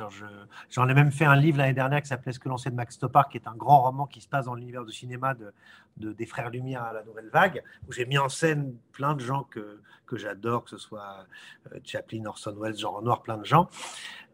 J'en 0.70 0.88
ai 0.88 0.94
même 0.94 1.12
fait 1.12 1.24
un 1.24 1.36
livre 1.36 1.59
l'année 1.59 1.74
dernière 1.74 2.02
qui 2.02 2.09
s'appelait 2.09 2.32
Ce 2.32 2.40
que 2.40 2.48
l'on 2.48 2.56
sait 2.56 2.70
de 2.70 2.74
Max 2.74 2.96
Stoppard, 2.96 3.28
qui 3.28 3.36
est 3.36 3.46
un 3.46 3.54
grand 3.54 3.82
roman 3.82 4.06
qui 4.06 4.20
se 4.20 4.28
passe 4.28 4.46
dans 4.46 4.54
l'univers 4.54 4.84
du 4.84 4.92
cinéma 4.92 5.34
de, 5.34 6.12
des 6.12 6.26
Frères 6.26 6.50
Lumière 6.50 6.82
à 6.82 6.92
la 6.92 7.02
Nouvelle 7.04 7.28
Vague, 7.30 7.62
où 7.88 7.92
j'ai 7.92 8.06
mis 8.06 8.18
en 8.18 8.28
scène 8.28 8.74
plein 8.92 9.14
de 9.14 9.20
gens 9.20 9.44
que, 9.44 9.80
j'adore, 10.12 10.64
que 10.64 10.70
ce 10.70 10.78
soit 10.78 11.26
euh, 11.72 11.78
Chaplin, 11.84 12.24
Orson 12.26 12.56
Welles, 12.59 12.76
Jean 12.76 12.92
Renoir, 12.92 13.22
plein 13.22 13.38
de 13.38 13.44
gens. 13.44 13.68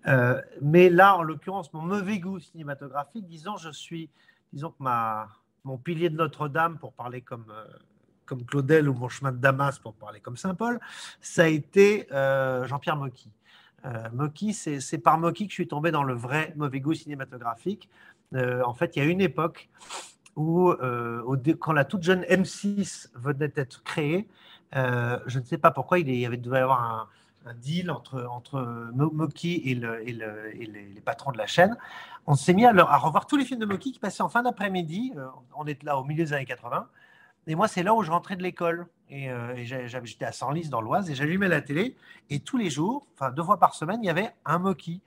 Euh, 0.07 0.41
mais 0.61 0.91
là, 0.91 1.17
en 1.17 1.23
l'occurrence, 1.23 1.73
mon 1.73 1.83
mauvais 1.83 2.19
goût 2.19 2.39
cinématographique, 2.39 3.27
disons, 3.27 3.57
je 3.57 3.71
suis, 3.71 4.11
disons 4.53 4.71
que 4.71 4.83
ma, 4.83 5.29
mon 5.65 5.79
pilier 5.79 6.11
de 6.11 6.17
Notre-Dame, 6.17 6.79
pour 6.79 6.93
parler 6.93 7.21
comme. 7.23 7.47
Euh, 7.51 7.67
comme 8.27 8.45
Claudel 8.45 8.89
ou 8.89 8.95
Mon 8.95 9.09
chemin 9.09 9.33
de 9.33 9.39
Damas, 9.39 9.79
pour 9.79 9.95
parler 9.95 10.21
comme 10.21 10.37
Saint-Paul, 10.37 10.81
ça 11.21 11.45
a 11.45 11.47
été 11.47 12.07
euh, 12.13 12.67
Jean-Pierre 12.67 12.97
Mocky. 12.97 13.31
Euh, 13.85 14.09
Mocky, 14.13 14.55
c'est 14.55 14.99
par 14.99 15.19
Mocky 15.19 15.47
que 15.47 15.51
je 15.51 15.57
suis 15.57 15.69
tombé 15.69 15.91
dans 15.91 16.05
le 16.05 16.15
vrai 16.15 16.53
mauvais 16.57 16.81
goût 16.81 16.95
cinématographique. 16.95 17.89
Euh, 18.35 18.63
en 18.65 18.75
fait, 18.75 18.97
il 18.97 19.03
y 19.03 19.07
a 19.07 19.09
une 19.09 19.21
époque 19.21 19.69
où, 20.37 20.73
quand 21.61 21.73
la 21.73 21.85
toute 21.85 22.03
jeune 22.03 22.23
M6 22.23 23.09
venait 23.15 23.49
d'être 23.49 23.83
créée, 23.85 24.27
je 24.73 25.39
ne 25.39 25.45
sais 25.45 25.59
pas 25.59 25.71
pourquoi, 25.71 25.99
il 25.99 26.13
y 26.13 26.27
avait, 26.27 26.37
devait 26.39 26.59
y 26.59 26.61
avoir 26.61 26.83
un, 26.83 27.09
deal 27.57 27.91
entre, 27.91 28.27
entre 28.31 28.91
Mocky 28.95 29.61
et, 29.67 29.75
le, 29.75 30.09
et, 30.09 30.13
le, 30.13 30.57
et 30.59 30.65
les, 30.65 31.01
patrons 31.03 31.31
de 31.31 31.37
la 31.37 31.47
chaîne. 31.47 31.77
On 32.27 32.35
s'est 32.37 32.55
mis 32.55 32.65
à, 32.65 32.71
à, 32.71 32.97
revoir 32.97 33.27
tous 33.27 33.37
les 33.37 33.45
films 33.45 33.61
de 33.61 33.67
Mocky 33.67 33.93
qui 33.93 33.99
passaient 33.99 34.23
en 34.23 34.31
fin 34.31 34.43
d'après-midi. 34.43 35.13
on 35.55 35.67
est 35.67 35.83
là 35.83 35.99
au 35.99 36.05
milieu 36.05 36.25
des 36.25 36.33
années 36.33 36.47
80. 36.47 36.89
Et 37.47 37.55
moi, 37.55 37.69
c'est 37.69 37.83
là 37.83 37.95
où 37.95 38.03
je 38.03 38.11
rentrais 38.11 38.37
de 38.37 38.43
l'école. 38.43 38.87
Et, 39.11 39.31
euh, 39.31 39.55
j'étais 39.65 40.25
à 40.25 40.33
Senlis 40.33 40.69
dans 40.69 40.81
l'Oise 40.81 41.11
et 41.11 41.15
j'allumais 41.15 41.49
la 41.49 41.61
télé. 41.61 41.97
Et 42.31 42.41
tous 42.41 42.57
les 42.57 42.71
jours, 42.71 43.07
enfin 43.15 43.31
deux 43.31 43.43
fois 43.43 43.59
par 43.59 43.75
semaine, 43.75 44.01
il 44.03 44.07
y 44.07 44.11
avait 44.11 44.31
un 44.45 44.59
moki. 44.59 45.03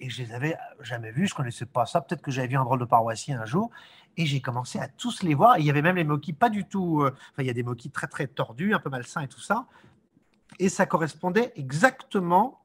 Et 0.00 0.10
je 0.10 0.22
les 0.22 0.32
avais 0.32 0.56
jamais 0.80 1.10
vus, 1.10 1.28
je 1.28 1.34
connaissais 1.34 1.66
pas 1.66 1.86
ça. 1.86 2.00
Peut-être 2.00 2.22
que 2.22 2.30
j'avais 2.30 2.48
vu 2.48 2.56
un 2.56 2.64
drôle 2.64 2.80
de 2.80 2.84
paroissien 2.84 3.40
un 3.40 3.46
jour. 3.46 3.70
Et 4.16 4.26
j'ai 4.26 4.40
commencé 4.40 4.78
à 4.78 4.88
tous 4.88 5.22
les 5.22 5.34
voir. 5.34 5.58
il 5.58 5.66
y 5.66 5.70
avait 5.70 5.82
même 5.82 5.96
les 5.96 6.04
moquis 6.04 6.32
pas 6.32 6.48
du 6.48 6.64
tout. 6.64 7.02
Euh, 7.02 7.14
il 7.38 7.46
y 7.46 7.50
a 7.50 7.54
des 7.54 7.62
moquis 7.62 7.90
très 7.90 8.06
très 8.06 8.26
tordus, 8.26 8.74
un 8.74 8.78
peu 8.78 8.90
malsains 8.90 9.22
et 9.22 9.28
tout 9.28 9.40
ça. 9.40 9.66
Et 10.58 10.68
ça 10.68 10.86
correspondait 10.86 11.52
exactement 11.56 12.60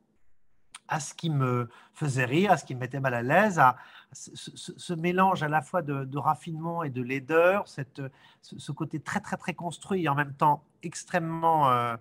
à 0.88 1.00
ce 1.00 1.14
qui 1.14 1.30
me 1.30 1.70
faisait 1.94 2.26
rire, 2.26 2.52
à 2.52 2.58
ce 2.58 2.66
qui 2.66 2.76
me 2.76 2.80
mettait 2.80 3.00
mal 3.00 3.14
à 3.14 3.22
l'aise, 3.22 3.62
ce, 4.12 4.94
mélange 4.94 5.44
à 5.44 5.48
la 5.48 5.62
fois 5.62 5.82
de, 5.82 6.18
raffinement 6.18 6.84
et 6.84 6.90
de 6.90 7.02
laideur, 7.02 7.68
cette, 7.68 8.02
ce, 8.42 8.72
côté 8.72 9.00
très 9.00 9.20
très 9.20 9.38
très 9.38 9.54
construit 9.54 10.04
et 10.04 10.10
en 10.10 10.16
même 10.16 10.34
temps 10.34 10.64
extrêmement 10.84 11.70
euh, 11.70 11.96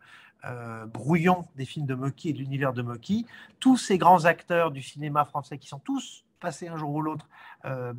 euh, 0.45 0.87
brouillon 0.87 1.47
des 1.57 1.65
films 1.65 1.87
de 1.87 1.95
Mocky 1.95 2.31
et 2.31 2.33
de 2.33 2.39
l'univers 2.39 2.73
de 2.73 2.83
Mocky. 2.83 3.27
Tous 3.61 3.77
ces 3.77 3.99
grands 3.99 4.25
acteurs 4.25 4.71
du 4.71 4.83
cinéma 4.83 5.25
français 5.25 5.59
qui 5.59 5.69
sont 5.69 5.81
tous 5.81 6.25
passés 6.41 6.69
un 6.69 6.77
jour 6.77 6.91
ou 6.91 7.03
l'autre 7.03 7.29
euh, 7.65 7.93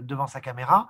devant 0.00 0.26
sa 0.26 0.40
caméra, 0.40 0.88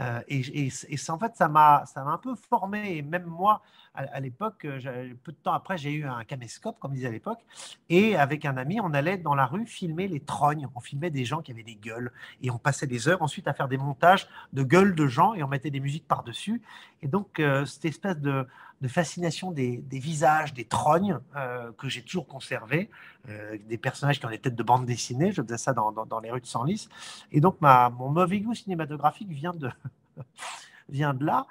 euh, 0.00 0.20
et, 0.28 0.42
et, 0.66 1.10
en 1.10 1.18
fait, 1.18 1.36
ça 1.36 1.48
m'a 1.48 1.84
un 1.96 2.18
peu 2.18 2.34
formé. 2.34 2.96
Et 2.96 3.02
même 3.02 3.24
moi, 3.24 3.62
à, 3.94 4.20
l'époque, 4.20 4.64
euh, 4.64 5.14
peu 5.24 5.32
de 5.32 5.36
temps 5.36 5.52
après, 5.52 5.76
j'ai 5.76 5.92
eu 5.92 6.06
un 6.06 6.22
caméscope, 6.24 6.78
comme 6.78 6.92
on 6.92 6.94
disait 6.94 7.08
à 7.08 7.10
l'époque. 7.10 7.40
Et 7.88 8.16
avec 8.16 8.44
un 8.44 8.56
ami, 8.56 8.80
on 8.80 8.94
allait 8.94 9.18
dans 9.18 9.34
la 9.34 9.46
rue 9.46 9.66
filmer 9.66 10.06
les 10.06 10.20
trognes. 10.20 10.68
On 10.74 10.80
filmait 10.80 11.10
des 11.10 11.24
gens 11.24 11.42
qui 11.42 11.50
avaient 11.50 11.64
des 11.64 11.74
gueules. 11.74 12.12
Et 12.40 12.50
on 12.50 12.58
passait 12.58 12.86
des 12.86 13.08
heures 13.08 13.20
ensuite 13.20 13.48
à 13.48 13.52
faire 13.52 13.68
des 13.68 13.78
montages 13.78 14.28
de 14.52 14.62
gueules 14.62 14.94
de 14.94 15.06
gens 15.06 15.34
et 15.34 15.42
on 15.42 15.48
mettait 15.48 15.70
des 15.70 15.80
musiques 15.80 16.06
par-dessus. 16.06 16.62
Et 17.02 17.08
donc, 17.08 17.40
euh, 17.40 17.64
cette 17.64 17.84
espèce 17.84 18.18
de, 18.18 18.46
fascination 18.86 19.50
des, 19.50 19.82
visages, 19.90 20.54
des 20.54 20.64
trognes 20.64 21.18
que 21.76 21.88
j'ai 21.88 22.02
toujours 22.02 22.26
conservé, 22.26 22.88
des 23.26 23.76
personnages 23.76 24.18
qui 24.18 24.24
ont 24.24 24.30
des 24.30 24.38
têtes 24.38 24.54
de 24.54 24.62
bande 24.62 24.86
dessinée. 24.86 25.32
Je 25.32 25.42
faisais 25.42 25.58
ça 25.58 25.74
dans, 25.74 26.20
les 26.22 26.30
rues 26.30 26.40
de 26.40 26.46
Senlis. 26.46 26.88
Et 27.30 27.42
donc, 27.42 27.60
mon 27.60 28.08
mauvais 28.08 28.40
goût 28.40 28.54
cinématographique 28.54 29.28
vient 29.28 29.52
de 29.52 29.70
là. 31.24 31.46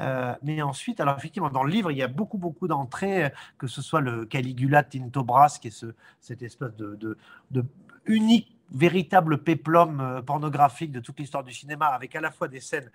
Euh, 0.00 0.34
mais 0.42 0.62
ensuite, 0.62 1.00
alors 1.00 1.16
effectivement, 1.18 1.50
dans 1.50 1.64
le 1.64 1.70
livre, 1.70 1.90
il 1.90 1.98
y 1.98 2.02
a 2.02 2.08
beaucoup, 2.08 2.38
beaucoup 2.38 2.68
d'entrées, 2.68 3.32
que 3.58 3.66
ce 3.66 3.82
soit 3.82 4.00
le 4.00 4.24
Caligula 4.24 4.82
Tintobras, 4.82 5.58
qui 5.60 5.68
est 5.68 5.72
ce, 5.72 5.86
cette 6.20 6.42
espèce 6.42 6.74
de, 6.76 7.16
de, 7.50 7.64
unique, 8.06 8.56
véritable 8.70 9.42
péplum 9.42 10.00
euh, 10.00 10.22
pornographique 10.22 10.92
de 10.92 11.00
toute 11.00 11.18
l'histoire 11.20 11.44
du 11.44 11.52
cinéma, 11.52 11.86
avec 11.86 12.16
à 12.16 12.20
la 12.20 12.30
fois 12.30 12.48
des 12.48 12.60
scènes 12.60 12.90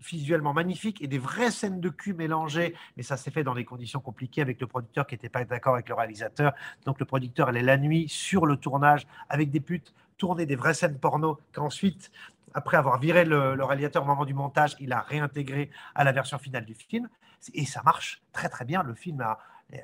visuellement 0.00 0.52
magnifique 0.52 1.02
et 1.02 1.08
des 1.08 1.18
vraies 1.18 1.50
scènes 1.50 1.80
de 1.80 1.88
cul 1.88 2.14
mélangées. 2.14 2.74
Mais 2.96 3.02
ça 3.02 3.16
s'est 3.16 3.30
fait 3.30 3.42
dans 3.42 3.54
des 3.54 3.64
conditions 3.64 4.00
compliquées 4.00 4.42
avec 4.42 4.60
le 4.60 4.66
producteur 4.66 5.06
qui 5.06 5.14
n'était 5.14 5.28
pas 5.28 5.44
d'accord 5.44 5.74
avec 5.74 5.88
le 5.88 5.94
réalisateur. 5.96 6.52
Donc 6.84 7.00
le 7.00 7.04
producteur 7.04 7.48
allait 7.48 7.62
la 7.62 7.76
nuit 7.76 8.08
sur 8.08 8.46
le 8.46 8.56
tournage 8.56 9.06
avec 9.28 9.50
des 9.50 9.60
putes, 9.60 9.92
tourner 10.16 10.46
des 10.46 10.56
vraies 10.56 10.74
scènes 10.74 10.98
porno 10.98 11.38
qu'ensuite, 11.52 12.10
après 12.54 12.76
avoir 12.76 12.98
viré 12.98 13.24
le, 13.24 13.54
le, 13.54 13.64
réalisateur 13.64 14.02
au 14.02 14.06
moment 14.06 14.24
du 14.24 14.34
montage, 14.34 14.76
il 14.80 14.92
a 14.92 15.00
réintégré 15.00 15.70
à 15.94 16.04
la 16.04 16.12
version 16.12 16.38
finale 16.38 16.64
du 16.64 16.74
film. 16.74 17.08
Et 17.54 17.66
ça 17.66 17.82
marche 17.84 18.22
très 18.32 18.48
très 18.48 18.64
bien. 18.64 18.82
Le 18.82 18.94
film 18.94 19.22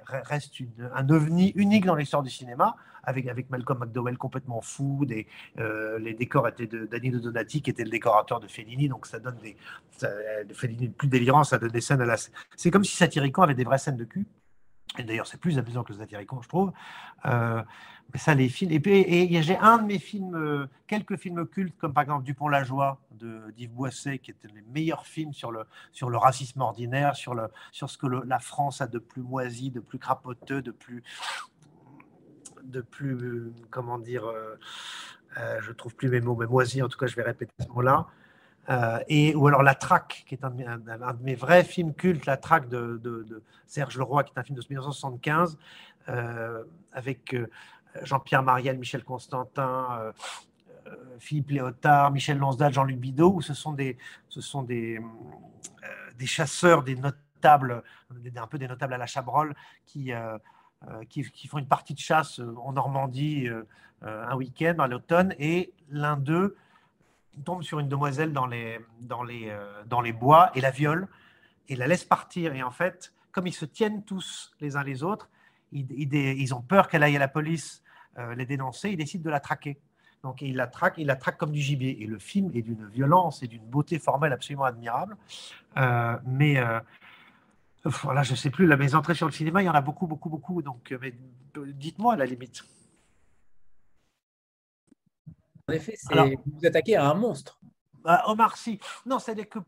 reste 0.06 0.54
un 0.94 1.08
ovni 1.10 1.52
unique 1.56 1.84
dans 1.84 1.94
l'histoire 1.94 2.22
du 2.22 2.30
cinéma, 2.30 2.76
avec, 3.02 3.50
Malcolm 3.50 3.80
McDowell 3.80 4.16
complètement 4.16 4.60
fou. 4.60 5.06
Euh, 5.58 5.98
les 5.98 6.14
décors 6.14 6.48
étaient 6.48 6.66
de 6.66 6.86
Danilo 6.86 7.20
Donati, 7.20 7.60
qui 7.60 7.70
était 7.70 7.84
le 7.84 7.90
décorateur 7.90 8.40
de 8.40 8.48
Fellini, 8.48 8.88
donc 8.88 9.06
ça 9.06 9.18
donne 9.18 9.36
des. 9.42 9.56
Ça, 9.90 10.08
de 10.42 10.54
Fellini 10.54 10.88
plus 10.88 11.08
délirant, 11.08 11.44
ça 11.44 11.58
donne 11.58 11.70
des 11.70 11.82
scènes 11.82 12.00
à 12.00 12.06
la. 12.06 12.16
C'est 12.56 12.70
comme 12.70 12.84
si 12.84 12.96
Satyricon 12.96 13.42
avait 13.42 13.54
des 13.54 13.64
vraies 13.64 13.78
scènes 13.78 13.96
de 13.96 14.04
cul. 14.04 14.26
Et 14.98 15.02
d'ailleurs, 15.02 15.26
c'est 15.26 15.40
plus 15.40 15.58
amusant 15.58 15.82
que 15.82 15.92
le 15.92 15.98
Satyricon, 15.98 16.40
je 16.42 16.48
trouve. 16.48 16.72
Euh, 17.26 17.62
mais 18.12 18.18
ça, 18.18 18.34
les 18.34 18.48
films. 18.48 18.70
Et 18.70 18.80
puis, 18.80 19.42
j'ai 19.42 19.56
un 19.56 19.78
de 19.78 19.84
mes 19.84 19.98
films, 19.98 20.36
euh, 20.36 20.66
quelques 20.86 21.16
films 21.16 21.46
cultes, 21.46 21.76
comme 21.78 21.92
par 21.92 22.02
exemple 22.02 22.24
Dupont-la 22.24 22.62
Joie 22.62 23.00
de 23.10 23.50
d'Yves 23.56 23.72
Boisset, 23.72 24.18
qui 24.18 24.30
était 24.30 24.48
les 24.48 24.62
meilleurs 24.72 25.06
films 25.06 25.32
sur 25.32 25.50
le, 25.50 25.64
sur 25.92 26.10
le 26.10 26.16
racisme 26.16 26.60
ordinaire, 26.60 27.16
sur, 27.16 27.34
le, 27.34 27.48
sur 27.72 27.90
ce 27.90 27.98
que 27.98 28.06
la 28.06 28.38
France 28.38 28.80
a 28.80 28.86
de 28.86 28.98
plus 28.98 29.22
moisi, 29.22 29.70
de 29.70 29.80
plus 29.80 29.98
crapoteux, 29.98 30.62
de 30.62 30.70
plus. 30.70 31.02
de 32.62 32.80
plus. 32.80 33.52
comment 33.70 33.98
dire. 33.98 34.26
Euh, 34.26 34.56
euh, 35.38 35.60
je 35.60 35.72
trouve 35.72 35.94
plus 35.94 36.08
mes 36.08 36.20
mots, 36.20 36.36
mais 36.36 36.46
moisi, 36.46 36.82
en 36.82 36.88
tout 36.88 36.98
cas, 36.98 37.06
je 37.06 37.16
vais 37.16 37.22
répéter 37.22 37.52
ce 37.58 37.68
mot-là. 37.68 38.06
Euh, 38.70 38.98
et, 39.08 39.34
ou 39.34 39.46
alors 39.46 39.62
La 39.62 39.74
Traque, 39.74 40.24
qui 40.26 40.34
est 40.34 40.44
un 40.44 40.50
de, 40.50 41.22
mes, 41.22 41.34
vrais 41.34 41.64
films 41.64 41.94
cultes, 41.94 42.26
La 42.26 42.36
Traque 42.36 42.68
de, 42.68 43.42
Serge 43.66 43.98
Leroy, 43.98 44.24
qui 44.24 44.32
est 44.34 44.38
un 44.38 44.42
film 44.42 44.58
de 44.58 44.64
1975, 44.68 45.58
euh, 46.08 46.64
avec 46.92 47.34
euh, 47.34 47.48
Jean-Pierre 48.02 48.42
Mariel, 48.42 48.78
Michel 48.78 49.04
Constantin, 49.04 50.12
Philippe 51.18 51.50
Léotard, 51.50 52.10
Michel 52.10 52.38
Lonsdal, 52.38 52.72
Jean-Luc 52.72 52.98
Bidot, 52.98 53.34
où 53.34 53.42
ce 53.42 53.54
sont 53.54 53.72
des, 53.72 53.96
ce 54.28 54.40
sont 54.40 54.62
des, 54.62 55.00
des 56.18 56.26
chasseurs, 56.26 56.82
des 56.82 56.96
notables, 56.96 57.82
un 58.36 58.46
peu 58.46 58.58
des 58.58 58.68
notables 58.68 58.94
à 58.94 58.98
la 58.98 59.06
Chabrol, 59.06 59.54
qui, 59.86 60.12
qui, 61.08 61.30
qui, 61.30 61.48
font 61.48 61.58
une 61.58 61.68
partie 61.68 61.94
de 61.94 62.00
chasse 62.00 62.40
en 62.58 62.72
Normandie 62.72 63.48
un 64.02 64.34
week-end, 64.34 64.74
à 64.80 64.88
l'automne, 64.88 65.34
et 65.38 65.72
l'un 65.88 66.16
d'eux 66.16 66.56
tombe 67.42 67.62
sur 67.62 67.78
une 67.78 67.88
demoiselle 67.88 68.32
dans 68.32 68.46
les, 68.46 68.78
dans 69.00 69.22
les, 69.22 69.48
euh, 69.48 69.82
dans 69.86 70.00
les 70.00 70.12
bois 70.12 70.50
et 70.54 70.60
la 70.60 70.70
viole 70.70 71.08
et 71.68 71.76
la 71.76 71.86
laisse 71.86 72.04
partir. 72.04 72.54
Et 72.54 72.62
en 72.62 72.70
fait, 72.70 73.12
comme 73.32 73.46
ils 73.46 73.54
se 73.54 73.64
tiennent 73.64 74.04
tous 74.04 74.54
les 74.60 74.76
uns 74.76 74.84
les 74.84 75.02
autres, 75.02 75.28
ils, 75.72 75.86
ils, 75.92 76.54
ont 76.54 76.62
peur 76.62 76.88
qu'elle 76.88 77.02
aille 77.02 77.16
à 77.16 77.18
la 77.18 77.28
police 77.28 77.82
euh, 78.18 78.34
les 78.34 78.46
dénoncer, 78.46 78.90
ils 78.90 78.96
décident 78.96 79.24
de 79.24 79.30
la 79.30 79.40
traquer. 79.40 79.80
Donc 80.22 80.40
ils 80.40 80.54
la 80.54 80.66
traquent, 80.66 80.98
ils 80.98 81.06
la 81.06 81.16
traquent 81.16 81.36
comme 81.36 81.52
du 81.52 81.60
gibier. 81.60 82.02
Et 82.02 82.06
le 82.06 82.18
film 82.18 82.50
est 82.54 82.62
d'une 82.62 82.86
violence 82.88 83.42
et 83.42 83.48
d'une 83.48 83.64
beauté 83.64 83.98
formelle 83.98 84.32
absolument 84.32 84.64
admirable. 84.64 85.16
Euh, 85.76 86.16
mais 86.24 86.62
voilà, 87.84 88.22
je 88.22 88.30
ne 88.30 88.36
sais 88.36 88.50
plus, 88.50 88.66
là, 88.66 88.76
mes 88.76 88.94
entrées 88.94 89.14
sur 89.14 89.26
le 89.26 89.32
cinéma, 89.32 89.62
il 89.62 89.66
y 89.66 89.68
en 89.68 89.74
a 89.74 89.82
beaucoup, 89.82 90.06
beaucoup, 90.06 90.30
beaucoup. 90.30 90.62
Donc 90.62 90.94
dites-moi 91.56 92.14
à 92.14 92.16
la 92.16 92.24
limite. 92.24 92.64
En 95.68 95.72
effet, 95.72 95.94
c'est 95.96 96.14
vous 96.14 96.66
attaquez 96.66 96.96
à 96.96 97.10
un 97.10 97.14
monstre. 97.14 97.58
Bah, 98.02 98.22
Omar 98.26 98.56
Sy. 98.56 98.78
Non, 99.06 99.18
c'est 99.18 99.34
que 99.46 99.58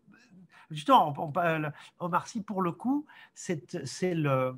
justement, 0.70 1.14
on, 1.16 1.32
Omar 2.00 2.26
Sy, 2.26 2.42
pour 2.42 2.62
le 2.62 2.72
coup, 2.72 3.06
c'est 3.34 3.62
le 4.02 4.54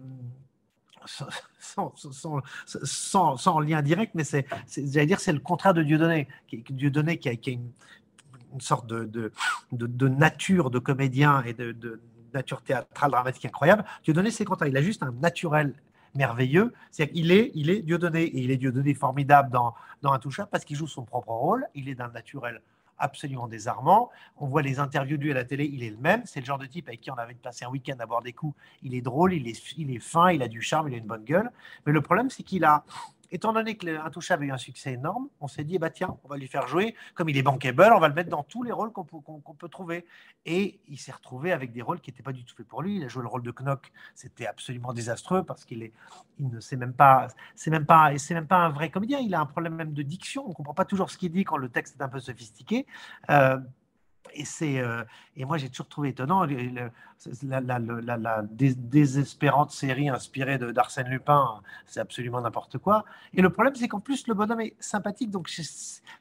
sans, 1.05 1.93
sans, 1.95 3.37
sans, 3.37 3.61
lien 3.61 3.83
direct, 3.83 4.15
mais 4.15 4.25
c'est, 4.25 4.47
j'allais 4.77 5.07
dire, 5.07 5.21
c'est 5.21 5.33
le 5.33 5.41
contraire 5.41 5.75
de 5.75 5.83
Dieudonné. 5.83 6.29
Dieudonné 6.71 7.19
qui 7.19 7.29
a, 7.29 7.37
qui 7.37 7.51
a 7.51 7.53
une, 7.55 7.71
une, 8.53 8.61
sorte 8.61 8.87
de, 8.87 9.05
de, 9.05 9.33
de, 9.73 10.09
nature 10.09 10.71
de 10.71 10.79
comédien 10.79 11.43
et 11.43 11.55
de, 11.55 12.01
nature 12.35 12.63
théâtrale 12.63 13.11
dramatique 13.11 13.45
incroyable. 13.45 13.85
Dieudonné, 14.05 14.31
c'est 14.31 14.45
le 14.45 14.49
contraire. 14.49 14.69
Il 14.69 14.77
a 14.77 14.83
juste 14.83 15.03
un 15.03 15.13
naturel 15.13 15.75
merveilleux. 16.15 16.73
C'est-à-dire 16.91 17.15
qu'il 17.15 17.33
est, 17.33 17.51
il 17.55 17.71
est 17.71 17.83
Dieudonné, 17.83 18.23
et 18.23 18.41
il 18.41 18.51
est 18.51 18.57
Dieudonné 18.57 18.95
formidable 18.95 19.51
dans, 19.51 19.75
dans 20.03 20.13
Intouchable 20.13 20.49
parce 20.51 20.65
qu'il 20.65 20.77
joue 20.77 20.87
son 20.87 21.05
propre 21.05 21.31
rôle, 21.31 21.67
il 21.75 21.89
est 21.89 21.95
d'un 21.95 22.09
naturel 22.09 22.61
absolument 22.99 23.49
désarmant. 23.49 24.11
On 24.39 24.47
voit 24.47 24.63
les 24.63 24.79
interviews 24.79 25.17
de 25.17 25.23
lui 25.23 25.31
à 25.31 25.35
la 25.35 25.45
télé, 25.45 25.71
il 25.73 25.83
est 25.83 25.91
le 25.91 25.97
même. 25.97 26.23
C'est 26.25 26.41
le 26.41 26.47
genre 26.47 26.59
de 26.59 26.67
type 26.67 26.89
avec 26.89 27.01
qui 27.01 27.11
on 27.11 27.15
avait 27.15 27.35
passé 27.35 27.65
un 27.65 27.69
week-end 27.69 27.97
à 28.01 28.07
boire 28.07 28.23
des 28.23 28.33
coups. 28.33 28.57
Il 28.83 28.95
est 28.95 29.01
drôle, 29.01 29.35
il 29.35 29.47
est, 29.49 29.63
il 29.77 29.95
est 29.95 30.01
fin, 30.01 30.31
il 30.31 30.43
a 30.43 30.49
du 30.49 30.61
charme, 30.61 30.89
il 30.89 30.95
a 30.95 30.99
une 30.99 31.07
bonne 31.07 31.25
gueule. 31.25 31.51
Mais 31.87 31.93
le 31.93 32.01
problème, 32.01 32.31
c'est 32.31 32.43
qu'il 32.43 32.65
a, 32.65 32.85
étant 33.31 33.53
donné 33.53 33.77
que 33.77 33.99
Intouchable 33.99 34.45
a 34.45 34.47
eu 34.47 34.53
un 34.53 34.59
succès 34.59 34.93
énorme, 34.93 35.29
on 35.41 35.49
s'est 35.49 35.65
dit, 35.65 35.79
bah 35.79 35.91
tiens, 35.91 36.17
on 36.25 36.29
va 36.29 36.37
lui 36.37 36.49
faire 36.49 36.67
jouer, 36.67 36.95
comme 37.15 37.29
il 37.29 37.37
est 37.37 37.43
bankable, 37.43 37.91
on 37.95 38.01
va 38.01 38.09
le 38.09 38.15
mettre 38.15 38.31
dans 38.31 38.43
tous 38.43 38.63
les 38.63 38.73
rôles 38.73 38.93
qu'on 38.93 39.05
peut, 39.05 39.69
trouver. 39.69 40.07
Et 40.47 40.81
il 40.89 40.99
s'est 40.99 41.13
retrouvé 41.13 41.53
avec 41.53 41.73
des 41.73 41.83
rôles 41.83 42.01
qui 42.01 42.11
n'étaient 42.11 42.23
pas 42.23 42.33
du 42.33 42.45
tout 42.45 42.55
faits 42.57 42.67
pour 42.67 42.83
lui. 42.83 42.97
Il 42.97 43.05
a 43.05 43.09
joué 43.09 43.23
le 43.23 43.29
rôle 43.29 43.43
de 43.43 43.53
Knock, 43.53 43.93
c'était 44.15 44.47
absolument 44.47 44.93
désastreux 44.93 45.43
parce 45.45 45.65
qu'il 45.65 45.91
il 46.39 46.49
ne 46.49 46.61
sait 46.61 46.77
même 46.77 46.93
pas, 46.93 47.29
c'est 47.55 47.71
même 47.71 47.87
pas, 47.87 48.17
c'est 48.17 48.35
même 48.35 48.47
pas 48.47 48.59
un 48.59 48.71
vrai 48.71 48.91
comédien. 48.91 49.19
Il 49.19 49.35
a 49.35 49.41
un 49.41 49.47
problème 49.47 49.75
même 49.75 49.93
de 49.93 50.03
diction. 50.03 50.45
On 50.47 50.51
ne 50.51 50.55
comprend 50.55 50.75
pas 50.75 50.85
toujours 50.85 51.11
ce 51.11 51.19
qu'il 51.19 51.33
dit 51.33 51.45
quand 51.45 51.57
le 51.57 51.69
texte 51.69 51.97
est 51.99 52.03
un 52.03 52.09
peu 52.09 52.21
sophistiqué. 52.21 52.87
Euh, 53.31 53.59
et, 54.35 54.45
euh, 54.81 55.05
et 55.37 55.45
moi, 55.45 55.59
j'ai 55.59 55.69
toujours 55.69 55.89
trouvé 55.89 56.11
étonnant 56.11 56.47
la, 57.43 57.61
la, 57.61 58.43
désespérante 58.43 59.71
série 59.71 60.09
inspirée 60.09 60.59
d'Arsène 60.59 61.09
Lupin, 61.09 61.61
c'est 61.87 62.01
absolument 62.01 62.41
n'importe 62.41 62.79
quoi. 62.79 63.05
Et 63.35 63.43
le 63.43 63.51
problème, 63.51 63.75
c'est 63.75 63.89
qu'en 63.89 64.01
plus, 64.01 64.27
le 64.27 64.35
bonhomme 64.35 64.61
est 64.61 64.75
sympathique. 64.81 65.31
Donc, 65.31 65.49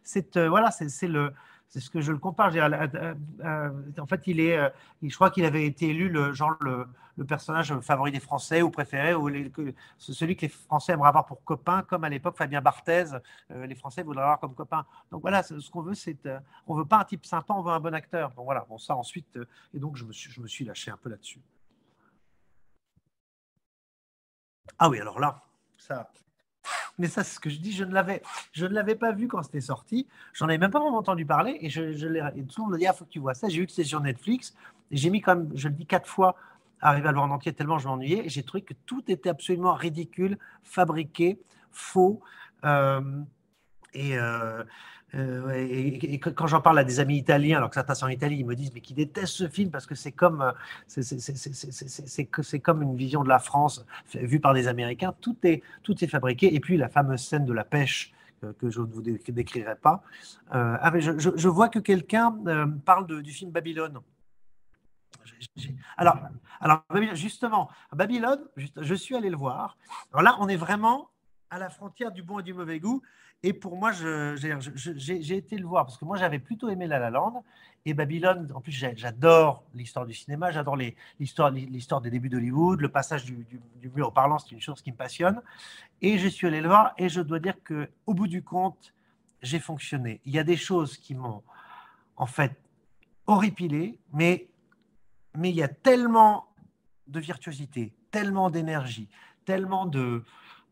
c'est, 0.03 0.37
euh, 0.37 0.49
voilà, 0.49 0.71
c'est 0.71 1.07
le, 1.07 1.33
c'est 1.69 1.79
ce 1.79 1.89
que 1.89 2.01
je 2.01 2.11
le 2.11 2.17
compare. 2.17 2.53
en 2.55 4.05
fait, 4.07 4.27
il 4.27 4.39
est, 4.39 4.57
euh, 4.57 4.69
je 5.03 5.13
crois 5.15 5.29
qu'il 5.29 5.45
avait 5.45 5.65
été 5.65 5.89
élu 5.89 6.09
le 6.09 6.33
genre 6.33 6.55
le, 6.61 6.87
personnage 7.27 7.77
favori 7.79 8.11
des 8.11 8.19
Français 8.19 8.61
ou 8.61 8.69
préféré, 8.69 9.15
ou 9.15 9.29
celui 9.97 10.35
que 10.35 10.41
les 10.43 10.49
Français 10.49 10.93
aimeraient 10.93 11.09
avoir 11.09 11.25
pour 11.25 11.43
copain, 11.43 11.81
comme 11.81 12.03
à 12.03 12.09
l'époque 12.09 12.37
Fabien 12.37 12.61
Barthez, 12.61 13.05
euh, 13.51 13.65
les 13.65 13.75
Français 13.75 14.03
voudraient 14.03 14.23
avoir 14.23 14.39
comme 14.39 14.53
copain. 14.53 14.85
Donc 15.11 15.21
voilà, 15.21 15.43
ce 15.43 15.69
qu'on 15.71 15.81
veut, 15.81 15.95
c'est, 15.95 16.25
euh, 16.27 16.39
on 16.67 16.75
veut 16.75 16.85
pas 16.85 16.99
un 16.99 17.05
type 17.05 17.25
sympa, 17.25 17.53
on 17.53 17.63
veut 17.63 17.71
un 17.71 17.79
bon 17.79 17.93
acteur. 17.93 18.31
Bon 18.31 18.43
voilà, 18.43 18.65
bon 18.69 18.77
ça 18.77 18.95
ensuite, 18.95 19.37
et 19.73 19.79
donc 19.79 19.97
je 19.97 20.05
me 20.05 20.13
suis, 20.13 20.31
je 20.31 20.39
me 20.41 20.47
suis 20.47 20.63
lâché 20.63 20.91
un 20.91 20.97
peu 20.97 21.09
là-dessus. 21.09 21.41
Ah 24.79 24.89
oui, 24.89 24.99
alors 24.99 25.19
là, 25.19 25.41
ça, 25.77 26.09
mais 26.97 27.07
ça, 27.07 27.23
c'est 27.23 27.35
ce 27.35 27.39
que 27.39 27.49
je 27.49 27.59
dis, 27.59 27.71
je 27.71 27.83
ne 27.83 27.93
l'avais, 27.93 28.21
je 28.51 28.65
ne 28.65 28.73
l'avais 28.73 28.95
pas 28.95 29.11
vu 29.11 29.27
quand 29.27 29.43
c'était 29.43 29.61
sorti. 29.61 30.07
J'en 30.33 30.47
avais 30.47 30.57
même 30.57 30.71
pas 30.71 30.79
entendu 30.79 31.25
parler 31.25 31.57
et 31.61 31.69
je, 31.69 31.81
l'ai, 31.81 32.21
tout 32.47 32.61
le 32.61 32.63
monde 32.63 32.73
me 32.73 32.77
dit, 32.77 32.87
ah, 32.87 32.93
faut 32.93 33.05
que 33.05 33.09
tu 33.09 33.19
vois 33.19 33.33
ça. 33.33 33.49
J'ai 33.49 33.59
vu 33.59 33.65
que 33.67 33.71
c'était 33.71 33.87
sur 33.87 34.01
Netflix 34.01 34.55
et 34.91 34.97
j'ai 34.97 35.09
mis 35.09 35.21
quand 35.21 35.35
même, 35.35 35.51
je 35.55 35.67
le 35.67 35.75
dis 35.75 35.85
quatre 35.85 36.07
fois, 36.07 36.35
arriver 36.81 37.07
à 37.07 37.11
le 37.11 37.17
voir 37.17 37.29
en 37.29 37.33
entier 37.33 37.53
tellement 37.53 37.79
je 37.79 37.87
m'ennuyais 37.87 38.25
et 38.25 38.29
j'ai 38.29 38.43
trouvé 38.43 38.63
que 38.63 38.73
tout 38.85 39.03
était 39.07 39.29
absolument 39.29 39.73
ridicule, 39.73 40.37
fabriqué, 40.63 41.39
faux. 41.71 42.19
Euh, 42.65 43.01
et, 43.93 44.17
euh, 44.17 44.63
euh, 45.15 45.51
et, 45.53 46.19
quand 46.19 46.47
j'en 46.47 46.61
parle 46.61 46.79
à 46.79 46.83
des 46.83 46.99
amis 46.99 47.17
italiens, 47.17 47.57
alors 47.57 47.69
que 47.69 47.75
certains 47.75 47.95
sont 47.95 48.07
en 48.07 48.09
Italie, 48.09 48.37
ils 48.39 48.45
me 48.45 48.55
disent 48.55 48.71
mais 48.73 48.81
qui 48.81 48.93
détestent 48.93 49.33
ce 49.33 49.47
film 49.47 49.71
parce 49.71 49.85
que 49.85 49.95
c'est 49.95 50.11
comme 50.11 50.53
c'est 50.87 52.59
comme 52.59 52.81
une 52.81 52.95
vision 52.95 53.23
de 53.23 53.29
la 53.29 53.39
France 53.39 53.85
vue 54.13 54.39
par 54.39 54.53
des 54.53 54.67
Américains. 54.67 55.13
Tout 55.21 55.37
est 55.43 55.63
tout 55.83 56.03
est 56.03 56.07
fabriqué. 56.07 56.53
Et 56.53 56.59
puis 56.59 56.77
la 56.77 56.89
fameuse 56.89 57.21
scène 57.21 57.45
de 57.45 57.53
la 57.53 57.63
pêche 57.63 58.13
euh, 58.43 58.53
que 58.59 58.69
je 58.69 58.81
ne 58.81 58.85
vous 58.85 59.01
décrirai 59.01 59.75
pas. 59.75 60.03
ah, 60.51 60.91
mais 60.91 61.01
je, 61.01 61.11
je, 61.17 61.47
vois 61.47 61.69
que 61.69 61.79
quelqu'un 61.79 62.35
parle 62.85 63.21
du 63.21 63.31
film 63.31 63.51
Babylone. 63.51 63.99
Alors, 65.97 66.17
alors, 66.59 66.83
justement, 67.13 67.69
Babylone, 67.93 68.41
je 68.55 68.95
suis 68.95 69.15
allé 69.15 69.29
le 69.29 69.37
voir. 69.37 69.77
Alors 70.11 70.23
là, 70.23 70.35
on 70.39 70.47
est 70.47 70.55
vraiment 70.55 71.09
à 71.49 71.59
la 71.59 71.69
frontière 71.69 72.11
du 72.11 72.23
bon 72.23 72.39
et 72.39 72.43
du 72.43 72.53
mauvais 72.53 72.79
goût. 72.79 73.01
Et 73.43 73.53
pour 73.53 73.77
moi, 73.77 73.91
j'ai 73.91 75.37
été 75.37 75.57
le 75.57 75.65
voir 75.65 75.85
parce 75.85 75.97
que 75.97 76.05
moi, 76.05 76.17
j'avais 76.17 76.39
plutôt 76.39 76.69
aimé 76.69 76.87
La 76.87 76.97
La 76.97 77.09
Land 77.09 77.43
et 77.85 77.93
Babylone. 77.93 78.51
En 78.53 78.61
plus, 78.61 78.71
j'adore 78.71 79.63
l'histoire 79.75 80.05
du 80.05 80.13
cinéma, 80.13 80.51
j'adore 80.51 80.75
l'histoire 80.75 81.51
des 81.51 82.09
débuts 82.09 82.29
d'Hollywood, 82.29 82.81
le 82.81 82.89
passage 82.89 83.25
du, 83.25 83.45
du, 83.79 83.89
mur 83.89 84.07
au 84.07 84.11
parlant, 84.11 84.39
c'est 84.39 84.51
une 84.51 84.61
chose 84.61 84.81
qui 84.81 84.91
me 84.91 84.97
passionne. 84.97 85.41
Et 86.01 86.17
je 86.17 86.27
suis 86.27 86.47
allé 86.47 86.61
le 86.61 86.67
voir 86.67 86.93
et 86.97 87.09
je 87.09 87.21
dois 87.21 87.39
dire 87.39 87.61
que 87.63 87.89
au 88.05 88.13
bout 88.13 88.27
du 88.27 88.43
compte, 88.43 88.93
j'ai 89.41 89.59
fonctionné. 89.59 90.19
Il 90.25 90.33
y 90.33 90.39
a 90.39 90.43
des 90.43 90.57
choses 90.57 90.97
qui 90.97 91.13
m'ont 91.13 91.43
en 92.15 92.25
fait 92.25 92.59
horripilé, 93.27 93.99
mais 94.13 94.47
mais 95.35 95.51
il 95.51 95.55
y 95.55 95.63
a 95.63 95.67
tellement 95.67 96.47
de 97.07 97.19
virtuosité, 97.19 97.93
tellement 98.09 98.49
d'énergie, 98.49 99.07
tellement 99.45 99.85
de 99.85 100.23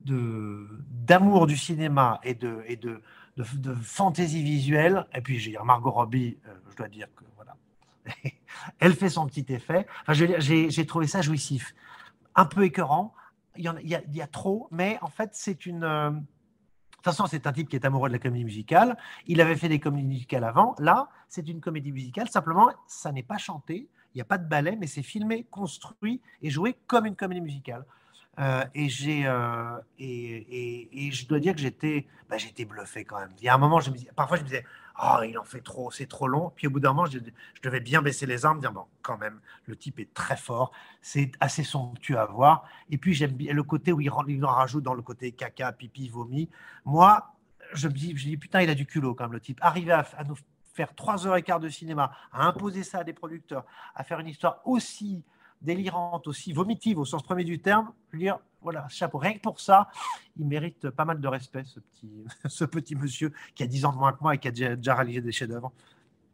d'amour 0.02 1.48
du 1.48 1.58
cinéma 1.58 2.20
et 2.24 2.36
de, 2.36 2.64
et 2.68 2.76
de, 2.76 3.02
de, 3.38 3.74
fantaisie 3.76 4.44
visuelle. 4.44 5.06
Et 5.14 5.22
puis, 5.22 5.40
j'ai 5.40 5.58
Margot 5.64 5.92
Robbie, 5.92 6.38
euh, 6.48 6.54
je 6.70 6.76
dois 6.76 6.88
dire 6.88 7.08
que 7.16 7.24
voilà, 7.36 7.56
Elle 8.80 8.94
fait 8.94 9.10
son 9.10 9.26
petit 9.28 9.46
effet. 9.50 9.88
Enfin, 10.02 10.14
j'ai 10.14 10.86
trouvé 10.86 11.08
ça 11.08 11.22
jouissif. 11.22 11.74
Un 12.36 12.46
peu 12.46 12.64
écœurant. 12.64 13.14
Il 13.58 13.64
y, 13.64 13.70
il 13.84 14.16
y, 14.16 14.22
a, 14.22 14.28
trop, 14.28 14.68
mais 14.72 14.98
en 15.02 15.08
fait, 15.08 15.30
c'est 15.34 15.66
une. 15.66 15.86
Euh, 15.86 16.10
de 16.10 16.18
toute 16.98 17.06
façon, 17.06 17.28
c'est 17.28 17.48
un 17.48 17.54
type 17.54 17.70
qui 17.70 17.76
est 17.76 17.86
amoureux 17.86 18.10
de 18.10 18.14
la 18.14 18.20
comédie 18.20 18.44
musicale. 18.44 18.98
Il 19.28 19.40
avait 19.40 19.56
fait 19.56 19.70
des 19.70 19.80
comédies 19.80 20.08
musicales 20.08 20.44
avant. 20.44 20.76
Là, 20.80 21.08
c'est 21.30 21.48
une 21.48 21.62
comédie 21.62 21.92
musicale. 21.92 22.28
Simplement, 22.30 22.70
ça 22.88 23.12
n'est 23.12 23.24
pas 23.24 23.38
chanté. 23.38 23.88
Il 24.14 24.18
n'y 24.18 24.22
a 24.22 24.26
pas 24.26 24.38
de 24.38 24.48
ballet, 24.48 24.76
mais 24.80 24.88
c'est 24.88 25.04
filmé, 25.04 25.46
construit 25.46 26.22
et 26.42 26.50
joué 26.50 26.76
comme 26.88 27.06
une 27.06 27.16
comédie 27.16 27.42
musicale. 27.42 27.86
Euh, 28.40 28.66
et, 28.74 28.90
j'ai, 28.90 29.26
euh, 29.26 29.78
et, 29.98 31.08
et, 31.08 31.12
je 31.12 31.26
dois 31.28 31.40
dire 31.40 31.54
que 31.54 31.62
j'étais, 31.62 32.06
bah, 32.30 32.38
j'étais 32.38 32.66
bluffé 32.66 33.06
quand 33.06 33.20
même. 33.20 33.32
Il 33.38 33.46
y 33.46 33.50
a 33.50 33.56
un 33.56 33.58
moment, 33.58 33.80
je 33.80 33.92
me 33.92 33.98
parfois 34.14 34.38
je 34.38 34.44
me 34.44 34.48
disais, 34.48 34.66
oh, 35.02 35.20
il 35.24 35.38
en 35.38 35.46
fait 35.46 35.62
trop, 35.62 35.90
c'est 35.90 36.08
trop 36.08 36.28
long. 36.28 36.52
Puis 36.54 36.68
au 36.68 36.70
bout 36.70 36.82
d'un 36.82 36.90
moment, 36.90 37.06
je, 37.06 37.20
devais 37.64 37.80
bien 37.80 38.02
baisser 38.02 38.26
les 38.26 38.46
armes, 38.46 38.60
dire, 38.60 38.74
bon, 38.74 38.86
quand 39.02 39.18
même, 39.18 39.40
le 39.68 39.78
type 39.78 40.00
est 40.00 40.14
très 40.14 40.36
fort, 40.36 40.72
c'est 41.02 41.32
assez 41.40 41.64
somptueux 41.64 42.20
à 42.20 42.26
voir. 42.26 42.68
Et 42.90 42.98
puis 42.98 43.14
j'aime 43.14 43.32
bien 43.32 43.54
le 43.54 43.64
côté 43.64 43.94
où 43.94 44.02
il, 44.02 44.12
il 44.28 44.46
en 44.46 44.50
rajoute 44.50 44.84
dans 44.84 44.96
le 44.96 45.02
côté 45.02 45.32
caca, 45.32 45.72
pipi, 45.72 46.10
vomi. 46.10 46.50
Moi, 46.84 47.32
je 47.74 47.88
me 47.88 47.94
dis, 47.94 48.18
je 48.18 48.26
dis, 48.26 48.38
putain, 48.38 48.62
il 48.62 48.70
a 48.70 48.76
du 48.76 48.86
culot 48.86 49.16
quand 49.16 49.24
même, 49.26 49.34
le 49.34 49.40
type. 49.40 49.60
Arriver 49.62 49.94
à, 49.94 50.06
à 50.18 50.26
nous 50.26 50.36
faire 50.74 50.94
trois 50.94 51.26
heures 51.26 51.38
et 51.38 51.42
quart 51.42 51.62
de 51.62 51.70
cinéma, 51.70 52.12
à 52.34 52.46
imposer 52.46 52.84
ça 52.84 53.00
à 53.00 53.04
des 53.06 53.14
producteurs, 53.14 53.64
à 53.96 54.04
faire 54.04 54.20
une 54.20 54.28
histoire 54.28 54.60
aussi 54.66 55.24
délirante, 55.66 56.28
aussi 56.28 56.54
vomitive 56.54 57.00
au 57.00 57.06
sens 57.06 57.24
premier 57.24 57.44
du 57.44 57.60
terme, 57.60 57.92
je 58.12 58.18
veux 58.18 58.24
dire, 58.24 58.40
voilà, 58.62 58.88
chapeau. 58.90 59.18
Rien 59.20 59.34
que 59.34 59.40
pour 59.40 59.60
ça, 59.60 59.90
il 60.38 60.48
mérite 60.48 60.90
pas 60.90 61.06
mal 61.06 61.22
de 61.22 61.28
respect, 61.28 61.64
ce 61.66 61.80
petit, 61.80 62.26
ce 62.48 62.66
petit 62.66 62.96
monsieur 62.96 63.32
qui 63.54 63.64
a 63.64 63.68
10 63.68 63.86
ans 63.86 63.94
de 63.94 63.98
moins 63.98 64.14
que 64.14 64.22
moi 64.22 64.36
et 64.36 64.38
qui 64.38 64.48
a 64.48 64.52
déjà, 64.52 64.96
réalisé 64.96 65.22
des 65.22 65.32
chefs-d'œuvre. 65.32 65.72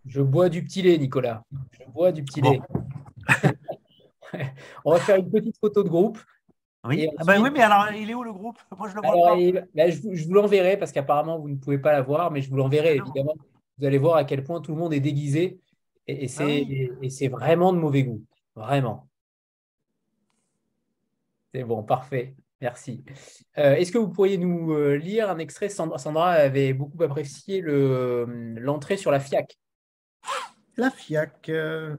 Je 0.06 0.22
bois 0.22 0.50
du 0.50 0.64
petit 0.64 0.82
lait, 0.82 0.98
Nicolas. 0.98 1.44
Je 1.72 1.92
bois 1.92 2.12
du 2.12 2.24
petit 2.24 2.42
lait. 2.42 2.62
On 4.86 4.94
va 4.94 5.00
faire 5.00 5.18
une 5.18 5.30
petite 5.30 5.58
photo 5.60 5.84
de 5.84 5.90
groupe. 5.90 6.20
Oui. 6.86 7.08
Ah 7.18 7.24
bah 7.26 7.36
oui, 7.40 7.50
mais 7.54 7.62
alors 7.62 7.92
il 7.92 8.10
est 8.10 8.14
où 8.16 8.24
le 8.24 8.34
groupe? 8.34 8.58
Moi 8.76 8.90
je 8.90 8.96
le 8.96 9.02
vois 9.02 9.12
pas. 9.12 9.68
Bah, 9.76 9.90
je, 9.90 10.26
vous 10.26 10.34
l'enverrai 10.34 10.78
parce 10.78 10.92
qu'apparemment 10.92 11.38
vous 11.38 11.50
ne 11.50 11.58
pouvez 11.58 11.78
pas 11.78 11.92
la 11.92 12.02
voir, 12.02 12.32
mais 12.32 12.42
je 12.42 12.50
vous 12.50 12.56
l'enverrai 12.56 12.98
ah 12.98 13.04
évidemment. 13.04 13.36
Vous 13.78 13.86
allez 13.86 14.00
voir 14.00 14.16
à 14.16 14.24
quel 14.24 14.44
point 14.44 14.62
tout 14.62 14.72
le 14.72 14.80
monde 14.80 14.94
est 14.94 15.00
déguisé 15.00 15.60
et, 16.08 16.28
ah 16.40 16.44
et 16.48 17.10
c'est 17.10 17.28
vraiment 17.28 17.72
de 17.74 17.78
mauvais 17.78 18.04
goût. 18.04 18.24
Vraiment. 18.56 19.11
C'est 21.54 21.64
bon, 21.64 21.84
parfait. 21.84 22.36
Merci. 22.62 23.04
Euh, 23.58 23.74
est-ce 23.74 23.92
que 23.92 23.98
vous 23.98 24.10
pourriez 24.10 24.38
nous 24.38 24.72
euh, 24.72 24.96
lire 24.96 25.30
un 25.30 25.40
extrait? 25.40 25.68
Sandra, 25.68 26.30
avait 26.30 26.74
beaucoup 26.74 27.02
apprécié 27.04 27.64
euh, 27.64 28.56
l'entrée 28.58 28.98
sur 28.98 29.12
la 29.12 29.20
FIAC. 29.20 29.58
La 30.78 30.90
FIAC, 30.92 31.52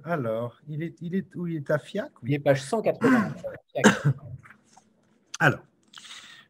alors, 0.05 0.59
il 0.69 0.83
est, 0.83 0.95
il 1.03 1.15
est 1.15 1.35
où 1.35 1.47
il 1.47 1.57
est 1.57 1.71
à 1.71 1.79
FIAC 1.79 2.11
Il 2.23 2.33
est 2.33 2.39
page 2.39 2.63
180. 2.63 3.35
alors, 5.41 5.61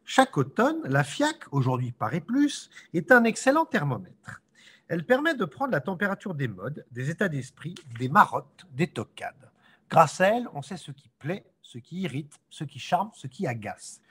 chaque 0.05 0.37
automne, 0.37 0.79
la 0.85 1.03
FIAC, 1.03 1.45
aujourd'hui 1.51 1.91
Paris 1.91 2.21
Plus, 2.21 2.69
est 2.93 3.11
un 3.11 3.23
excellent 3.25 3.65
thermomètre. 3.65 4.41
Elle 4.87 5.05
permet 5.05 5.33
de 5.33 5.45
prendre 5.45 5.71
la 5.71 5.81
température 5.81 6.35
des 6.35 6.47
modes, 6.47 6.85
des 6.91 7.09
états 7.09 7.29
d'esprit, 7.29 7.75
des 7.99 8.09
marottes, 8.09 8.65
des 8.71 8.87
tocades. 8.87 9.49
Grâce 9.89 10.21
à 10.21 10.27
elle, 10.27 10.47
on 10.53 10.61
sait 10.61 10.77
ce 10.77 10.91
qui 10.91 11.09
plaît 11.19 11.43
ce 11.63 11.79
qui 11.79 12.01
irrite, 12.01 12.39
ce 12.49 12.63
qui 12.63 12.77
charme, 12.77 13.09
ce 13.13 13.25
qui 13.25 13.47
agace. 13.47 14.01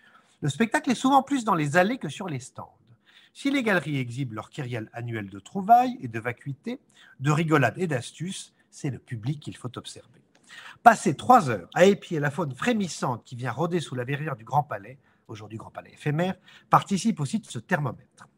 Le 0.40 0.48
spectacle 0.48 0.90
est 0.90 0.96
souvent 0.96 1.22
plus 1.22 1.44
dans 1.44 1.54
les 1.54 1.76
allées 1.76 1.98
que 1.98 2.08
sur 2.08 2.28
les 2.28 2.40
stands. 2.40 2.74
Si 3.34 3.50
les 3.50 3.62
galeries 3.62 3.98
exhibent 3.98 4.32
leur 4.32 4.50
kyrielle 4.50 4.90
annuel 4.92 5.30
de 5.30 5.38
trouvailles 5.38 5.96
et 6.00 6.08
de 6.08 6.18
vacuité, 6.18 6.80
de 7.20 7.30
rigolades 7.30 7.78
et 7.78 7.86
d'astuces, 7.86 8.52
c'est 8.70 8.90
le 8.90 8.98
public 8.98 9.40
qu'il 9.40 9.56
faut 9.56 9.78
observer. 9.78 10.20
Passer 10.82 11.14
trois 11.14 11.48
heures 11.48 11.70
à 11.74 11.84
épier 11.84 12.20
la 12.20 12.30
faune 12.30 12.54
frémissante 12.54 13.24
qui 13.24 13.36
vient 13.36 13.52
rôder 13.52 13.80
sous 13.80 13.94
la 13.94 14.04
verrière 14.04 14.36
du 14.36 14.44
Grand 14.44 14.62
Palais, 14.62 14.98
aujourd'hui 15.28 15.58
Grand 15.58 15.70
Palais 15.70 15.92
éphémère, 15.92 16.34
participe 16.68 17.20
aussi 17.20 17.38
de 17.38 17.46
ce 17.46 17.58
thermomètre. 17.58 18.28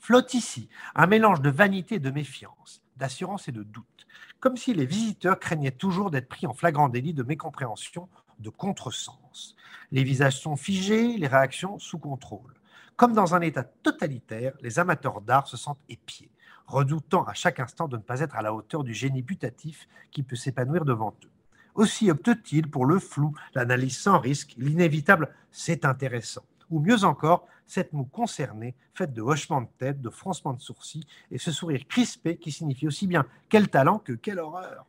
Flotte 0.00 0.34
ici 0.34 0.68
un 0.94 1.06
mélange 1.06 1.40
de 1.40 1.50
vanité 1.50 1.96
et 1.96 2.00
de 2.00 2.10
méfiance, 2.10 2.82
d'assurance 2.96 3.48
et 3.48 3.52
de 3.52 3.62
doute, 3.62 4.06
comme 4.40 4.56
si 4.56 4.72
les 4.72 4.86
visiteurs 4.86 5.38
craignaient 5.38 5.72
toujours 5.72 6.10
d'être 6.10 6.28
pris 6.28 6.46
en 6.46 6.54
flagrant 6.54 6.88
délit 6.88 7.14
de 7.14 7.22
mécompréhension 7.22 8.08
de 8.38 8.50
contresens. 8.50 9.56
Les 9.90 10.04
visages 10.04 10.40
sont 10.40 10.56
figés, 10.56 11.16
les 11.16 11.26
réactions 11.26 11.78
sous 11.78 11.98
contrôle. 11.98 12.54
Comme 12.96 13.12
dans 13.12 13.34
un 13.34 13.40
état 13.40 13.64
totalitaire, 13.64 14.54
les 14.60 14.78
amateurs 14.78 15.20
d'art 15.20 15.46
se 15.46 15.56
sentent 15.56 15.78
épiés, 15.88 16.30
redoutant 16.66 17.24
à 17.24 17.34
chaque 17.34 17.60
instant 17.60 17.88
de 17.88 17.96
ne 17.96 18.02
pas 18.02 18.20
être 18.20 18.36
à 18.36 18.42
la 18.42 18.52
hauteur 18.52 18.82
du 18.84 18.92
génie 18.92 19.22
putatif 19.22 19.88
qui 20.10 20.22
peut 20.22 20.36
s'épanouir 20.36 20.84
devant 20.84 21.14
eux. 21.24 21.30
Aussi 21.74 22.10
optent-ils 22.10 22.68
pour 22.68 22.86
le 22.86 22.98
flou, 22.98 23.34
l'analyse 23.54 23.98
sans 23.98 24.18
risque, 24.18 24.54
l'inévitable 24.56 25.32
c'est 25.52 25.84
intéressant. 25.84 26.42
Ou 26.70 26.80
mieux 26.80 27.04
encore, 27.04 27.46
cette 27.66 27.92
moue 27.92 28.04
concernée, 28.04 28.74
faite 28.94 29.12
de 29.12 29.22
hochements 29.22 29.62
de 29.62 29.68
tête, 29.78 30.00
de 30.00 30.10
froncements 30.10 30.54
de 30.54 30.60
sourcils 30.60 31.06
et 31.30 31.38
ce 31.38 31.52
sourire 31.52 31.86
crispé 31.88 32.36
qui 32.36 32.50
signifie 32.50 32.88
aussi 32.88 33.06
bien 33.06 33.26
quel 33.48 33.68
talent 33.68 34.00
que 34.00 34.12
quelle 34.12 34.40
horreur. 34.40 34.86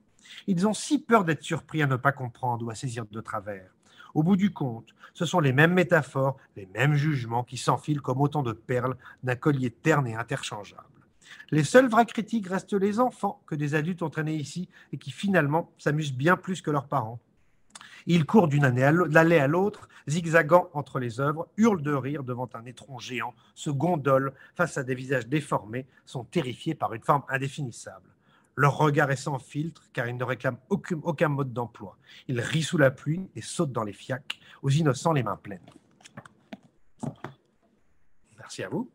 Ils 0.47 0.67
ont 0.67 0.73
si 0.73 0.99
peur 0.99 1.23
d'être 1.23 1.43
surpris 1.43 1.81
à 1.81 1.87
ne 1.87 1.95
pas 1.95 2.11
comprendre 2.11 2.65
ou 2.65 2.69
à 2.69 2.75
saisir 2.75 3.05
de 3.09 3.21
travers. 3.21 3.69
Au 4.13 4.23
bout 4.23 4.35
du 4.35 4.51
compte, 4.51 4.95
ce 5.13 5.25
sont 5.25 5.39
les 5.39 5.53
mêmes 5.53 5.73
métaphores, 5.73 6.37
les 6.55 6.67
mêmes 6.73 6.95
jugements 6.95 7.43
qui 7.43 7.57
s'enfilent 7.57 8.01
comme 8.01 8.21
autant 8.21 8.43
de 8.43 8.53
perles 8.53 8.97
d'un 9.23 9.35
collier 9.35 9.69
terne 9.69 10.07
et 10.07 10.15
interchangeable. 10.15 10.85
Les 11.51 11.63
seuls 11.63 11.89
vrais 11.89 12.05
critiques 12.05 12.47
restent 12.47 12.73
les 12.73 12.99
enfants 12.99 13.41
que 13.45 13.55
des 13.55 13.75
adultes 13.75 14.01
ont 14.01 14.09
traînés 14.09 14.35
ici 14.35 14.67
et 14.91 14.97
qui 14.97 15.11
finalement 15.11 15.71
s'amusent 15.77 16.13
bien 16.13 16.37
plus 16.37 16.61
que 16.61 16.71
leurs 16.71 16.87
parents. 16.87 17.19
Ils 18.05 18.25
courent 18.25 18.47
d'une 18.47 18.65
allée 18.65 19.37
à 19.37 19.47
l'autre, 19.47 19.89
zigzagant 20.07 20.69
entre 20.73 20.99
les 20.99 21.19
œuvres, 21.19 21.47
hurlent 21.57 21.81
de 21.81 21.93
rire 21.93 22.23
devant 22.23 22.49
un 22.53 22.65
étron 22.65 22.97
géant, 22.97 23.33
se 23.55 23.69
gondolent 23.69 24.33
face 24.55 24.77
à 24.77 24.83
des 24.83 24.95
visages 24.95 25.27
déformés, 25.27 25.85
sont 26.05 26.23
terrifiés 26.23 26.75
par 26.75 26.93
une 26.93 27.03
forme 27.03 27.23
indéfinissable. 27.29 28.09
Leur 28.59 28.77
regard 28.77 29.09
est 29.09 29.15
sans 29.15 29.39
filtre 29.39 29.87
car 29.93 30.09
ils 30.09 30.17
ne 30.17 30.23
réclament 30.25 30.59
aucun, 30.69 31.29
mode 31.29 31.53
d'emploi. 31.53 31.97
Ils 32.27 32.41
rient 32.41 32.61
sous 32.61 32.77
la 32.77 32.91
pluie 32.91 33.29
et 33.33 33.41
sautent 33.41 33.71
dans 33.71 33.85
les 33.85 33.93
fiacs, 33.93 34.37
aux 34.61 34.69
innocents 34.69 35.13
les 35.13 35.23
mains 35.23 35.37
pleines. 35.37 35.65
Merci 38.37 38.63
à 38.63 38.67
vous. 38.67 38.91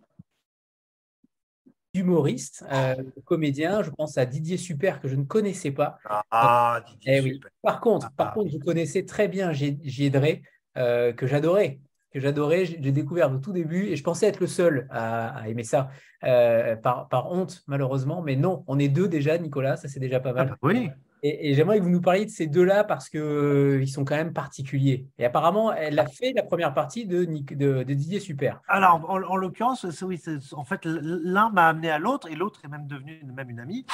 Humoriste, 1.94 2.66
euh, 2.70 3.02
comédien, 3.24 3.82
je 3.82 3.88
pense 3.88 4.18
à 4.18 4.26
Didier 4.26 4.58
Super 4.58 5.00
que 5.00 5.08
je 5.08 5.16
ne 5.16 5.24
connaissais 5.24 5.70
pas. 5.70 5.96
Ah, 6.30 6.84
Didier 6.86 7.16
eh 7.16 7.32
Super. 7.32 7.50
Par 7.62 7.80
contre, 7.80 8.12
par 8.12 8.32
ah. 8.32 8.34
contre, 8.34 8.50
je 8.50 8.58
connaissais 8.58 9.06
très 9.06 9.28
bien 9.28 9.54
Giedré, 9.54 10.42
euh, 10.76 11.14
que 11.14 11.26
j'adorais 11.26 11.80
que 12.14 12.20
j'adorais, 12.20 12.64
j'ai 12.64 12.92
découvert 12.92 13.30
au 13.32 13.38
tout 13.38 13.52
début 13.52 13.88
et 13.88 13.96
je 13.96 14.02
pensais 14.04 14.26
être 14.26 14.38
le 14.38 14.46
seul 14.46 14.86
à, 14.90 15.48
aimer 15.48 15.64
ça 15.64 15.90
euh, 16.22 16.76
par, 16.76 17.32
honte 17.32 17.64
malheureusement, 17.66 18.22
mais 18.22 18.36
non, 18.36 18.64
on 18.68 18.78
est 18.78 18.88
deux 18.88 19.08
déjà, 19.08 19.36
Nicolas, 19.36 19.76
ça 19.76 19.88
c'est 19.88 19.98
déjà 19.98 20.20
pas 20.20 20.32
mal. 20.32 20.50
Ah 20.52 20.52
bah 20.52 20.58
oui. 20.62 20.90
Et, 21.26 21.54
j'aimerais 21.54 21.78
que 21.78 21.84
vous 21.84 21.90
nous 21.90 22.02
parliez 22.02 22.26
de 22.26 22.30
ces 22.30 22.46
deux-là 22.46 22.84
parce 22.84 23.08
qu'ils 23.08 23.18
euh, 23.20 23.86
sont 23.86 24.04
quand 24.04 24.14
même 24.14 24.34
particuliers. 24.34 25.06
Et 25.18 25.24
apparemment, 25.24 25.72
elle 25.72 25.98
a 25.98 26.06
fait 26.06 26.34
la 26.34 26.42
première 26.42 26.74
partie 26.74 27.06
de, 27.06 27.24
de, 27.24 27.82
Didier 27.82 28.20
Super. 28.20 28.60
Alors, 28.68 29.08
en, 29.08 29.36
l'occurrence, 29.36 29.86
oui, 30.02 30.20
en 30.52 30.64
fait, 30.64 30.84
l'un 30.84 31.48
m'a 31.48 31.68
amené 31.68 31.88
à 31.90 31.98
l'autre 31.98 32.30
et 32.30 32.36
l'autre 32.36 32.60
est 32.62 32.68
même 32.68 32.86
devenu 32.86 33.22
même 33.34 33.48
une 33.48 33.58
amie. 33.58 33.86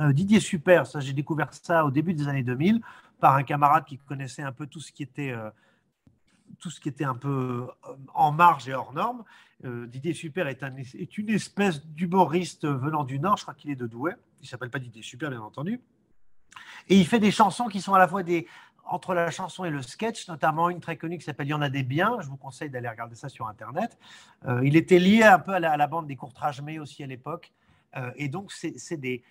Euh, 0.00 0.14
Didier 0.14 0.40
Super, 0.40 0.86
ça 0.86 0.98
j'ai 0.98 1.12
découvert 1.12 1.50
ça 1.52 1.84
au 1.84 1.90
début 1.90 2.14
des 2.14 2.26
années 2.26 2.42
2000 2.42 2.80
par 3.20 3.34
un 3.34 3.42
camarade 3.42 3.84
qui 3.84 3.98
connaissait 3.98 4.42
un 4.42 4.52
peu 4.52 4.66
tout 4.66 4.80
ce 4.80 4.90
qui 4.90 5.02
était 5.02 5.34
tout 6.58 6.70
ce 6.70 6.80
qui 6.80 6.88
était 6.88 7.04
un 7.04 7.14
peu 7.14 7.68
euh, 7.88 7.92
en 8.14 8.32
marge 8.32 8.68
et 8.68 8.74
hors 8.74 8.92
norme. 8.92 9.24
Euh, 9.64 9.86
Didier 9.86 10.14
Super 10.14 10.46
est, 10.46 10.62
une 11.18 11.30
espèce 11.30 11.84
d'humoriste 11.86 12.66
venant 12.66 13.04
du 13.04 13.18
Nord, 13.18 13.36
je 13.36 13.42
crois 13.42 13.54
qu'il 13.54 13.70
est 13.70 13.76
de 13.76 13.86
Douai. 13.86 14.12
Il 14.40 14.48
s'appelle 14.48 14.70
pas 14.70 14.78
Didier 14.78 15.02
Super, 15.02 15.30
bien 15.30 15.40
entendu. 15.40 15.80
Et 16.88 16.96
il 16.96 17.06
fait 17.06 17.18
des 17.18 17.30
chansons 17.30 17.66
qui 17.66 17.80
sont 17.80 17.94
à 17.94 17.98
la 17.98 18.08
fois 18.08 18.22
des, 18.22 18.46
entre 18.84 19.14
la 19.14 19.30
chanson 19.30 19.64
et 19.64 19.70
le 19.70 19.82
sketch, 19.82 20.28
notamment 20.28 20.70
une 20.70 20.80
très 20.80 20.96
connue 20.96 21.18
qui 21.18 21.24
s'appelle 21.24 21.46
Il 21.46 21.50
y 21.50 21.54
en 21.54 21.62
a 21.62 21.68
des 21.68 21.82
biens. 21.82 22.18
Je 22.20 22.28
vous 22.28 22.36
conseille 22.36 22.70
d'aller 22.70 22.88
regarder 22.88 23.14
ça 23.14 23.28
sur 23.28 23.46
Internet. 23.48 23.98
Euh, 24.46 24.60
il 24.64 24.76
était 24.76 24.98
lié 24.98 25.24
un 25.24 25.38
peu 25.38 25.52
à 25.52 25.60
la, 25.60 25.86
bande 25.86 26.06
des 26.06 26.16
courtrages 26.16 26.62
mais 26.62 26.78
aussi 26.78 27.02
à 27.02 27.06
l'époque. 27.06 27.52
et 28.16 28.28
donc, 28.28 28.52
c'est 28.52 28.96
des, 28.96 29.24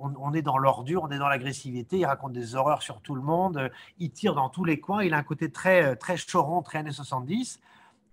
on, 0.00 0.32
est 0.34 0.42
dans 0.42 0.58
l'ordure, 0.58 1.02
on 1.04 1.10
est 1.10 1.18
dans 1.18 1.28
l'agressivité, 1.28 1.98
il 1.98 2.06
raconte 2.06 2.32
des 2.32 2.54
horreurs 2.54 2.82
sur 2.82 3.00
tout 3.00 3.14
le 3.14 3.22
monde, 3.22 3.70
il 3.98 4.10
tire 4.10 4.34
dans 4.34 4.48
tous 4.48 4.64
les 4.64 4.80
coins, 4.80 5.02
il 5.04 5.14
a 5.14 5.18
un 5.18 5.22
côté 5.22 5.50
très, 5.50 5.96
très 5.96 6.16
choron, 6.16 6.62
très 6.62 6.78
années 6.78 6.92
70. 6.92 7.60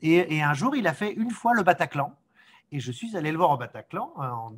Et, 0.02 0.36
et 0.36 0.44
un 0.44 0.54
jour, 0.54 0.76
il 0.76 0.88
a 0.88 0.94
fait 0.94 1.12
une 1.14 1.32
fois 1.32 1.54
le 1.54 1.64
Bataclan. 1.64 2.14
Et 2.72 2.80
je 2.80 2.92
suis 2.92 3.16
allé 3.16 3.32
le 3.32 3.38
voir 3.38 3.52
au 3.52 3.58
Bataclan, 3.58 4.14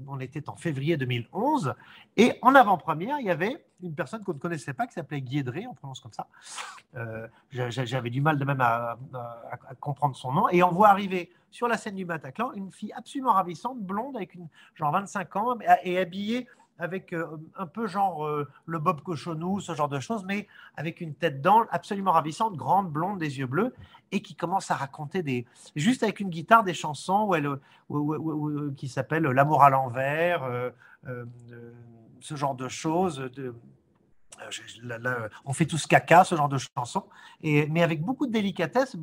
on 0.08 0.20
était 0.20 0.49
en 0.49 0.55
février 0.55 0.97
2011, 0.97 1.74
et 2.16 2.34
en 2.41 2.55
avant-première, 2.55 3.20
il 3.20 3.26
y 3.26 3.30
avait 3.30 3.64
une 3.84 3.93
personne 3.93 4.24
qu'on 4.24 4.34
ne 4.34 4.39
connaissait 4.39 4.74
pas 4.74 4.88
qui 4.88 4.93
s'appelait 4.93 5.22
Guédré, 5.22 5.68
on 5.70 5.74
prononce 5.74 5.99
comme 5.99 6.14
ça. 6.14 6.28
Euh, 6.95 7.28
j'avais 7.51 8.10
du 8.10 8.22
mal 8.22 8.39
de 8.39 8.45
même 8.45 8.62
à, 8.62 8.97
comprendre 9.80 10.16
son 10.16 10.32
nom. 10.32 10.49
Et 10.49 10.64
on 10.64 10.72
voit 10.72 10.89
arriver 10.89 11.32
sur 11.51 11.68
la 11.68 11.78
scène 11.78 11.95
du 11.95 12.05
Bataclan 12.05 12.53
une 12.53 12.72
fille 12.72 12.93
absolument 12.93 13.34
ravissante, 13.34 13.80
blonde, 13.80 14.16
avec 14.16 14.34
une, 14.34 14.47
genre 14.76 14.91
25 14.91 15.36
ans, 15.36 15.58
et 15.84 15.99
habillée 15.99 16.47
avec 16.80 17.13
euh, 17.13 17.25
un 17.55 17.65
peu 17.65 17.88
genre 17.88 18.25
euh, 18.25 18.47
le 18.65 18.80
Bob 18.80 19.01
Cochonou, 19.01 19.59
ce 19.59 19.73
genre 19.73 19.89
de 19.89 19.99
choses, 19.99 20.23
mais 20.25 20.47
avec 20.75 21.01
une 21.01 21.13
tête 21.13 21.41
d'ange 21.41 21.65
absolument 21.71 22.11
ravissante, 22.11 22.55
grande, 22.55 22.91
blonde, 22.91 23.19
des 23.19 23.39
yeux 23.39 23.47
bleus, 23.47 23.73
et 24.11 24.21
qui 24.21 24.36
commence 24.36 24.71
à 24.71 24.75
raconter 24.75 25.23
des, 25.23 25.45
juste 25.75 26.03
avec 26.03 26.19
une 26.19 26.30
guitare 26.30 26.63
des 26.63 26.73
chansons 26.73 27.25
où 27.28 27.36
elle, 27.36 28.73
qui 28.75 28.88
s'appelle 28.88 29.23
L'amour 29.23 29.63
à 29.63 29.69
l'envers, 29.69 30.43
euh, 30.43 31.25
ce 32.19 32.36
genre 32.36 32.55
de 32.55 32.67
choses. 32.67 33.17
De, 33.17 33.55
on 35.45 35.53
fait 35.53 35.65
tout 35.65 35.78
ce 35.78 35.88
caca, 35.88 36.23
ce 36.23 36.36
genre 36.36 36.49
de 36.49 36.57
chansons, 36.57 37.05
et, 37.41 37.67
mais 37.67 37.82
avec 37.82 38.01
beaucoup 38.01 38.28
de 38.28 38.32
délicatesse. 38.32 38.95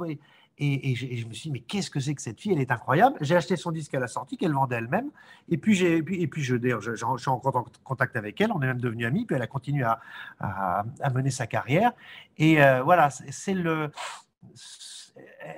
Et, 0.59 0.95
je, 0.95 1.27
me 1.27 1.33
suis 1.33 1.49
dit, 1.49 1.51
mais 1.51 1.61
qu'est-ce 1.61 1.91
que 1.91 1.99
c'est 1.99 2.15
que 2.15 2.23
cette 2.23 2.41
fille? 2.41 2.53
Elle 2.53 2.61
est 2.61 2.71
incroyable. 2.71 3.17
J'ai 3.21 3.35
acheté 3.35 3.57
son 3.57 3.73
disque 3.73 3.93
à 3.95 3.99
la 3.99 4.07
sortie 4.07 4.37
qu'elle 4.37 4.53
vendait 4.53 4.77
elle-même. 4.77 5.11
Et 5.49 5.57
puis, 5.57 5.83
et 5.83 6.03
puis, 6.03 6.23
et 6.23 6.29
puis 6.29 6.43
je, 6.45 6.57
je, 6.57 6.95
je, 6.95 7.17
suis 7.17 7.29
en 7.31 7.41
contact 7.83 8.17
avec 8.17 8.41
elle. 8.41 8.53
On 8.53 8.63
est 8.63 8.67
même 8.67 8.81
devenus 8.81 9.07
amis. 9.07 9.25
Puis 9.25 9.35
elle 9.35 9.43
a 9.43 9.49
continué 9.49 9.83
à, 9.83 10.01
à, 10.39 11.11
mener 11.13 11.31
sa 11.31 11.49
carrière. 11.49 11.93
Et 12.39 12.63
euh, 12.63 12.83
voilà, 12.83 13.11
c'est 13.11 13.55
le. 13.55 13.91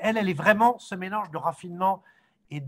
Elle, 0.00 0.16
elle 0.16 0.28
est 0.28 0.34
vraiment 0.34 0.78
ce 0.78 0.94
mélange 0.94 1.30
de 1.30 1.38
raffinement 1.38 2.02
et 2.50 2.60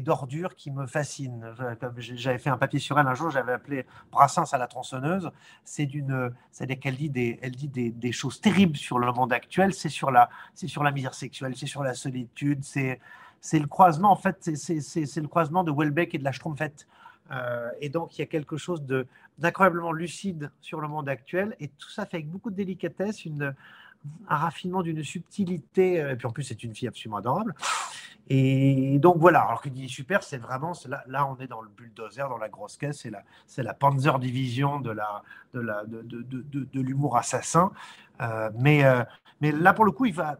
d'ordures 0.00 0.52
et 0.52 0.54
qui 0.54 0.70
me 0.70 0.86
fascinent. 0.86 1.54
J'avais 1.98 2.38
fait 2.38 2.50
un 2.50 2.56
papier 2.56 2.78
sur 2.78 2.98
elle 2.98 3.06
un 3.06 3.14
jour, 3.14 3.30
j'avais 3.30 3.52
appelé 3.52 3.86
Brassens 4.12 4.52
à 4.52 4.58
la 4.58 4.66
tronçonneuse. 4.66 5.30
C'est 5.64 5.86
d'une, 5.86 6.32
c'est-à-dire 6.52 6.78
qu'elle 6.78 6.96
dit 6.96 7.10
des, 7.10 7.38
elle 7.42 7.52
dit 7.52 7.68
des, 7.68 7.90
des, 7.90 8.12
choses 8.12 8.40
terribles 8.40 8.76
sur 8.76 8.98
le 8.98 9.10
monde 9.12 9.32
actuel. 9.32 9.74
C'est 9.74 9.88
sur 9.88 10.10
la, 10.10 10.28
sur 10.54 10.84
la 10.84 10.92
misère 10.92 11.14
sexuelle, 11.14 11.56
c'est 11.56 11.66
sur 11.66 11.82
la 11.82 11.94
solitude, 11.94 12.62
c'est, 12.62 13.00
le 13.52 13.66
croisement 13.66 14.12
en 14.12 14.16
fait, 14.16 14.50
c'est 14.54 15.20
le 15.20 15.28
croisement 15.28 15.64
de 15.64 15.72
Welbeck 15.72 16.14
et 16.14 16.18
de 16.18 16.24
la 16.24 16.32
Schtroumpfette. 16.32 16.86
Euh, 17.30 17.70
et 17.80 17.88
donc 17.88 18.16
il 18.16 18.20
y 18.20 18.22
a 18.22 18.26
quelque 18.26 18.58
chose 18.58 18.84
d'incroyablement 19.38 19.92
lucide 19.92 20.50
sur 20.60 20.82
le 20.82 20.88
monde 20.88 21.08
actuel 21.08 21.56
et 21.58 21.68
tout 21.68 21.88
ça 21.88 22.04
fait 22.04 22.18
avec 22.18 22.28
beaucoup 22.28 22.50
de 22.50 22.56
délicatesse, 22.56 23.24
une, 23.24 23.54
un 24.28 24.36
raffinement 24.36 24.82
d'une 24.82 25.02
subtilité. 25.02 25.96
Et 25.96 26.16
puis 26.16 26.26
en 26.26 26.30
plus 26.30 26.44
c'est 26.44 26.62
une 26.62 26.74
fille 26.74 26.88
absolument 26.88 27.18
adorable. 27.18 27.54
Et 28.28 28.98
donc 29.00 29.18
voilà, 29.18 29.42
alors 29.42 29.60
que 29.60 29.68
dit 29.68 29.88
super, 29.88 30.22
c'est 30.22 30.38
vraiment, 30.38 30.72
là, 30.88 31.04
là, 31.06 31.26
on 31.26 31.36
est 31.42 31.46
dans 31.46 31.60
le 31.60 31.68
bulldozer, 31.68 32.26
dans 32.30 32.38
la 32.38 32.48
grosse 32.48 32.78
caisse, 32.78 33.00
c'est 33.00 33.10
la, 33.10 33.22
la 33.58 33.74
Panzer 33.74 34.18
Division 34.18 34.80
de, 34.80 34.90
la, 34.90 35.22
de, 35.52 35.60
la, 35.60 35.84
de, 35.84 36.00
de, 36.00 36.22
de, 36.22 36.64
de 36.72 36.80
l'humour 36.80 37.18
assassin. 37.18 37.70
Euh, 38.20 38.50
mais, 38.54 38.84
euh, 38.84 39.02
mais 39.40 39.52
là, 39.52 39.72
pour 39.74 39.84
le 39.84 39.90
coup, 39.90 40.06
il 40.06 40.14
va, 40.14 40.38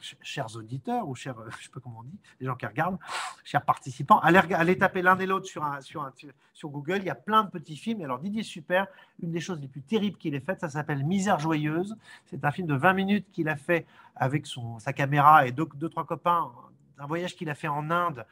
chers 0.00 0.56
auditeurs, 0.56 1.08
ou 1.08 1.14
chers, 1.14 1.34
je 1.58 1.64
sais 1.64 1.70
pas 1.70 1.80
comment 1.80 2.00
on 2.00 2.04
dit, 2.04 2.18
les 2.40 2.46
gens 2.46 2.54
qui 2.54 2.66
regardent, 2.66 2.98
chers 3.44 3.62
participants, 3.62 4.20
allez, 4.20 4.78
taper 4.78 5.02
l'un 5.02 5.18
et 5.18 5.26
l'autre 5.26 5.46
sur, 5.46 6.70
Google. 6.70 6.98
Il 6.98 7.04
y 7.04 7.10
a 7.10 7.14
plein 7.14 7.44
de 7.44 7.50
petits 7.50 7.76
films. 7.76 8.02
Alors, 8.02 8.18
Didier 8.18 8.42
Super, 8.42 8.86
une 9.22 9.30
des 9.30 9.40
choses 9.40 9.60
les 9.60 9.68
plus 9.68 9.82
terribles 9.82 10.16
qu'il 10.16 10.34
ait 10.34 10.40
faites, 10.40 10.60
ça 10.60 10.68
s'appelle 10.68 11.04
Misère 11.04 11.38
joyeuse. 11.38 11.96
C'est 12.26 12.44
un 12.44 12.50
film 12.50 12.66
de 12.66 12.74
20 12.74 12.92
minutes 12.94 13.26
qu'il 13.32 13.48
a 13.48 13.56
fait 13.56 13.86
avec 14.16 14.46
sa 14.78 14.92
caméra 14.92 15.46
et 15.46 15.52
deux, 15.52 15.66
deux 15.74 15.88
trois 15.88 16.04
copains 16.04 16.50
un 16.98 17.06
voyage 17.06 17.36
qu'il 17.36 17.48
a 17.50 17.54
fait 17.54 17.68
en 17.68 17.90
Inde 17.90 18.26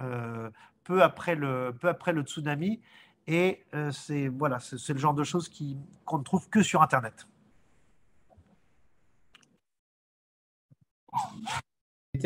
euh, 0.00 0.50
peu, 0.84 1.02
après 1.02 1.34
le, 1.34 1.72
tsunami. 2.22 2.80
Et 3.26 3.64
euh, 3.74 3.92
c'est 3.92 4.28
voilà, 4.28 4.58
c'est 4.60 4.92
le 4.92 4.98
genre 4.98 5.14
de 5.14 5.24
choses 5.24 5.50
qu'on 6.04 6.18
ne 6.18 6.24
trouve 6.24 6.48
que 6.48 6.62
sur 6.62 6.82
Internet. 6.82 7.26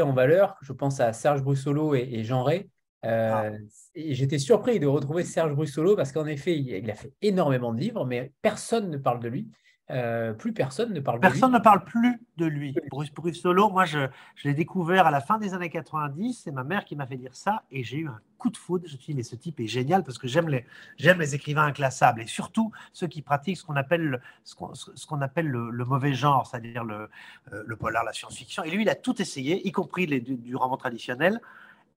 En 0.01 0.13
valeur, 0.13 0.57
je 0.63 0.73
pense 0.73 1.01
à 1.01 1.13
Serge 1.13 1.43
Brussolo 1.43 1.95
et, 1.95 2.25
Jean 2.25 2.43
Ray. 2.43 2.69
Euh, 3.05 3.31
ah. 3.33 3.51
J'étais 3.95 4.39
surpris 4.39 4.81
de 4.81 4.87
retrouver 4.87 5.25
Serge 5.25 5.55
Brussolo 5.55 5.95
parce 5.95 6.11
qu'en 6.11 6.27
effet, 6.27 6.59
il, 6.59 6.91
a 6.91 6.95
fait 6.95 7.13
énormément 7.23 7.73
de 7.73 7.81
livres, 7.81 8.05
mais 8.05 8.33
personne 8.43 8.91
ne 8.91 8.97
parle 8.97 9.21
de 9.21 9.29
lui. 9.29 9.49
Euh, 9.91 10.33
plus 10.33 10.55
personne 10.55 10.95
ne 10.95 11.01
parle 11.01 11.21
personne 11.21 11.51
de 11.51 11.57
lui. 11.57 11.59
ne 11.59 11.63
parle 11.63 11.85
plus 11.85 12.21
de 12.39 12.47
lui. 12.47 12.75
Bruce, 12.89 13.13
Bruce 13.13 13.39
Solo, 13.39 13.69
moi, 13.69 13.85
je, 13.85 14.09
je 14.35 14.49
l'ai 14.49 14.55
découvert 14.55 15.07
à 15.07 15.11
la 15.11 15.21
fin 15.21 15.37
des 15.39 15.53
années 15.53 15.69
90. 15.69 16.41
C'est 16.45 16.53
ma 16.53 16.65
mère 16.65 16.87
qui 16.87 16.97
m'a 16.97 17.07
fait 17.07 17.19
dire 17.19 17.37
ça 17.37 17.65
et 17.71 17.85
j'ai 17.85 17.99
eu 17.99 18.09
un 18.09 18.19
coup 18.39 18.49
de 18.49 18.57
foudre. 18.57 18.87
Je 18.87 18.95
me 18.95 18.99
suis 18.99 19.13
dit, 19.13 19.17
mais 19.19 19.23
ce 19.23 19.37
type 19.37 19.61
est 19.61 19.67
génial 19.67 20.03
parce 20.03 20.17
que 20.17 20.27
j'aime 20.27 20.49
les, 20.49 20.65
j'aime 20.97 21.19
les 21.21 21.35
écrivains 21.35 21.65
inclassables 21.65 22.23
et 22.23 22.27
surtout 22.27 22.73
ceux 22.95 23.09
qui 23.09 23.21
pratiquent 23.21 23.59
ce 23.59 23.65
qu'on 23.65 23.77
appelle, 23.77 24.23
ce 24.45 24.55
qu'on, 24.55 24.73
ce 24.75 25.07
qu'on 25.07 25.21
appelle 25.21 25.49
le, 25.49 25.85
mauvais 25.85 26.15
genre, 26.15 26.47
c'est-à-dire 26.47 26.83
le, 26.83 27.11
euh, 27.53 27.63
le 27.67 27.77
polar, 27.77 28.05
la 28.05 28.15
science-fiction. 28.15 28.65
Et 28.65 28.71
lui, 28.71 28.83
il 28.83 28.89
a 28.89 28.95
tout 28.95 29.21
essayé, 29.21 29.67
y 29.67 29.73
compris 29.73 30.07
les, 30.07 30.21
du, 30.21 30.57
roman 30.57 30.79
traditionnel. 30.79 31.41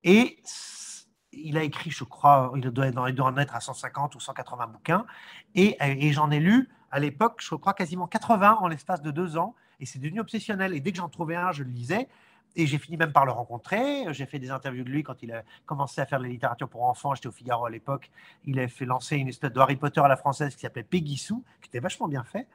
Et 0.04 0.38
il 1.44 1.58
a 1.58 1.64
écrit, 1.64 1.92
je 1.92 2.04
crois, 2.04 2.52
il 2.56 2.62
doit, 2.62 2.88
en 2.96 3.38
être 3.38 3.56
à 3.56 3.60
150 3.60 4.16
ou 4.16 4.20
180 4.20 4.68
bouquins. 4.68 5.06
Et, 5.56 5.78
et 5.80 6.12
j'en 6.12 6.32
ai 6.32 6.40
lu 6.40 6.70
à 6.92 7.00
l'époque, 7.00 7.40
je 7.40 7.56
crois 7.56 7.74
quasiment 7.74 8.08
80 8.08 8.58
en 8.62 8.68
l'espace 8.68 9.02
de 9.02 9.12
deux 9.12 9.38
ans, 9.38 9.56
et 9.80 9.86
c'est 9.86 10.00
devenu 10.00 10.20
obsessionnel. 10.20 10.74
Et 10.74 10.80
dès 10.80 10.92
que 10.92 10.98
j'en 10.98 11.10
trouvais 11.10 11.36
un, 11.36 11.52
je 11.52 11.64
le 11.64 11.70
lisais. 11.70 12.08
Et 12.56 12.66
j'ai 12.66 12.80
fini 12.80 12.98
même 12.98 13.12
par 13.12 13.26
le 13.26 13.32
rencontrer. 13.32 14.06
J'ai 14.14 14.26
fait 14.26 14.40
des 14.40 14.50
interviews 14.50 14.84
de 14.84 14.90
lui 14.90 15.04
quand 15.04 15.22
il 15.22 15.32
a 15.32 15.44
commencé 15.68 16.02
à 16.02 16.08
faire 16.08 16.18
de 16.18 16.24
la 16.24 16.30
littérature 16.30 16.68
pour 16.68 16.84
enfants. 16.86 17.14
J'étais 17.14 17.28
au 17.28 17.32
Figaro 17.32 17.66
à 17.66 17.70
l'époque. 17.70 18.10
Il 18.46 18.60
a 18.60 18.68
fait 18.68 18.86
lancer 18.86 19.18
une 19.18 19.28
espèce 19.28 19.52
de 19.52 19.60
Harry 19.60 19.76
Potter 19.76 20.00
à 20.02 20.08
la 20.08 20.16
française 20.16 20.56
qui 20.56 20.62
s'appelait 20.62 20.84
Peggy 20.84 21.18
Sue, 21.18 21.36
qui 21.62 21.68
était 21.68 21.80
vachement 21.80 22.08
bien 22.08 22.24
fait. 22.24 22.48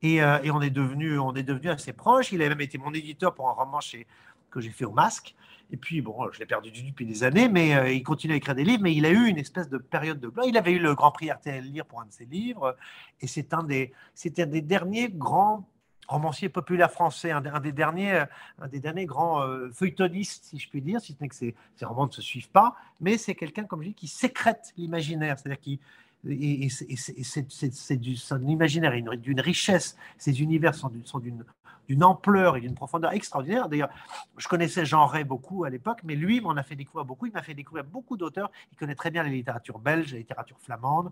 Et, 0.00 0.22
euh, 0.22 0.38
on 0.52 0.62
est 0.62 0.70
devenu, 0.70 1.18
on 1.18 1.34
est 1.34 1.42
devenu 1.42 1.68
assez 1.68 1.92
proches. 1.92 2.32
Il 2.32 2.40
a 2.42 2.48
même 2.48 2.62
été 2.62 2.78
mon 2.78 2.94
éditeur 2.94 3.34
pour 3.34 3.50
un 3.50 3.52
roman 3.52 3.80
chez, 3.80 4.06
que 4.50 4.60
j'ai 4.60 4.70
fait 4.70 4.86
au 4.86 4.92
Masque. 4.92 5.34
Et 5.72 5.78
puis, 5.78 6.02
bon, 6.02 6.30
je 6.30 6.38
l'ai 6.38 6.46
perdu 6.46 6.70
du 6.70 6.82
depuis 6.82 7.06
des 7.06 7.24
années, 7.24 7.48
mais 7.48 7.74
euh, 7.74 7.90
il 7.90 8.02
continue 8.02 8.34
à 8.34 8.36
écrire 8.36 8.54
des 8.54 8.62
livres. 8.62 8.82
Mais 8.82 8.94
il 8.94 9.06
a 9.06 9.10
eu 9.10 9.26
une 9.26 9.38
espèce 9.38 9.70
de 9.70 9.78
période 9.78 10.20
de 10.20 10.28
blanc. 10.28 10.44
Il 10.44 10.58
avait 10.58 10.72
eu 10.72 10.78
le 10.78 10.94
Grand 10.94 11.10
Prix 11.10 11.30
RTL 11.30 11.64
Lire 11.64 11.86
pour 11.86 12.02
un 12.02 12.06
de 12.06 12.12
ses 12.12 12.26
livres. 12.26 12.76
Et 13.22 13.26
c'est 13.26 13.54
un 13.54 13.62
des, 13.62 13.92
c'était 14.14 14.46
des 14.46 14.60
derniers 14.60 15.08
grands 15.08 15.66
romanciers 16.08 16.50
populaires 16.50 16.90
français, 16.90 17.30
un, 17.30 17.40
des, 17.40 17.72
derniers, 17.72 18.24
un 18.60 18.68
des 18.68 18.80
derniers 18.80 19.06
grands 19.06 19.42
euh, 19.42 19.70
feuilletonistes, 19.72 20.44
si 20.44 20.58
je 20.58 20.68
puis 20.68 20.82
dire, 20.82 21.00
si 21.00 21.14
ce 21.14 21.22
n'est 21.22 21.28
que 21.28 21.34
ces, 21.34 21.54
romans 21.80 22.06
ne 22.06 22.12
se 22.12 22.20
suivent 22.20 22.50
pas. 22.50 22.76
Mais 23.00 23.16
c'est 23.16 23.34
quelqu'un, 23.34 23.64
comme 23.64 23.82
je 23.82 23.88
dis, 23.88 23.94
qui 23.94 24.08
sécrète 24.08 24.74
l'imaginaire. 24.76 25.38
C'est-à-dire 25.38 25.60
qui 25.60 25.80
et, 26.28 26.68
c'est 26.70 28.16
son 28.16 28.46
imaginaire 28.46 28.92
d'une 29.16 29.40
richesse. 29.40 29.96
Ces 30.18 30.40
univers 30.40 30.74
sont 30.74 30.88
d'une 30.88 31.44
d'une 31.88 32.04
ampleur 32.04 32.56
et 32.56 32.60
d'une 32.60 32.74
profondeur 32.74 33.12
extraordinaire. 33.12 33.68
D'ailleurs, 33.68 33.90
je 34.36 34.48
connaissais 34.48 34.84
Jean 34.84 35.06
Ray 35.06 35.24
beaucoup 35.24 35.64
à 35.64 35.70
l'époque, 35.70 36.00
mais 36.04 36.14
lui 36.14 36.40
m'en 36.40 36.52
a 36.52 36.62
fait 36.62 36.76
découvrir 36.76 37.04
beaucoup. 37.04 37.26
Il 37.26 37.32
m'a 37.32 37.42
fait 37.42 37.54
découvrir 37.54 37.84
beaucoup 37.84 38.16
d'auteurs. 38.16 38.50
Il 38.72 38.78
connaît 38.78 38.94
très 38.94 39.10
bien 39.10 39.22
la 39.22 39.28
littérature 39.28 39.78
belge, 39.78 40.12
la 40.12 40.18
littérature 40.18 40.56
flamande. 40.60 41.10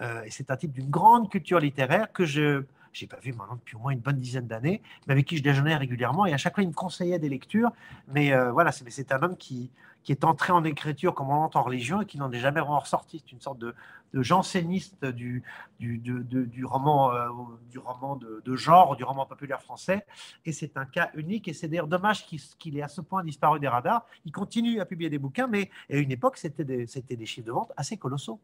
Euh, 0.00 0.22
et 0.22 0.30
c'est 0.30 0.50
un 0.50 0.56
type 0.56 0.72
d'une 0.72 0.90
grande 0.90 1.30
culture 1.30 1.58
littéraire 1.58 2.12
que 2.12 2.24
je 2.24 2.64
n'ai 3.00 3.06
pas 3.08 3.18
vu 3.18 3.32
maintenant 3.32 3.56
depuis 3.56 3.76
au 3.76 3.80
moins 3.80 3.92
une 3.92 4.00
bonne 4.00 4.18
dizaine 4.18 4.46
d'années, 4.46 4.80
mais 5.06 5.12
avec 5.12 5.26
qui 5.26 5.36
je 5.36 5.42
déjeunais 5.42 5.76
régulièrement. 5.76 6.26
Et 6.26 6.32
à 6.32 6.38
chaque 6.38 6.54
fois, 6.54 6.62
il 6.62 6.68
me 6.68 6.74
conseillait 6.74 7.18
des 7.18 7.28
lectures. 7.28 7.70
Mais 8.08 8.32
euh, 8.32 8.52
voilà, 8.52 8.70
c'est 8.72 9.12
un 9.12 9.22
homme 9.22 9.36
qui, 9.36 9.70
qui 10.04 10.12
est 10.12 10.24
entré 10.24 10.52
en 10.52 10.64
écriture 10.64 11.14
comme 11.14 11.30
on 11.30 11.34
l'entend 11.34 11.60
en 11.60 11.64
religion 11.64 12.00
et 12.02 12.06
qui 12.06 12.18
n'en 12.18 12.30
est 12.30 12.38
jamais 12.38 12.60
ressorti. 12.60 13.22
C'est 13.24 13.32
une 13.32 13.40
sorte 13.40 13.58
de, 13.58 13.74
de 14.12 14.22
janséniste 14.22 15.04
du, 15.04 15.42
du, 15.80 15.98
du 15.98 16.64
roman, 16.64 17.12
euh, 17.12 17.28
du 17.70 17.78
roman 17.78 18.16
de, 18.16 18.56
genre, 18.56 18.96
du 18.96 19.04
roman 19.04 19.26
populaire 19.26 19.62
français. 19.62 20.04
Et 20.44 20.52
c'est 20.52 20.76
un 20.76 20.84
cas 20.84 21.10
unique. 21.14 21.48
Et 21.48 21.52
c'est 21.52 21.68
d'ailleurs 21.68 21.88
dommage 21.88 22.26
qu'il 22.26 22.76
ait 22.76 22.82
à 22.82 22.88
ce 22.88 23.00
point 23.00 23.24
disparu 23.24 23.60
des 23.60 23.68
radars. 23.68 24.06
Il 24.24 24.32
continue 24.32 24.80
à 24.80 24.84
publier 24.84 25.10
des 25.10 25.18
bouquins, 25.18 25.46
mais 25.46 25.70
à 25.90 25.96
une 25.96 26.12
époque, 26.12 26.36
c'était 26.36 26.64
des, 26.64 26.86
des 26.86 27.26
chiffres 27.26 27.46
de 27.46 27.52
vente 27.52 27.72
assez 27.76 27.96
colossaux. 27.96 28.40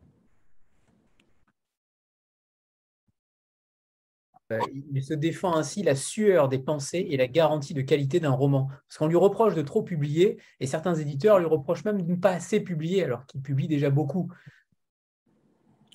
Euh, 4.50 4.58
il 4.94 5.02
se 5.02 5.12
défend 5.12 5.54
ainsi 5.54 5.82
la 5.82 5.94
sueur 5.94 6.48
des 6.48 6.58
pensées 6.58 7.06
et 7.10 7.18
la 7.18 7.26
garantie 7.26 7.74
de 7.74 7.82
qualité 7.82 8.18
d'un 8.18 8.30
roman. 8.30 8.68
Parce 8.88 8.96
qu'on 8.96 9.06
lui 9.06 9.16
reproche 9.16 9.54
de 9.54 9.60
trop 9.60 9.82
publier, 9.82 10.38
et 10.60 10.66
certains 10.66 10.94
éditeurs 10.94 11.38
lui 11.38 11.46
reprochent 11.46 11.84
même 11.84 12.00
de 12.02 12.10
ne 12.10 12.16
pas 12.16 12.30
assez 12.30 12.60
publier, 12.60 13.04
alors 13.04 13.26
qu'il 13.26 13.42
publie 13.42 13.68
déjà 13.68 13.90
beaucoup. 13.90 14.32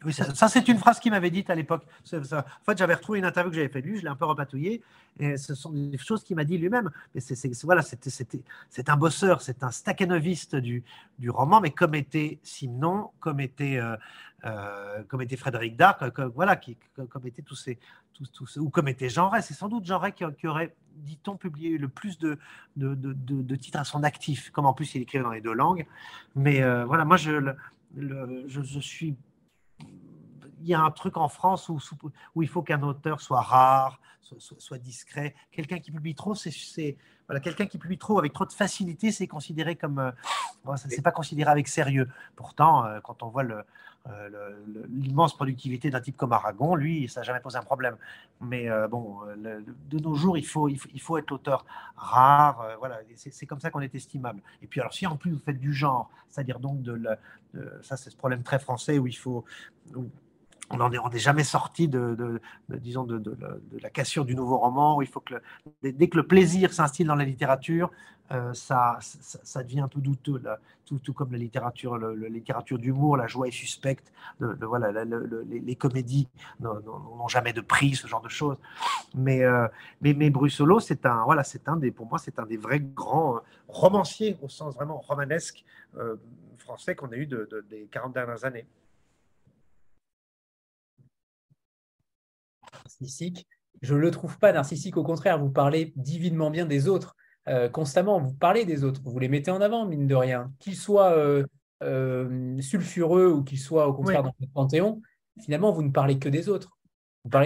Oui, 0.05 0.13
ça, 0.13 0.47
c'est 0.47 0.67
une 0.67 0.77
phrase 0.77 0.99
qu'il 0.99 1.11
m'avait 1.11 1.29
dite 1.29 1.49
à 1.49 1.55
l'époque. 1.55 1.85
En 2.13 2.43
fait, 2.65 2.77
j'avais 2.77 2.93
retrouvé 2.93 3.19
une 3.19 3.25
interview 3.25 3.51
que 3.51 3.55
j'avais 3.55 3.69
faite 3.69 3.85
lui, 3.85 3.97
je 3.97 4.03
l'ai 4.03 4.09
un 4.09 4.15
peu 4.15 4.25
repatouillé, 4.25 4.81
et 5.19 5.37
ce 5.37 5.55
sont 5.55 5.71
des 5.71 5.97
choses 5.97 6.23
qu'il 6.23 6.35
m'a 6.35 6.43
dit 6.43 6.57
lui-même. 6.57 6.91
Mais 7.15 7.21
c'est, 7.21 7.63
voilà, 7.63 7.81
c'est 7.81 8.89
un 8.89 8.97
bosseur, 8.97 9.41
c'est 9.41 9.63
un 9.63 9.71
staccanoviste 9.71 10.55
du, 10.55 10.83
du 11.19 11.29
roman, 11.29 11.61
mais 11.61 11.71
comme 11.71 11.95
était 11.95 12.39
Simon, 12.43 13.11
comme 13.19 13.39
était, 13.39 13.77
euh, 13.77 13.95
euh, 14.45 15.03
comme 15.07 15.21
était 15.21 15.37
Frédéric 15.37 15.77
Dard, 15.77 15.97
comme, 16.13 16.31
voilà, 16.35 16.59
comme 17.09 17.27
étaient 17.27 17.41
tous 17.41 17.55
ces, 17.55 17.79
ou 18.57 18.69
comme 18.69 18.87
était 18.87 19.09
Jean 19.09 19.29
Ray. 19.29 19.41
C'est 19.41 19.53
sans 19.53 19.69
doute 19.69 19.85
Jean 19.85 19.99
Ray 19.99 20.13
qui, 20.13 20.47
aurait, 20.47 20.75
dit-on, 20.95 21.37
publié 21.37 21.77
le 21.77 21.87
plus 21.87 22.17
de, 22.17 22.37
de, 22.75 22.93
de, 22.93 23.13
de, 23.13 23.55
titres 23.55 23.79
à 23.79 23.83
son 23.83 24.03
actif, 24.03 24.51
comme 24.51 24.65
en 24.65 24.73
plus 24.73 24.95
il 24.95 25.01
écrivait 25.01 25.23
dans 25.23 25.31
les 25.31 25.41
deux 25.41 25.53
langues. 25.53 25.85
Mais 26.35 26.61
euh, 26.61 26.85
voilà, 26.85 27.05
moi, 27.05 27.17
je 27.17 28.79
suis 28.81 29.15
il 30.63 30.69
y 30.69 30.73
a 30.73 30.81
un 30.81 30.91
truc 30.91 31.17
en 31.17 31.27
France 31.27 31.69
où, 31.69 31.79
il 32.41 32.47
faut 32.47 32.63
qu'un 32.63 32.81
auteur 32.81 33.21
soit 33.21 33.41
rare, 33.41 33.99
soit, 34.21 34.77
discret. 34.77 35.35
Quelqu'un 35.51 35.79
qui 35.79 35.91
publie 35.91 36.15
trop, 36.15 36.33
c'est 36.35 36.97
voilà, 37.27 37.39
quelqu'un 37.39 37.65
qui 37.65 37.77
publie 37.77 37.97
trop 37.97 38.19
avec 38.19 38.33
trop 38.33 38.45
de 38.45 38.51
facilité, 38.51 39.11
c'est 39.11 39.27
considéré 39.27 39.75
comme, 39.75 39.99
euh, 39.99 40.11
c'est 40.75 41.01
pas 41.01 41.11
considéré 41.11 41.51
avec 41.51 41.67
sérieux. 41.67 42.09
Pourtant, 42.35 42.85
euh, 42.85 42.99
quand 43.01 43.23
on 43.23 43.29
voit 43.29 43.43
euh, 43.43 44.63
l'immense 44.89 45.35
productivité 45.35 45.89
d'un 45.89 46.01
type 46.01 46.17
comme 46.17 46.33
Aragon, 46.33 46.75
lui, 46.75 47.07
ça 47.07 47.21
n'a 47.21 47.23
jamais 47.25 47.39
posé 47.39 47.57
un 47.57 47.63
problème. 47.63 47.95
Mais 48.41 48.69
euh, 48.69 48.87
bon, 48.87 49.19
de 49.37 49.99
nos 49.99 50.15
jours, 50.15 50.37
il 50.37 50.45
faut, 50.45 50.67
il 50.67 51.01
faut, 51.01 51.17
être 51.17 51.31
auteur 51.31 51.65
rare. 51.95 52.75
voilà, 52.79 52.99
c'est 53.15 53.45
comme 53.45 53.59
ça 53.59 53.69
qu'on 53.71 53.81
est 53.81 53.95
estimable. 53.95 54.41
Et 54.61 54.67
puis, 54.67 54.79
alors, 54.79 54.93
si 54.93 55.07
en 55.07 55.15
plus 55.15 55.31
vous 55.31 55.39
faites 55.39 55.59
du 55.59 55.73
genre, 55.73 56.09
c'est-à-dire 56.29 56.59
donc 56.59 56.81
de, 56.81 57.01
ça, 57.81 57.97
c'est 57.97 58.09
ce 58.09 58.17
problème 58.17 58.43
très 58.43 58.59
français 58.59 58.99
où 58.99 59.07
il 59.07 59.17
faut, 59.17 59.45
on 60.69 60.77
n'en 60.77 60.91
est, 60.91 61.19
jamais 61.19 61.43
sorti 61.43 61.87
de, 61.87 62.15
de, 62.15 62.41
la 63.81 63.89
cassure 63.89 64.25
du 64.25 64.35
nouveau 64.35 64.57
roman, 64.57 65.01
il 65.01 65.07
faut 65.07 65.19
que 65.19 65.35
dès 65.83 66.07
que 66.07 66.17
le 66.17 66.25
plaisir 66.25 66.73
s'instille 66.73 67.05
dans 67.05 67.15
la 67.15 67.25
littérature, 67.25 67.91
euh, 68.31 68.53
ça, 68.53 68.97
ça, 69.01 69.63
devient 69.63 69.85
peu 69.91 69.99
douteux, 69.99 70.41
tout, 70.85 70.97
tout, 70.97 71.13
comme 71.13 71.33
la 71.33 71.37
littérature, 71.37 71.99
d'humour, 72.79 73.17
la 73.17 73.27
joie 73.27 73.47
est 73.47 73.51
suspecte, 73.51 74.11
voilà, 74.39 75.03
les, 75.45 75.75
comédies 75.75 76.27
n'ont 76.59 77.27
jamais 77.27 77.53
de 77.53 77.61
prix, 77.61 77.95
ce 77.95 78.07
genre 78.07 78.21
de 78.21 78.29
choses. 78.29 78.57
Mais, 79.13 79.43
euh, 79.43 79.67
mais, 80.01 80.15
c'est 80.79 81.05
un, 81.05 81.23
voilà, 81.25 81.43
c'est 81.43 81.67
un 81.67 81.75
des, 81.75 81.91
pour 81.91 82.07
moi, 82.07 82.17
c'est 82.17 82.39
un 82.39 82.45
des 82.45 82.57
vrais 82.57 82.79
grands 82.79 83.35
euh, 83.35 83.39
romanciers 83.67 84.37
au 84.41 84.49
sens 84.49 84.73
vraiment 84.73 84.99
romanesque 84.99 85.63
français 86.57 86.95
qu'on 86.95 87.11
a 87.11 87.17
eu 87.17 87.27
des 87.27 87.87
40 87.91 88.13
dernières 88.13 88.45
années. 88.45 88.65
Narcissique. 93.03 93.47
Je 93.81 93.95
ne 93.95 93.99
le 93.99 94.11
trouve 94.11 94.39
pas 94.39 94.53
narcissique, 94.53 94.97
au 94.97 95.03
contraire, 95.03 95.39
vous 95.39 95.49
parlez 95.49 95.93
divinement 95.97 96.49
bien 96.49 96.65
des 96.65 96.87
autres 96.87 97.15
euh, 97.49 97.67
constamment, 97.67 98.21
vous 98.21 98.33
parlez 98.33 98.63
des 98.63 98.85
autres, 98.85 99.01
vous 99.03 99.19
les 99.19 99.27
mettez 99.27 99.51
en 99.51 99.59
avant, 99.59 99.85
mine 99.85 100.07
de 100.07 100.15
rien. 100.15 100.51
Qu'ils 100.59 100.77
soient 100.77 101.11
euh, 101.11 101.45
euh, 101.83 102.61
sulfureux 102.61 103.27
ou 103.27 103.43
qu'ils 103.43 103.59
soient 103.59 103.87
au 103.87 103.93
contraire 103.93 104.23
dans 104.23 104.33
le 104.39 104.47
panthéon, 104.47 105.01
finalement, 105.41 105.71
vous 105.71 105.83
ne 105.83 105.91
parlez 105.91 106.19
que 106.19 106.29
des 106.29 106.47
autres. 106.47 106.77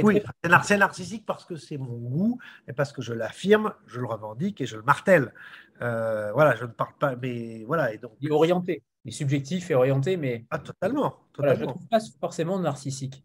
oui, 0.03 0.21
c'est 0.61 0.77
narcissique 0.77 1.25
parce 1.25 1.45
que 1.45 1.55
c'est 1.55 1.77
mon 1.77 1.97
goût 1.97 2.37
et 2.67 2.73
parce 2.73 2.93
que 2.93 3.01
je 3.01 3.13
l'affirme, 3.13 3.73
je 3.87 3.99
le 3.99 4.05
revendique 4.05 4.61
et 4.61 4.67
je 4.67 4.77
le 4.77 4.83
martèle. 4.83 5.33
voilà, 5.79 6.55
je 6.55 6.65
ne 6.65 6.71
parle 6.71 6.93
pas, 6.99 7.15
mais 7.15 7.63
voilà. 7.65 7.91
Et 7.91 7.97
donc, 7.97 8.11
il 8.21 8.27
est 8.27 8.31
orienté, 8.31 8.83
il 9.03 9.09
est 9.09 9.15
subjectif 9.15 9.71
et 9.71 9.73
orienté, 9.73 10.15
mais. 10.15 10.45
Ah, 10.51 10.59
totalement. 10.59 11.15
totalement. 11.33 11.55
je 11.55 11.65
ne 11.65 11.69
trouve 11.71 11.87
pas 11.87 11.99
forcément 12.19 12.59
narcissique. 12.59 13.23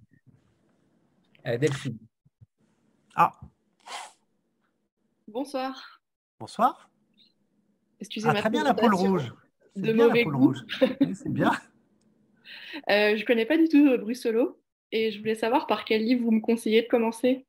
Delphine. 1.45 1.99
Ah. 3.15 3.33
Bonsoir. 5.29 6.01
Bonsoir. 6.39 6.91
Excusez-moi. 8.01 8.35
Ah, 8.37 8.41
très 8.41 8.51
bien 8.51 8.65
la 8.65 8.75
poule 8.75 8.95
rouge. 8.95 9.33
De 9.77 9.93
mauvais 9.93 10.25
goût. 10.25 10.55
c'est 11.15 11.33
bien. 11.33 11.53
Euh, 12.89 13.17
je 13.17 13.21
ne 13.21 13.27
connais 13.27 13.45
pas 13.45 13.57
du 13.57 13.69
tout 13.69 13.87
euh, 13.89 13.99
Brussolo 13.99 14.59
et 14.93 15.11
je 15.11 15.19
voulais 15.19 15.35
savoir 15.35 15.67
par 15.67 15.85
quel 15.85 16.03
livre 16.05 16.25
vous 16.25 16.31
me 16.31 16.41
conseillez 16.41 16.83
de 16.83 16.89
commencer. 16.89 17.47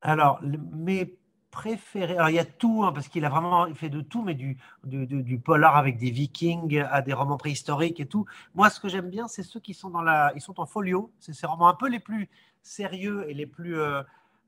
Alors, 0.00 0.40
mes 0.42 1.16
préférés, 1.50 2.14
alors 2.14 2.30
il 2.30 2.36
y 2.36 2.40
a 2.40 2.44
tout, 2.44 2.84
hein, 2.84 2.92
parce 2.92 3.08
qu'il 3.08 3.24
a 3.24 3.28
vraiment 3.28 3.72
fait 3.74 3.88
de 3.88 4.00
tout, 4.00 4.22
mais 4.22 4.34
du, 4.34 4.56
du, 4.84 5.38
polar 5.38 5.76
avec 5.76 5.98
des 5.98 6.10
vikings 6.10 6.84
à 6.90 7.02
des 7.02 7.12
romans 7.12 7.36
préhistoriques 7.36 8.00
et 8.00 8.06
tout. 8.06 8.26
Moi, 8.54 8.70
ce 8.70 8.80
que 8.80 8.88
j'aime 8.88 9.10
bien, 9.10 9.28
c'est 9.28 9.42
ceux 9.42 9.60
qui 9.60 9.74
sont, 9.74 9.90
dans 9.90 10.02
la, 10.02 10.32
ils 10.34 10.40
sont 10.40 10.60
en 10.60 10.66
folio. 10.66 11.12
C'est 11.20 11.32
ces 11.32 11.46
romans 11.46 11.68
un 11.68 11.74
peu 11.74 11.88
les 11.88 12.00
plus 12.00 12.28
sérieux 12.62 13.24
et 13.28 13.34
les 13.34 13.46
plus, 13.46 13.78
euh, 13.78 14.02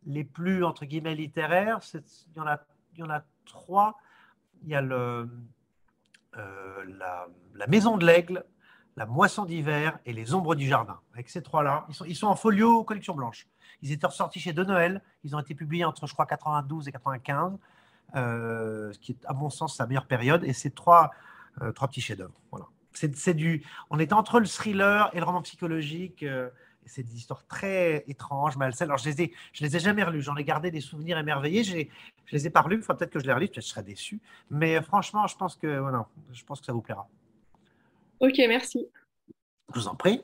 les 0.07 0.25
plus 0.25 0.65
entre 0.65 0.87
guillemets, 0.87 1.15
littéraires. 1.15 1.81
Il 1.95 2.03
y, 2.37 2.41
en 2.41 2.47
a, 2.47 2.61
y 2.97 3.03
en 3.03 3.11
a 3.11 3.23
trois. 3.45 3.99
Il 4.63 4.71
y 4.71 4.75
a 4.75 4.81
le, 4.81 5.29
euh, 6.39 6.85
la, 7.55 7.67
Maison 7.67 7.97
de 7.97 8.07
l'Aigle, 8.07 8.45
La 8.97 9.07
Moisson 9.07 9.45
d'hiver 9.45 9.99
et 10.07 10.13
Les 10.13 10.35
Ombres 10.35 10.55
du 10.55 10.67
Jardin. 10.67 11.01
Avec 11.15 11.29
ces 11.29 11.43
trois-là, 11.43 11.85
ils 11.89 11.95
sont, 11.95 12.05
ils 12.05 12.17
sont 12.17 12.29
en 12.29 12.37
folio 12.37 12.85
collection 12.85 13.15
blanche. 13.15 13.49
Ils 13.83 13.93
étaient 13.93 14.07
ressortis 14.07 14.41
chez 14.41 14.53
De 14.53 14.65
Noël. 14.65 15.03
Ils 15.25 15.35
ont 15.35 15.41
été 15.41 15.55
publiés 15.55 15.85
entre, 15.85 16.07
je 16.07 16.13
crois, 16.13 16.27
92 16.27 16.89
et 16.89 16.93
95, 16.93 17.59
euh, 18.15 18.93
ce 18.93 18.99
qui 18.99 19.13
est, 19.13 19.27
à 19.27 19.33
mon 19.33 19.51
sens, 19.51 19.77
sa 19.77 19.87
meilleure 19.87 20.07
période. 20.07 20.45
Et 20.45 20.53
c'est 20.53 20.75
trois, 20.75 21.11
euh, 21.61 21.73
trois 21.73 21.89
petits 21.89 22.01
chefs-d'œuvre. 22.01 22.35
Voilà. 22.51 22.67
C'est, 22.93 23.35
du, 23.35 23.63
on 23.91 23.99
est 23.99 24.15
entre 24.15 24.41
le 24.41 24.47
thriller 24.47 25.11
et 25.13 25.19
le 25.19 25.25
roman 25.25 25.43
psychologique 25.43 26.25
c'est 26.87 27.03
des 27.03 27.17
histoires 27.17 27.47
très 27.47 28.05
étranges, 28.09 28.57
malsaines. 28.57 28.89
Alors, 28.89 28.99
je 28.99 29.09
les 29.11 29.23
ai, 29.23 29.33
je 29.53 29.65
les 29.65 29.77
ai 29.77 29.79
jamais 29.79 30.03
relues. 30.03 30.23
J'en 30.23 30.37
ai 30.37 30.45
gardé 30.45 30.71
des 30.71 30.81
souvenirs 30.81 31.19
émerveillés. 31.19 31.65
Je 31.65 31.87
les 32.33 32.47
ai 32.47 32.51
pas 32.51 32.63
relus. 32.63 32.79
Enfin, 32.79 32.95
peut-être 32.95 33.13
que 33.13 33.21
je 33.21 33.27
les 33.27 33.33
relis. 33.33 33.47
Peut-être 33.47 33.57
que 33.57 33.61
je 33.63 33.69
serais 33.69 33.83
déçu. 33.83 34.21
Mais 34.51 34.81
franchement, 34.83 35.27
je 35.27 35.37
pense 35.37 35.57
que, 35.57 35.79
voilà, 35.79 36.07
je 36.33 36.45
pense 36.45 36.61
que 36.61 36.67
ça 36.67 36.73
vous 36.73 36.83
plaira. 36.83 37.09
Ok, 38.21 38.37
merci. 38.49 38.87
Je 39.75 39.81
vous 39.81 39.89
en 39.89 39.95
prie. 39.95 40.23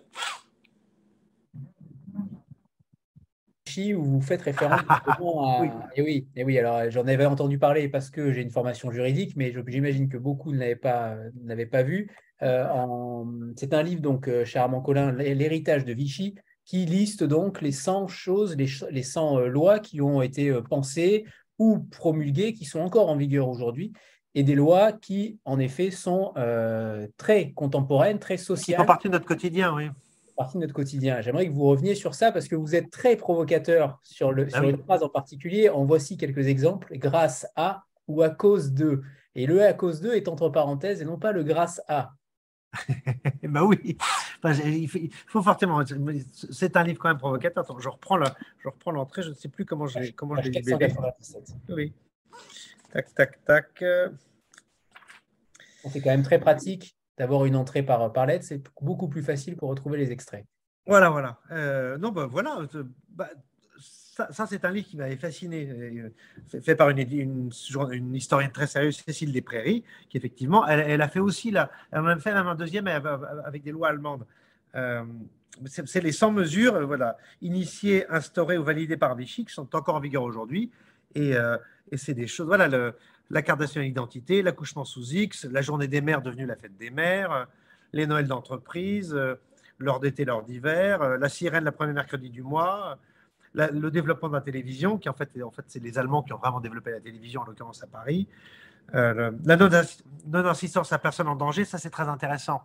où 3.94 4.02
vous 4.02 4.20
faites 4.20 4.42
référence 4.42 4.80
à... 4.88 5.18
oui. 5.20 5.68
Et 5.96 6.02
oui, 6.02 6.26
et 6.36 6.44
oui, 6.44 6.58
alors 6.58 6.90
j'en 6.90 7.06
avais 7.06 7.26
entendu 7.26 7.58
parler 7.58 7.88
parce 7.88 8.10
que 8.10 8.32
j'ai 8.32 8.42
une 8.42 8.50
formation 8.50 8.90
juridique, 8.90 9.34
mais 9.36 9.52
j'imagine 9.66 10.08
que 10.08 10.16
beaucoup 10.16 10.52
ne 10.52 10.58
l'avaient 10.58 10.76
pas, 10.76 11.16
pas 11.70 11.82
vu. 11.82 12.10
Euh, 12.42 13.24
c'est 13.56 13.72
un 13.72 13.82
livre, 13.82 14.02
donc, 14.02 14.28
euh, 14.28 14.44
cher 14.44 14.62
Armand 14.62 14.80
Collin, 14.80 15.12
L'héritage 15.12 15.84
de 15.84 15.92
Vichy, 15.92 16.34
qui 16.64 16.86
liste 16.86 17.24
donc 17.24 17.60
les 17.60 17.72
100 17.72 18.08
choses, 18.08 18.56
les, 18.56 19.02
100 19.02 19.38
euh, 19.38 19.46
lois 19.46 19.78
qui 19.78 20.00
ont 20.00 20.22
été 20.22 20.48
euh, 20.48 20.62
pensées 20.62 21.24
ou 21.58 21.80
promulguées, 21.80 22.52
qui 22.52 22.64
sont 22.64 22.80
encore 22.80 23.08
en 23.08 23.16
vigueur 23.16 23.48
aujourd'hui, 23.48 23.92
et 24.34 24.42
des 24.42 24.54
lois 24.54 24.92
qui, 24.92 25.38
en 25.44 25.58
effet, 25.58 25.90
sont 25.90 26.32
euh, 26.36 27.06
très 27.16 27.50
contemporaines, 27.52 28.18
très 28.18 28.36
sociales. 28.36 28.78
Qui 28.78 28.82
font 28.82 28.86
partie 28.86 29.08
de 29.08 29.12
notre 29.12 29.26
quotidien, 29.26 29.74
oui. 29.74 29.88
Partie 30.36 30.56
de 30.56 30.62
notre 30.62 30.74
quotidien. 30.74 31.20
J'aimerais 31.20 31.46
que 31.46 31.52
vous 31.52 31.64
reveniez 31.64 31.94
sur 31.94 32.14
ça 32.14 32.32
parce 32.32 32.48
que 32.48 32.56
vous 32.56 32.74
êtes 32.74 32.90
très 32.90 33.16
provocateur 33.16 34.00
sur, 34.02 34.32
le, 34.32 34.48
ah 34.52 34.56
sur 34.56 34.68
une 34.68 34.78
phrase 34.78 35.02
en 35.02 35.10
particulier. 35.10 35.68
En 35.68 35.84
voici 35.84 36.16
quelques 36.16 36.46
exemples. 36.46 36.96
Grâce 36.96 37.46
à 37.54 37.82
ou 38.08 38.22
à 38.22 38.30
cause 38.30 38.72
de. 38.72 39.02
Et 39.34 39.46
le 39.46 39.62
à 39.62 39.74
cause 39.74 40.00
de 40.00 40.10
est 40.12 40.28
entre 40.28 40.48
parenthèses 40.48 41.02
et 41.02 41.04
non 41.04 41.18
pas 41.18 41.32
le 41.32 41.44
grâce 41.44 41.82
à. 41.86 42.12
bah 43.44 43.64
oui, 43.64 43.78
il, 43.84 45.12
faut, 45.26 45.42
fortement. 45.42 45.82
C'est 46.32 46.76
un 46.76 46.84
livre 46.84 46.98
quand 46.98 47.08
même 47.08 47.18
provocateur. 47.18 47.64
Attends, 47.64 47.78
je 47.78 47.88
reprends 47.88 48.18
je 48.58 48.68
reprends 48.68 48.90
l'entrée. 48.90 49.22
Je 49.22 49.30
ne 49.30 49.34
sais 49.34 49.48
plus 49.48 49.64
comment 49.64 49.86
je 49.86 49.98
l'ai 49.98 50.12
comment 50.12 50.36
Oui. 51.68 51.92
Tac, 52.92 53.14
tac, 53.14 53.44
tac. 53.44 53.84
C'est 55.90 56.00
quand 56.00 56.10
même 56.10 56.22
très 56.22 56.38
pratique 56.38 56.96
d'avoir 57.18 57.44
une 57.44 57.56
entrée 57.56 57.82
par, 57.82 58.12
par 58.12 58.26
lettre. 58.26 58.44
C'est 58.44 58.62
beaucoup 58.80 59.08
plus 59.08 59.22
facile 59.22 59.56
pour 59.56 59.68
retrouver 59.68 59.98
les 59.98 60.12
extraits. 60.12 60.46
Voilà, 60.86 61.10
voilà. 61.10 61.38
Euh, 61.50 61.98
non, 61.98 62.10
bah 62.10 62.26
voilà. 62.26 62.66
Euh, 62.74 62.84
bah, 63.08 63.30
ça, 64.30 64.46
c'est 64.46 64.64
un 64.64 64.70
livre 64.70 64.86
qui 64.86 64.96
m'avait 64.96 65.16
fasciné, 65.16 65.68
euh, 65.68 66.60
fait 66.60 66.76
par 66.76 66.88
une, 66.90 67.50
historienne 68.14 68.50
très 68.52 68.66
sérieuse, 68.66 68.96
Cécile 68.96 69.32
Desprairies, 69.32 69.84
qui 70.08 70.16
effectivement, 70.16 70.66
elle, 70.66 71.00
a 71.00 71.08
fait 71.08 71.20
aussi, 71.20 71.50
la, 71.50 71.70
elle 71.90 71.98
a 71.98 72.02
même 72.02 72.20
fait 72.20 72.30
un 72.30 72.54
deuxième 72.54 72.86
avec 72.86 73.62
des 73.62 73.72
lois 73.72 73.88
allemandes. 73.88 74.26
Euh, 74.74 75.04
c'est 75.66 76.00
les 76.00 76.12
100 76.12 76.32
mesures 76.32 76.76
euh, 76.76 76.84
voilà, 76.84 77.16
initiées, 77.42 78.10
instaurées 78.10 78.56
ou 78.56 78.64
validées 78.64 78.96
par 78.96 79.14
Vichy 79.14 79.44
qui 79.44 79.52
sont 79.52 79.74
encore 79.76 79.96
en 79.96 80.00
vigueur 80.00 80.22
aujourd'hui. 80.22 80.70
Et, 81.14 81.34
c'est 81.94 82.14
des 82.14 82.26
choses, 82.26 82.46
voilà, 82.46 82.68
la 83.28 83.42
carte 83.42 83.60
nationale 83.60 83.86
d'identité, 83.86 84.40
l'accouchement 84.40 84.86
sous 84.86 85.12
X, 85.12 85.44
la 85.44 85.60
journée 85.60 85.88
des 85.88 86.00
mères 86.00 86.22
devenue 86.22 86.46
la 86.46 86.56
fête 86.56 86.74
des 86.78 86.88
mères, 86.88 87.48
les 87.92 88.06
Noëls 88.06 88.26
d'entreprise, 88.26 89.14
l'heure 89.78 90.00
d'été, 90.00 90.24
l'heure 90.24 90.42
d'hiver, 90.42 91.18
la 91.18 91.28
sirène, 91.28 91.64
la 91.64 91.72
première 91.72 91.94
mercredi 91.94 92.30
du 92.30 92.42
mois, 92.42 92.98
le 93.54 93.90
développement 93.90 94.28
de 94.28 94.34
la 94.34 94.40
télévision, 94.40 94.98
qui 94.98 95.08
en 95.08 95.14
fait, 95.14 95.30
c'est 95.66 95.82
les 95.82 95.98
Allemands 95.98 96.22
qui 96.22 96.32
ont 96.32 96.38
vraiment 96.38 96.60
développé 96.60 96.90
la 96.90 97.00
télévision, 97.00 97.42
en 97.42 97.44
l'occurrence 97.44 97.82
à 97.82 97.86
Paris. 97.86 98.28
Euh, 98.94 99.30
la 99.44 99.56
non-assistance 100.26 100.92
à 100.92 100.98
personne 100.98 101.28
en 101.28 101.36
danger, 101.36 101.64
ça 101.64 101.78
c'est 101.78 101.90
très 101.90 102.08
intéressant. 102.08 102.62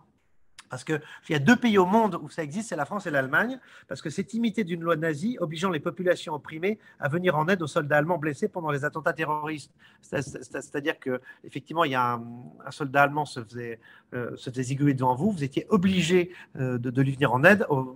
Parce 0.69 0.83
qu'il 0.83 0.99
y 1.29 1.35
a 1.35 1.39
deux 1.39 1.55
pays 1.55 1.77
au 1.77 1.85
monde 1.85 2.19
où 2.21 2.29
ça 2.29 2.43
existe, 2.43 2.69
c'est 2.69 2.75
la 2.75 2.85
France 2.85 3.05
et 3.07 3.11
l'Allemagne, 3.11 3.59
parce 3.87 4.01
que 4.01 4.09
c'est 4.09 4.33
imité 4.33 4.63
d'une 4.63 4.81
loi 4.81 4.95
nazie 4.95 5.37
obligeant 5.39 5.69
les 5.69 5.79
populations 5.79 6.33
opprimées 6.33 6.79
à 6.99 7.09
venir 7.09 7.37
en 7.37 7.47
aide 7.47 7.61
aux 7.61 7.67
soldats 7.67 7.97
allemands 7.97 8.17
blessés 8.17 8.47
pendant 8.47 8.71
les 8.71 8.85
attentats 8.85 9.13
terroristes. 9.13 9.71
C'est-à-dire 10.01 10.99
que 10.99 11.21
effectivement, 11.43 11.83
un, 11.83 12.23
soldat 12.71 13.03
allemand 13.03 13.25
se 13.25 13.43
faisait, 13.43 13.79
euh, 14.13 14.35
se 14.35 14.49
faisait 14.49 14.75
devant 14.75 15.15
vous, 15.15 15.31
vous 15.31 15.43
étiez 15.43 15.65
obligé 15.69 16.31
euh, 16.57 16.77
de, 16.77 17.01
lui 17.01 17.13
venir 17.13 17.33
en 17.33 17.43
aide 17.43 17.65
au, 17.69 17.95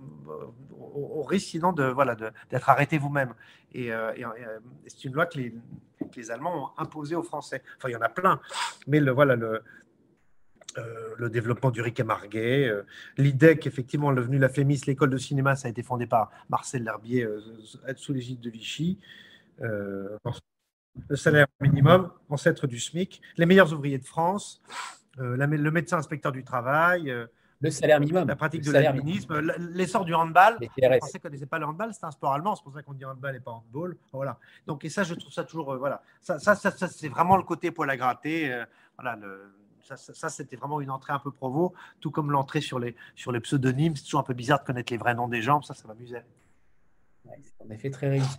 risque 1.22 1.48
sinon 1.48 1.72
de 1.72 1.84
voilà 1.84 2.14
d'être 2.14 2.68
arrêté 2.68 2.98
vous-même. 2.98 3.34
Et, 3.72 3.92
euh, 3.92 4.12
c'est 4.86 5.04
une 5.04 5.14
loi 5.14 5.26
que 5.26 5.38
les, 5.38 5.54
les 6.16 6.30
Allemands 6.30 6.72
ont 6.76 6.82
imposée 6.82 7.14
aux 7.14 7.22
Français. 7.22 7.62
Enfin, 7.76 7.88
il 7.88 7.92
y 7.92 7.96
en 7.96 8.02
a 8.02 8.08
plein, 8.08 8.40
mais 8.86 9.00
le 9.00 9.12
voilà 9.12 9.36
le 9.36 9.62
euh, 10.78 11.14
le 11.18 11.28
développement 11.28 11.70
du 11.70 11.80
Rick 11.80 12.00
et 12.00 12.04
Marguet, 12.04 12.68
euh, 12.68 12.82
l'IDEC, 13.18 13.66
effectivement, 13.66 14.12
devenu 14.12 14.38
la 14.38 14.48
FEMIS, 14.48 14.82
l'école 14.86 15.10
de 15.10 15.18
cinéma, 15.18 15.54
ça 15.56 15.68
a 15.68 15.70
été 15.70 15.82
fondé 15.82 16.06
par 16.06 16.30
Marcel 16.48 16.82
L'Herbier 16.82 17.24
euh, 17.24 17.40
sous 17.96 18.12
l'égide 18.12 18.40
de 18.40 18.50
Vichy. 18.50 18.98
le 19.60 20.18
salaire 21.14 21.46
minimum, 21.60 22.10
ancêtre 22.28 22.66
du 22.66 22.78
SMIC, 22.78 23.20
les 23.36 23.46
meilleurs 23.46 23.72
ouvriers 23.72 23.98
de 23.98 24.04
France, 24.04 24.62
le 25.18 25.70
médecin 25.70 25.98
inspecteur 25.98 26.32
du 26.32 26.42
travail, 26.42 27.12
Le 27.60 27.70
salaire 27.70 28.00
minimum. 28.00 28.26
La 28.26 28.36
pratique 28.36 28.64
de 28.64 28.72
l'alpinisme, 28.72 29.40
l'essor 29.58 30.04
du 30.04 30.14
handball. 30.14 30.56
Les 30.60 30.98
Français 30.98 31.18
ne 31.18 31.22
connaissaient 31.22 31.46
pas 31.46 31.58
le 31.58 31.66
handball, 31.66 31.92
c'est 31.92 32.04
un 32.04 32.10
sport 32.10 32.32
allemand, 32.32 32.56
c'est 32.56 32.64
pour 32.64 32.72
ça 32.72 32.82
qu'on 32.82 32.94
dit 32.94 33.04
handball 33.04 33.36
et 33.36 33.40
pas 33.40 33.52
handball. 33.52 33.96
Voilà. 34.12 34.38
Donc, 34.66 34.84
et 34.84 34.88
ça, 34.88 35.04
je 35.04 35.14
trouve 35.14 35.32
ça 35.32 35.44
toujours. 35.44 35.72
Euh, 35.72 35.76
voilà. 35.76 36.02
Ça, 36.20 36.38
ça, 36.38 36.56
ça, 36.56 36.88
c'est 36.88 37.08
vraiment 37.08 37.36
le 37.36 37.44
côté 37.44 37.70
poil 37.70 37.88
à 37.90 37.96
gratter. 37.96 38.52
Euh, 38.52 38.64
voilà, 38.98 39.16
le, 39.16 39.52
ça, 39.82 40.28
c'était 40.28 40.56
vraiment 40.56 40.80
une 40.80 40.90
entrée 40.90 41.12
un 41.12 41.18
peu 41.18 41.30
provo, 41.30 41.74
tout 42.00 42.10
comme 42.10 42.30
l'entrée 42.30 42.60
sur 42.60 42.78
les, 42.78 42.94
sur 43.14 43.32
les 43.32 43.40
pseudonymes. 43.40 43.96
C'est 43.96 44.04
toujours 44.04 44.20
un 44.20 44.24
peu 44.24 44.34
bizarre 44.34 44.60
de 44.60 44.64
connaître 44.64 44.92
les 44.92 44.98
vrais 44.98 45.14
noms 45.14 45.28
des 45.28 45.42
gens, 45.42 45.62
ça, 45.62 45.74
ça 45.74 45.86
m'amusait. 45.88 46.24
c'est 47.24 47.64
en 47.64 47.70
effet 47.70 47.90
très 47.90 48.08
réussi. 48.08 48.38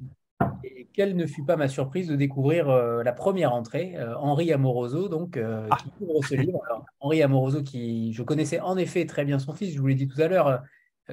Et 0.64 0.88
quelle 0.94 1.16
ne 1.16 1.26
fut 1.26 1.44
pas 1.44 1.56
ma 1.56 1.68
surprise 1.68 2.08
de 2.08 2.16
découvrir 2.16 2.70
euh, 2.70 3.04
la 3.04 3.14
première 3.14 3.54
entrée, 3.54 3.96
euh, 3.98 4.16
Henri 4.18 4.52
Amoroso, 4.52 5.10
donc, 5.10 5.38
euh, 5.38 5.68
ah. 5.70 5.78
qui 5.78 6.04
ouvre 6.04 6.26
ce 6.26 6.36
livre. 6.36 6.60
Henri 7.00 7.22
Amoroso, 7.22 7.64
qui 7.64 8.14
je 8.14 8.24
connaissais 8.24 8.60
en 8.60 8.78
effet 8.78 9.06
très 9.06 9.26
bien 9.26 9.40
son 9.40 9.54
fils, 9.54 9.74
je 9.74 9.80
vous 9.80 9.88
l'ai 9.88 9.96
dit 9.96 10.08
tout 10.08 10.22
à 10.22 10.28
l'heure, 10.28 10.62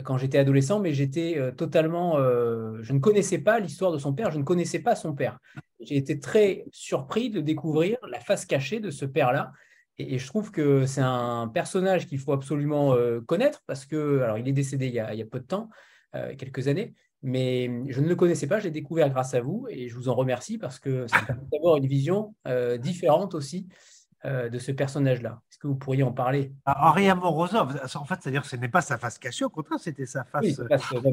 quand 0.04 0.16
j'étais 0.18 0.38
adolescent, 0.38 0.78
mais 0.78 0.92
j'étais 0.92 1.52
totalement. 1.56 2.16
je 2.18 2.92
ne 2.92 3.00
connaissais 3.00 3.38
pas 3.38 3.58
l'histoire 3.58 3.90
de 3.90 3.98
son 3.98 4.12
père, 4.12 4.30
je 4.30 4.38
ne 4.38 4.44
connaissais 4.44 4.78
pas 4.78 4.94
son 4.94 5.14
père. 5.14 5.40
J'ai 5.80 5.96
été 5.96 6.20
très 6.20 6.64
surpris 6.70 7.28
de 7.28 7.40
découvrir 7.40 7.98
la 8.08 8.20
face 8.20 8.44
cachée 8.44 8.78
de 8.78 8.90
ce 8.90 9.04
père-là, 9.04 9.52
et, 10.00 10.18
je 10.18 10.26
trouve 10.26 10.50
que 10.50 10.86
c'est 10.86 11.00
un 11.00 11.48
personnage 11.48 12.06
qu'il 12.06 12.18
faut 12.18 12.32
absolument 12.32 12.94
euh, 12.94 13.20
connaître 13.20 13.62
parce 13.66 13.86
que, 13.86 14.20
alors 14.20 14.38
il 14.38 14.48
est 14.48 14.52
décédé 14.52 14.86
il 14.86 14.94
y 14.94 15.00
a, 15.00 15.26
peu 15.26 15.40
de 15.40 15.46
temps, 15.46 15.70
euh, 16.14 16.34
quelques 16.36 16.68
années, 16.68 16.94
mais 17.22 17.70
je 17.88 18.00
ne 18.00 18.08
le 18.08 18.16
connaissais 18.16 18.46
pas, 18.46 18.58
je 18.58 18.64
l'ai 18.64 18.70
découvert 18.70 19.10
grâce 19.10 19.34
à 19.34 19.40
vous 19.40 19.66
et 19.68 19.88
je 19.88 19.94
vous 19.94 20.08
en 20.08 20.14
remercie 20.14 20.58
parce 20.58 20.78
que 20.78 21.06
ça 21.06 21.20
permet 21.22 21.42
d'avoir 21.52 21.76
une 21.76 21.86
vision 21.86 22.34
euh, 22.46 22.78
différente 22.78 23.34
aussi 23.34 23.68
de 24.24 24.58
ce 24.58 24.72
personnage-là. 24.72 25.40
Est-ce 25.50 25.58
que 25.58 25.66
vous 25.66 25.76
pourriez 25.76 26.02
en 26.02 26.12
parler? 26.12 26.52
Ah, 26.66 26.90
Henri 26.90 27.08
Amoroso, 27.08 27.56
en 27.56 28.04
fait, 28.04 28.18
c'est-à-dire 28.20 28.44
ce 28.44 28.56
n'est 28.56 28.68
pas 28.68 28.82
sa 28.82 28.98
face 28.98 29.18
cachée, 29.18 29.46
au 29.46 29.50
contraire, 29.50 29.78
c'était 29.80 30.04
sa 30.04 30.24
face, 30.24 30.60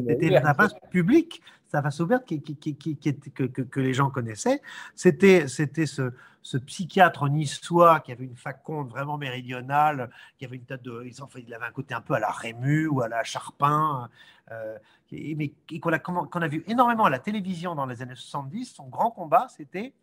c'était 0.08 0.42
sa 0.42 0.54
face 0.54 0.74
publique, 0.92 1.42
sa 1.68 1.82
face 1.82 2.00
ouverte 2.02 2.26
qui, 2.26 2.42
que, 2.42 3.46
que, 3.46 3.80
les 3.80 3.94
gens 3.94 4.10
connaissaient. 4.10 4.62
C'était 4.94 5.48
ce, 5.48 6.12
ce 6.48 6.58
psychiatre 6.58 7.28
niçois 7.28 8.00
qui 8.00 8.14
avait 8.14 8.24
une 8.24 8.38
faconde 8.38 8.90
vraiment 8.90 9.18
méridionale, 9.18 10.10
qui 10.38 10.46
avait 10.46 10.56
une 10.56 10.66
tête 10.66 10.82
de, 10.82 11.04
il 11.06 11.54
avait 11.54 11.66
un 11.66 11.72
côté 11.72 11.94
un 11.94 12.00
peu 12.00 12.14
à 12.14 12.20
la 12.20 12.32
Rému 12.32 12.88
ou 12.88 13.02
à 13.02 13.10
la 13.10 13.22
Charpin, 13.26 14.10
euh, 14.52 14.78
mais 15.12 15.52
qu'on 15.82 15.92
a, 15.92 16.00
qu'on 16.00 16.42
a 16.42 16.48
vu 16.48 16.64
énormément 16.68 17.04
à 17.04 17.10
la 17.10 17.20
télévision 17.20 17.76
dans 17.76 17.86
les 17.86 18.02
années 18.02 18.16
70. 18.16 18.76
Son 18.76 18.88
grand 18.88 19.12
combat, 19.12 19.48
c'était 19.50 19.94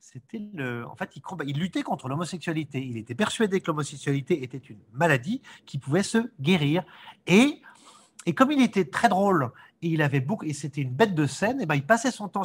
c'était 0.00 0.42
le. 0.54 0.86
En 0.86 0.96
fait, 0.96 1.14
il, 1.16 1.22
il 1.46 1.58
luttait 1.58 1.82
contre 1.82 2.08
l'homosexualité. 2.08 2.84
Il 2.84 2.96
était 2.96 3.14
persuadé 3.14 3.60
que 3.60 3.66
l'homosexualité 3.66 4.42
était 4.42 4.58
une 4.58 4.80
maladie 4.92 5.42
qui 5.66 5.78
pouvait 5.78 6.02
se 6.02 6.30
guérir. 6.40 6.82
Et, 7.26 7.60
et 8.26 8.34
comme 8.34 8.50
il 8.50 8.62
était 8.62 8.86
très 8.86 9.08
drôle 9.08 9.50
et 9.82 9.88
il 9.88 10.02
avait 10.02 10.20
beaucoup, 10.20 10.44
et 10.44 10.52
c'était 10.52 10.82
une 10.82 10.92
bête 10.92 11.14
de 11.14 11.26
scène. 11.26 11.60
Et 11.60 11.66
ben, 11.66 11.74
il 11.74 11.84
passait 11.84 12.10
son 12.10 12.28
temps 12.28 12.42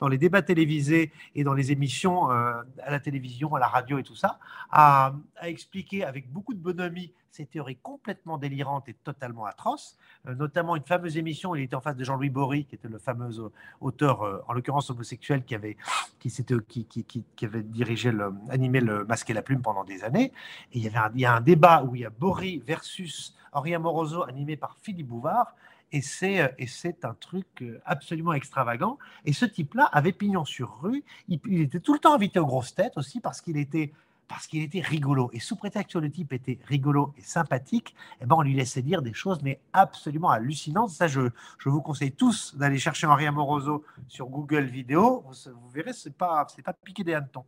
dans 0.00 0.08
les 0.08 0.18
débats 0.18 0.42
télévisés 0.42 1.12
et 1.34 1.44
dans 1.44 1.52
les 1.52 1.70
émissions 1.70 2.30
euh, 2.30 2.62
à 2.82 2.90
la 2.90 3.00
télévision, 3.00 3.54
à 3.54 3.58
la 3.58 3.66
radio 3.66 3.98
et 3.98 4.02
tout 4.02 4.14
ça, 4.14 4.38
à, 4.70 5.12
expliquer 5.42 6.04
avec 6.04 6.30
beaucoup 6.32 6.54
de 6.54 6.58
bonhomie 6.58 7.12
ces 7.30 7.44
théories 7.44 7.76
complètement 7.76 8.38
délirantes 8.38 8.88
et 8.88 8.94
totalement 8.94 9.44
atroces, 9.44 9.98
euh, 10.26 10.34
notamment 10.34 10.74
une 10.74 10.84
fameuse 10.84 11.18
émission 11.18 11.54
il 11.54 11.64
était 11.64 11.76
en 11.76 11.82
face 11.82 11.94
de 11.94 12.02
Jean-Louis 12.02 12.30
Bory, 12.30 12.64
qui 12.64 12.76
était 12.76 12.88
le 12.88 12.98
fameux 12.98 13.52
auteur, 13.82 14.22
euh, 14.22 14.38
en 14.48 14.54
l'occurrence 14.54 14.88
homosexuel, 14.88 15.44
qui 15.44 15.54
avait, 15.54 15.76
qui, 16.18 16.30
qui, 16.66 16.86
qui, 16.86 17.24
qui, 17.36 17.44
avait 17.44 17.62
dirigé, 17.62 18.12
le, 18.12 18.32
animé 18.48 18.80
le 18.80 19.04
Masque 19.04 19.28
et 19.28 19.34
la 19.34 19.42
Plume 19.42 19.60
pendant 19.60 19.84
des 19.84 20.02
années. 20.02 20.32
Et 20.72 20.78
il 20.78 20.84
y, 20.84 20.88
avait 20.88 21.10
il 21.14 21.20
y 21.20 21.26
a 21.26 21.34
un 21.34 21.42
débat 21.42 21.84
où 21.84 21.94
il 21.94 22.00
y 22.00 22.06
a 22.06 22.10
Bory 22.10 22.62
versus 22.66 23.36
Henri 23.52 23.74
Amoroso, 23.74 24.22
animé 24.22 24.56
par 24.56 24.78
Philippe 24.80 25.08
Bouvard. 25.08 25.54
Et 25.92 26.02
c'est, 26.02 26.40
euh, 26.40 26.48
et 26.58 26.66
c'est 26.66 27.04
un 27.04 27.14
truc 27.14 27.46
euh, 27.62 27.80
absolument 27.84 28.32
extravagant. 28.32 28.98
Et 29.24 29.32
ce 29.32 29.44
type-là 29.44 29.84
avait 29.84 30.12
pignon 30.12 30.44
sur 30.44 30.80
rue. 30.80 31.04
Il, 31.28 31.60
était 31.60 31.80
tout 31.80 31.94
le 31.94 32.00
temps 32.00 32.14
invité 32.14 32.38
aux 32.38 32.46
grosses 32.46 32.74
têtes 32.74 32.96
aussi 32.96 33.20
parce 33.20 33.40
qu'il 33.40 33.56
était, 33.56 33.92
parce 34.26 34.46
qu'il 34.46 34.62
était 34.62 34.80
rigolo. 34.80 35.30
Et 35.32 35.40
sous 35.40 35.54
prétexte 35.56 35.92
que 35.92 35.98
le 35.98 36.10
type 36.10 36.32
était 36.32 36.58
rigolo 36.66 37.14
et 37.16 37.22
sympathique, 37.22 37.94
eh 38.20 38.26
ben 38.26 38.36
on 38.36 38.42
lui 38.42 38.54
laissait 38.54 38.82
dire 38.82 39.00
des 39.00 39.14
choses 39.14 39.42
mais 39.42 39.60
absolument 39.72 40.30
hallucinantes. 40.30 40.90
Ça, 40.90 41.06
je, 41.06 41.30
je 41.58 41.68
vous 41.68 41.80
conseille 41.80 42.12
tous 42.12 42.56
d'aller 42.56 42.78
chercher 42.78 43.06
Henri 43.06 43.26
Amoroso 43.26 43.84
sur 44.08 44.26
Google 44.26 44.64
Vidéo. 44.64 45.24
Vous, 45.26 45.52
vous 45.52 45.68
verrez, 45.70 45.92
c'est 45.92 46.14
pas, 46.16 46.46
pas 46.64 46.72
piqué 46.72 47.04
des 47.04 47.14
hannetons. 47.14 47.44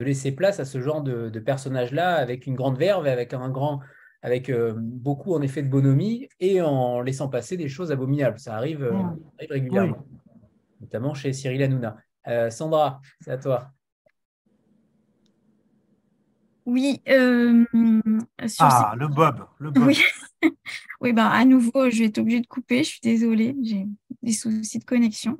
De 0.00 0.04
laisser 0.04 0.32
place 0.32 0.60
à 0.60 0.64
ce 0.64 0.80
genre 0.80 1.02
de, 1.02 1.28
de 1.28 1.40
personnage-là 1.40 2.14
avec 2.14 2.46
une 2.46 2.54
grande 2.54 2.78
verve, 2.78 3.06
avec 3.06 3.32
un 3.32 3.48
grand, 3.48 3.80
avec 4.24 4.48
euh, 4.48 4.72
beaucoup 4.76 5.34
en 5.34 5.42
effet 5.42 5.62
de 5.62 5.68
bonhomie 5.68 6.28
et 6.40 6.62
en 6.62 7.02
laissant 7.02 7.28
passer 7.28 7.58
des 7.58 7.68
choses 7.68 7.92
abominables. 7.92 8.38
Ça 8.38 8.56
arrive, 8.56 8.82
euh, 8.82 8.92
mm. 8.92 9.18
régulièrement, 9.50 10.06
notamment 10.80 11.14
chez 11.14 11.32
Cyril 11.34 11.62
Hanouna. 11.62 11.98
Euh, 12.26 12.48
Sandra, 12.50 13.02
c'est 13.20 13.30
à 13.30 13.36
toi. 13.36 13.70
Oui. 16.64 17.02
ah, 17.06 18.94
le 18.96 19.08
Bob. 19.08 19.44
Le 19.58 19.70
Bob. 19.70 19.84
Oui, 19.84 20.02
oui 21.02 21.12
ben, 21.12 21.26
à 21.26 21.44
nouveau, 21.44 21.90
je 21.90 21.98
vais 21.98 22.04
être 22.06 22.16
obligée 22.16 22.40
de 22.40 22.46
couper. 22.46 22.78
Je 22.78 22.88
suis 22.88 23.00
désolée, 23.02 23.54
j'ai 23.62 23.86
des 24.22 24.32
soucis 24.32 24.78
de 24.78 24.84
connexion. 24.84 25.36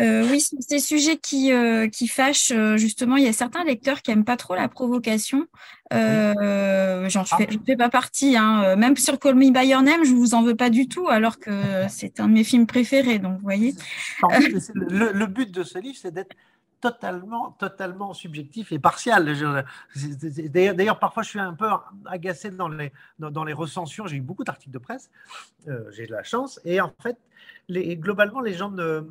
Euh, 0.00 0.26
oui, 0.30 0.40
c'est 0.40 0.56
des 0.68 0.78
sujets 0.78 1.18
qui, 1.18 1.52
euh, 1.52 1.88
qui 1.88 2.08
fâchent. 2.08 2.52
Euh, 2.52 2.76
justement, 2.76 3.16
il 3.16 3.24
y 3.24 3.28
a 3.28 3.32
certains 3.32 3.64
lecteurs 3.64 4.00
qui 4.02 4.10
n'aiment 4.10 4.24
pas 4.24 4.36
trop 4.36 4.54
la 4.54 4.68
provocation. 4.68 5.46
J'en 5.90 7.24
fais, 7.24 7.48
ah. 7.48 7.54
fais, 7.66 7.76
pas 7.76 7.90
partie. 7.90 8.36
Hein. 8.36 8.76
Même 8.76 8.96
sur 8.96 9.18
Call 9.18 9.34
Me 9.34 9.50
By 9.50 9.68
Your 9.68 9.82
Name, 9.82 10.04
je 10.04 10.12
vous 10.12 10.34
en 10.34 10.42
veux 10.42 10.56
pas 10.56 10.70
du 10.70 10.88
tout, 10.88 11.08
alors 11.08 11.38
que 11.38 11.50
c'est 11.88 12.20
un 12.20 12.28
de 12.28 12.32
mes 12.32 12.44
films 12.44 12.66
préférés. 12.66 13.18
Donc, 13.18 13.34
vous 13.34 13.42
voyez. 13.42 13.74
Le, 14.74 15.26
but 15.26 15.50
de 15.50 15.62
ce 15.62 15.78
livre, 15.78 15.98
c'est 16.00 16.12
d'être 16.12 16.34
totalement, 16.80 17.50
totalement 17.58 18.14
subjectif 18.14 18.72
et 18.72 18.78
partial. 18.78 19.36
D'ailleurs, 20.48 20.98
parfois, 20.98 21.22
je 21.22 21.28
suis 21.28 21.40
un 21.40 21.52
peu 21.52 21.68
agacé 22.06 22.50
dans 22.50 22.68
les, 22.68 22.90
dans, 23.18 23.44
les 23.44 23.52
recensions. 23.52 24.06
J'ai 24.06 24.16
eu 24.16 24.22
beaucoup 24.22 24.44
d'articles 24.44 24.72
de 24.72 24.78
presse. 24.78 25.10
J'ai 25.90 26.06
de 26.06 26.12
la 26.12 26.22
chance. 26.22 26.58
Et 26.64 26.80
en 26.80 26.94
fait, 27.02 27.18
les, 27.68 27.96
globalement, 27.98 28.40
les 28.40 28.54
gens 28.54 28.70
ne 28.70 29.04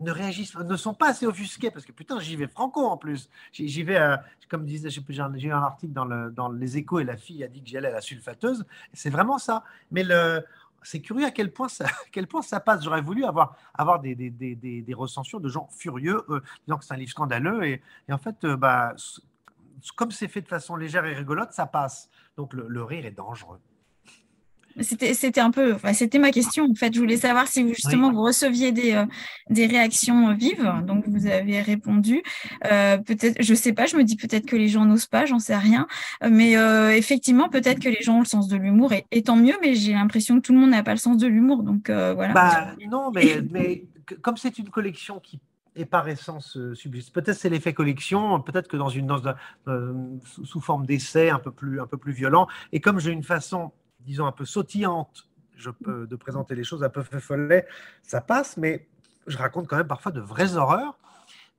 ne 0.00 0.10
réagissent, 0.10 0.56
ne 0.56 0.76
sont 0.76 0.94
pas 0.94 1.10
assez 1.10 1.26
offusqués 1.26 1.70
parce 1.70 1.84
que 1.84 1.92
putain, 1.92 2.20
j'y 2.20 2.36
vais 2.36 2.46
franco 2.46 2.86
en 2.86 2.96
plus. 2.96 3.28
J'y 3.52 3.82
vais, 3.82 3.96
euh, 3.96 4.16
comme 4.48 4.64
disait, 4.64 4.90
j'ai 4.90 5.00
eu 5.00 5.52
un 5.52 5.62
article 5.62 5.92
dans, 5.92 6.06
dans 6.30 6.48
les 6.50 6.76
échos 6.76 7.00
et 7.00 7.04
la 7.04 7.16
fille 7.16 7.42
a 7.42 7.48
dit 7.48 7.62
que 7.62 7.68
j'y 7.68 7.76
allais 7.76 7.88
à 7.88 7.92
la 7.92 8.00
sulfateuse. 8.00 8.64
C'est 8.92 9.10
vraiment 9.10 9.38
ça. 9.38 9.64
Mais 9.90 10.04
c'est 10.82 11.00
curieux 11.00 11.26
à 11.26 11.30
quel 11.30 11.52
point 11.52 11.68
ça, 11.68 12.60
passe. 12.60 12.84
J'aurais 12.84 13.02
voulu 13.02 13.24
avoir, 13.24 13.56
des, 14.00 14.94
recensions 14.94 15.40
de 15.40 15.48
gens 15.48 15.68
furieux, 15.70 16.22
euh, 16.30 16.40
disant 16.66 16.78
que 16.78 16.84
c'est 16.84 16.94
un 16.94 16.98
livre 16.98 17.10
scandaleux. 17.10 17.64
Et, 17.64 17.82
et 18.08 18.12
en 18.12 18.18
fait, 18.18 18.44
euh, 18.44 18.56
bah, 18.56 18.94
comme 19.96 20.10
c'est 20.10 20.28
fait 20.28 20.42
de 20.42 20.48
façon 20.48 20.76
légère 20.76 21.04
et 21.04 21.14
rigolote, 21.14 21.52
ça 21.52 21.66
passe. 21.66 22.08
Donc 22.36 22.52
le 22.52 22.82
rire 22.84 23.04
est 23.04 23.10
dangereux. 23.10 23.60
C'était 24.80 25.40
un 25.40 25.50
peu, 25.50 25.74
enfin, 25.74 25.92
c'était 25.92 26.18
ma 26.18 26.30
question 26.30 26.64
en 26.70 26.74
fait. 26.74 26.94
Je 26.94 27.00
voulais 27.00 27.16
savoir 27.16 27.48
si 27.48 27.62
vous, 27.62 27.74
justement 27.74 28.12
vous 28.12 28.22
receviez 28.22 28.72
des, 28.72 28.92
euh, 28.92 29.04
des 29.50 29.66
réactions 29.66 30.34
vives. 30.34 30.72
Donc 30.86 31.04
vous 31.06 31.26
avez 31.26 31.60
répondu. 31.60 32.22
Euh, 32.70 32.98
peut-être, 32.98 33.42
je 33.42 33.54
sais 33.54 33.72
pas. 33.72 33.86
Je 33.86 33.96
me 33.96 34.04
dis 34.04 34.16
peut-être 34.16 34.46
que 34.46 34.56
les 34.56 34.68
gens 34.68 34.84
n'osent 34.84 35.06
pas. 35.06 35.26
J'en 35.26 35.38
sais 35.38 35.56
rien. 35.56 35.86
Mais 36.28 36.56
euh, 36.56 36.90
effectivement, 36.94 37.48
peut-être 37.48 37.80
que 37.80 37.88
les 37.88 38.02
gens 38.02 38.16
ont 38.16 38.20
le 38.20 38.26
sens 38.26 38.48
de 38.48 38.56
l'humour 38.56 38.92
et, 38.92 39.22
tant 39.22 39.36
mieux. 39.36 39.54
Mais 39.60 39.74
j'ai 39.74 39.92
l'impression 39.92 40.36
que 40.36 40.46
tout 40.46 40.52
le 40.52 40.60
monde 40.60 40.70
n'a 40.70 40.82
pas 40.82 40.92
le 40.92 40.98
sens 40.98 41.16
de 41.16 41.26
l'humour. 41.26 41.62
Donc 41.62 41.90
voilà. 41.90 42.32
Bah, 42.32 42.68
non, 42.90 43.10
mais, 43.10 43.42
mais 43.50 43.84
comme 44.22 44.36
c'est 44.36 44.58
une 44.58 44.70
collection 44.70 45.20
qui 45.20 45.40
est 45.76 45.84
par 45.84 46.08
essence 46.08 46.58
subsiste. 46.74 47.12
Peut-être 47.12 47.36
c'est 47.36 47.48
l'effet 47.48 47.72
collection, 47.72 48.40
peut-être 48.40 48.68
que 48.68 48.76
dans 48.76 48.88
une 48.88 49.06
dans, 49.06 49.20
sous 50.24 50.60
forme 50.60 50.86
d'essai 50.86 51.30
un 51.30 51.38
peu 51.38 51.50
plus 51.50 51.80
un 51.80 51.86
peu 51.86 51.96
plus 51.96 52.12
violent. 52.12 52.46
Et 52.72 52.80
comme 52.80 52.98
j'ai 53.00 53.12
une 53.12 53.22
façon 53.22 53.72
disons, 54.08 54.26
un 54.26 54.32
peu 54.32 54.44
sautillante 54.44 55.28
je 55.58 55.70
peux, 55.70 56.06
de 56.06 56.16
présenter 56.16 56.54
les 56.54 56.64
choses 56.64 56.82
un 56.82 56.88
peu 56.88 57.02
follet, 57.02 57.66
ça 58.02 58.20
passe, 58.20 58.56
mais 58.56 58.86
je 59.26 59.36
raconte 59.36 59.66
quand 59.66 59.76
même 59.76 59.86
parfois 59.86 60.12
de 60.12 60.20
vraies 60.20 60.56
horreurs. 60.56 60.96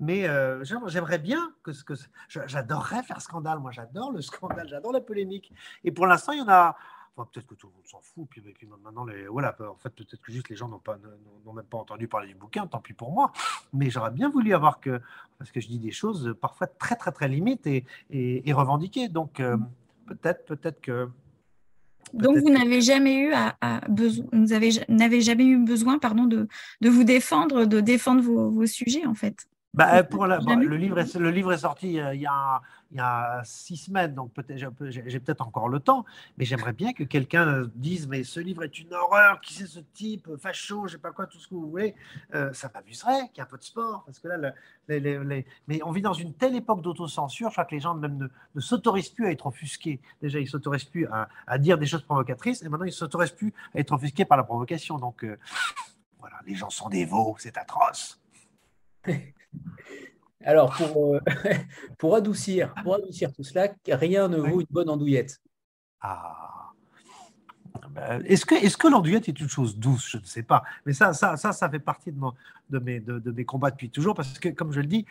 Mais 0.02 0.30
euh, 0.30 0.64
j'aimerais 0.64 1.20
bien 1.20 1.54
que, 1.62 1.72
que 1.84 1.94
j'adorerais 2.30 3.04
faire 3.04 3.22
scandale. 3.22 3.60
Moi, 3.60 3.72
j'adore 3.72 4.14
le 4.14 4.22
scandale, 4.22 4.68
j'adore 4.70 4.94
la 4.94 5.02
polémique. 5.02 5.52
Et 5.84 5.92
pour 5.92 6.08
l'instant, 6.08 6.32
il 6.32 6.40
y 6.40 6.42
en 6.42 6.48
a. 6.48 6.78
peut-être 7.18 7.46
que 7.46 7.56
tout 7.56 7.68
le 7.68 7.74
monde 7.74 7.86
s'en 7.86 8.00
fout. 8.00 8.26
Puis, 8.30 8.42
maintenant, 8.82 9.04
les, 9.04 9.28
voilà, 9.28 9.54
en 9.60 9.76
fait, 9.76 9.90
peut-être 9.90 10.22
que 10.22 10.32
juste 10.32 10.48
les 10.48 10.56
gens 10.56 10.70
n'ont 10.70 10.80
pas, 10.80 10.98
n'ont 11.46 11.52
même 11.52 11.66
pas 11.66 11.80
entendu 11.80 12.08
parler 12.08 12.30
du 12.30 12.36
bouquin. 12.36 12.66
Tant 12.66 12.80
pis 12.80 12.94
pour 12.94 13.12
moi. 13.12 13.34
Mais 13.74 13.90
j'aurais 13.90 14.12
bien 14.12 14.30
voulu 14.30 14.54
avoir 14.54 14.80
que, 14.80 15.02
parce 15.38 15.52
que 15.52 15.60
je 15.60 15.68
dis 15.68 15.80
des 15.80 15.92
choses 15.92 16.34
parfois 16.40 16.68
très, 16.68 16.96
très, 16.96 17.12
très 17.12 17.28
limites 17.28 17.68
et, 17.68 17.86
et, 18.10 18.54
revendiquées. 18.54 19.10
Donc, 19.10 19.42
euh, 19.42 19.58
peut-être, 20.08 20.46
peut-être 20.46 20.80
que 20.80 21.10
donc 22.14 22.38
vous 22.38 22.50
n'avez 22.50 22.82
jamais 22.82 23.16
eu 23.16 23.34
à, 23.34 23.82
besoin, 23.90 24.26
n'avez 24.32 25.22
jamais 25.22 25.46
eu 25.46 25.58
besoin, 25.58 26.00
pardon, 26.00 26.26
de, 26.26 26.48
de, 26.82 26.90
vous 26.90 27.04
défendre, 27.04 27.66
de 27.66 27.80
défendre 27.80 28.22
vos, 28.22 28.50
vos, 28.50 28.66
sujets 28.66 29.06
en 29.06 29.14
fait. 29.14 29.48
bah, 29.74 30.04
pour 30.04 30.26
le, 30.26 30.76
livre 30.76 31.00
est, 31.00 31.16
le 31.16 31.32
livre 31.32 31.54
est 31.54 31.60
sorti 31.60 32.00
euh, 32.00 32.14
il, 32.16 32.22
y 32.22 32.26
a, 32.26 32.62
il 32.92 32.98
y 32.98 33.00
a 33.00 33.42
six 33.44 33.78
semaines, 33.78 34.16
donc 34.16 34.34
peut-être 34.34 34.58
j'ai 34.58 35.20
peut-être 35.20 35.46
encore 35.46 35.70
le 35.70 35.80
temps, 35.80 36.06
mais 36.38 36.46
j'aimerais 36.46 36.74
bien 36.74 36.94
que 36.94 37.04
quelqu'un 37.04 37.70
dise 37.76 38.08
mais 38.08 38.24
ce 38.24 38.40
livre 38.40 38.64
est 38.64 38.80
une 38.80 38.94
horreur, 38.94 39.42
qui 39.42 39.54
c'est 39.54 39.68
ce 39.68 39.80
type, 39.80 40.28
facho, 40.38 40.88
je 40.88 40.94
sais 40.94 40.98
pas 40.98 41.12
quoi, 41.12 41.28
tout 41.28 41.40
ce 41.40 41.48
que 41.48 41.54
vous 41.54 41.70
voulez. 41.70 41.96
Euh, 42.34 42.52
ça 42.54 42.70
m'amuserait 42.74 43.30
qu'il 43.30 43.38
y 43.38 43.40
ait 43.40 43.44
un 43.44 43.46
peu 43.46 43.58
de 43.58 43.64
sport, 43.64 44.04
parce 44.06 44.20
que 44.20 44.28
là, 44.28 44.54
mais 45.68 45.82
on 45.84 45.92
vit 45.92 46.02
dans 46.02 46.14
une 46.14 46.34
telle 46.34 46.56
époque 46.56 46.82
d'autocensure, 46.82 47.50
je 47.50 47.54
crois 47.54 47.66
que 47.66 47.76
les 47.76 47.82
gens 47.82 47.94
même 47.94 48.30
ne, 48.56 48.62
s'autorisent 48.62 49.10
plus 49.10 49.28
à 49.28 49.32
être 49.32 49.46
offusqués. 49.46 50.02
Déjà, 50.22 50.40
ils 50.40 50.48
s'autorisent 50.48 50.86
plus 50.86 51.08
à, 51.08 51.58
dire 51.60 51.78
des 51.78 51.86
choses 51.86 52.04
provocatrices, 52.04 52.64
et 52.64 52.70
maintenant 52.70 52.86
ils 52.86 52.92
s'autorisent 52.92 53.32
plus 53.32 53.54
à 53.76 53.80
être 53.80 53.92
offusqués 53.92 54.26
par 54.26 54.38
la 54.38 54.44
provocation. 54.44 54.98
Donc 54.98 55.24
euh, 55.24 55.38
voilà, 56.20 56.38
les 56.46 56.56
gens 56.56 56.70
sont 56.70 56.90
des 56.90 57.06
veaux, 57.06 57.36
c'est 57.38 57.58
atroce. 57.58 58.20
Alors, 60.44 60.74
pour, 60.74 61.16
euh, 61.16 61.20
pour, 61.98 62.16
adoucir, 62.16 62.74
pour 62.84 62.96
adoucir 62.96 63.32
tout 63.34 63.44
cela, 63.44 63.70
rien 63.88 64.28
ne 64.28 64.38
vaut 64.38 64.62
une 64.62 64.68
bonne 64.70 64.90
andouillette. 64.90 65.40
Ah. 66.02 66.72
Ben, 67.92 68.24
est-ce 68.26 68.46
que, 68.46 68.56
est 68.56 68.76
que 68.76 68.88
l'andouillette 68.88 69.30
est 69.30 69.40
une 69.40 69.50
chose 69.50 69.78
douce? 69.78 70.10
Je 70.12 70.18
ne 70.18 70.26
sais 70.26 70.44
pas. 70.44 70.64
Mais 70.86 70.94
ça, 70.94 71.14
ça, 71.14 71.38
ça, 71.38 71.52
ça 71.52 71.70
fait 71.70 71.80
partie 71.80 72.12
de, 72.12 72.20
de, 72.70 72.80
mes, 72.80 73.00
de, 73.00 73.32
mes 73.32 73.46
combats 73.46 73.72
depuis 73.72 73.90
toujours. 73.90 74.16
Parce 74.16 74.40
que, 74.40 74.50
comme 74.50 74.72
je 74.72 74.80
le 74.80 74.88
dis, 74.88 75.06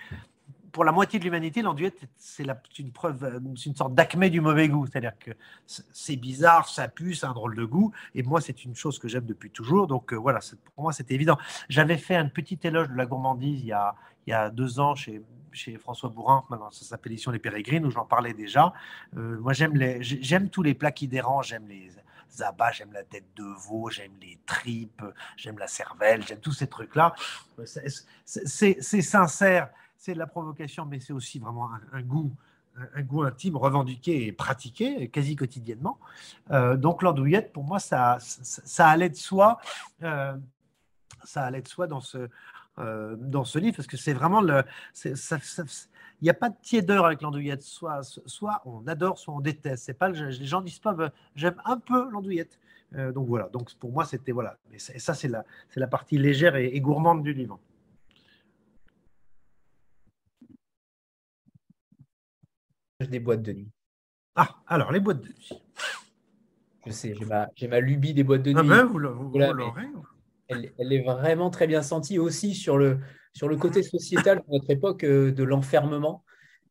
pour 0.73 0.85
la 0.85 0.93
moitié 0.93 1.19
de 1.19 1.25
l'humanité, 1.25 1.63
l'andouillette, 1.63 2.01
c'est 2.17 2.47
une 2.79 2.93
preuve, 2.93 3.41
c'est 3.57 3.67
une 3.67 3.77
sorte 3.77 3.95
d'acmé 3.95 4.31
du 4.31 4.41
mauvais 4.41 4.69
goût. 4.69 4.87
C'est-à-dire 4.87 5.19
que 5.19 5.33
c'est 5.67 6.17
bizarre, 6.17 6.69
ça 6.69 6.89
pue, 6.89 7.15
c'est 7.15 7.27
un 7.27 7.33
drôle 7.33 7.57
de 7.57 7.65
goût. 7.65 7.93
Et 8.15 8.23
moi, 8.23 8.41
c'est 8.41 8.65
une 8.65 8.75
chose 8.75 8.99
que 8.99 9.09
j'aime 9.09 9.27
depuis 9.27 9.51
toujours. 9.51 9.87
Donc 9.87 10.13
euh, 10.13 10.17
voilà, 10.17 10.41
pour 10.75 10.85
moi, 10.85 10.93
c'était 10.93 11.15
évident. 11.15 11.39
J'avais 11.69 11.99
fait 11.99 12.17
un 12.17 12.29
petit 12.29 12.59
éloge 12.63 12.89
de 12.89 12.95
la 12.95 13.07
gourmandise 13.07 13.61
il 13.61 13.67
y 13.67 13.73
a, 13.73 13.95
il 14.29 14.33
y 14.33 14.35
a 14.35 14.51
deux 14.51 14.79
ans 14.79 14.95
chez, 14.95 15.23
François 15.79 16.11
Bourrin, 16.11 16.45
maintenant 16.51 16.71
ça 16.71 16.85
s'appelle 16.85 17.13
Édition 17.13 17.31
Les 17.31 17.39
Pérégrines, 17.39 17.87
où 17.87 17.91
j'en 17.91 18.05
parlais 18.05 18.35
déjà. 18.35 18.75
Euh, 19.17 19.39
moi, 19.41 19.55
j'aime, 19.55 20.51
tous 20.51 20.63
les 20.63 20.75
plats 20.75 20.93
qui 20.93 21.09
dérangent, 21.09 21.49
j'aime 21.49 21.67
les 21.67 21.91
abats, 22.43 22.71
j'aime 22.71 22.93
la 22.93 23.05
tête 23.05 23.25
de 23.37 23.43
veau, 23.43 23.89
j'aime 23.89 24.13
les 24.21 24.39
tripes, 24.45 25.03
j'aime 25.39 25.59
la 25.59 25.67
cervelle, 25.67 26.23
j'aime 26.27 26.41
tous 26.41 26.53
ces 26.53 26.67
trucs-là. 26.67 27.15
C'est, 27.65 28.83
sincère, 28.83 29.71
c'est 29.97 30.13
de 30.13 30.19
la 30.19 30.27
provocation, 30.27 30.85
mais 30.85 31.01
c'est 31.01 31.15
aussi 31.15 31.39
vraiment 31.39 31.71
un, 31.93 32.03
goût 32.03 32.31
un 32.95 33.03
goût 33.03 33.23
intime 33.23 33.57
revendiqué 33.57 34.27
et 34.27 34.33
pratiqué 34.33 35.09
quasi 35.09 35.37
quotidiennement. 35.37 35.99
Euh, 36.51 36.77
donc 36.77 37.03
l'andouillette, 37.03 37.51
pour 37.53 37.65
moi, 37.65 37.79
ça, 37.79 38.19
allait 38.79 39.09
de 39.09 39.17
soi. 39.17 39.59
Euh, 40.03 40.37
ça 41.25 41.45
allait 41.45 41.63
de 41.63 41.69
soi 41.69 41.87
dans 41.87 42.01
ce, 42.01 42.29
euh, 42.79 43.17
dans 43.17 43.45
ce 43.45 43.59
livre, 43.59 43.77
parce 43.77 43.89
que 43.89 43.97
c'est 43.97 44.13
vraiment 44.13 44.41
le. 44.41 44.63
il 45.05 45.15
n'y 46.23 46.31
a 46.31 46.35
pas 46.35 46.49
de 46.49 46.57
tiédeur 46.63 47.07
avec 47.07 47.23
l'andouillette. 47.23 47.63
Soit, 47.63 48.03
soit 48.03 48.63
on 48.65 48.87
adore, 48.87 49.19
soit 49.19 49.35
on 49.35 49.41
déteste. 49.41 49.85
C'est 49.85 49.95
pas 49.95 50.11
les 50.11 50.47
gens 50.47 50.61
disent 50.61 50.79
pas 50.79 50.93
bah, 50.93 51.13
j'aime 51.35 51.61
un 51.65 51.79
peu 51.79 52.11
l'andouillette. 52.11 52.59
Euh, 52.95 53.13
donc 53.13 53.27
voilà. 53.27 53.49
Donc 53.49 53.75
pour 53.75 53.93
moi 53.93 54.05
c'était 54.05 54.33
voilà. 54.33 54.59
Et 54.73 54.79
ça 54.79 55.15
c'est 55.15 55.29
la 55.29 55.45
c'est 55.71 55.81
la 55.81 55.89
partie 55.89 56.19
légère 56.19 56.57
et, 56.57 56.81
gourmande 56.81 57.23
du 57.23 57.33
livre. 57.33 57.59
Des 63.01 63.21
boîtes 63.21 63.43
de 63.43 63.53
nuit. 63.53 63.71
Ah 64.37 64.57
alors 64.67 64.93
les 64.93 65.01
boîtes 65.01 65.21
de 65.21 65.29
nuit. 65.29 65.51
Je 66.87 66.93
sais, 66.93 67.15
j'ai 67.15 67.25
ma, 67.25 67.49
ma 67.69 67.81
lubie 67.81 68.15
des 68.15 68.25
boîtes 68.25 68.43
de 68.43 68.53
ah 68.57 68.63
nuit. 68.63 68.69
Ben, 68.69 68.85
vous, 68.85 68.99
l'aurez 68.99 69.89
elle, 70.49 70.93
est 70.93 71.03
vraiment 71.03 71.51
très 71.51 71.67
bien 71.67 71.83
sentie 71.83 72.19
aussi 72.19 72.55
sur 72.55 72.79
le, 72.79 73.01
côté 73.59 73.83
sociétal 73.83 74.39
de 74.39 74.53
notre 74.53 74.71
époque 74.71 75.05
euh, 75.05 75.33
de 75.33 75.45
l'enfermement. 75.45 76.25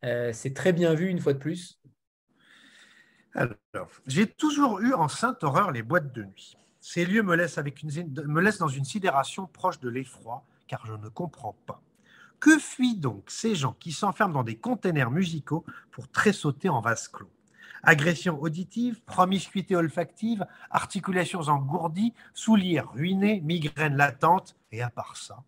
Euh, 0.03 0.31
c'est 0.33 0.53
très 0.53 0.73
bien 0.73 0.93
vu 0.93 1.07
une 1.07 1.19
fois 1.19 1.33
de 1.33 1.39
plus. 1.39 1.79
Alors, 3.33 3.55
j'ai 4.07 4.25
toujours 4.27 4.79
eu 4.79 4.93
en 4.93 5.07
sainte 5.07 5.43
horreur 5.43 5.71
les 5.71 5.83
boîtes 5.83 6.13
de 6.13 6.23
nuit. 6.23 6.57
Ces 6.79 7.05
lieux 7.05 7.21
me 7.21 7.35
laissent, 7.35 7.57
me 7.57 8.41
laissent 8.41 8.57
dans 8.57 8.67
une 8.67 8.85
sidération 8.85 9.45
proche 9.45 9.79
de 9.79 9.89
l'effroi, 9.89 10.43
car 10.67 10.85
je 10.85 10.93
ne 10.93 11.09
comprends 11.09 11.55
pas. 11.65 11.81
Que 12.39 12.57
fuient 12.57 12.97
donc 12.97 13.25
ces 13.29 13.55
gens 13.55 13.75
qui 13.79 13.91
s'enferment 13.91 14.33
dans 14.33 14.43
des 14.43 14.57
containers 14.57 15.11
musicaux 15.11 15.65
pour 15.91 16.07
tressauter 16.09 16.69
en 16.69 16.81
vase 16.81 17.07
clos? 17.07 17.29
Agression 17.83 18.41
auditive, 18.41 19.01
promiscuité 19.03 19.75
olfactive, 19.75 20.45
articulations 20.71 21.41
engourdies, 21.41 22.13
souliers 22.33 22.79
ruinés, 22.79 23.41
migraine 23.41 23.95
latente, 23.95 24.55
et 24.71 24.81
à 24.81 24.89
part 24.89 25.17
ça. 25.17 25.43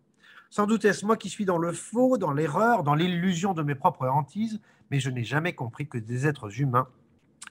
Sans 0.48 0.66
doute 0.66 0.84
est-ce 0.84 1.06
moi 1.06 1.16
qui 1.16 1.28
suis 1.30 1.44
dans 1.44 1.58
le 1.58 1.72
faux, 1.72 2.18
dans 2.18 2.32
l'erreur, 2.32 2.82
dans 2.82 2.94
l'illusion 2.94 3.54
de 3.54 3.62
mes 3.62 3.76
propres 3.76 4.08
hantises, 4.08 4.60
mais 4.90 4.98
je 4.98 5.10
n'ai 5.10 5.24
jamais 5.24 5.54
compris 5.54 5.88
que 5.88 5.98
des 5.98 6.26
êtres 6.26 6.60
humains 6.60 6.88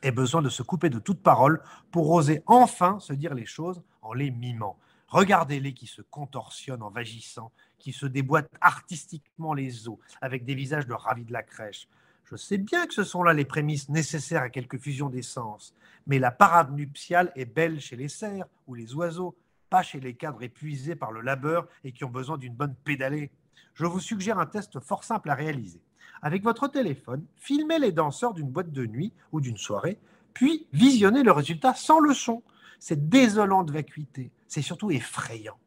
aient 0.02 0.12
besoin 0.12 0.42
de 0.42 0.50
se 0.50 0.64
couper 0.64 0.90
de 0.90 1.00
toute 1.00 1.22
parole 1.22 1.62
pour 1.92 2.10
oser 2.12 2.44
enfin 2.46 3.00
se 3.00 3.14
dire 3.14 3.34
les 3.34 3.46
choses 3.46 3.82
en 4.02 4.14
les 4.14 4.32
mimant. 4.32 4.78
Regardez-les 5.08 5.74
qui 5.74 5.88
se 5.88 6.02
contorsionnent 6.02 6.84
en 6.84 6.90
vagissant, 6.90 7.52
qui 7.80 7.94
se 7.94 8.06
déboîtent 8.06 8.52
artistiquement 8.62 9.54
les 9.54 9.88
os 9.88 9.98
avec 10.22 10.46
des 10.46 10.54
visages 10.54 10.86
de 10.86 10.94
ravis 10.94 11.26
de 11.26 11.34
la 11.34 11.42
crèche. 11.42 11.88
Je 12.30 12.36
sais 12.36 12.60
bien 12.60 12.86
que 12.86 12.94
ce 12.94 13.04
sont 13.04 13.24
là 13.24 13.34
les 13.34 13.44
prémices 13.44 13.90
nécessaires 13.90 14.44
à 14.44 14.50
quelques 14.52 14.78
fusions 14.78 15.10
d'essence, 15.10 15.74
mais 16.06 16.20
la 16.20 16.30
parade 16.30 16.72
nuptiale 16.76 17.32
est 17.36 17.46
belle 17.46 17.80
chez 17.80 17.96
les 17.96 18.08
cerfs 18.08 18.46
ou 18.68 18.76
les 18.76 18.94
oiseaux, 18.94 19.36
pas 19.72 19.82
chez 19.82 20.00
les 20.00 20.14
cadres 20.14 20.44
épuisés 20.44 20.96
par 20.96 21.12
le 21.12 21.22
labeur 21.22 21.68
et 21.84 21.92
qui 21.92 22.04
ont 22.04 22.10
besoin 22.12 22.38
d'une 22.38 22.54
bonne 22.54 22.76
pédalée. 22.84 23.32
Je 23.74 23.88
vous 23.88 24.00
suggère 24.00 24.38
un 24.38 24.46
test 24.46 24.80
fort 24.80 25.04
simple 25.04 25.32
à 25.32 25.34
réaliser. 25.34 25.82
Avec 26.22 26.44
votre 26.44 26.68
téléphone, 26.68 27.26
filmez 27.36 27.80
les 27.80 27.92
danseurs 27.92 28.36
d'une 28.36 28.52
boîte 28.52 28.72
de 28.72 28.86
nuit 28.86 29.12
ou 29.32 29.42
d'une 29.42 29.58
soirée, 29.58 29.98
puis 30.36 30.68
visionnez 30.72 31.24
le 31.24 31.32
résultat 31.32 31.74
sans 31.74 32.00
le 32.00 32.14
son. 32.14 32.44
Cette 32.80 33.10
désolante 33.10 33.72
vacuité, 33.72 34.30
c'est 34.48 34.62
surtout 34.62 34.92
effrayant. 34.92 35.58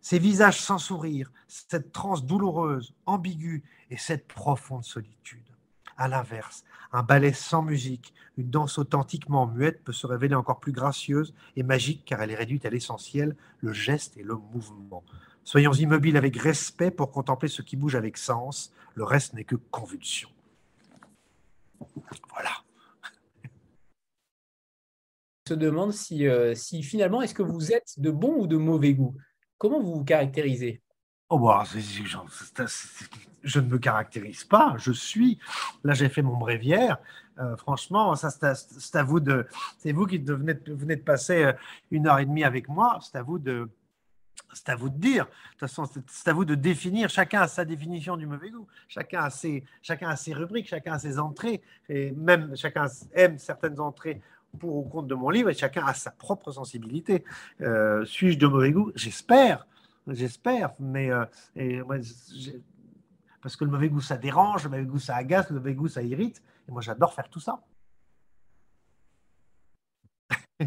Ces 0.00 0.18
visages 0.18 0.60
sans 0.60 0.78
sourire, 0.78 1.30
cette 1.46 1.92
transe 1.92 2.24
douloureuse, 2.24 2.92
ambiguë 3.06 3.62
et 3.90 3.96
cette 3.96 4.26
profonde 4.26 4.84
solitude. 4.84 5.47
À 5.98 6.06
l'inverse, 6.06 6.64
un 6.92 7.02
ballet 7.02 7.32
sans 7.32 7.60
musique, 7.60 8.14
une 8.36 8.50
danse 8.50 8.78
authentiquement 8.78 9.48
muette 9.48 9.82
peut 9.82 9.92
se 9.92 10.06
révéler 10.06 10.36
encore 10.36 10.60
plus 10.60 10.70
gracieuse 10.70 11.34
et 11.56 11.64
magique 11.64 12.04
car 12.06 12.22
elle 12.22 12.30
est 12.30 12.36
réduite 12.36 12.64
à 12.64 12.70
l'essentiel, 12.70 13.34
le 13.60 13.72
geste 13.72 14.16
et 14.16 14.22
le 14.22 14.36
mouvement. 14.36 15.02
Soyons 15.42 15.72
immobiles 15.72 16.16
avec 16.16 16.36
respect 16.36 16.92
pour 16.92 17.10
contempler 17.10 17.48
ce 17.48 17.62
qui 17.62 17.74
bouge 17.76 17.96
avec 17.96 18.16
sens, 18.16 18.72
le 18.94 19.02
reste 19.02 19.34
n'est 19.34 19.42
que 19.42 19.56
convulsion. 19.56 20.28
Voilà. 22.30 22.50
se 25.48 25.54
demande 25.54 25.92
si, 25.92 26.28
euh, 26.28 26.54
si 26.54 26.84
finalement, 26.84 27.22
est-ce 27.22 27.34
que 27.34 27.42
vous 27.42 27.72
êtes 27.72 27.98
de 27.98 28.12
bon 28.12 28.36
ou 28.38 28.46
de 28.46 28.56
mauvais 28.56 28.94
goût? 28.94 29.16
Comment 29.56 29.80
vous 29.80 29.96
vous 29.96 30.04
caractérisez? 30.04 30.80
Oh, 31.28 31.40
bah, 31.40 31.64
je 33.48 33.60
ne 33.60 33.68
me 33.68 33.78
caractérise 33.78 34.44
pas, 34.44 34.74
je 34.78 34.92
suis. 34.92 35.38
Là, 35.84 35.94
j'ai 35.94 36.08
fait 36.08 36.22
mon 36.22 36.36
bréviaire. 36.36 36.98
Euh, 37.38 37.56
franchement, 37.56 38.14
ça, 38.14 38.30
c'est 38.30 38.96
à 38.96 39.02
vous 39.02 39.20
de. 39.20 39.46
C'est 39.78 39.92
vous 39.92 40.06
qui 40.06 40.18
venez 40.18 40.54
de, 40.54 40.74
venez 40.74 40.96
de 40.96 41.02
passer 41.02 41.44
euh, 41.44 41.52
une 41.90 42.06
heure 42.06 42.18
et 42.18 42.26
demie 42.26 42.44
avec 42.44 42.68
moi. 42.68 42.98
C'est 43.00 43.16
à 43.16 43.22
vous 43.22 43.38
de. 43.38 43.68
C'est 44.52 44.68
à 44.68 44.76
vous 44.76 44.88
de 44.88 44.98
dire. 44.98 45.24
De 45.24 45.30
toute 45.52 45.60
façon, 45.60 45.88
c'est 46.06 46.28
à 46.28 46.32
vous 46.32 46.44
de 46.44 46.54
définir. 46.54 47.08
Chacun 47.08 47.42
a 47.42 47.48
sa 47.48 47.64
définition 47.64 48.16
du 48.16 48.26
mauvais 48.26 48.50
goût. 48.50 48.66
Chacun 48.88 49.20
a 49.20 49.30
ses, 49.30 49.64
chacun 49.82 50.08
a 50.08 50.16
ses 50.16 50.32
rubriques, 50.32 50.68
chacun 50.68 50.94
a 50.94 50.98
ses 50.98 51.18
entrées. 51.18 51.62
Et 51.88 52.12
même 52.12 52.56
chacun 52.56 52.86
aime 53.14 53.38
certaines 53.38 53.78
entrées 53.80 54.20
pour 54.58 54.76
ou 54.76 54.82
contre 54.82 55.08
de 55.08 55.14
mon 55.14 55.28
livre 55.30 55.50
et 55.50 55.54
chacun 55.54 55.84
a 55.86 55.94
sa 55.94 56.10
propre 56.10 56.50
sensibilité. 56.50 57.24
Euh, 57.60 58.04
suis-je 58.04 58.38
de 58.38 58.46
mauvais 58.46 58.72
goût? 58.72 58.90
J'espère. 58.94 59.66
J'espère. 60.06 60.70
Mais 60.80 61.10
et, 61.54 61.82
parce 63.40 63.56
que 63.56 63.64
le 63.64 63.70
mauvais 63.70 63.88
goût, 63.88 64.00
ça 64.00 64.16
dérange, 64.16 64.64
le 64.64 64.70
mauvais 64.70 64.84
goût, 64.84 64.98
ça 64.98 65.16
agace, 65.16 65.50
le 65.50 65.56
mauvais 65.56 65.74
goût, 65.74 65.88
ça 65.88 66.02
irrite. 66.02 66.42
Et 66.68 66.72
moi, 66.72 66.82
j'adore 66.82 67.12
faire 67.12 67.28
tout 67.28 67.40
ça. 67.40 67.62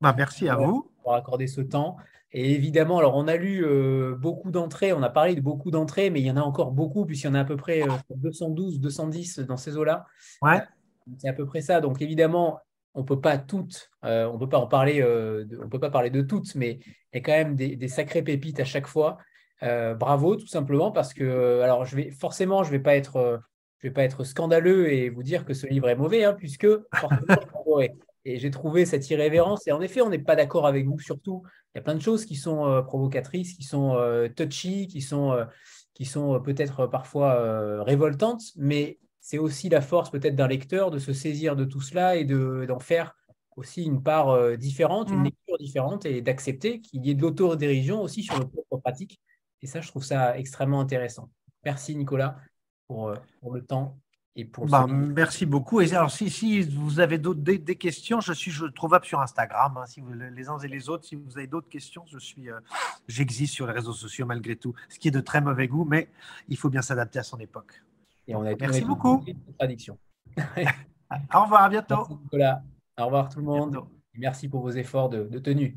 bah, 0.00 0.14
merci 0.16 0.48
à 0.48 0.56
vous. 0.56 0.90
Pour 1.02 1.14
accorder 1.14 1.46
ce 1.46 1.60
temps. 1.60 1.96
Et 2.32 2.52
évidemment, 2.52 2.98
alors 2.98 3.16
on 3.16 3.28
a 3.28 3.36
lu 3.36 3.64
euh, 3.64 4.14
beaucoup 4.14 4.50
d'entrées, 4.50 4.92
on 4.92 5.02
a 5.02 5.08
parlé 5.08 5.34
de 5.34 5.40
beaucoup 5.40 5.70
d'entrées, 5.70 6.10
mais 6.10 6.20
il 6.20 6.26
y 6.26 6.30
en 6.30 6.36
a 6.36 6.42
encore 6.42 6.72
beaucoup, 6.72 7.06
puisqu'il 7.06 7.28
y 7.28 7.30
en 7.30 7.34
a 7.34 7.40
à 7.40 7.44
peu 7.44 7.56
près 7.56 7.84
212, 8.10 8.76
euh, 8.76 8.80
210 8.80 9.38
dans 9.40 9.56
ces 9.56 9.76
eaux-là. 9.76 10.06
Ouais. 10.42 10.60
C'est 11.18 11.28
à 11.28 11.32
peu 11.32 11.46
près 11.46 11.62
ça. 11.62 11.80
Donc 11.80 12.02
évidemment, 12.02 12.60
on 12.94 13.04
peut 13.04 13.20
pas 13.20 13.38
toutes, 13.38 13.90
euh, 14.04 14.26
on 14.26 14.38
peut 14.38 14.48
pas 14.48 14.58
en 14.58 14.66
parler, 14.66 15.02
on 15.62 15.68
peut 15.68 15.78
pas 15.78 15.90
parler 15.90 16.10
de 16.10 16.20
toutes, 16.20 16.54
mais 16.56 16.80
il 16.82 17.16
y 17.16 17.18
a 17.18 17.20
quand 17.20 17.32
même 17.32 17.54
des, 17.54 17.76
des 17.76 17.88
sacrées 17.88 18.22
pépites 18.22 18.60
à 18.60 18.64
chaque 18.64 18.86
fois. 18.86 19.18
Euh, 19.62 19.94
bravo, 19.94 20.36
tout 20.36 20.46
simplement, 20.46 20.90
parce 20.90 21.14
que, 21.14 21.60
alors, 21.60 21.84
je 21.84 21.96
vais 21.96 22.10
forcément, 22.10 22.62
je 22.62 22.68
ne 22.70 22.76
vais, 22.76 22.82
pas 22.82 22.96
être, 22.96 23.16
euh, 23.16 23.38
je 23.78 23.88
vais 23.88 23.92
pas 23.92 24.04
être 24.04 24.24
scandaleux 24.24 24.92
et 24.92 25.08
vous 25.08 25.22
dire 25.22 25.44
que 25.44 25.54
ce 25.54 25.66
livre 25.66 25.88
est 25.88 25.96
mauvais, 25.96 26.24
hein, 26.24 26.34
puisque 26.34 26.68
forcément, 26.94 27.26
Et 28.28 28.40
j'ai 28.40 28.50
trouvé 28.50 28.86
cette 28.86 29.08
irrévérence. 29.08 29.68
Et 29.68 29.72
en 29.72 29.80
effet, 29.80 30.00
on 30.00 30.10
n'est 30.10 30.18
pas 30.18 30.34
d'accord 30.34 30.66
avec 30.66 30.84
vous, 30.84 30.98
surtout. 30.98 31.44
Il 31.72 31.78
y 31.78 31.80
a 31.80 31.82
plein 31.82 31.94
de 31.94 32.00
choses 32.00 32.24
qui 32.24 32.34
sont 32.34 32.82
provocatrices, 32.84 33.52
qui 33.52 33.62
sont 33.62 33.96
touchy, 34.34 34.88
qui 34.88 35.00
sont, 35.00 35.46
qui 35.94 36.06
sont 36.06 36.40
peut-être 36.40 36.88
parfois 36.88 37.84
révoltantes, 37.84 38.42
mais 38.56 38.98
c'est 39.20 39.38
aussi 39.38 39.68
la 39.68 39.80
force 39.80 40.10
peut-être 40.10 40.34
d'un 40.34 40.48
lecteur 40.48 40.90
de 40.90 40.98
se 40.98 41.12
saisir 41.12 41.54
de 41.54 41.64
tout 41.64 41.80
cela 41.80 42.16
et 42.16 42.24
d'en 42.24 42.80
faire 42.80 43.14
aussi 43.56 43.84
une 43.84 44.02
part 44.02 44.28
euh, 44.28 44.56
différente, 44.56 45.10
une 45.10 45.20
mmh. 45.20 45.24
lecture 45.24 45.58
différente 45.58 46.06
et 46.06 46.20
d'accepter 46.20 46.80
qu'il 46.80 47.04
y 47.04 47.10
ait 47.10 47.14
de 47.14 47.22
l'autodérision 47.22 48.02
aussi 48.02 48.22
sur 48.22 48.38
nos 48.38 48.46
propres 48.46 48.76
pratiques. 48.78 49.20
Et 49.66 49.68
ça, 49.68 49.80
je 49.80 49.88
trouve 49.88 50.04
ça 50.04 50.38
extrêmement 50.38 50.78
intéressant. 50.78 51.28
Merci 51.64 51.96
Nicolas 51.96 52.38
pour, 52.86 53.08
euh, 53.08 53.16
pour 53.40 53.52
le 53.52 53.64
temps 53.64 53.98
et 54.36 54.44
pour 54.44 54.66
bah, 54.66 54.86
Merci 54.86 55.44
beaucoup. 55.44 55.80
Et 55.80 55.92
alors, 55.92 56.12
si, 56.12 56.30
si 56.30 56.62
vous 56.62 57.00
avez 57.00 57.18
des, 57.18 57.58
des, 57.58 57.74
questions, 57.74 58.20
je 58.20 58.32
suis 58.32 58.52
je, 58.52 58.66
trouvable 58.66 59.04
sur 59.04 59.20
Instagram. 59.20 59.76
Hein, 59.76 59.86
si 59.86 60.00
vous, 60.00 60.12
les 60.12 60.48
uns 60.48 60.58
et 60.58 60.68
les 60.68 60.88
autres, 60.88 61.04
si 61.04 61.16
vous 61.16 61.36
avez 61.36 61.48
d'autres 61.48 61.68
questions, 61.68 62.04
je 62.06 62.16
suis, 62.20 62.48
euh, 62.48 62.60
j'existe 63.08 63.54
sur 63.54 63.66
les 63.66 63.72
réseaux 63.72 63.92
sociaux 63.92 64.24
malgré 64.24 64.54
tout, 64.54 64.72
ce 64.88 65.00
qui 65.00 65.08
est 65.08 65.10
de 65.10 65.18
très 65.18 65.40
mauvais 65.40 65.66
goût, 65.66 65.84
mais 65.84 66.10
il 66.46 66.56
faut 66.56 66.70
bien 66.70 66.82
s'adapter 66.82 67.18
à 67.18 67.24
son 67.24 67.40
époque. 67.40 67.82
Et 68.28 68.36
on 68.36 68.44
a 68.46 68.54
Merci 68.54 68.82
beaucoup. 68.82 69.24
Au 71.34 71.42
revoir, 71.42 71.62
à 71.62 71.68
bientôt. 71.68 71.96
Merci 71.96 72.14
Nicolas. 72.22 72.62
Au 73.00 73.06
revoir 73.06 73.28
tout 73.30 73.40
le 73.40 73.46
monde. 73.46 73.84
Merci 74.14 74.48
pour 74.48 74.60
vos 74.60 74.70
efforts 74.70 75.08
de, 75.08 75.40
tenue. 75.40 75.76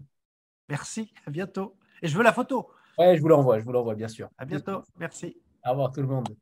Merci, 0.68 1.12
à 1.26 1.32
bientôt. 1.32 1.76
Et 2.04 2.08
je 2.08 2.16
veux 2.16 2.24
la 2.24 2.34
photo. 2.34 2.70
Ouais, 3.00 3.16
je 3.16 3.22
vous 3.22 3.30
l'envoie, 3.30 3.58
je 3.60 3.64
vous 3.64 3.72
l'envoie, 3.72 3.96
bien 3.96 4.08
sûr. 4.08 4.30
À 4.38 4.46
bientôt, 4.46 4.84
merci. 4.98 5.36
Au 5.66 5.72
revoir 5.72 5.92
tout 5.92 6.02
le 6.02 6.08
monde. 6.08 6.36